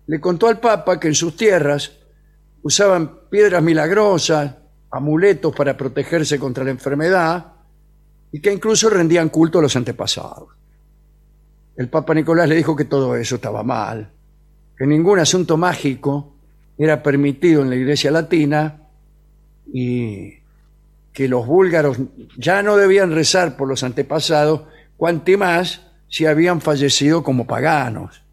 Le 0.07 0.19
contó 0.19 0.47
al 0.47 0.59
Papa 0.59 0.99
que 0.99 1.07
en 1.07 1.15
sus 1.15 1.35
tierras 1.35 1.91
usaban 2.63 3.29
piedras 3.29 3.61
milagrosas, 3.61 4.55
amuletos 4.89 5.55
para 5.55 5.77
protegerse 5.77 6.39
contra 6.39 6.63
la 6.63 6.71
enfermedad 6.71 7.53
y 8.31 8.41
que 8.41 8.51
incluso 8.51 8.89
rendían 8.89 9.29
culto 9.29 9.59
a 9.59 9.61
los 9.61 9.75
antepasados. 9.75 10.49
El 11.75 11.87
Papa 11.87 12.13
Nicolás 12.13 12.49
le 12.49 12.55
dijo 12.55 12.75
que 12.75 12.85
todo 12.85 13.15
eso 13.15 13.35
estaba 13.35 13.63
mal, 13.63 14.11
que 14.77 14.85
ningún 14.85 15.19
asunto 15.19 15.55
mágico 15.55 16.33
era 16.77 17.01
permitido 17.01 17.61
en 17.61 17.69
la 17.69 17.75
Iglesia 17.75 18.11
Latina 18.11 18.80
y 19.73 20.39
que 21.13 21.27
los 21.27 21.45
búlgaros 21.45 21.97
ya 22.37 22.63
no 22.63 22.77
debían 22.77 23.11
rezar 23.11 23.57
por 23.57 23.67
los 23.67 23.83
antepasados, 23.83 24.61
cuanto 24.97 25.37
más 25.37 25.81
si 26.07 26.25
habían 26.25 26.61
fallecido 26.61 27.23
como 27.23 27.47
paganos. 27.47 28.23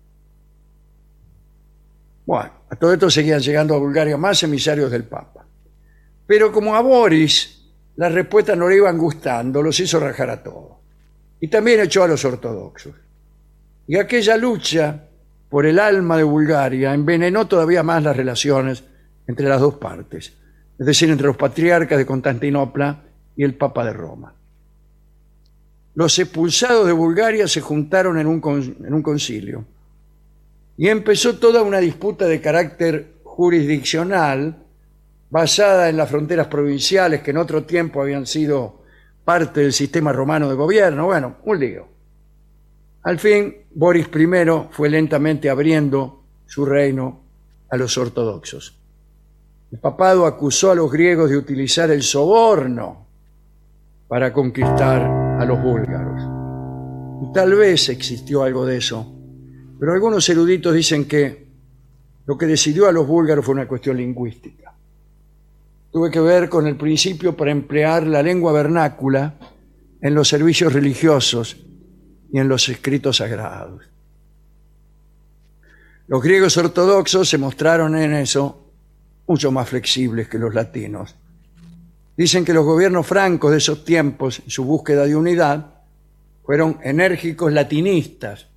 Bueno, 2.27 2.53
a 2.71 2.77
todo 2.77 2.93
esto 2.93 3.09
seguían 3.09 3.41
llegando 3.41 3.75
a 3.75 3.79
Bulgaria 3.79 4.17
más 4.17 4.43
emisarios 4.43 4.91
del 4.91 5.05
Papa. 5.05 5.47
Pero 6.27 6.53
como 6.53 6.77
a 6.77 6.81
Boris 6.81 7.59
las 7.97 8.13
respuestas 8.13 8.57
no 8.57 8.69
le 8.69 8.77
iban 8.77 8.97
gustando, 8.97 9.61
los 9.61 9.81
hizo 9.81 9.99
rajar 9.99 10.31
a 10.31 10.43
todos. 10.43 10.77
Y 11.41 11.49
también 11.49 11.81
echó 11.81 12.05
a 12.05 12.09
los 12.09 12.25
ortodoxos. 12.25 12.95
Y 13.89 13.97
aquella 13.97 14.37
lucha 14.37 15.09
por 15.49 15.67
el 15.67 15.79
alma 15.79 16.17
de 16.17 16.23
Bulgaria 16.23 16.95
envenenó 16.95 17.49
todavía 17.49 17.83
más 17.83 18.03
las 18.03 18.17
relaciones 18.17 18.85
entre 19.27 19.49
las 19.49 19.61
dos 19.61 19.75
partes, 19.75 20.33
es 20.79 20.87
decir, 20.87 21.11
entre 21.11 21.27
los 21.27 21.37
patriarcas 21.37 21.99
de 21.99 22.07
Constantinopla 22.07 23.03
y 23.37 23.45
el 23.45 23.55
Papa 23.55 23.85
de 23.85 23.93
Roma. 23.93 24.35
Los 25.95 26.19
expulsados 26.21 26.87
de 26.87 26.93
Bulgaria 26.93 27.49
se 27.49 27.61
juntaron 27.61 28.19
en 28.19 28.29
un, 28.29 29.03
concilio 29.03 29.65
y 30.77 30.89
empezó 30.89 31.39
toda 31.39 31.63
una 31.63 31.79
disputa 31.79 32.27
de 32.27 32.41
carácter 32.41 33.15
jurisdiccional 33.25 34.63
basada 35.29 35.89
en 35.89 35.97
las 35.97 36.09
fronteras 36.09 36.47
provinciales 36.47 37.23
que 37.23 37.33
en 37.33 37.39
otro 37.39 37.65
tiempo 37.65 38.01
habían 38.01 38.27
sido 38.27 38.85
parte 39.25 39.61
del 39.61 39.73
sistema 39.73 40.13
romano 40.13 40.49
de 40.49 40.55
gobierno. 40.55 41.07
Bueno, 41.07 41.39
un 41.43 41.59
lío. 41.59 41.89
Al 43.03 43.19
fin, 43.19 43.57
Boris 43.75 44.07
I 44.07 44.27
fue 44.71 44.89
lentamente 44.89 45.51
abriendo 45.51 46.23
su 46.47 46.65
reino 46.65 47.23
a 47.71 47.77
los 47.77 47.99
ortodoxos. 47.99 48.78
El 49.71 49.79
papado 49.79 50.25
acusó 50.25 50.71
a 50.71 50.75
los 50.75 50.91
griegos 50.91 51.29
de 51.29 51.37
utilizar 51.37 51.91
el 51.91 52.03
soborno 52.03 53.07
para 54.09 54.33
conquistar 54.33 55.03
a 55.03 55.45
los 55.45 55.63
búlgaros. 55.63 56.23
Y 57.23 57.33
tal 57.33 57.55
vez 57.55 57.91
existió 57.91 58.43
algo 58.43 58.65
de 58.65 58.79
eso, 58.79 59.07
pero 59.79 59.93
algunos 59.93 60.27
eruditos 60.29 60.75
dicen 60.75 61.07
que 61.07 61.49
lo 62.25 62.39
que 62.39 62.47
decidió 62.47 62.89
a 62.89 62.93
los 62.93 63.07
búlgaros 63.07 63.45
fue 63.45 63.55
una 63.55 63.69
cuestión 63.69 63.99
lingüística. 63.99 64.73
Tuve 65.91 66.11
que 66.11 66.21
ver 66.21 66.49
con 66.49 66.67
el 66.67 66.77
principio 66.77 67.37
para 67.37 67.51
emplear 67.51 68.07
la 68.07 68.23
lengua 68.23 68.53
vernácula 68.53 69.35
en 70.01 70.15
los 70.15 70.29
servicios 70.29 70.73
religiosos 70.73 71.57
y 72.33 72.39
en 72.39 72.49
los 72.49 72.69
escritos 72.69 73.19
sagrados. 73.19 73.83
Los 76.07 76.23
griegos 76.23 76.57
ortodoxos 76.57 77.29
se 77.29 77.37
mostraron 77.37 77.97
en 77.97 78.15
eso 78.15 78.68
mucho 79.29 79.53
más 79.53 79.69
flexibles 79.69 80.27
que 80.29 80.39
los 80.39 80.55
latinos. 80.55 81.15
Dicen 82.17 82.45
que 82.45 82.53
los 82.53 82.65
gobiernos 82.65 83.07
francos 83.07 83.53
de 83.53 83.59
esos 83.59 83.85
tiempos, 83.85 84.41
en 84.45 84.51
su 84.51 84.65
búsqueda 84.65 85.07
de 85.07 85.15
unidad, 85.15 85.75
fueron 86.45 86.79
enérgicos 86.83 87.53
latinistas. 87.53 88.49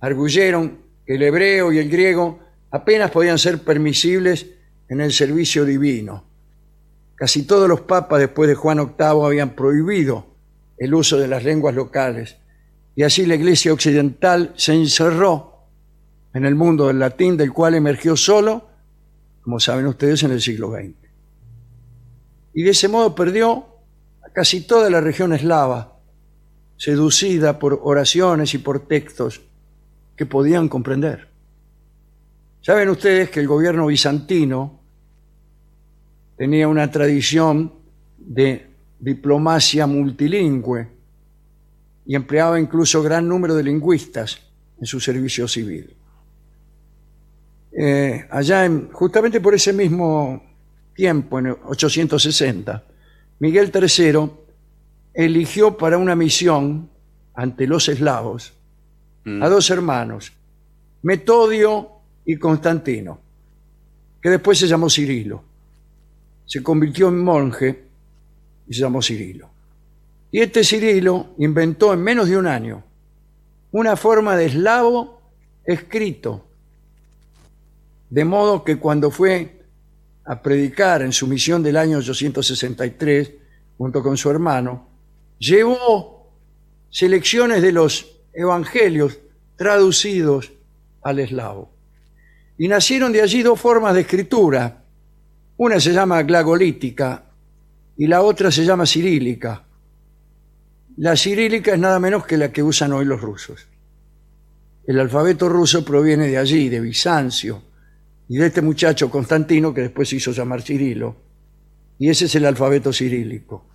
Arguyeron 0.00 0.78
que 1.04 1.16
el 1.16 1.22
hebreo 1.22 1.72
y 1.72 1.78
el 1.78 1.90
griego 1.90 2.38
apenas 2.70 3.10
podían 3.10 3.38
ser 3.38 3.58
permisibles 3.58 4.46
en 4.88 5.00
el 5.00 5.12
servicio 5.12 5.64
divino. 5.64 6.24
Casi 7.16 7.42
todos 7.42 7.68
los 7.68 7.82
papas 7.82 8.20
después 8.20 8.48
de 8.48 8.54
Juan 8.54 8.78
VIII 8.78 9.26
habían 9.26 9.50
prohibido 9.50 10.26
el 10.78 10.94
uso 10.94 11.18
de 11.18 11.28
las 11.28 11.44
lenguas 11.44 11.74
locales 11.74 12.36
y 12.94 13.02
así 13.02 13.26
la 13.26 13.34
Iglesia 13.34 13.72
occidental 13.72 14.54
se 14.56 14.72
encerró 14.72 15.66
en 16.32 16.44
el 16.44 16.54
mundo 16.54 16.86
del 16.86 16.98
latín 16.98 17.36
del 17.36 17.52
cual 17.52 17.74
emergió 17.74 18.16
solo, 18.16 18.69
como 19.42 19.60
saben 19.60 19.86
ustedes, 19.86 20.22
en 20.22 20.32
el 20.32 20.40
siglo 20.40 20.72
XX. 20.72 20.94
Y 22.54 22.62
de 22.62 22.70
ese 22.70 22.88
modo 22.88 23.14
perdió 23.14 23.66
a 24.22 24.30
casi 24.32 24.62
toda 24.62 24.90
la 24.90 25.00
región 25.00 25.32
eslava, 25.32 25.98
seducida 26.76 27.58
por 27.58 27.80
oraciones 27.82 28.54
y 28.54 28.58
por 28.58 28.86
textos 28.86 29.40
que 30.16 30.26
podían 30.26 30.68
comprender. 30.68 31.28
Saben 32.62 32.90
ustedes 32.90 33.30
que 33.30 33.40
el 33.40 33.46
gobierno 33.46 33.86
bizantino 33.86 34.80
tenía 36.36 36.68
una 36.68 36.90
tradición 36.90 37.72
de 38.18 38.66
diplomacia 38.98 39.86
multilingüe 39.86 40.88
y 42.06 42.14
empleaba 42.14 42.60
incluso 42.60 43.02
gran 43.02 43.28
número 43.28 43.54
de 43.54 43.62
lingüistas 43.62 44.40
en 44.78 44.86
su 44.86 45.00
servicio 45.00 45.46
civil. 45.48 45.96
Eh, 47.72 48.26
allá, 48.30 48.64
en- 48.64 48.90
justamente 48.92 49.40
por 49.40 49.54
ese 49.54 49.72
mismo 49.72 50.42
tiempo, 50.94 51.38
en 51.38 51.56
860, 51.64 52.82
Miguel 53.38 53.70
III 53.74 54.30
eligió 55.14 55.76
para 55.76 55.96
una 55.98 56.14
misión 56.16 56.88
ante 57.34 57.66
los 57.66 57.88
eslavos 57.88 58.52
a 59.42 59.48
dos 59.48 59.70
hermanos, 59.70 60.32
Metodio 61.02 61.90
y 62.24 62.36
Constantino, 62.36 63.18
que 64.20 64.30
después 64.30 64.58
se 64.58 64.66
llamó 64.66 64.88
Cirilo. 64.90 65.44
Se 66.46 66.62
convirtió 66.62 67.08
en 67.08 67.22
monje 67.22 67.84
y 68.66 68.74
se 68.74 68.80
llamó 68.80 69.00
Cirilo. 69.02 69.48
Y 70.32 70.40
este 70.40 70.64
Cirilo 70.64 71.34
inventó 71.38 71.92
en 71.92 72.00
menos 72.02 72.28
de 72.28 72.36
un 72.38 72.46
año 72.46 72.82
una 73.72 73.94
forma 73.96 74.36
de 74.36 74.46
eslavo 74.46 75.20
escrito, 75.64 76.46
de 78.10 78.24
modo 78.24 78.64
que 78.64 78.76
cuando 78.76 79.10
fue 79.10 79.62
a 80.24 80.42
predicar 80.42 81.02
en 81.02 81.12
su 81.12 81.26
misión 81.26 81.62
del 81.62 81.76
año 81.76 81.98
863, 81.98 83.32
junto 83.78 84.02
con 84.02 84.16
su 84.16 84.30
hermano, 84.30 84.88
llevó 85.38 86.30
selecciones 86.90 87.62
de 87.62 87.72
los 87.72 88.06
evangelios 88.32 89.18
traducidos 89.56 90.52
al 91.02 91.20
eslavo. 91.20 91.70
Y 92.58 92.68
nacieron 92.68 93.12
de 93.12 93.22
allí 93.22 93.42
dos 93.42 93.58
formas 93.58 93.94
de 93.94 94.02
escritura. 94.02 94.84
Una 95.56 95.80
se 95.80 95.92
llama 95.92 96.22
glagolítica 96.22 97.24
y 97.96 98.06
la 98.06 98.22
otra 98.22 98.50
se 98.50 98.64
llama 98.64 98.86
cirílica. 98.86 99.64
La 100.96 101.16
cirílica 101.16 101.72
es 101.72 101.78
nada 101.78 101.98
menos 101.98 102.26
que 102.26 102.36
la 102.36 102.52
que 102.52 102.62
usan 102.62 102.92
hoy 102.92 103.04
los 103.04 103.20
rusos. 103.20 103.66
El 104.86 104.98
alfabeto 104.98 105.48
ruso 105.48 105.84
proviene 105.84 106.26
de 106.26 106.36
allí, 106.36 106.68
de 106.68 106.80
Bizancio, 106.80 107.62
y 108.30 108.36
de 108.36 108.46
este 108.46 108.62
muchacho 108.62 109.10
Constantino 109.10 109.74
que 109.74 109.80
después 109.80 110.08
se 110.08 110.14
hizo 110.14 110.30
llamar 110.30 110.62
Cirilo. 110.62 111.16
Y 111.98 112.10
ese 112.10 112.26
es 112.26 112.34
el 112.36 112.46
alfabeto 112.46 112.92
cirílico. 112.92 113.66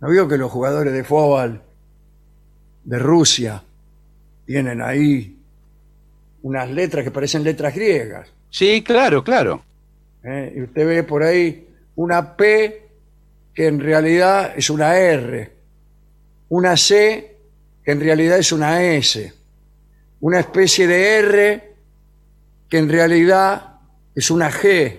¿No 0.00 0.08
vio 0.08 0.28
que 0.28 0.38
los 0.38 0.48
jugadores 0.48 0.92
de 0.92 1.02
fútbol 1.02 1.60
de 2.84 2.98
Rusia 3.00 3.60
tienen 4.46 4.80
ahí 4.80 5.36
unas 6.42 6.70
letras 6.70 7.02
que 7.02 7.10
parecen 7.10 7.42
letras 7.42 7.74
griegas? 7.74 8.28
Sí, 8.48 8.80
claro, 8.84 9.24
claro. 9.24 9.60
¿eh? 10.22 10.52
Y 10.54 10.62
usted 10.62 10.86
ve 10.86 11.02
por 11.02 11.24
ahí 11.24 11.66
una 11.96 12.36
P 12.36 12.88
que 13.52 13.66
en 13.66 13.80
realidad 13.80 14.52
es 14.56 14.70
una 14.70 14.96
R, 14.96 15.52
una 16.48 16.76
C 16.76 17.38
que 17.84 17.90
en 17.90 17.98
realidad 17.98 18.38
es 18.38 18.52
una 18.52 18.84
S, 18.84 19.34
una 20.20 20.38
especie 20.38 20.86
de 20.86 21.18
R 21.18 21.74
que 22.68 22.78
en 22.78 22.88
realidad 22.88 23.69
es 24.14 24.30
una 24.30 24.50
G. 24.50 24.98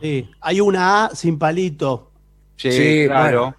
Sí, 0.00 0.28
hay 0.40 0.60
una 0.60 1.06
A 1.06 1.14
sin 1.14 1.38
palito. 1.38 2.10
Sí, 2.56 3.06
bueno. 3.06 3.54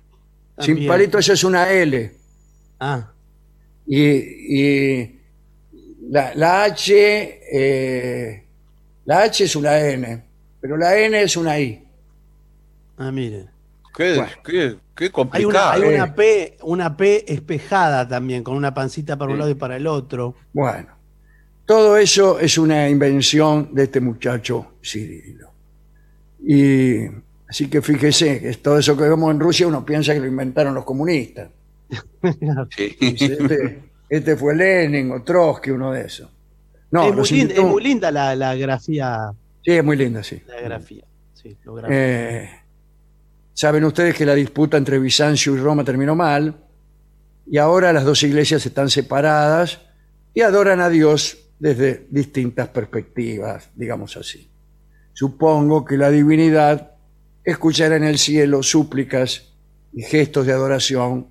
Sin 0.59 0.85
palito 0.87 1.17
eso 1.17 1.33
es 1.33 1.43
una 1.43 1.69
L. 1.71 2.11
Ah, 2.79 3.11
Y, 3.85 4.01
y 4.01 5.19
la, 6.09 6.33
la 6.35 6.63
H, 6.63 7.41
eh, 7.51 8.47
la 9.05 9.23
H 9.23 9.43
es 9.45 9.55
una 9.55 9.79
N, 9.79 10.23
pero 10.61 10.77
la 10.77 10.97
N 10.97 11.21
es 11.21 11.35
una 11.37 11.59
I. 11.59 11.83
Ah, 12.97 13.11
miren. 13.11 13.49
Qué, 13.95 14.15
Bueno. 14.15 14.31
qué, 14.43 14.77
qué 14.95 15.05
Hay 15.05 15.09
complicado. 15.11 15.49
una, 15.49 15.71
hay 15.71 15.81
eh. 15.83 15.95
una 15.95 16.15
P, 16.15 16.57
una 16.63 16.97
P 16.97 17.31
espejada 17.33 18.07
también, 18.07 18.43
con 18.43 18.55
una 18.55 18.73
pancita 18.73 19.17
para 19.17 19.31
un 19.31 19.37
lado 19.39 19.51
y 19.51 19.55
para 19.55 19.77
el 19.77 19.87
otro. 19.87 20.35
Bueno, 20.53 20.92
todo 21.65 21.97
eso 21.97 22.39
es 22.39 22.57
una 22.57 22.89
invención 22.89 23.69
de 23.73 23.83
este 23.83 23.99
muchacho 24.01 24.73
Cirilo. 24.83 25.49
Y 26.45 27.05
así 27.47 27.69
que 27.69 27.81
fíjese, 27.81 28.41
que 28.41 28.53
todo 28.55 28.77
eso 28.79 28.97
que 28.97 29.03
vemos 29.03 29.31
en 29.31 29.39
Rusia 29.39 29.67
uno 29.67 29.85
piensa 29.85 30.13
que 30.13 30.19
lo 30.19 30.27
inventaron 30.27 30.73
los 30.73 30.83
comunistas. 30.85 31.49
Sí. 32.75 32.95
Este, 32.99 33.83
este 34.09 34.35
fue 34.37 34.55
Lenin 34.55 35.11
o 35.11 35.21
Trotsky, 35.23 35.71
uno 35.71 35.91
de 35.91 36.05
esos. 36.05 36.29
No, 36.91 37.07
es, 37.07 37.13
muy 37.15 37.27
linda, 37.29 37.53
inventó- 37.53 37.61
es 37.61 37.67
muy 37.71 37.83
linda 37.83 38.11
la, 38.11 38.35
la 38.35 38.55
grafía. 38.55 39.31
Sí, 39.63 39.71
es 39.71 39.83
muy 39.83 39.97
linda, 39.97 40.23
sí. 40.23 40.41
La 40.47 40.61
grafía. 40.61 41.03
Sí, 41.33 41.57
lo 41.63 41.75
grafía. 41.75 41.97
Eh, 41.97 42.49
Saben 43.53 43.83
ustedes 43.83 44.15
que 44.15 44.25
la 44.25 44.33
disputa 44.33 44.77
entre 44.77 44.97
Bizancio 44.99 45.53
y 45.55 45.59
Roma 45.59 45.83
terminó 45.83 46.15
mal 46.15 46.55
y 47.45 47.57
ahora 47.59 47.93
las 47.93 48.03
dos 48.03 48.23
iglesias 48.23 48.65
están 48.65 48.89
separadas 48.89 49.79
y 50.33 50.41
adoran 50.41 50.79
a 50.81 50.89
Dios 50.89 51.42
desde 51.59 52.07
distintas 52.09 52.67
perspectivas, 52.69 53.69
digamos 53.75 54.17
así. 54.17 54.49
Supongo 55.13 55.85
que 55.85 55.97
la 55.97 56.09
divinidad 56.09 56.91
escuchará 57.43 57.95
en 57.97 58.03
el 58.03 58.17
cielo 58.17 58.63
súplicas 58.63 59.53
y 59.93 60.01
gestos 60.01 60.45
de 60.45 60.53
adoración 60.53 61.27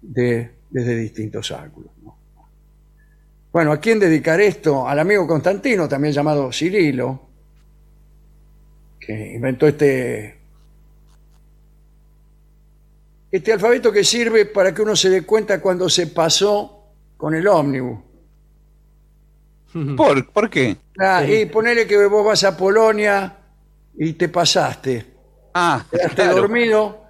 de- 0.00 0.50
desde 0.70 0.96
distintos 0.96 1.50
ángulos. 1.52 1.90
¿no? 2.02 2.16
Bueno, 3.52 3.72
¿a 3.72 3.80
quién 3.80 3.98
dedicar 3.98 4.40
esto? 4.40 4.88
Al 4.88 4.98
amigo 4.98 5.26
Constantino, 5.26 5.88
también 5.88 6.14
llamado 6.14 6.50
Cirilo, 6.52 7.28
que 8.98 9.34
inventó 9.34 9.66
este 9.66 10.38
este 13.32 13.52
alfabeto 13.52 13.92
que 13.92 14.02
sirve 14.02 14.46
para 14.46 14.74
que 14.74 14.82
uno 14.82 14.96
se 14.96 15.08
dé 15.08 15.22
cuenta 15.22 15.60
cuando 15.60 15.88
se 15.88 16.08
pasó 16.08 16.86
con 17.16 17.34
el 17.34 17.46
ómnibus. 17.46 17.98
¿Por, 19.96 20.26
¿Por 20.32 20.50
qué? 20.50 20.76
Ah, 20.98 21.24
Y 21.24 21.46
ponele 21.46 21.86
que 21.86 22.06
vos 22.06 22.24
vas 22.24 22.44
a 22.44 22.56
Polonia 22.56 23.36
y 23.96 24.12
te 24.14 24.28
pasaste. 24.28 25.06
Ah, 25.54 25.84
Quedaste 25.90 26.14
claro. 26.14 26.36
dormido, 26.36 27.04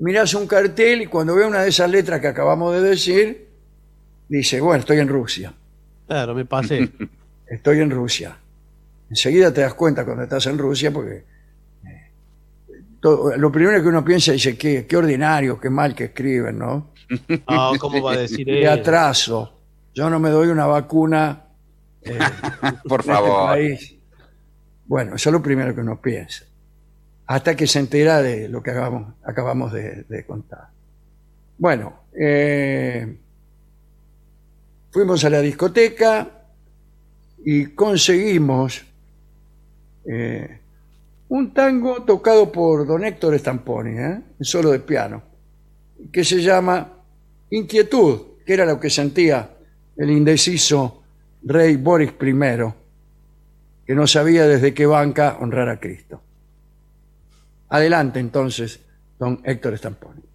mirás 0.00 0.34
un 0.34 0.46
cartel 0.46 1.02
y 1.02 1.06
cuando 1.06 1.34
ve 1.34 1.46
una 1.46 1.62
de 1.62 1.68
esas 1.68 1.90
letras 1.90 2.20
que 2.20 2.28
acabamos 2.28 2.74
de 2.74 2.80
decir, 2.82 3.48
dice, 4.28 4.60
bueno, 4.60 4.80
estoy 4.80 4.98
en 4.98 5.08
Rusia. 5.08 5.54
Claro, 6.06 6.34
me 6.34 6.44
pasé. 6.44 6.90
Estoy 7.46 7.80
en 7.80 7.90
Rusia. 7.90 8.36
Enseguida 9.08 9.52
te 9.52 9.60
das 9.60 9.74
cuenta 9.74 10.04
cuando 10.04 10.24
estás 10.24 10.46
en 10.46 10.58
Rusia 10.58 10.90
porque 10.92 11.24
eh, 11.84 12.12
todo- 13.00 13.36
lo 13.36 13.52
primero 13.52 13.80
que 13.82 13.88
uno 13.88 14.04
piensa 14.04 14.32
dice, 14.32 14.56
qué, 14.58 14.86
qué 14.86 14.96
ordinario, 14.96 15.60
qué 15.60 15.70
mal 15.70 15.94
que 15.94 16.04
escriben, 16.04 16.58
¿no? 16.58 16.92
Ah, 17.46 17.72
¿cómo 17.78 18.02
va 18.02 18.12
a 18.14 18.16
decir 18.18 18.44
Qué 18.60 18.62
eso? 18.64 18.72
atraso. 18.72 19.52
Yo 19.94 20.10
no 20.10 20.18
me 20.20 20.30
doy 20.30 20.48
una 20.48 20.66
vacuna 20.66 21.45
eh, 22.06 22.18
Por 22.88 23.00
en 23.00 23.10
este 23.10 23.12
favor. 23.12 23.46
país. 23.48 23.96
Bueno, 24.86 25.16
eso 25.16 25.30
es 25.30 25.32
lo 25.32 25.42
primero 25.42 25.74
que 25.74 25.80
uno 25.80 26.00
piensa. 26.00 26.44
Hasta 27.26 27.56
que 27.56 27.66
se 27.66 27.80
entera 27.80 28.22
de 28.22 28.48
lo 28.48 28.62
que 28.62 28.70
acabamos, 28.70 29.14
acabamos 29.24 29.72
de, 29.72 30.04
de 30.04 30.24
contar. 30.24 30.68
Bueno, 31.58 32.02
eh, 32.18 33.18
fuimos 34.90 35.24
a 35.24 35.30
la 35.30 35.40
discoteca 35.40 36.28
y 37.44 37.66
conseguimos 37.74 38.84
eh, 40.08 40.60
un 41.28 41.52
tango 41.52 42.04
tocado 42.04 42.52
por 42.52 42.86
don 42.86 43.04
Héctor 43.04 43.38
Stamponi, 43.38 43.98
¿eh? 43.98 44.20
solo 44.40 44.70
de 44.70 44.80
piano, 44.80 45.22
que 46.12 46.22
se 46.24 46.40
llama 46.40 46.92
Inquietud, 47.50 48.38
que 48.44 48.54
era 48.54 48.64
lo 48.64 48.78
que 48.78 48.90
sentía 48.90 49.50
el 49.96 50.10
indeciso 50.10 51.02
rey 51.46 51.76
Boris 51.76 52.10
I, 52.20 52.74
que 53.86 53.94
no 53.94 54.06
sabía 54.06 54.46
desde 54.46 54.74
qué 54.74 54.84
banca 54.84 55.38
honrar 55.40 55.68
a 55.68 55.78
Cristo. 55.78 56.20
Adelante 57.68 58.18
entonces, 58.18 58.80
don 59.18 59.40
Héctor 59.44 59.78
Stamponi. 59.78 60.25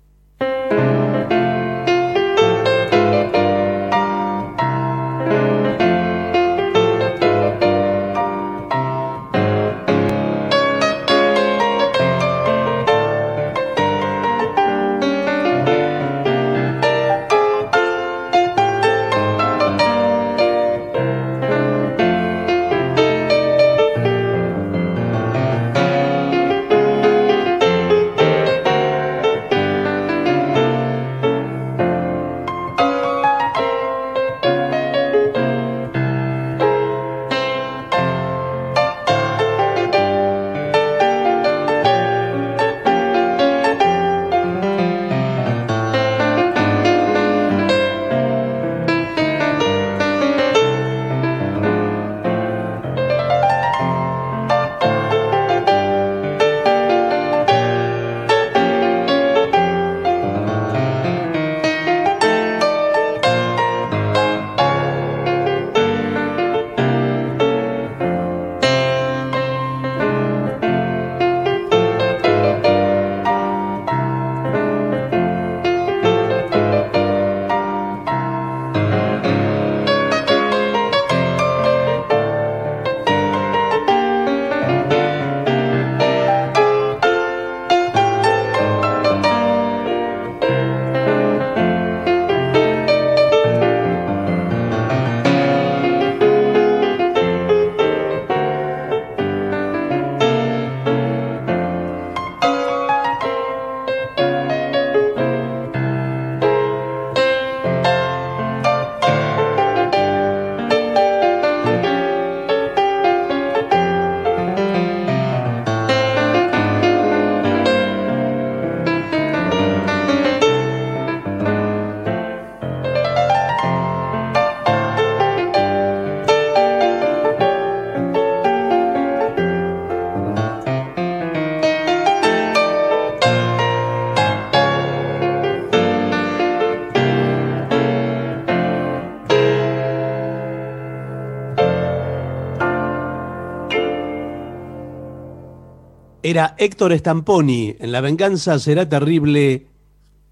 Era 146.32 146.56
Héctor 146.58 146.98
Stamponi. 146.98 147.76
En 147.78 147.92
La 147.92 148.00
venganza 148.00 148.58
será 148.58 148.88
terrible. 148.88 149.68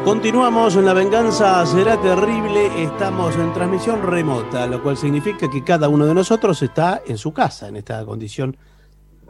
Continuamos 0.04 0.76
en 0.76 0.84
La 0.84 0.92
Venganza 0.92 1.64
Será 1.64 1.98
Terrible. 1.98 2.84
Estamos 2.84 3.34
en 3.36 3.50
transmisión 3.54 4.02
remota, 4.02 4.66
lo 4.66 4.82
cual 4.82 4.98
significa 4.98 5.48
que 5.48 5.64
cada 5.64 5.88
uno 5.88 6.04
de 6.04 6.12
nosotros 6.12 6.60
está 6.60 7.00
en 7.06 7.16
su 7.16 7.32
casa, 7.32 7.68
en 7.68 7.76
esta 7.76 8.04
condición 8.04 8.58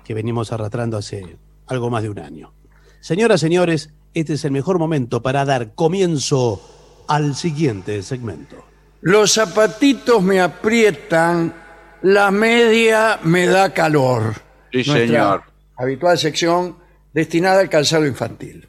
que 0.02 0.12
venimos 0.12 0.50
arrastrando 0.50 0.96
hace 0.96 1.38
algo 1.68 1.88
más 1.88 2.02
de 2.02 2.10
un 2.10 2.18
año. 2.18 2.52
Señoras, 3.07 3.41
señores, 3.41 3.91
este 4.15 4.33
es 4.33 4.45
el 4.45 4.51
mejor 4.51 4.81
momento 4.81 5.23
para 5.23 5.45
dar 5.45 5.77
comienzo 5.77 7.05
al 7.07 7.37
siguiente 7.37 8.03
segmento. 8.03 8.66
Los 9.01 9.35
zapatitos 9.35 10.24
me 10.24 10.41
aprietan, 10.41 11.55
la 12.03 12.33
media 12.33 13.20
me 13.23 13.47
da 13.47 13.73
calor. 13.73 14.35
Sí, 14.73 14.78
Nuestra 14.78 14.97
señor. 14.97 15.43
Habitual 15.77 16.19
sección 16.19 16.78
destinada 17.12 17.61
al 17.61 17.69
calzado 17.69 18.05
infantil. 18.07 18.69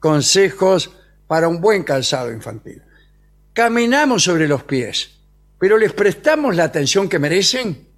Consejos 0.00 0.90
para 1.26 1.48
un 1.48 1.60
buen 1.60 1.82
calzado 1.82 2.32
infantil. 2.32 2.80
Caminamos 3.52 4.22
sobre 4.22 4.48
los 4.48 4.62
pies, 4.62 5.18
pero 5.58 5.76
¿les 5.76 5.92
prestamos 5.92 6.56
la 6.56 6.64
atención 6.64 7.10
que 7.10 7.18
merecen? 7.18 7.88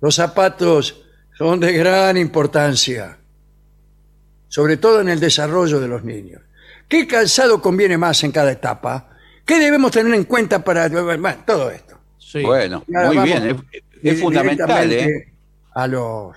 Los 0.00 0.14
zapatos 0.14 1.02
son 1.36 1.60
de 1.60 1.74
gran 1.74 2.16
importancia, 2.16 3.17
sobre 4.48 4.76
todo 4.76 5.00
en 5.00 5.08
el 5.08 5.20
desarrollo 5.20 5.80
de 5.80 5.88
los 5.88 6.04
niños. 6.04 6.42
¿Qué 6.88 7.06
calzado 7.06 7.60
conviene 7.60 7.98
más 7.98 8.24
en 8.24 8.32
cada 8.32 8.50
etapa? 8.50 9.10
¿Qué 9.44 9.58
debemos 9.58 9.92
tener 9.92 10.14
en 10.14 10.24
cuenta 10.24 10.64
para 10.64 10.88
bueno, 10.88 11.36
todo 11.46 11.70
esto? 11.70 11.98
Bueno, 12.42 12.84
Y 12.86 12.94
ahora 12.94 13.12
muy 13.12 13.24
bien, 13.24 13.64
es, 14.02 14.20
fundamental, 14.20 14.92
¿eh? 14.92 15.32
A 15.74 15.86
los 15.86 16.36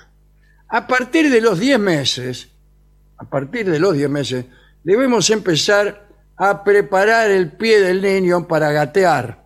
a 0.74 0.88
partir 0.88 1.30
de 1.30 1.42
los 1.42 1.60
10 1.60 1.80
meses, 1.80 2.48
a 3.18 3.26
partir 3.26 3.70
de 3.70 3.78
los 3.78 3.94
10 3.94 4.10
meses, 4.10 4.46
debemos 4.84 5.30
empezar 5.30 6.08
a 6.38 6.64
preparar 6.64 7.30
el 7.30 7.52
pie 7.52 7.82
del 7.82 8.02
niño 8.02 8.48
para 8.48 8.72
gatear. 8.72 9.41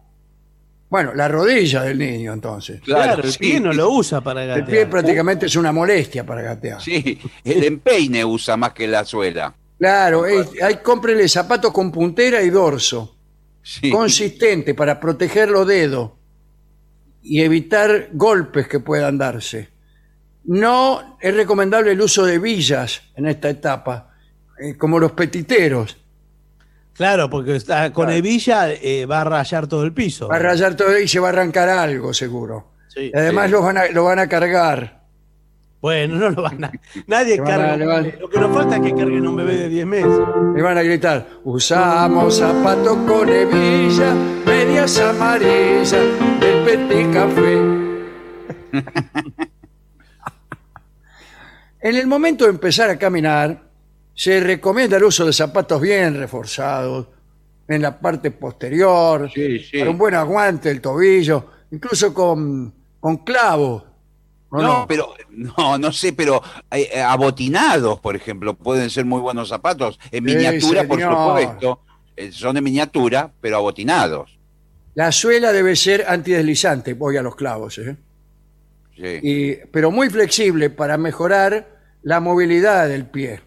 Bueno, 0.89 1.13
la 1.15 1.27
rodilla 1.27 1.81
del 1.83 1.97
niño 1.97 2.31
entonces. 2.33 2.79
Claro, 2.81 3.23
el 3.23 3.33
pie 3.33 3.59
no 3.59 3.73
lo 3.73 3.89
usa 3.89 4.21
para 4.21 4.43
El 4.43 4.49
gatear. 4.49 4.67
pie 4.67 4.85
prácticamente 4.85 5.47
es 5.47 5.55
una 5.55 5.71
molestia 5.71 6.25
para 6.25 6.41
gatear. 6.41 6.81
Sí, 6.81 7.19
el 7.43 7.63
empeine 7.63 8.23
usa 8.23 8.55
más 8.55 8.71
que 8.73 8.87
la 8.87 9.03
suela. 9.03 9.53
Claro, 9.79 10.25
es- 10.25 10.61
hay 10.61 10.75
cómprele 10.77 11.27
zapatos 11.27 11.71
con 11.73 11.91
puntera 11.91 12.41
y 12.43 12.49
dorso. 12.49 13.17
Consistente 13.91 14.75
para 14.75 14.99
proteger 14.99 15.49
los 15.49 15.65
dedos 15.67 16.11
y 17.23 17.41
evitar 17.41 18.09
golpes 18.13 18.67
que 18.67 18.79
puedan 18.79 19.17
darse. 19.17 19.69
No 20.43 21.17
es 21.19 21.33
recomendable 21.35 21.91
el 21.93 22.01
uso 22.01 22.23
de 22.25 22.37
villas 22.37 23.01
en 23.15 23.25
esta 23.25 23.49
etapa, 23.49 24.13
eh, 24.59 24.77
como 24.77 24.99
los 24.99 25.13
petiteros. 25.13 25.97
Claro, 26.95 27.29
porque 27.29 27.55
está, 27.57 27.91
con 27.91 28.09
hebilla 28.09 28.71
eh, 28.71 29.05
va 29.05 29.21
a 29.21 29.23
rayar 29.25 29.67
todo 29.67 29.83
el 29.83 29.93
piso. 29.93 30.27
Va 30.29 30.37
a 30.37 30.39
rayar 30.39 30.75
todo 30.75 30.97
y 30.97 31.07
se 31.07 31.19
va 31.19 31.27
a 31.27 31.31
arrancar 31.31 31.67
algo, 31.69 32.13
seguro. 32.13 32.71
Sí. 32.87 33.11
Y 33.13 33.17
además 33.17 33.47
Sí. 33.47 33.51
lo, 33.51 33.61
van 33.61 33.77
a, 33.77 33.87
lo 33.87 34.03
van 34.05 34.19
a 34.19 34.29
cargar. 34.29 35.03
Bueno, 35.81 36.15
no 36.15 36.29
lo 36.29 36.41
van 36.41 36.63
a. 36.63 36.71
Nadie 37.07 37.39
van 37.41 37.51
a- 37.51 37.67
carga. 37.67 37.85
van- 37.85 38.13
Lo 38.19 38.29
que 38.29 38.39
nos 38.39 38.55
falta 38.55 38.77
es 38.77 38.81
que 38.81 38.95
carguen 38.95 39.27
un 39.27 39.35
bebé 39.35 39.55
de 39.57 39.69
10 39.69 39.85
meses. 39.85 40.19
Le 40.55 40.61
van 40.61 40.77
a 40.77 40.81
gritar, 40.83 41.27
usamos 41.43 42.37
zapatos 42.37 42.97
con 43.05 43.27
hebilla, 43.29 44.13
medias 44.45 44.97
amarillas, 44.99 45.91
del 46.39 46.63
petit 46.63 47.13
café. 47.13 47.55
en 51.81 51.95
el 51.95 52.07
momento 52.07 52.45
de 52.45 52.51
empezar 52.51 52.89
a 52.89 52.97
caminar, 52.97 53.64
se 54.15 54.39
recomienda 54.39 54.97
el 54.97 55.03
uso 55.03 55.25
de 55.25 55.33
zapatos 55.33 55.79
bien 55.81 56.17
reforzados, 56.17 57.07
en 57.67 57.81
la 57.81 57.99
parte 57.99 58.31
posterior, 58.31 59.29
para 59.77 59.89
un 59.89 59.97
buen 59.97 60.13
aguante 60.15 60.69
del 60.69 60.81
tobillo, 60.81 61.47
incluso 61.71 62.13
con, 62.13 62.73
con 62.99 63.17
clavos. 63.17 63.83
¿o 64.49 64.61
No, 64.61 64.67
no? 64.81 64.85
pero 64.87 65.13
no, 65.31 65.77
no 65.77 65.91
sé, 65.91 66.13
pero 66.13 66.41
eh, 66.71 66.89
eh, 66.93 67.01
abotinados, 67.01 67.99
por 67.99 68.15
ejemplo, 68.15 68.53
pueden 68.55 68.89
ser 68.91 69.03
muy 69.05 69.19
buenos 69.19 69.49
zapatos. 69.49 69.99
En 70.11 70.23
Sí, 70.27 70.35
miniatura, 70.35 70.83
por 70.87 70.99
señor. 70.99 71.13
supuesto. 71.17 71.79
eh, 72.15 72.31
son 72.31 72.55
de 72.55 72.61
miniatura, 72.61 73.31
pero 73.41 73.57
abotinados. 73.57 74.37
La 74.93 75.11
suela 75.11 75.51
debe 75.51 75.75
ser 75.75 76.05
antideslizante, 76.07 76.93
voy 76.93 77.17
a 77.17 77.21
los 77.23 77.35
clavos, 77.35 77.77
¿eh? 77.79 77.97
Sí. 78.95 79.19
y- 79.23 79.55
pero 79.73 79.91
muy 79.91 80.09
flexible 80.09 80.69
para 80.69 80.97
mejorar 80.97 81.67
la 82.03 82.21
movilidad 82.21 82.87
del 82.87 83.05
pie. 83.07 83.41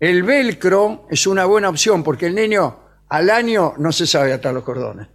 El 0.00 0.22
velcro 0.22 1.06
es 1.10 1.26
una 1.26 1.44
buena 1.44 1.68
opción 1.68 2.02
porque 2.02 2.26
el 2.26 2.34
niño 2.34 2.78
al 3.08 3.28
año 3.30 3.74
no 3.78 3.92
se 3.92 4.06
sabe 4.06 4.32
atar 4.32 4.54
los 4.54 4.64
cordones. 4.64 5.08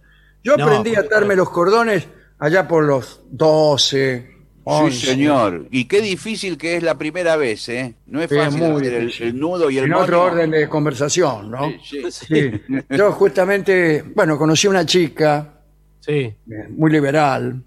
Yo 0.44 0.56
No, 0.56 0.64
aprendí 0.64 0.94
a 0.94 1.00
atarme 1.00 1.34
los 1.34 1.50
cordones 1.50 2.06
allá 2.38 2.68
por 2.68 2.84
los 2.84 3.22
12, 3.30 4.30
11. 4.62 4.96
Sí, 4.96 5.06
señor. 5.06 5.66
Y 5.70 5.86
qué 5.86 6.00
difícil 6.00 6.56
que 6.56 6.76
es 6.76 6.82
la 6.82 6.96
primera 6.96 7.36
vez, 7.36 7.68
¿eh? 7.68 7.96
No 8.06 8.20
es 8.22 8.28
Sí, 8.28 8.36
es 8.36 8.44
fácil 8.44 8.62
muy 8.62 8.82
hacer 8.82 8.94
el, 8.94 9.06
difícil. 9.06 9.26
el 9.28 9.40
nudo 9.40 9.70
y 9.70 9.78
el 9.78 9.84
en 9.84 9.90
moño. 9.90 10.02
otro 10.04 10.22
orden 10.22 10.50
de 10.52 10.68
conversación, 10.68 11.50
¿no? 11.50 11.72
Sí, 11.82 12.02
Sí. 12.10 12.50
Yo 12.90 13.12
justamente, 13.12 14.02
bueno, 14.14 14.38
conocí 14.38 14.68
una 14.68 14.86
chica 14.86 15.60
sí. 16.00 16.32
muy 16.70 16.92
liberal. 16.92 17.62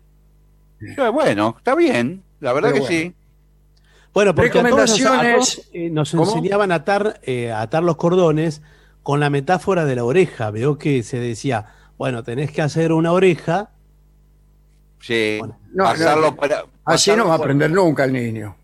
Bueno, 1.13 1.55
está 1.57 1.75
bien. 1.75 2.23
La 2.39 2.53
verdad 2.53 2.69
Pero 2.71 2.85
que 2.85 2.89
bueno. 2.89 3.01
sí. 3.09 3.15
Bueno, 4.19 4.35
porque 4.35 4.59
a 4.59 4.63
todos 4.67 4.79
nos- 4.81 4.91
a 5.05 5.21
Recomendaciones- 5.23 5.55
todos, 5.55 5.69
eh, 5.73 5.93
enseñaban 6.41 6.73
a 6.73 6.75
atar, 6.75 7.21
eh, 7.23 7.51
a 7.53 7.61
atar 7.61 7.83
los 7.83 7.95
cordones 7.95 8.61
con 9.01 9.21
la 9.21 9.29
metáfora 9.29 9.85
de 9.85 9.95
la 9.95 10.03
oreja. 10.03 10.51
Veo 10.51 10.77
que 10.77 11.03
se 11.03 11.19
decía, 11.19 11.67
bueno, 11.97 12.21
tenés 12.21 12.51
que 12.51 12.61
hacer 12.61 12.91
una 12.91 13.13
oreja. 13.13 13.69
Sí. 14.99 15.39
No, 15.73 15.85
pasarlo 15.85 16.31
no, 16.31 16.35
para. 16.35 16.65
Así 16.83 17.11
no 17.15 17.27
va 17.27 17.35
a 17.35 17.37
aprender 17.37 17.71
nunca 17.71 18.03
el 18.03 18.11
niño. 18.11 18.57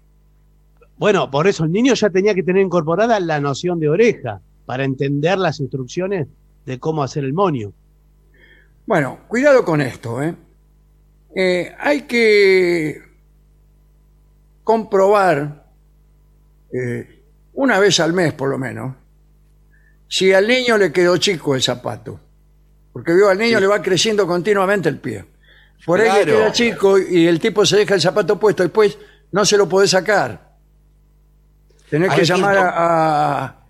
Bueno, 0.98 1.32
por 1.32 1.48
eso 1.48 1.64
el 1.64 1.72
niño 1.72 1.94
ya 1.94 2.10
tenía 2.10 2.36
que 2.36 2.44
tener 2.44 2.62
incorporada 2.62 3.18
la 3.22 3.40
noción 3.40 3.80
de 3.80 3.88
oreja 3.88 4.42
para 4.66 4.84
entender 4.84 5.38
las 5.38 5.62
instrucciones 5.62 6.28
de 6.66 6.80
cómo 6.80 7.02
hacer 7.02 7.24
el 7.24 7.32
moño. 7.32 7.72
Bueno, 8.86 9.20
cuidado 9.30 9.64
con 9.64 9.80
esto, 9.80 10.22
¿eh? 10.22 10.36
Eh, 11.34 11.74
hay 11.80 12.02
que 12.02 13.06
comprobar 14.66 15.64
eh, 16.74 17.22
una 17.54 17.80
vez 17.80 18.02
al 18.02 18.12
mes, 18.12 18.34
por 18.34 18.50
lo 18.50 18.58
menos, 18.58 18.94
si 20.10 20.34
al 20.34 20.46
niño 20.48 20.78
le 20.78 20.92
quedó 20.92 21.16
chico 21.16 21.56
el 21.56 21.62
zapato. 21.62 22.20
Porque 22.92 23.14
veo 23.14 23.30
al 23.30 23.38
niño 23.38 23.60
le 23.62 23.68
va 23.68 23.82
creciendo 23.82 24.26
continuamente 24.28 24.90
el 24.90 25.00
pie. 25.00 25.24
Por 25.86 26.00
ahí 26.02 26.08
le 26.08 26.24
Claro. 26.24 26.38
queda 26.40 26.52
chico 26.52 26.98
y 27.00 27.28
el 27.28 27.40
tipo 27.40 27.66
se 27.66 27.78
deja 27.78 27.94
el 27.94 28.02
zapato 28.02 28.38
puesto, 28.40 28.64
después 28.64 28.98
no 29.32 29.46
se 29.46 29.58
lo 29.58 29.70
podés 29.70 29.92
sacar. 29.92 30.56
Tenés 31.90 32.12
A 32.12 32.16
que 32.16 32.26
llamar 32.26 32.56
¿quién 32.56 32.66
a, 32.68 33.44
a- 33.46 33.66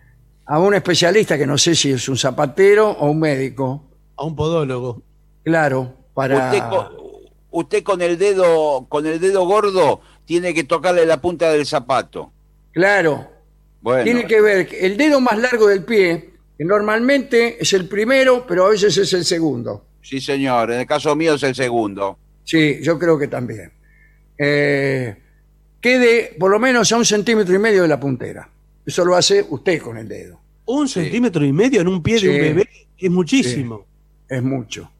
a 0.47 0.59
un 0.59 0.73
especialista 0.75 1.37
que 1.37 1.45
no 1.47 1.57
sé 1.57 1.75
si 1.75 1.91
es 1.91 2.07
un 2.07 2.17
zapatero 2.17 2.89
o 2.91 3.09
un 3.11 3.19
médico. 3.19 3.83
A 4.15 4.23
un 4.23 4.35
podólogo. 4.35 5.01
Claro, 5.43 5.93
para... 6.13 6.45
Usted, 6.51 6.69
con, 6.69 6.87
usted 7.51 7.83
con 7.83 8.01
el 8.03 8.17
dedo, 8.17 8.85
con 8.87 9.05
el 9.07 9.19
dedo 9.19 9.45
gordo, 9.45 10.01
tiene 10.25 10.53
que 10.53 10.63
tocarle 10.63 11.05
la 11.05 11.21
punta 11.21 11.51
del 11.51 11.65
zapato. 11.65 12.31
Claro, 12.71 13.29
Bueno, 13.81 14.03
tiene 14.03 14.25
que 14.25 14.41
ver 14.41 14.67
que 14.67 14.85
el 14.85 14.97
dedo 14.97 15.21
más 15.21 15.37
largo 15.37 15.67
del 15.67 15.83
pie, 15.83 16.31
que 16.57 16.65
normalmente 16.65 17.57
es 17.61 17.71
el 17.73 17.87
primero, 17.87 18.45
pero 18.47 18.65
a 18.65 18.69
veces 18.69 18.97
es 18.97 19.13
el 19.13 19.23
segundo. 19.25 19.85
sí, 20.01 20.19
señor. 20.19 20.71
En 20.71 20.79
el 20.81 20.85
caso 20.85 21.15
mío 21.15 21.35
es 21.35 21.43
el 21.43 21.55
segundo. 21.55 22.17
Sí, 22.43 22.79
yo 22.81 22.97
creo 22.99 23.17
que 23.17 23.27
también. 23.27 23.71
Eh, 24.37 25.15
quede 25.81 26.35
por 26.39 26.51
lo 26.51 26.59
menos 26.59 26.91
a 26.91 26.97
un 26.97 27.05
centímetro 27.05 27.55
y 27.55 27.59
medio 27.59 27.81
de 27.83 27.87
la 27.87 27.99
puntera. 27.99 28.49
Eso 28.85 29.03
lo 29.05 29.15
hace 29.15 29.45
usted 29.49 29.81
con 29.81 29.97
el 29.97 30.07
dedo. 30.07 30.39
Un 30.65 30.87
centímetro 30.87 31.43
y 31.45 31.51
medio 31.53 31.81
en 31.81 31.87
un 31.87 32.01
pie 32.03 32.19
Sí. 32.19 32.27
de 32.27 32.33
un 32.33 32.39
bebé 32.41 32.69
es 32.97 33.09
muchísimo. 33.11 33.85
Es 34.27 34.41
mucho. 34.43 34.91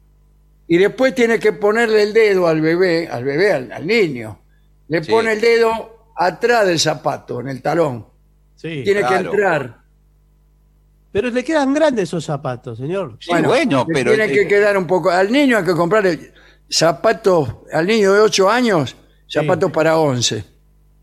y 0.68 0.78
después 0.78 1.14
tiene 1.14 1.38
que 1.38 1.52
ponerle 1.52 2.02
el 2.02 2.12
dedo 2.12 2.48
al 2.48 2.60
bebé, 2.60 3.06
al 3.08 3.22
bebé, 3.24 3.52
al, 3.52 3.70
al 3.72 3.86
niño. 3.86 4.40
Le 4.88 5.02
Sí. 5.02 5.10
pone 5.10 5.32
el 5.32 5.40
dedo 5.40 6.10
atrás 6.16 6.66
del 6.66 6.78
zapato, 6.78 7.40
en 7.40 7.48
el 7.48 7.62
talón. 7.62 8.06
Sí. 8.56 8.82
tiene 8.84 9.00
que 9.02 9.06
claro. 9.06 9.30
entrar. 9.30 9.78
Pero 11.12 11.30
le 11.30 11.44
quedan 11.44 11.72
grandes 11.74 12.04
esos 12.04 12.24
zapatos, 12.24 12.78
señor. 12.78 13.16
Sí, 13.20 13.30
bueno, 13.44 13.84
le 13.88 13.94
pero 13.94 14.12
Tiene 14.14 14.32
que 14.32 14.42
eh, 14.42 14.48
quedar 14.48 14.76
un 14.76 14.86
poco. 14.86 15.10
Al 15.10 15.30
niño 15.30 15.58
hay 15.58 15.64
que 15.64 15.72
comprarle 15.74 16.32
zapatos, 16.68 17.48
al 17.72 17.86
niño 17.86 18.12
de 18.12 18.20
8 18.20 18.50
años, 18.50 18.96
zapatos 19.28 19.70
para 19.70 19.98
11. 19.98 20.44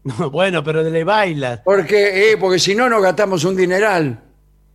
bueno, 0.32 0.64
pero 0.64 0.84
le 0.84 1.04
bailas. 1.04 1.62
Porque, 1.64 2.32
eh, 2.32 2.38
porque 2.38 2.60
si 2.60 2.76
no, 2.76 2.90
nos 2.90 3.02
gastamos 3.02 3.44
un 3.44 3.56
dineral. 3.56 4.20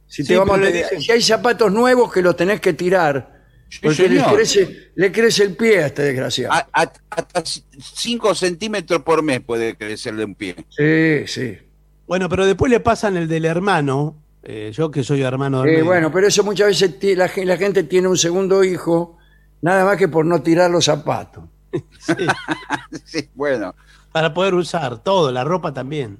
Si, 0.06 0.22
te 0.22 0.28
Sí, 0.28 0.34
vamos 0.36 0.56
a 0.56 0.60
pero 0.60 0.72
le 0.72 0.78
dicen- 0.82 1.00
si 1.02 1.12
hay 1.12 1.20
zapatos 1.22 1.70
nuevos 1.70 2.12
que 2.12 2.22
los 2.22 2.34
tenés 2.36 2.60
que 2.60 2.72
tirar. 2.72 3.37
Porque 3.82 4.08
le 4.08 4.22
crece, 4.24 4.90
le 4.94 5.12
crece 5.12 5.42
el 5.44 5.54
pie 5.56 5.82
a 5.82 5.86
este 5.88 6.02
desgraciado. 6.02 6.54
a- 6.54 6.66
a- 6.72 6.92
hasta 7.10 7.42
5 7.44 8.34
centímetros 8.34 9.02
por 9.02 9.22
mes 9.22 9.40
puede 9.40 9.76
crecerle 9.76 10.24
un 10.24 10.34
pie. 10.34 10.56
Sí, 10.70 11.26
sí. 11.26 11.58
Bueno, 12.06 12.28
pero 12.30 12.46
después 12.46 12.70
le 12.70 12.80
pasan 12.80 13.16
el 13.16 13.28
del 13.28 13.44
hermano. 13.44 14.16
eh, 14.42 14.70
yo 14.72 14.90
que 14.90 15.02
soy 15.04 15.20
hermano 15.20 15.62
del 15.62 15.74
Eh, 15.80 15.82
bueno, 15.82 16.10
pero 16.10 16.26
eso 16.28 16.42
muchas 16.42 16.68
veces 16.68 16.94
la, 17.18 17.30
la 17.44 17.56
gente 17.58 17.82
tiene 17.82 18.08
un 18.08 18.16
segundo 18.16 18.64
hijo, 18.64 19.18
nada 19.60 19.84
más 19.84 19.98
que 19.98 20.08
por 20.08 20.24
no 20.24 20.40
tirar 20.40 20.70
los 20.70 20.86
zapatos. 20.86 21.44
Sí, 23.04 23.28
bueno. 23.34 23.74
Para 24.12 24.32
poder 24.32 24.54
usar 24.54 25.02
todo, 25.02 25.30
la 25.30 25.44
ropa 25.44 25.74
también. 25.74 26.18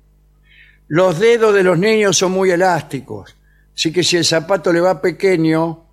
Los 0.88 1.18
dedos 1.18 1.54
de 1.54 1.62
los 1.62 1.78
niños 1.78 2.16
son 2.18 2.32
muy 2.32 2.50
elásticos, 2.50 3.34
así 3.74 3.92
que 3.92 4.02
si 4.04 4.16
el 4.18 4.24
zapato 4.26 4.72
le 4.72 4.80
va 4.80 5.00
pequeño, 5.00 5.86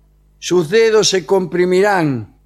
sus 0.46 0.68
dedos 0.70 1.08
se 1.08 1.26
comprimirán, 1.26 2.36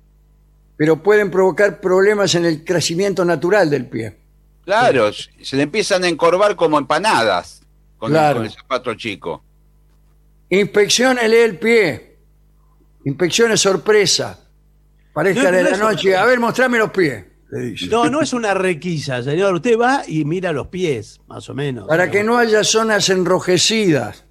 pero 0.79 1.03
pueden 1.03 1.31
provocar 1.31 1.83
problemas 1.83 2.35
en 2.35 2.47
el 2.47 2.65
crecimiento 2.65 3.27
natural 3.27 3.69
del 3.69 3.85
pie. 3.91 4.17
Claro, 4.65 5.11
se 5.13 5.57
le 5.57 5.65
empiezan 5.65 6.05
a 6.05 6.09
encorvar 6.09 6.57
como 6.57 6.79
empanadas 6.79 7.61
con, 7.99 8.11
el- 8.11 8.15
Claro. 8.17 8.37
con 8.37 8.47
el 8.47 8.53
zapato 8.53 8.95
chico. 8.95 9.45
Inspecciónele 10.49 11.45
el 11.45 11.59
pie. 11.59 12.17
Inspeccione 13.05 13.59
sorpresa. 13.59 14.49
Pareja 15.13 15.51
No, 15.51 15.57
de 15.59 15.63
no 15.65 15.71
la 15.71 15.77
noche. 15.77 16.17
A 16.17 16.25
ver, 16.25 16.41
mostrame 16.41 16.79
los 16.79 16.91
pies. 16.93 17.23
le 17.51 17.61
dice. 17.67 17.87
No, 17.89 18.09
no 18.09 18.23
es 18.23 18.33
una 18.33 18.55
requisa, 18.55 19.23
señor. 19.23 19.53
Usted 19.53 19.79
va 19.79 20.05
y 20.09 20.25
mira 20.25 20.53
los 20.53 20.69
pies, 20.69 21.21
más 21.27 21.47
o 21.51 21.55
menos. 21.55 21.87
Para 21.87 22.11
que 22.11 22.25
no 22.25 22.39
haya 22.39 22.65
zonas 22.65 23.11
enrojecidas. 23.11 24.25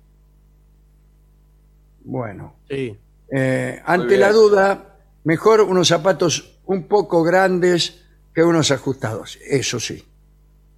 Bueno, 2.04 2.56
Sí. 2.68 2.98
Eh, 3.32 3.82
ante 3.86 4.08
bien. 4.08 4.20
la 4.22 4.32
duda, 4.32 4.98
mejor 5.24 5.62
unos 5.62 5.88
zapatos 5.88 6.60
un 6.66 6.88
poco 6.88 7.24
grandes 7.24 8.02
que 8.34 8.44
unos 8.44 8.72
ajustados. 8.72 9.38
Eso 9.48 9.80
sí. 9.80 10.04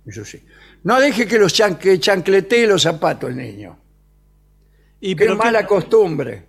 Eso 0.06 0.26
sí. 0.26 0.44
No 0.84 0.99
deje 0.99 1.28
que 1.28 1.38
los 1.38 1.53
chan 1.53 1.76
que 1.78 1.99
chancletee 1.99 2.65
los 2.68 2.82
zapatos 2.84 3.30
el 3.30 3.38
niño. 3.38 3.78
Y 4.99 5.15
Qué 5.15 5.26
pero 5.26 5.36
mala 5.36 5.65
costumbre. 5.68 6.45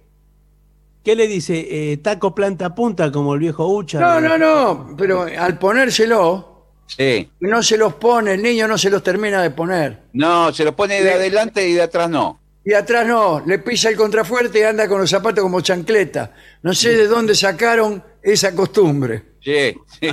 ¿Qué 1.04 1.16
le 1.16 1.26
dice? 1.26 1.92
Eh, 1.92 1.96
taco 1.98 2.34
planta 2.34 2.66
a 2.66 2.74
punta 2.74 3.10
como 3.10 3.34
el 3.34 3.40
viejo 3.40 3.66
Ucha. 3.66 3.98
No, 4.00 4.20
no, 4.20 4.38
no. 4.38 4.94
Pero 4.96 5.22
al 5.22 5.58
ponérselo, 5.58 6.48
Sí. 6.86 7.30
no 7.40 7.62
se 7.62 7.76
los 7.76 7.94
pone, 7.94 8.34
el 8.34 8.42
niño 8.42 8.68
no 8.68 8.76
se 8.78 8.90
los 8.90 9.02
termina 9.02 9.42
de 9.42 9.50
poner. 9.50 10.04
No, 10.12 10.52
se 10.52 10.64
lo 10.64 10.76
pone 10.76 10.96
de 10.96 11.04
Le- 11.04 11.12
adelante 11.14 11.66
y 11.68 11.72
de 11.72 11.82
atrás 11.82 12.08
no. 12.10 12.40
Y 12.64 12.72
atrás 12.74 13.06
no, 13.06 13.40
le 13.44 13.58
pisa 13.58 13.88
el 13.88 13.96
contrafuerte 13.96 14.60
y 14.60 14.62
anda 14.62 14.86
con 14.86 15.00
los 15.00 15.10
zapatos 15.10 15.42
como 15.42 15.60
chancleta. 15.60 16.32
No 16.62 16.72
sé 16.72 16.96
de 16.96 17.08
dónde 17.08 17.34
sacaron 17.34 18.02
esa 18.22 18.54
costumbre. 18.54 19.32
Sí, 19.40 19.74
sí. 20.00 20.08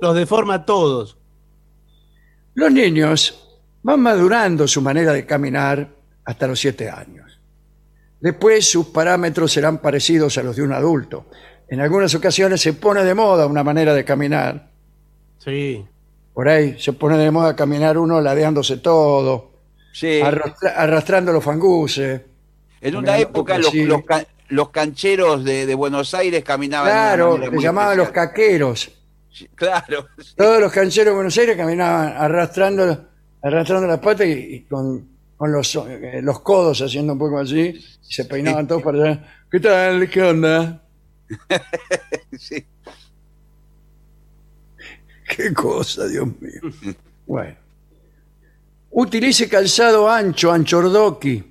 Los 0.00 0.14
deforma 0.14 0.64
todos. 0.64 1.16
Los 2.54 2.70
niños 2.70 3.60
van 3.82 4.00
madurando 4.00 4.68
su 4.68 4.82
manera 4.82 5.12
de 5.12 5.24
caminar 5.24 5.88
hasta 6.24 6.46
los 6.46 6.60
siete 6.60 6.90
años. 6.90 7.40
Después 8.20 8.68
sus 8.68 8.88
parámetros 8.88 9.52
serán 9.52 9.78
parecidos 9.78 10.36
a 10.38 10.42
los 10.42 10.56
de 10.56 10.62
un 10.62 10.72
adulto. 10.72 11.26
En 11.68 11.80
algunas 11.80 12.14
ocasiones 12.14 12.60
se 12.60 12.74
pone 12.74 13.04
de 13.04 13.14
moda 13.14 13.46
una 13.46 13.64
manera 13.64 13.94
de 13.94 14.04
caminar. 14.04 14.70
Sí. 15.38 15.86
Por 16.34 16.48
ahí 16.48 16.78
se 16.78 16.92
pone 16.92 17.16
de 17.16 17.30
moda 17.30 17.56
caminar 17.56 17.96
uno 17.96 18.20
ladeándose 18.20 18.78
todo, 18.78 19.47
Sí. 19.98 20.20
arrastra- 20.22 20.74
arrastrando 20.76 21.32
los 21.32 21.42
fanguses. 21.42 22.20
En 22.80 22.94
una 22.96 23.18
época 23.18 23.58
los, 23.58 23.74
los, 23.74 24.04
ca- 24.04 24.24
los 24.48 24.70
cancheros 24.70 25.44
de, 25.44 25.66
de 25.66 25.74
Buenos 25.74 26.14
Aires 26.14 26.44
caminaban 26.44 26.88
Claro, 26.90 27.38
se 27.50 27.60
llamaban 27.60 27.98
los 27.98 28.10
caqueros. 28.10 28.90
Claro. 29.56 30.06
Todos 30.36 30.60
los 30.60 30.72
cancheros 30.72 31.12
de 31.12 31.16
Buenos 31.16 31.36
Aires 31.38 31.56
caminaban 31.56 32.14
arrastrando, 32.16 33.08
arrastrando 33.42 33.88
las 33.88 33.98
patas 33.98 34.26
y, 34.28 34.30
y 34.30 34.60
con, 34.62 35.08
con 35.36 35.50
los, 35.52 35.74
eh, 35.74 36.20
los 36.22 36.40
codos 36.40 36.80
haciendo 36.80 37.14
un 37.14 37.18
poco 37.18 37.38
así. 37.40 37.84
Y 38.08 38.12
se 38.14 38.24
peinaban 38.26 38.66
todos 38.68 38.82
para 38.82 38.98
allá. 39.02 39.24
¿Qué 39.50 39.58
tal? 39.60 40.08
¿Qué 40.08 40.22
onda? 40.22 40.82
Sí. 42.38 42.64
Qué 45.36 45.52
cosa, 45.52 46.06
Dios 46.06 46.26
mío. 46.40 46.94
Bueno. 47.26 47.56
Utilice 48.90 49.48
calzado 49.48 50.10
ancho, 50.10 50.50
anchordoqui, 50.52 51.44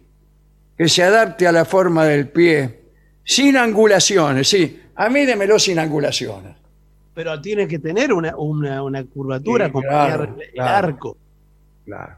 que 0.78 0.90
se 0.90 1.04
adapte 1.04 1.48
a 1.48 1.52
la 1.52 1.66
forma 1.66 2.06
del 2.06 2.30
pie, 2.30 2.82
sin 3.24 3.58
angulaciones, 3.58 4.48
sí. 4.48 4.82
A 4.96 5.10
mí 5.10 5.26
démelo 5.26 5.60
sin 5.60 5.78
angulaciones. 5.80 6.56
Pero 7.14 7.40
tiene 7.42 7.68
que 7.68 7.80
tener 7.80 8.14
una, 8.14 8.36
una, 8.38 8.84
una 8.84 9.04
curvatura, 9.04 9.66
Sí, 9.66 9.70
acompañar 9.70 10.36
el 10.40 10.52
claro. 10.54 10.88
arco. 10.88 11.18
Claro. 11.86 12.16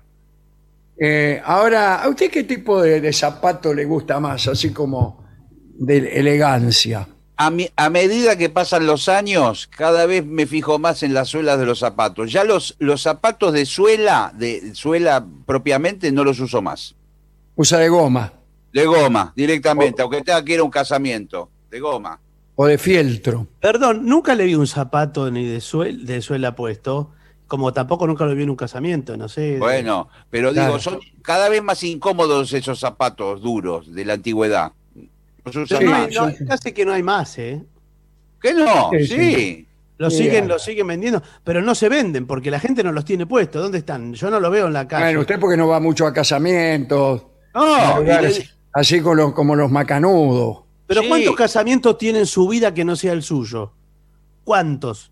Eh, 0.98 1.42
ahora, 1.44 2.02
¿a 2.04 2.10
usted 2.10 2.30
qué 2.30 2.44
tipo 2.44 2.82
de, 2.82 3.00
de 3.00 3.14
zapato 3.14 3.74
le 3.74 3.86
gusta 3.86 4.20
más? 4.20 4.48
Así 4.48 4.72
como 4.72 5.24
de 5.78 5.98
elegancia. 6.20 7.08
A, 7.42 7.52
mi- 7.52 7.70
a 7.78 7.90
medida 7.90 8.38
que 8.38 8.50
pasan 8.50 8.86
los 8.86 9.08
años, 9.08 9.70
cada 9.74 10.06
vez 10.06 10.26
me 10.26 10.46
fijo 10.46 10.78
más 10.78 11.04
en 11.04 11.14
las 11.14 11.30
suelas 11.30 11.58
de 11.58 11.66
los 11.66 11.80
zapatos. 11.80 12.34
Ya 12.34 12.44
los, 12.44 12.76
los 12.80 13.02
zapatos 13.02 13.54
de 13.54 13.66
suela, 13.66 14.34
de 14.36 14.76
suela 14.76 15.26
propiamente, 15.46 16.12
no 16.12 16.26
los 16.26 16.42
uso 16.42 16.62
más. 16.62 16.96
Usa 17.56 17.78
de 17.80 17.88
goma 17.88 18.34
De 18.74 18.86
goma, 18.86 19.32
directamente, 19.38 20.02
aunque 20.02 20.22
tenga 20.22 20.44
que 20.44 20.54
ir 20.56 20.60
a 20.60 20.64
un 20.64 20.70
casamiento. 20.70 21.50
De 21.72 21.80
goma. 21.80 22.20
o 22.56 22.66
de 22.66 22.78
fieltro. 22.78 23.48
Perdón, 23.62 24.06
nunca 24.06 24.36
le 24.36 24.44
vi 24.44 24.56
un 24.56 24.68
zapato 24.68 25.32
ni 25.32 25.46
de, 25.46 25.62
suel, 25.62 26.06
de 26.06 26.22
suela 26.22 26.56
puesto, 26.56 27.12
como 27.48 27.72
tampoco 27.72 28.06
nunca 28.06 28.26
lo 28.26 28.36
vi 28.36 28.44
en 28.44 28.50
un 28.50 28.58
casamiento, 28.58 29.16
no 29.16 29.30
sé. 29.30 29.58
Bueno, 29.60 30.10
pero 30.30 30.52
Claro. 30.52 30.68
digo, 30.74 30.80
son 30.82 31.00
cada 31.22 31.48
vez 31.48 31.64
más 31.64 31.84
incómodos 31.84 32.52
esos 32.52 32.80
zapatos 32.82 33.42
duros 33.42 33.94
de 33.96 34.04
la 34.04 34.14
antigüedad. 34.16 34.74
Los 35.56 35.64
usan 35.72 35.80
Pero 35.80 35.92
no 35.92 35.98
más. 35.98 36.08
hay- 36.08 36.16
no, 36.40 36.48
casi 36.48 36.72
que 36.72 36.86
no 36.86 36.94
hay 36.94 37.04
más, 37.04 37.38
¿eh? 37.38 37.64
¿Qué 38.42 38.54
no? 38.54 38.90
Sí, 38.92 39.06
Sí. 39.08 39.16
sí. 39.36 39.66
Los 39.98 40.16
Sí, 40.16 40.24
siguen, 40.24 40.48
los 40.48 40.64
siguen 40.64 40.88
vendiendo, 40.88 41.22
pero 41.44 41.62
no 41.62 41.76
se 41.76 41.90
venden 41.90 42.26
porque 42.26 42.50
la 42.50 42.60
gente 42.62 42.84
no 42.86 42.94
los 42.94 43.04
tiene 43.04 43.26
puestos. 43.26 43.62
¿Dónde 43.62 43.80
están? 43.80 44.14
Yo 44.14 44.30
no 44.30 44.40
lo 44.40 44.50
veo 44.50 44.68
en 44.68 44.74
la 44.74 44.88
calle. 44.88 45.04
Bueno, 45.06 45.20
usted 45.22 45.38
porque 45.40 45.58
no 45.58 45.68
va 45.68 45.82
mucho 45.82 46.08
a 46.08 46.14
casamientos, 46.14 47.26
No, 47.54 48.00
lugares 48.00 48.38
y 48.38 48.42
le- 48.44 48.50
así 48.72 49.02
con 49.02 49.18
los- 49.18 49.34
como 49.34 49.58
los 49.58 49.70
macanudos. 49.70 50.60
pero 50.88 51.02
sí. 51.02 51.08
¿cuántos 51.10 51.36
casamientos 51.36 51.98
tiene 51.98 52.20
en 52.20 52.26
su 52.28 52.48
vida 52.48 52.74
que 52.74 52.86
no 52.86 52.96
sea 52.96 53.12
el 53.12 53.24
suyo? 53.24 53.74
¿Cuántos? 54.46 55.12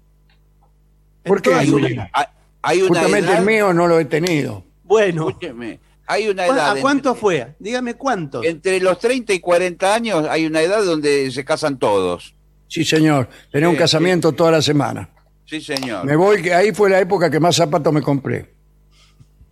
En 1.26 1.30
¿Por 1.30 1.42
qué? 1.42 1.50
toda 1.50 1.62
hay 1.62 1.68
su 1.68 1.76
una, 1.76 1.88
vida. 1.90 2.10
hay- 2.14 2.26
hay 2.62 2.78
una 2.82 2.88
Justamente 2.88 3.30
edad, 3.30 3.40
el 3.40 3.46
mío 3.46 3.74
no 3.74 3.88
lo 3.88 4.00
he 4.00 4.06
tenido. 4.06 4.64
Bueno, 4.86 5.28
escúcheme, 5.28 5.80
hay 6.08 6.28
una 6.30 6.46
¿cu- 6.48 6.54
edad 6.54 6.78
¿a 6.78 6.82
cuánto 6.82 7.10
entre, 7.10 7.22
fue? 7.22 7.56
Dígame 7.60 7.94
cuántos. 7.96 8.46
entre 8.46 8.80
los 8.80 8.98
30 9.00 9.34
y 9.34 9.40
40 9.40 9.94
años 9.94 10.26
hay 10.30 10.46
una 10.46 10.62
edad 10.62 10.84
donde 10.84 11.30
se 11.32 11.44
casan 11.46 11.78
todos. 11.78 12.34
Sí, 12.68 12.84
señor. 12.84 13.30
Tenía 13.52 13.70
un 13.70 13.76
Sí, 13.76 13.80
casamiento 13.80 14.32
toda 14.32 14.52
la 14.52 14.62
semana. 14.62 15.10
Sí, 15.46 15.62
señor. 15.62 16.04
Me 16.06 16.16
voy, 16.16 16.42
que 16.42 16.54
ahí 16.54 16.74
fue 16.74 16.90
la 16.90 17.00
época 17.00 17.30
que 17.30 17.40
más 17.40 17.56
zapatos 17.56 17.94
me 17.94 18.02
compré. 18.02 18.54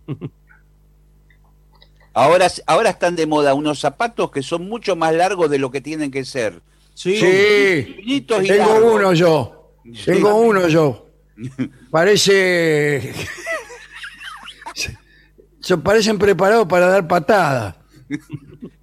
Ahora, 2.12 2.48
ahora 2.66 2.90
están 2.90 3.14
de 3.14 3.26
moda 3.26 3.52
unos 3.52 3.78
zapatos 3.78 4.30
que 4.30 4.42
son 4.42 4.66
mucho 4.68 4.96
más 4.96 5.14
largos 5.14 5.50
de 5.50 5.58
lo 5.58 5.70
que 5.70 5.82
tienen 5.82 6.10
que 6.10 6.24
ser. 6.24 6.62
Sí. 6.94 7.14
Sí, 7.16 7.94
Finitos 7.96 8.42
y 8.42 8.48
tengo 8.48 8.72
largos. 8.72 8.94
uno 8.94 9.12
yo. 9.12 9.72
Tengo 10.06 10.34
uno 10.36 10.66
yo. 10.68 11.08
Parece. 11.90 13.12
Se 15.66 15.76
parecen 15.76 16.16
preparados 16.16 16.66
para 16.68 16.86
dar 16.86 17.06
patadas. 17.08 17.74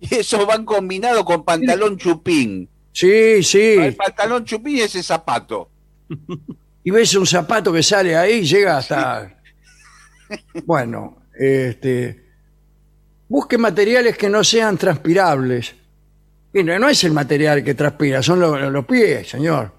Y 0.02 0.16
esos 0.16 0.46
van 0.46 0.66
combinados 0.66 1.24
con 1.24 1.46
pantalón 1.46 1.96
chupín. 1.98 2.70
Sí, 2.92 3.08
El 3.10 3.44
sí. 3.46 3.78
pantalón 3.98 4.44
chupín 4.44 4.76
y 4.78 4.82
ese 4.82 5.02
zapato. 5.02 5.70
Y 6.84 6.92
ves 6.92 7.16
un 7.16 7.26
zapato 7.26 7.72
que 7.72 7.82
sale 7.82 8.18
ahí 8.18 8.40
y 8.40 8.44
llega 8.46 8.78
hasta. 8.78 9.34
Bueno, 10.66 11.20
este. 11.40 12.22
Busque 13.30 13.58
materiales 13.58 14.18
que 14.18 14.30
no 14.30 14.44
sean 14.44 14.78
transpirables. 14.78 15.74
Y 16.54 16.62
no, 16.64 16.90
es 16.90 17.04
el 17.06 17.14
material 17.14 17.64
que 17.64 17.74
transpira, 17.76 18.22
son 18.22 18.40
los, 18.42 18.60
los 18.72 18.86
pies, 18.86 19.30
señor. 19.30 19.72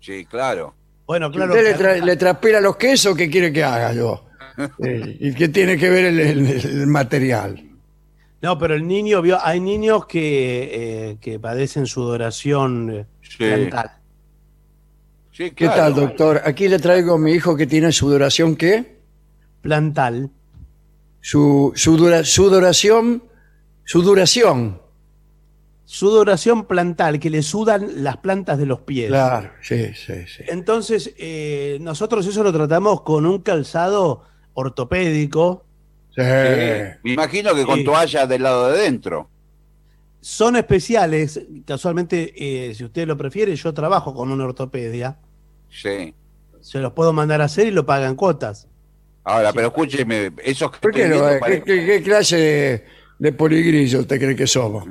Sí, 0.00 0.26
claro. 0.26 0.74
Bueno, 1.06 1.28
Si 1.28 1.36
claro. 1.36 1.52
usted 1.54 1.64
le, 1.64 1.76
tra- 1.78 2.04
le 2.04 2.16
transpira 2.16 2.60
los 2.60 2.76
quesos, 2.76 3.16
¿qué 3.16 3.30
quiere 3.30 3.52
que 3.52 3.62
haga 3.62 3.92
yo? 3.92 4.26
Eh, 4.82 5.16
¿Y 5.20 5.34
qué 5.34 5.48
tiene 5.48 5.76
que 5.76 5.88
ver 5.90 6.06
el, 6.06 6.20
el- 6.20 6.46
el 6.48 6.86
material? 6.86 7.66
No, 8.42 8.58
pero 8.58 8.74
el 8.74 8.86
niño 8.86 9.20
vio, 9.20 9.38
hay 9.44 9.60
niños 9.60 10.06
que, 10.06 10.70
eh, 11.10 11.16
que 11.20 11.38
padecen 11.38 11.86
sudoración 11.86 12.90
eh. 12.90 13.06
Sí, 15.32 15.50
¿Qué 15.52 15.66
tal, 15.68 15.94
doctor? 15.94 16.40
Aquí 16.44 16.68
le 16.68 16.78
traigo 16.78 17.14
a 17.14 17.18
mi 17.18 17.32
hijo 17.32 17.56
que 17.56 17.66
tiene 17.66 17.92
sudoración, 17.92 18.56
¿qué? 18.56 18.98
Plantal. 19.62 20.30
Su, 21.20 21.72
sudora- 21.76 22.24
sudoración, 22.24 23.22
sudoración. 23.84 24.80
Sudoración 25.84 26.66
plantal, 26.66 27.18
que 27.18 27.30
le 27.30 27.42
sudan 27.42 28.04
las 28.04 28.18
plantas 28.18 28.58
de 28.58 28.66
los 28.66 28.80
pies. 28.82 29.08
Claro, 29.08 29.50
sí, 29.60 29.86
sí, 29.94 30.14
sí. 30.26 30.44
Entonces, 30.46 31.14
eh, 31.18 31.78
nosotros 31.80 32.26
eso 32.26 32.42
lo 32.44 32.52
tratamos 32.52 33.00
con 33.02 33.26
un 33.26 33.40
calzado 33.40 34.22
ortopédico. 34.60 35.64
Sí. 36.14 36.22
Me 36.22 37.12
imagino 37.12 37.54
que 37.54 37.64
con 37.64 37.78
Sí. 37.78 37.84
toalla 37.84 38.26
del 38.26 38.42
lado 38.42 38.70
de 38.70 38.78
dentro. 38.82 39.28
Son 40.20 40.56
especiales, 40.56 41.40
casualmente, 41.66 42.32
eh, 42.36 42.74
si 42.74 42.84
usted 42.84 43.06
lo 43.06 43.16
prefiere, 43.16 43.54
yo 43.56 43.72
trabajo 43.72 44.12
con 44.14 44.30
una 44.30 44.44
ortopedia. 44.44 45.18
Sí. 45.70 46.14
Se 46.60 46.78
los 46.78 46.92
puedo 46.92 47.12
mandar 47.12 47.40
a 47.40 47.44
hacer 47.44 47.66
y 47.68 47.70
lo 47.70 47.86
pagan 47.86 48.16
cuotas. 48.16 48.66
Ahora, 49.24 49.52
pero 49.52 49.68
escúcheme, 49.68 50.32
esos 50.44 50.70
que 50.72 50.78
¿Por 50.80 50.92
qué 50.92 51.04
estoy 51.04 51.18
no? 51.18 51.24
viendo 51.26 51.34
¿Qué, 51.34 51.40
pare- 51.40 51.62
qué- 51.62 51.86
qué 51.86 52.02
clase 52.02 52.36
de, 52.36 52.84
de 53.18 53.32
poligrillo 53.32 54.00
usted 54.00 54.18
cree 54.18 54.36
que 54.36 54.46
somos? 54.46 54.84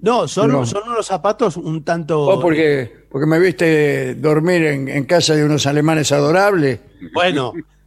No, 0.00 0.28
son, 0.28 0.52
No. 0.52 0.64
son 0.64 0.88
unos 0.88 1.06
zapatos 1.06 1.56
un 1.56 1.82
tanto. 1.82 2.20
¿O 2.20 2.38
porque, 2.40 3.06
porque 3.10 3.26
me 3.26 3.40
viste 3.40 4.14
dormir 4.14 4.64
en, 4.66 4.88
en 4.88 5.04
casa 5.04 5.34
de 5.34 5.44
unos 5.44 5.66
alemanes 5.66 6.12
adorables? 6.12 6.78
Bueno, 7.12 7.52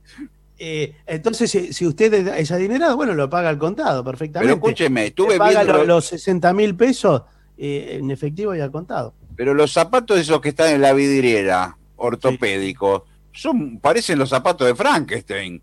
eh, 0.63 0.95
entonces 1.07 1.49
si, 1.49 1.73
si 1.73 1.87
usted 1.87 2.13
es- 2.13 2.51
adinerado, 2.51 2.95
bueno, 2.95 3.13
lo 3.15 3.29
paga 3.29 3.49
al 3.49 3.57
contado 3.57 4.03
perfectamente. 4.03 4.53
Pero 4.53 4.63
escúcheme, 4.63 5.07
estuve 5.07 5.37
paga 5.37 5.63
viendo- 5.63 5.79
lo- 5.79 5.85
los 5.85 6.05
60 6.05 6.53
mil 6.53 6.75
pesos 6.75 7.23
eh, 7.57 7.97
en 7.99 8.11
efectivo 8.11 8.53
y 8.55 8.59
al 8.59 8.71
contado. 8.71 9.13
Pero 9.35 9.53
los 9.55 9.71
zapatos 9.73 10.19
esos 10.19 10.39
que 10.41 10.49
están 10.49 10.69
en 10.73 10.81
la 10.81 10.93
vidriera, 10.93 11.77
ortopédicos, 11.95 13.03
son, 13.31 13.79
parecen 13.79 14.19
los 14.19 14.29
zapatos 14.29 14.67
de 14.67 14.75
Frankenstein. 14.75 15.61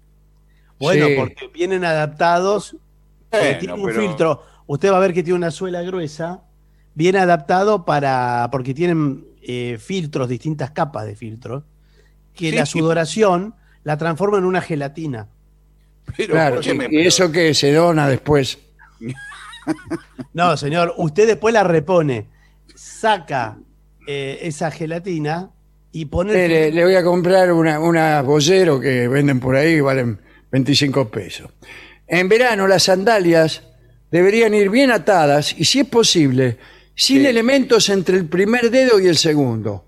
Bueno, 0.80 1.06
Sí. 1.06 1.14
porque 1.16 1.48
vienen 1.48 1.84
adaptados, 1.84 2.76
porque 3.30 3.44
Bueno, 3.46 3.58
tiene 3.58 3.74
un 3.74 3.84
pero- 3.84 4.00
filtro. 4.00 4.42
Usted 4.66 4.90
va 4.92 4.96
a 4.96 5.00
ver 5.00 5.12
que 5.14 5.22
tiene 5.22 5.36
una 5.36 5.50
suela 5.50 5.82
gruesa, 5.82 6.42
bien 6.94 7.16
adaptado 7.16 7.84
para, 7.84 8.48
porque 8.50 8.74
tienen 8.74 9.26
eh, 9.50 9.78
filtros, 9.80 10.28
distintas 10.28 10.72
capas 10.72 11.06
de 11.06 11.16
filtros, 11.16 11.62
que 12.34 12.50
Sí. 12.50 12.56
la 12.56 12.66
sudoración 12.66 13.54
la 13.84 13.96
transforma 13.96 14.38
en 14.38 14.44
una 14.44 14.60
gelatina. 14.60 15.28
Pero, 16.16 16.32
Claro, 16.34 16.60
y, 16.62 16.96
y 16.96 17.06
eso 17.06 17.30
que 17.30 17.52
se 17.54 17.72
dona 17.72 18.08
después. 18.08 18.58
No, 20.32 20.56
señor, 20.56 20.94
usted 20.96 21.26
después 21.26 21.52
la 21.52 21.62
repone, 21.62 22.26
saca 22.74 23.58
eh, 24.06 24.38
esa 24.42 24.70
gelatina 24.70 25.50
y 25.92 26.06
pone... 26.06 26.32
Eh, 26.32 26.48
le, 26.48 26.72
le 26.72 26.84
voy 26.84 26.94
a 26.94 27.04
comprar 27.04 27.52
una, 27.52 27.78
una 27.78 28.22
bollero 28.22 28.80
que 28.80 29.08
venden 29.08 29.40
por 29.40 29.56
ahí, 29.56 29.80
valen 29.80 30.20
25 30.50 31.10
pesos. 31.10 31.50
En 32.06 32.28
verano 32.30 32.66
las 32.66 32.84
sandalias 32.84 33.62
deberían 34.10 34.54
ir 34.54 34.70
bien 34.70 34.90
atadas 34.90 35.54
y 35.58 35.64
si 35.66 35.80
es 35.80 35.86
posible, 35.86 36.56
sin 36.94 37.26
elementos 37.26 37.88
entre 37.90 38.16
el 38.16 38.26
primer 38.26 38.70
dedo 38.70 38.98
y 38.98 39.06
el 39.06 39.16
segundo. 39.18 39.84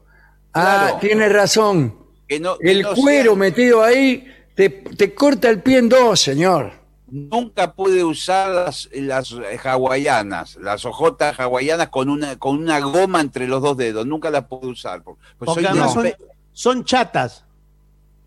Ah, 0.52 0.88
Claro. 0.88 0.98
tiene 1.00 1.28
razón. 1.30 1.94
Que 2.30 2.38
no- 2.38 2.56
que 2.58 2.70
El 2.70 2.82
no 2.82 2.94
cuero 2.94 3.34
metido 3.34 3.82
ahí 3.82 4.24
te, 4.54 4.70
te 4.70 5.12
corta 5.14 5.50
el 5.50 5.60
pie 5.62 5.78
en 5.78 5.88
dos, 5.88 6.20
señor. 6.20 6.72
nunca 7.10 7.72
pude 7.72 8.04
usar 8.04 8.50
las, 8.50 8.88
las 8.92 9.34
hawaianas, 9.64 10.56
las 10.62 10.84
ojotas 10.84 11.40
hawaianas 11.40 11.88
con 11.88 12.08
una, 12.08 12.38
con 12.38 12.56
una 12.56 12.78
goma 12.78 13.20
entre 13.20 13.48
los 13.48 13.60
dos 13.60 13.76
dedos. 13.76 14.06
Nunca 14.06 14.30
las 14.30 14.44
pude 14.44 14.68
usar. 14.68 15.02
pues 15.02 15.16
Porque 15.38 15.54
soy 15.54 15.62
de 15.64 15.68
además 15.70 16.14
son, 16.52 16.84
chatas. 16.84 17.44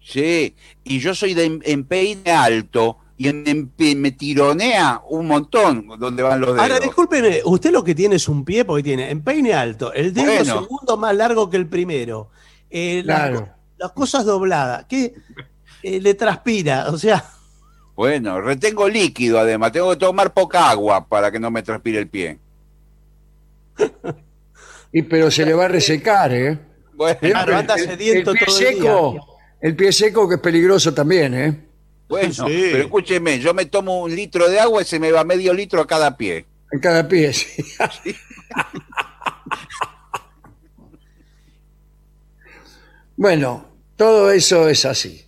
Sí, 0.02 0.54
y 0.84 1.00
yo 1.00 1.16
soy 1.16 1.34
de 1.34 1.46
em- 1.46 1.62
empeine 1.64 2.30
alto 2.32 2.98
y 3.18 3.30
en, 3.30 3.72
me 4.02 4.12
tironea 4.12 5.02
un 5.10 5.28
montón 5.28 5.88
donde 5.98 6.22
van 6.24 6.42
los 6.42 6.50
dedos. 6.50 6.60
Ahora, 6.62 6.80
discúlpeme, 6.82 7.40
usted 7.46 7.72
lo 7.72 7.86
que 7.86 7.96
tiene 7.96 8.18
es 8.18 8.28
un 8.28 8.44
pie 8.44 8.66
porque 8.66 8.84
tiene 8.84 9.10
empeine 9.12 9.54
alto, 9.54 9.94
el 9.94 10.14
dedo 10.14 10.26
Bueno. 10.26 10.62
segundo 10.62 10.98
más 10.98 11.16
largo 11.16 11.50
que 11.50 11.56
el 11.56 11.68
primero, 11.68 12.30
eh, 12.70 13.00
Claro. 13.06 13.48
Las 13.84 13.92
cosas 13.92 14.24
dobladas, 14.26 14.86
que 14.86 15.14
eh, 15.84 16.00
le 16.00 16.14
transpira, 16.14 16.90
o 16.90 16.98
sea, 16.98 17.24
Bueno, 17.96 18.40
retengo 18.42 18.88
líquido 18.88 19.38
además, 19.40 19.72
tengo 19.74 19.90
que 19.92 19.98
tomar 19.98 20.34
poca 20.34 20.70
agua 20.70 21.06
para 21.08 21.30
que 21.32 21.40
no 21.40 21.52
me 21.52 21.62
transpire 21.62 22.00
el 22.00 22.08
pie. 22.08 22.40
Y 24.94 25.02
pero 25.02 25.30
se 25.30 25.46
le 25.46 25.54
va 25.54 25.66
a 25.66 25.68
resecar, 25.68 26.32
¿eh? 26.34 26.58
Bueno, 26.94 27.20
Claro, 27.20 27.58
anda 27.58 27.76
el, 27.76 27.84
sediento 27.86 28.32
el 28.32 28.38
pie 28.38 28.46
todo 28.46 28.58
el 28.60 28.64
día. 28.64 28.74
seco, 28.74 29.38
el 29.60 29.76
pie 29.76 29.92
seco 29.92 30.30
que 30.30 30.36
es 30.36 30.42
peligroso 30.42 30.94
también, 30.94 31.34
¿eh? 31.34 31.60
bueno, 32.08 32.32
Sí. 32.34 32.70
pero 32.72 32.84
escúcheme, 32.86 33.40
yo 33.40 33.54
me 33.54 33.66
tomo 33.66 34.04
un 34.04 34.16
litro 34.16 34.48
de 34.50 34.60
agua 34.62 34.82
y 34.82 34.86
se 34.86 34.98
me 35.00 35.12
va 35.12 35.26
medio 35.26 35.54
litro 35.54 35.82
a 35.82 35.88
cada 35.88 36.16
pie. 36.16 36.46
En 36.72 36.80
cada 36.80 37.06
pie, 37.08 37.34
sí. 37.34 37.62
bueno, 43.16 43.66
todo 43.96 44.32
eso 44.32 44.68
es 44.70 44.86
así, 44.86 45.26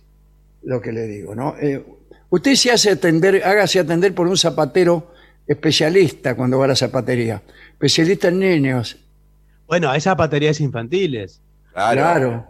lo 0.62 0.80
que 0.80 0.92
le 0.92 1.06
digo, 1.06 1.34
¿no? 1.34 1.54
Eh, 1.60 1.84
usted 2.30 2.54
se 2.54 2.70
hace 2.72 2.90
atender, 2.90 3.42
hágase 3.44 3.78
atender 3.80 4.14
por 4.14 4.26
un 4.26 4.36
zapatero 4.36 5.12
especialista 5.46 6.34
cuando 6.34 6.58
va 6.58 6.64
a 6.64 6.68
la 6.68 6.76
zapatería. 6.76 7.42
Especialista 7.72 8.28
en 8.28 8.38
niños, 8.40 8.96
bueno, 9.66 9.90
hay 9.90 10.00
zapaterías 10.00 10.60
infantiles 10.60 11.40
Claro. 11.72 12.00
claro. 12.00 12.46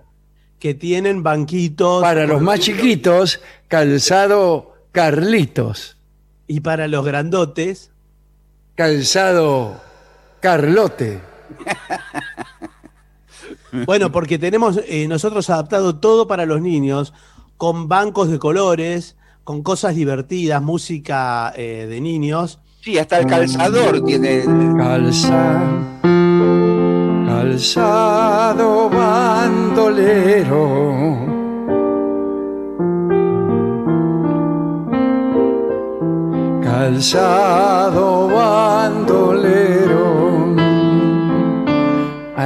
que 0.59 0.75
tienen 0.75 1.23
banquitos. 1.23 2.03
Para 2.03 2.27
los 2.27 2.41
más 2.41 2.61
chiquitos, 2.61 3.41
calzado 3.69 4.75
Carlitos, 4.93 5.97
Y 6.47 6.61
para 6.61 6.89
los 6.89 7.05
grandotes, 7.05 7.91
calzado 8.77 9.81
Carlote. 10.41 11.19
bueno, 13.85 14.13
porque 14.13 14.39
tenemos 14.39 14.81
eh, 14.87 15.07
nosotros 15.09 15.51
adaptado 15.51 15.97
todo 15.97 16.27
para 16.27 16.47
los 16.47 16.61
niños, 16.61 17.13
con 17.57 17.89
bancos 17.89 18.31
de 18.31 18.39
colores, 18.39 19.17
con 19.45 19.63
cosas 19.63 19.95
divertidas, 19.95 20.63
música 20.63 21.53
eh, 21.57 21.87
de 21.89 22.01
niños. 22.01 22.59
Sí, 22.81 22.99
hasta 22.99 23.19
el 23.21 23.27
calzador 23.27 24.05
tiene. 24.05 24.45
Calza, 24.77 25.63
calzado 27.27 28.91
bandolero. 28.91 30.47
Calzado 36.63 38.29
bandolero. 38.29 39.76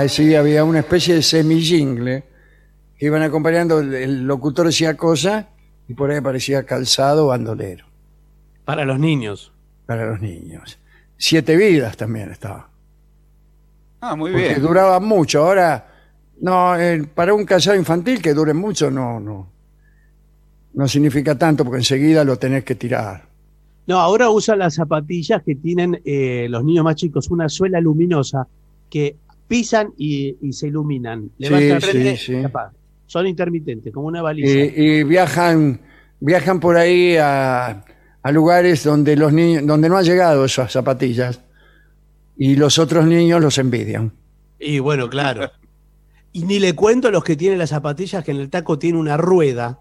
Así 0.05 0.35
había 0.35 0.65
una 0.65 0.81
especie 0.81 1.15
de 1.15 1.23
semijingle 1.23 2.25
que 2.99 3.07
iban 3.07 3.23
acompañando, 3.23 3.81
el, 3.81 3.95
el 3.95 4.27
locutor 4.27 4.67
decía 4.67 4.97
cosa 4.97 5.49
y 5.89 5.95
por 5.95 6.11
ahí 6.11 6.19
aparecía 6.19 6.65
calzado 6.65 7.29
bandolero 7.29 7.87
Para 8.65 8.85
los 8.85 8.99
niños. 8.99 9.53
para 9.87 10.07
los 10.07 10.21
niños. 10.21 10.79
Siete 11.17 11.57
vidas 11.57 11.97
también 11.97 12.31
estaba. 12.31 12.69
Ah, 14.01 14.17
muy 14.17 14.31
Porque 14.33 14.49
bien. 14.49 14.63
duraba 14.63 15.01
mucho. 15.01 15.43
Ahora, 15.45 15.87
no, 16.41 16.79
eh, 16.79 17.03
para 17.15 17.35
un 17.35 17.45
calzado 17.45 17.77
infantil 17.77 18.23
que 18.23 18.33
dure 18.33 18.55
mucho, 18.55 18.91
no, 18.91 19.21
no. 19.21 19.49
No 20.73 20.89
significa 20.89 21.37
tanto 21.37 21.65
porque 21.65 21.79
enseguida 21.79 22.25
lo 22.25 22.37
tenés 22.39 22.65
que 22.65 22.75
tirar. 22.77 23.25
No, 23.87 23.99
ahora 23.99 24.31
usan 24.31 24.61
las 24.61 24.75
zapatillas 24.77 25.43
que 25.43 25.57
tienen 25.57 26.01
eh, 26.05 26.47
los 26.49 26.65
niños 26.65 26.85
más 26.85 26.95
chicos, 26.95 27.29
una 27.31 27.49
suela 27.49 27.81
luminosa 27.81 28.47
que 28.89 29.17
pisan 29.51 29.93
y, 29.99 30.37
y 30.41 30.53
se 30.53 30.69
iluminan. 30.69 31.29
Levantan, 31.39 31.81
sí, 32.17 32.37
apagan. 32.37 32.73
Son 33.07 33.27
intermitentes, 33.27 33.93
como 33.93 34.07
una 34.07 34.23
baliza. 34.23 34.49
Y, 34.49 34.73
y 34.77 35.03
viajan, 35.03 35.81
viajan 36.21 36.61
por 36.61 36.77
ahí 36.77 37.17
a, 37.17 37.85
a 38.23 38.31
lugares 38.33 38.85
donde 38.85 39.17
los 39.17 39.33
niños, 39.33 39.67
donde 39.67 39.89
no 39.89 39.97
han 39.97 40.05
llegado 40.05 40.45
esas 40.45 40.71
zapatillas 40.73 41.41
y 42.39 42.55
los 42.55 42.79
otros 42.79 43.05
niños 43.07 43.41
los 43.43 43.59
envidian. 43.59 44.13
Y 44.61 44.79
bueno, 44.79 45.11
claro. 45.11 45.51
Y 46.33 46.45
ni 46.45 46.61
le 46.61 46.75
cuento 46.77 47.11
los 47.11 47.25
que 47.25 47.35
tienen 47.35 47.59
las 47.59 47.71
zapatillas 47.71 48.23
que 48.25 48.31
en 48.31 48.37
el 48.37 48.51
taco 48.51 48.79
tiene 48.79 48.99
una 48.99 49.17
rueda. 49.17 49.81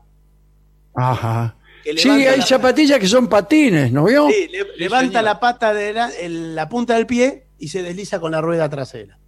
Ajá. 0.96 1.56
Sí, 1.96 2.10
hay 2.10 2.40
la- 2.40 2.44
zapatillas 2.46 2.98
que 3.00 3.06
son 3.08 3.28
patines, 3.28 3.92
¿no 3.92 4.06
vio? 4.06 4.28
Sí, 4.30 4.48
le- 4.52 4.66
levanta 4.78 5.22
la 5.22 5.40
pata 5.40 5.76
de 5.76 5.94
la, 5.94 6.10
el- 6.10 6.56
la 6.56 6.68
punta 6.68 6.96
del 6.96 7.06
pie 7.06 7.46
y 7.60 7.68
se 7.68 7.84
desliza 7.84 8.20
con 8.20 8.32
la 8.32 8.42
rueda 8.42 8.68
trasera. 8.68 9.20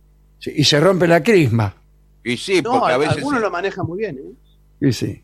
Sí, 0.42 0.52
y 0.56 0.64
se 0.66 0.80
rompe 0.80 1.08
la 1.08 1.22
crisma. 1.24 1.74
Y 2.24 2.36
sí, 2.36 2.62
No, 2.62 2.72
porque 2.80 2.94
a 2.94 2.98
veces. 2.98 3.18
algunos 3.18 3.42
lo 3.42 3.50
manejan 3.52 3.86
muy 3.86 4.00
bien. 4.00 4.18
¿eh? 4.18 4.34
Sí, 4.82 4.92
sí. 4.94 5.24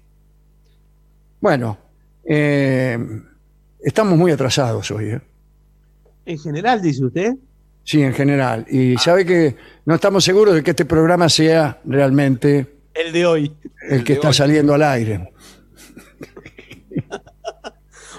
Bueno, 1.42 1.78
eh, 2.24 2.98
estamos 3.80 4.18
muy 4.18 4.32
atrasados 4.32 4.90
hoy. 4.92 5.10
¿eh? 5.10 5.22
En 6.26 6.38
general, 6.40 6.82
dice 6.82 7.04
usted. 7.04 7.34
Sí, 7.84 8.02
en 8.02 8.14
general. 8.14 8.66
Y 8.70 8.96
sabe 8.98 9.26
que 9.26 9.56
no 9.86 9.96
estamos 9.96 10.24
seguros 10.24 10.54
de 10.56 10.62
que 10.64 10.72
este 10.72 10.86
programa 10.86 11.30
sea 11.30 11.80
realmente 11.86 12.80
El 12.94 13.12
de 13.12 13.26
hoy. 13.26 13.56
el 13.90 14.04
que 14.04 14.14
está 14.14 14.32
saliendo 14.34 14.74
al 14.74 14.84
aire. 14.84 15.30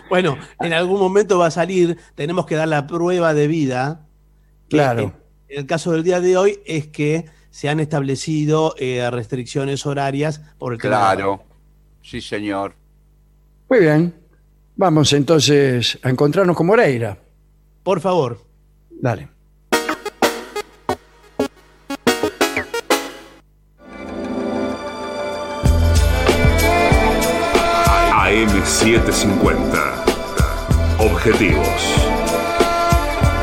Bueno, 0.09 0.39
en 0.61 0.73
algún 0.73 0.99
momento 0.99 1.39
va 1.39 1.49
a 1.49 1.51
salir, 1.51 1.99
tenemos 2.15 2.47
que 2.47 2.55
dar 2.55 2.67
la 2.69 2.87
prueba 2.87 3.35
de 3.35 3.47
vida. 3.47 4.07
que 4.71 4.77
Claro. 4.79 5.13
En 5.49 5.61
el 5.61 5.67
caso 5.67 5.93
del 5.93 6.03
día 6.05 6.21
de 6.21 6.37
hoy 6.37 6.61
es 6.67 6.89
que 6.89 7.25
se 7.51 7.69
han 7.69 7.81
establecido 7.81 8.75
eh, 8.79 9.11
restricciones 9.11 9.87
horarias 9.87 10.43
por 10.59 10.75
el 10.75 10.81
tema 10.81 10.97
de 10.97 11.03
la 11.03 11.15
Claro. 11.15 11.43
Sí, 12.03 12.21
señor. 12.21 12.75
Muy 13.69 13.81
bien. 13.81 14.15
Vamos 14.77 15.13
entonces 15.13 15.99
a 16.03 16.11
encontrarnos 16.11 16.57
con 16.57 16.67
Moreira. 16.67 17.19
Por 17.83 18.01
favor. 18.01 18.41
Dale. 18.91 19.29
AM750. 28.29 30.05
Objetivos. 30.99 31.95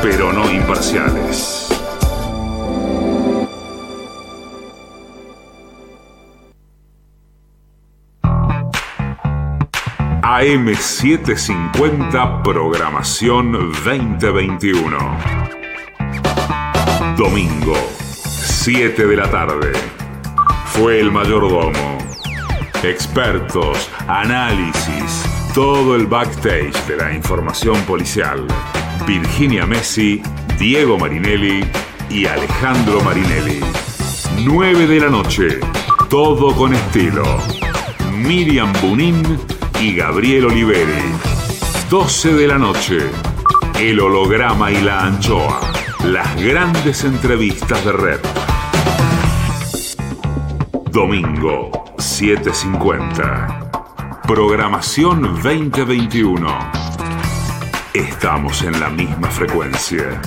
Pero 0.00 0.32
no 0.32 0.50
imparciales. 0.50 1.75
AM750 10.38 12.42
Programación 12.42 13.52
2021. 13.52 14.98
Domingo, 17.16 17.74
7 17.94 19.06
de 19.06 19.16
la 19.16 19.30
tarde. 19.30 19.72
Fue 20.66 21.00
el 21.00 21.10
mayordomo. 21.10 21.96
Expertos, 22.82 23.90
análisis, 24.08 25.24
todo 25.54 25.96
el 25.96 26.06
backstage 26.06 26.84
de 26.86 26.98
la 26.98 27.14
información 27.14 27.80
policial. 27.86 28.46
Virginia 29.06 29.64
Messi, 29.64 30.20
Diego 30.58 30.98
Marinelli 30.98 31.64
y 32.10 32.26
Alejandro 32.26 33.00
Marinelli. 33.00 33.60
9 34.44 34.86
de 34.86 35.00
la 35.00 35.08
noche, 35.08 35.60
todo 36.10 36.54
con 36.54 36.74
estilo. 36.74 37.24
Miriam 38.12 38.70
Bunin 38.82 39.55
y 39.80 39.94
Gabriel 39.94 40.46
Oliveri. 40.46 41.12
12 41.90 42.34
de 42.34 42.48
la 42.48 42.58
noche, 42.58 42.98
el 43.78 44.00
holograma 44.00 44.70
y 44.70 44.80
la 44.80 45.04
anchoa. 45.04 45.60
Las 46.04 46.42
grandes 46.42 47.04
entrevistas 47.04 47.84
de 47.84 47.92
Red. 47.92 48.20
Domingo, 50.90 51.70
7.50. 51.96 54.22
Programación 54.26 55.22
2021. 55.22 56.58
Estamos 57.92 58.62
en 58.62 58.80
la 58.80 58.88
misma 58.90 59.28
frecuencia. 59.28 60.20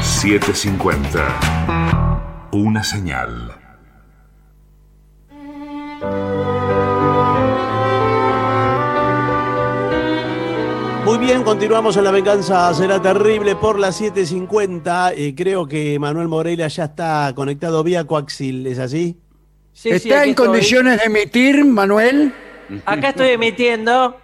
7.50. 0.00 2.48
Una 2.52 2.82
señal. 2.82 3.52
Muy 11.16 11.24
bien, 11.28 11.44
continuamos 11.44 11.96
en 11.96 12.04
La 12.04 12.10
Venganza 12.10 12.74
Será 12.74 13.00
Terrible 13.00 13.56
por 13.56 13.78
las 13.78 13.98
7.50. 14.02 15.14
Eh, 15.16 15.34
creo 15.34 15.66
que 15.66 15.98
Manuel 15.98 16.28
Moreira 16.28 16.68
ya 16.68 16.84
está 16.84 17.32
conectado 17.34 17.82
vía 17.82 18.04
coaxil, 18.04 18.66
¿es 18.66 18.78
así? 18.78 19.18
¿Está 19.82 20.24
en 20.26 20.34
condiciones 20.34 20.98
de 20.98 21.04
emitir, 21.06 21.64
Manuel? 21.64 22.34
Acá 22.84 23.08
estoy 23.08 23.28
emitiendo. 23.28 24.14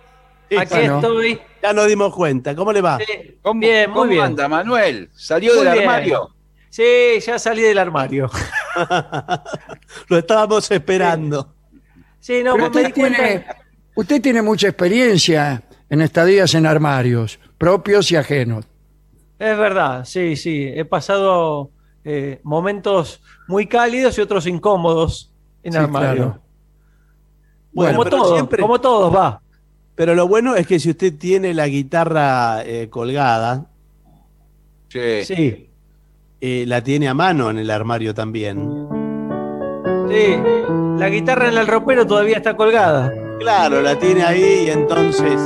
Aquí 0.54 0.74
Bueno. 0.74 0.96
estoy. 0.96 1.40
Ya 1.62 1.72
nos 1.72 1.86
dimos 1.88 2.14
cuenta. 2.14 2.54
¿Cómo 2.54 2.74
le 2.74 2.82
va? 2.82 2.98
¿Cómo, 3.40 3.58
Bien, 3.60 3.88
muy 3.88 3.98
cómo 4.00 4.10
bien. 4.10 4.24
anda, 4.24 4.46
Manuel? 4.48 5.08
¿Salió 5.14 5.54
Muy 5.54 5.64
del 5.64 5.72
bien. 5.72 5.88
armario? 5.88 6.28
Sí, 6.68 6.84
ya 7.24 7.38
salí 7.38 7.62
del 7.62 7.78
armario. 7.78 8.30
Lo 10.08 10.18
estábamos 10.18 10.70
esperando. 10.70 11.54
Sí, 12.20 12.42
no, 12.44 12.52
Pero 12.52 12.64
me 12.64 12.66
usted, 12.68 12.86
di 12.86 12.92
cuenta. 13.00 13.16
tiene, 13.18 13.46
usted 13.94 14.20
tiene 14.20 14.42
mucha 14.42 14.68
experiencia 14.68 15.62
en 15.92 16.00
estadías 16.00 16.54
en 16.54 16.64
armarios, 16.64 17.38
propios 17.58 18.10
y 18.10 18.16
ajenos. 18.16 18.64
Es 19.38 19.58
verdad, 19.58 20.04
sí, 20.06 20.36
sí. 20.36 20.64
He 20.74 20.86
pasado 20.86 21.70
eh, 22.02 22.40
momentos 22.44 23.20
muy 23.46 23.66
cálidos 23.66 24.16
y 24.16 24.22
otros 24.22 24.46
incómodos 24.46 25.30
en 25.62 25.72
Sí, 25.74 25.78
armario. 25.78 26.14
claro. 26.14 26.42
Bueno, 27.74 27.92
como 27.98 28.04
pero 28.04 28.16
todos, 28.16 28.32
siempre- 28.34 28.62
como 28.62 28.80
todos 28.80 29.14
va. 29.14 29.42
Pero 29.94 30.14
lo 30.14 30.26
bueno 30.26 30.56
es 30.56 30.66
que 30.66 30.80
si 30.80 30.88
usted 30.90 31.12
tiene 31.18 31.52
la 31.52 31.66
guitarra 31.68 32.62
eh, 32.64 32.88
colgada, 32.88 33.66
Sí. 34.88 35.24
Sí, 35.24 35.70
eh, 36.40 36.64
la 36.66 36.82
tiene 36.82 37.08
a 37.08 37.14
mano 37.14 37.50
en 37.50 37.58
el 37.58 37.70
armario 37.70 38.14
también. 38.14 38.58
sí. 40.10 40.36
La 40.98 41.08
guitarra 41.08 41.48
en 41.48 41.58
el 41.58 41.66
ropero 41.66 42.06
todavía 42.06 42.36
está 42.38 42.56
colgada. 42.56 43.12
Claro, 43.40 43.82
la 43.82 43.98
tiene 43.98 44.22
ahí 44.22 44.64
y 44.66 44.70
entonces... 44.70 45.38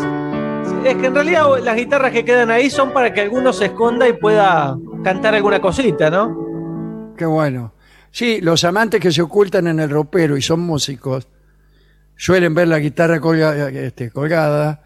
Es 0.84 0.94
que 0.96 1.06
en 1.06 1.14
realidad 1.14 1.44
las 1.62 1.76
guitarras 1.76 2.12
que 2.12 2.24
quedan 2.24 2.50
ahí 2.50 2.70
son 2.70 2.92
para 2.92 3.12
que 3.12 3.20
alguno 3.20 3.52
se 3.52 3.66
esconda 3.66 4.08
y 4.08 4.12
pueda 4.12 4.76
cantar 5.02 5.34
alguna 5.34 5.60
cosita, 5.60 6.10
¿no? 6.10 7.12
Qué 7.16 7.24
bueno. 7.26 7.72
Sí, 8.10 8.40
los 8.40 8.64
amantes 8.64 9.00
que 9.00 9.10
se 9.12 9.20
ocultan 9.22 9.66
en 9.66 9.80
el 9.80 9.90
ropero 9.90 10.36
y 10.36 10.42
son 10.42 10.60
músicos 10.60 11.28
suelen 12.18 12.54
ver 12.54 12.68
la 12.68 12.78
guitarra 12.78 13.20
colga- 13.20 13.68
este, 13.70 14.10
colgada 14.10 14.82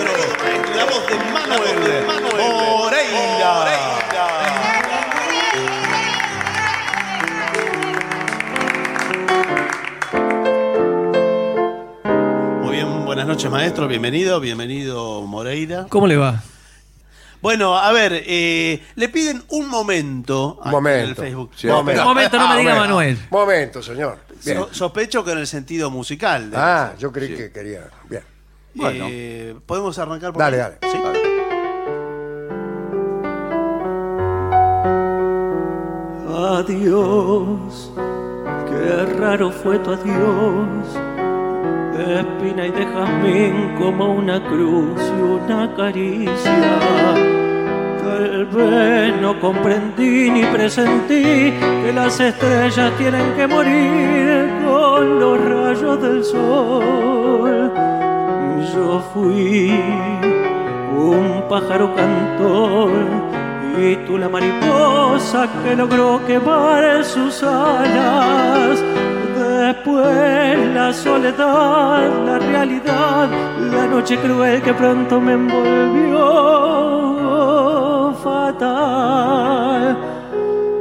la 0.76 0.84
voz 0.84 1.04
de 1.08 1.16
Manuel, 1.32 2.38
Moreira. 2.38 3.89
Buenas 13.20 13.36
noches 13.36 13.50
maestro, 13.50 13.86
bienvenido, 13.86 14.40
bienvenido 14.40 15.20
Moreira. 15.26 15.84
¿Cómo 15.90 16.06
le 16.06 16.16
va? 16.16 16.42
Bueno, 17.42 17.76
a 17.76 17.92
ver, 17.92 18.12
eh, 18.26 18.82
le 18.94 19.08
piden 19.10 19.42
un 19.48 19.68
momento 19.68 20.58
en 20.64 20.70
Momento. 20.70 21.08
el 21.10 21.14
Facebook. 21.16 21.50
Sí, 21.54 21.66
momento. 21.66 22.02
Momento, 22.02 22.38
no 22.38 22.48
me 22.48 22.60
diga 22.60 22.74
Manuel. 22.76 23.18
Momento, 23.28 23.82
señor. 23.82 24.20
Bien. 24.42 24.56
So- 24.56 24.68
sospecho 24.72 25.22
que 25.22 25.32
en 25.32 25.38
el 25.38 25.46
sentido 25.46 25.90
musical. 25.90 26.44
debe 26.50 26.62
Ah, 26.62 26.94
yo 26.98 27.12
creí 27.12 27.34
que 27.36 27.52
quería. 27.52 27.90
Bien. 28.08 28.22
Eh, 28.74 29.54
¿Podemos 29.66 29.98
arrancar 29.98 30.32
por 30.32 30.40
Dale, 30.40 30.62
ahí? 30.62 30.72
dale. 30.80 30.92
¿Sí? 30.92 30.98
Adiós, 36.60 37.90
qué 38.68 39.04
raro 39.18 39.50
fue 39.50 39.78
tu 39.78 39.90
adiós, 39.92 40.96
de 42.06 42.20
espina 42.20 42.66
y 42.66 42.70
de 42.70 42.86
jazmín 42.86 43.74
como 43.78 44.14
una 44.14 44.42
cruz 44.48 45.00
y 45.18 45.22
una 45.22 45.74
caricia. 45.74 46.78
Tal 48.02 48.46
vez 48.46 49.20
no 49.20 49.38
comprendí 49.40 50.30
ni 50.30 50.44
presentí 50.44 51.52
que 51.82 51.92
las 51.94 52.18
estrellas 52.18 52.92
tienen 52.98 53.32
que 53.36 53.46
morir 53.46 54.50
con 54.64 55.20
los 55.20 55.40
rayos 55.40 56.02
del 56.02 56.24
sol. 56.24 57.72
Yo 58.74 59.00
fui 59.12 59.72
un 60.96 61.44
pájaro 61.48 61.94
cantor 61.94 62.90
y 63.78 63.96
tú 64.06 64.18
la 64.18 64.28
mariposa 64.28 65.48
que 65.62 65.76
logró 65.76 66.20
quemar 66.26 67.04
sus 67.04 67.42
alas. 67.42 68.82
Después 69.70 70.58
la 70.74 70.92
soledad, 70.92 72.10
la 72.26 72.40
realidad, 72.40 73.28
la 73.72 73.86
noche 73.86 74.16
cruel 74.18 74.60
que 74.62 74.74
pronto 74.74 75.20
me 75.20 75.34
envolvió 75.34 76.18
fatal. 78.20 79.96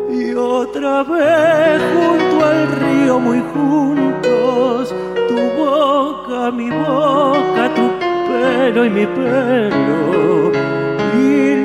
Y 0.09 0.33
otra 0.33 1.03
vez 1.03 1.79
junto 1.93 2.43
al 2.43 2.67
río 2.81 3.19
muy 3.19 3.43
juntos, 3.53 4.95
tu 5.27 5.39
boca, 5.63 6.49
mi 6.49 6.71
boca, 6.71 7.71
tu 7.75 7.91
pelo 8.27 8.85
y 8.85 8.89
mi 8.89 9.05
pelo. 9.05 10.51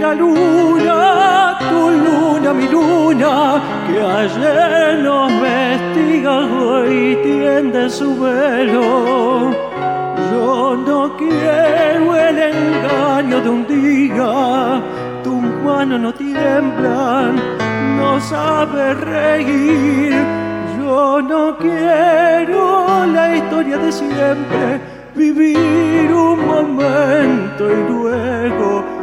Y 0.04 0.06
la 0.06 0.14
luna, 0.14 1.56
tu 1.70 1.90
luna, 2.04 2.52
mi 2.52 2.68
luna, 2.68 3.62
que 3.86 4.02
ayer 4.02 4.98
nos 4.98 5.32
vestía 5.40 6.30
hoy 6.30 7.18
tiende 7.22 7.88
su 7.88 8.20
velo. 8.20 9.50
Yo 10.30 10.76
no 10.76 11.16
quiero 11.16 12.16
el 12.16 12.38
engaño 12.38 13.40
de 13.40 13.48
un 13.48 13.66
día, 13.66 14.82
tus 15.22 15.42
manos 15.64 15.98
no 15.98 16.12
tiemblan, 16.12 17.36
no 17.96 18.20
sabes 18.20 19.00
reír. 19.00 20.12
Yo 20.78 21.22
no 21.22 21.56
quiero 21.56 23.06
la 23.06 23.36
historia 23.36 23.78
de 23.78 23.90
siempre, 23.90 24.80
vivir 25.14 26.12
un 26.12 26.46
momento 26.46 27.70
y 27.70 27.90
luego 27.90 28.93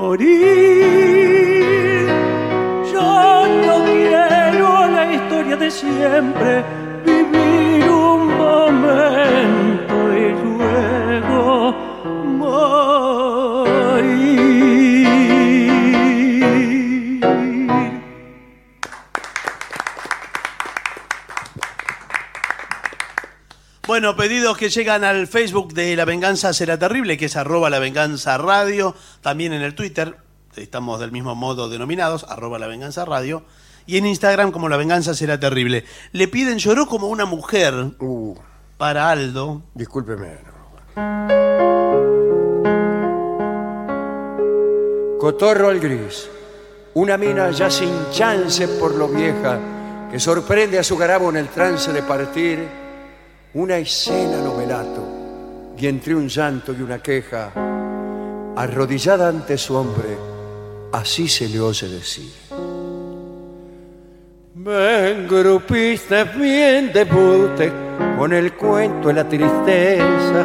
morir. 0.00 1.58
Yo 2.92 3.46
no 3.66 3.74
quiero 3.84 4.68
la 4.96 5.04
historia 5.14 5.56
de 5.56 5.70
siempre, 5.70 6.64
Bueno, 23.98 24.14
pedidos 24.14 24.56
que 24.56 24.68
llegan 24.68 25.02
al 25.02 25.26
Facebook 25.26 25.72
de 25.72 25.96
La 25.96 26.04
Venganza 26.04 26.52
Será 26.52 26.78
Terrible, 26.78 27.18
que 27.18 27.24
es 27.24 27.34
arroba 27.34 27.68
La 27.68 27.80
Venganza 27.80 28.38
Radio, 28.38 28.94
también 29.22 29.52
en 29.52 29.60
el 29.62 29.74
Twitter, 29.74 30.18
estamos 30.54 31.00
del 31.00 31.10
mismo 31.10 31.34
modo 31.34 31.68
denominados, 31.68 32.24
arroba 32.28 32.60
La 32.60 32.68
Venganza 32.68 33.04
Radio, 33.04 33.42
y 33.86 33.96
en 33.96 34.06
Instagram 34.06 34.52
como 34.52 34.68
La 34.68 34.76
Venganza 34.76 35.14
Será 35.14 35.40
Terrible. 35.40 35.84
Le 36.12 36.28
piden 36.28 36.58
lloró 36.58 36.86
como 36.86 37.08
una 37.08 37.24
mujer 37.24 37.74
para 38.76 39.10
Aldo. 39.10 39.62
Discúlpeme. 39.74 40.28
Cotorro 45.18 45.70
al 45.70 45.80
gris. 45.80 46.30
Una 46.94 47.16
mina 47.16 47.50
ya 47.50 47.68
sin 47.68 47.90
chance 48.12 48.68
por 48.68 48.94
lo 48.94 49.08
vieja, 49.08 49.58
que 50.08 50.20
sorprende 50.20 50.78
a 50.78 50.84
su 50.84 50.96
garabo 50.96 51.30
en 51.30 51.38
el 51.38 51.48
trance 51.48 51.92
de 51.92 52.02
partir. 52.04 52.87
Una 53.54 53.78
escena 53.78 54.42
novelato, 54.42 55.02
y 55.78 55.86
entre 55.86 56.14
un 56.14 56.28
llanto 56.28 56.74
y 56.74 56.82
una 56.82 56.98
queja, 56.98 57.50
arrodillada 58.54 59.30
ante 59.30 59.56
su 59.56 59.74
hombre, 59.74 60.18
así 60.92 61.28
se 61.28 61.48
le 61.48 61.58
oye 61.58 61.88
decir. 61.88 62.30
Me 64.54 65.12
engrupiste 65.12 66.24
bien 66.24 66.92
de 66.92 67.04
bute 67.04 67.72
con 68.18 68.34
el 68.34 68.52
cuento 68.52 69.08
de 69.08 69.14
la 69.14 69.26
tristeza, 69.26 70.44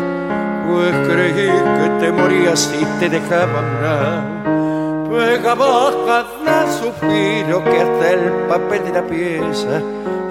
pues 0.65 1.07
creí 1.09 1.33
que 1.33 1.89
te 1.99 2.09
morías 2.09 2.73
y 2.79 2.85
te 3.01 3.09
dejaba 3.09 3.61
morar. 3.61 4.52
Pegaba 5.13 5.91
cada 6.07 6.71
suspiro 6.71 7.63
que 7.63 7.81
hasta 7.81 8.11
el 8.13 8.31
papel 8.49 8.83
de 8.83 8.91
la 8.93 9.03
pieza 9.05 9.79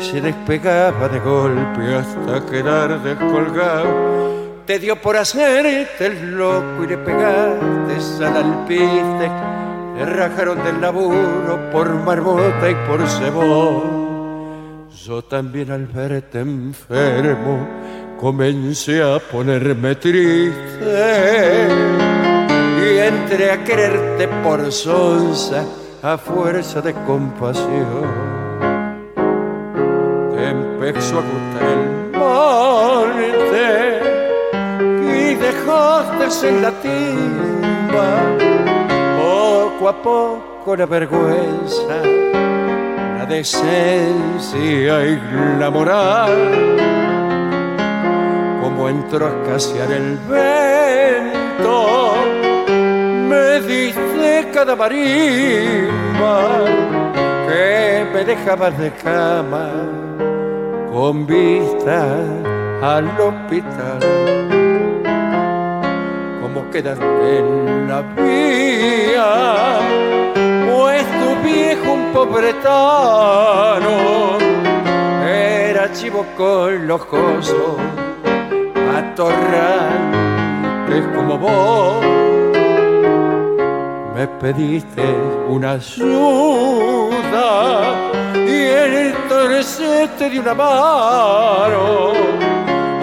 se 0.01 0.21
despegaba 0.21 1.09
de 1.09 1.21
golpe 1.21 1.95
hasta 1.95 2.45
quedar 2.51 3.01
descolgado. 3.01 4.65
Te 4.67 4.81
dio 4.81 5.01
por 5.01 5.17
hacerte 5.17 6.07
el 6.07 6.37
loco 6.37 6.83
y 6.83 6.89
le 6.89 6.99
pegaste 6.99 8.25
al 8.25 8.37
alpiste. 8.39 9.31
Te 9.99 10.05
rajaron 10.05 10.65
del 10.65 10.81
laburo 10.81 11.71
por 11.71 11.89
marmota 11.89 12.69
y 12.69 12.75
por 12.89 13.07
cebón. 13.09 14.89
Yo 15.07 15.23
también 15.23 15.71
al 15.71 15.87
verte 15.87 16.41
enfermo 16.41 17.69
comencé 18.19 19.01
a 19.01 19.21
ponerme 19.21 19.95
triste 19.95 21.69
y 23.03 23.07
entré 23.07 23.51
a 23.51 23.65
quererte 23.65 24.29
por 24.43 24.71
sonza 24.71 25.65
a 26.03 26.17
fuerza 26.19 26.81
de 26.81 26.95
compasión. 27.07 28.07
Te 30.35 30.49
empezó 30.49 31.19
a 31.19 31.23
gustar 31.23 31.65
el 31.77 31.85
monte 32.19 33.69
y 35.01 35.35
dejaste 35.35 36.49
en 36.49 36.63
la 36.63 36.71
timba 36.83 38.13
poco 39.21 39.89
a 39.89 40.03
poco 40.03 40.77
la 40.77 40.87
vergüenza, 40.87 42.03
la 43.19 43.27
decencia 43.27 45.05
y 45.07 45.21
la 45.59 45.71
moral. 45.71 46.33
Como 48.61 48.89
entró 48.89 49.27
a 49.27 49.31
escasear 49.31 49.91
el 49.91 50.19
vento, 50.29 51.92
diste 53.67 54.51
cada 54.53 54.77
marimba 54.77 56.65
que 57.49 58.07
me 58.13 58.25
dejaba 58.25 58.71
de 58.71 58.93
cama 58.93 59.71
con 60.93 61.27
vista 61.27 62.17
al 62.83 63.09
hospital. 63.21 63.99
Como 66.41 66.71
quedaste 66.71 67.39
en 67.39 67.89
la 67.89 68.03
vía, 68.03 69.81
pues 70.69 71.05
tu 71.21 71.35
viejo 71.47 71.93
un 71.93 72.13
pobretano 72.13 73.97
era 75.27 75.91
chivo 75.93 76.25
con 76.37 76.87
los 76.87 77.05
cosos, 77.07 77.79
atorrantes 78.99 81.07
como 81.15 81.39
vos 81.39 82.05
me 84.15 84.27
pediste 84.27 85.03
una 85.49 85.73
ayuda 85.73 87.13
y 88.35 88.67
entonces 89.09 90.19
de 90.19 90.41
una 90.41 90.55
mano 90.55 92.13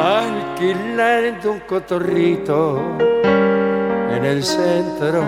alquilando 0.01 1.51
un 1.51 1.59
cotorrito 1.61 2.97
en 4.15 4.25
el 4.25 4.43
centro 4.43 5.23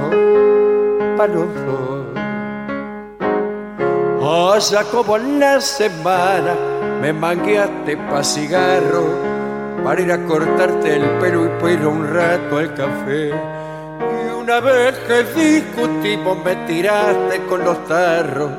para 1.17 1.33
los 1.33 1.53
dos. 1.65 2.05
O 4.23 4.59
sea, 4.61 4.83
como 4.83 5.17
en 5.17 5.39
la 5.39 5.59
semana 5.59 6.53
me 7.01 7.11
mangueaste 7.11 7.97
pa' 7.97 8.23
cigarro 8.23 9.05
para 9.83 10.01
ir 10.01 10.11
a 10.11 10.23
cortarte 10.25 10.97
el 10.97 11.09
pelo 11.19 11.45
y 11.45 11.73
ir 11.73 11.87
un 11.87 12.07
rato 12.13 12.57
al 12.57 12.73
café. 12.75 13.60
Una 14.41 14.59
vez 14.59 14.97
que 15.07 15.23
discutimos 15.39 16.43
me 16.43 16.55
tiraste 16.65 17.45
con 17.47 17.63
los 17.63 17.85
tarros, 17.85 18.49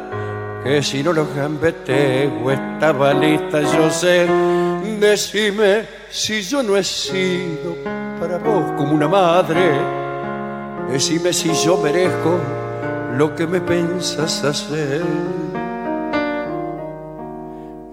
que 0.62 0.80
si 0.80 1.02
no 1.02 1.12
los 1.12 1.34
gambeteo 1.34 2.52
estaba 2.52 3.12
lista, 3.12 3.62
yo 3.62 3.90
sé. 3.90 4.28
Decime 5.00 5.84
si 6.08 6.40
yo 6.42 6.62
no 6.62 6.76
he 6.76 6.84
sido 6.84 7.74
para 8.20 8.38
vos 8.38 8.70
como 8.76 8.92
una 8.92 9.08
madre. 9.08 9.72
Decime 10.88 11.32
si 11.32 11.52
yo 11.52 11.76
merezco 11.78 12.38
lo 13.16 13.34
que 13.34 13.48
me 13.48 13.60
pensas 13.60 14.44
hacer. 14.44 15.02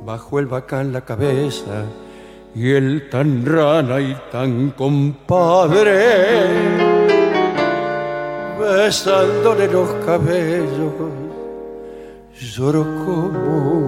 Bajo 0.05 0.37
el 0.37 0.45
bacán 0.45 0.93
la 0.93 1.01
cabeza 1.01 1.85
y 2.53 2.69
el 2.69 3.09
tan 3.09 3.43
rana 3.45 3.99
y 3.99 4.15
tan 4.31 4.71
compadre, 4.71 5.97
besándole 8.69 9.67
los 9.67 9.89
cabellos, 10.05 10.93
lloro 12.39 12.83
como 13.05 13.79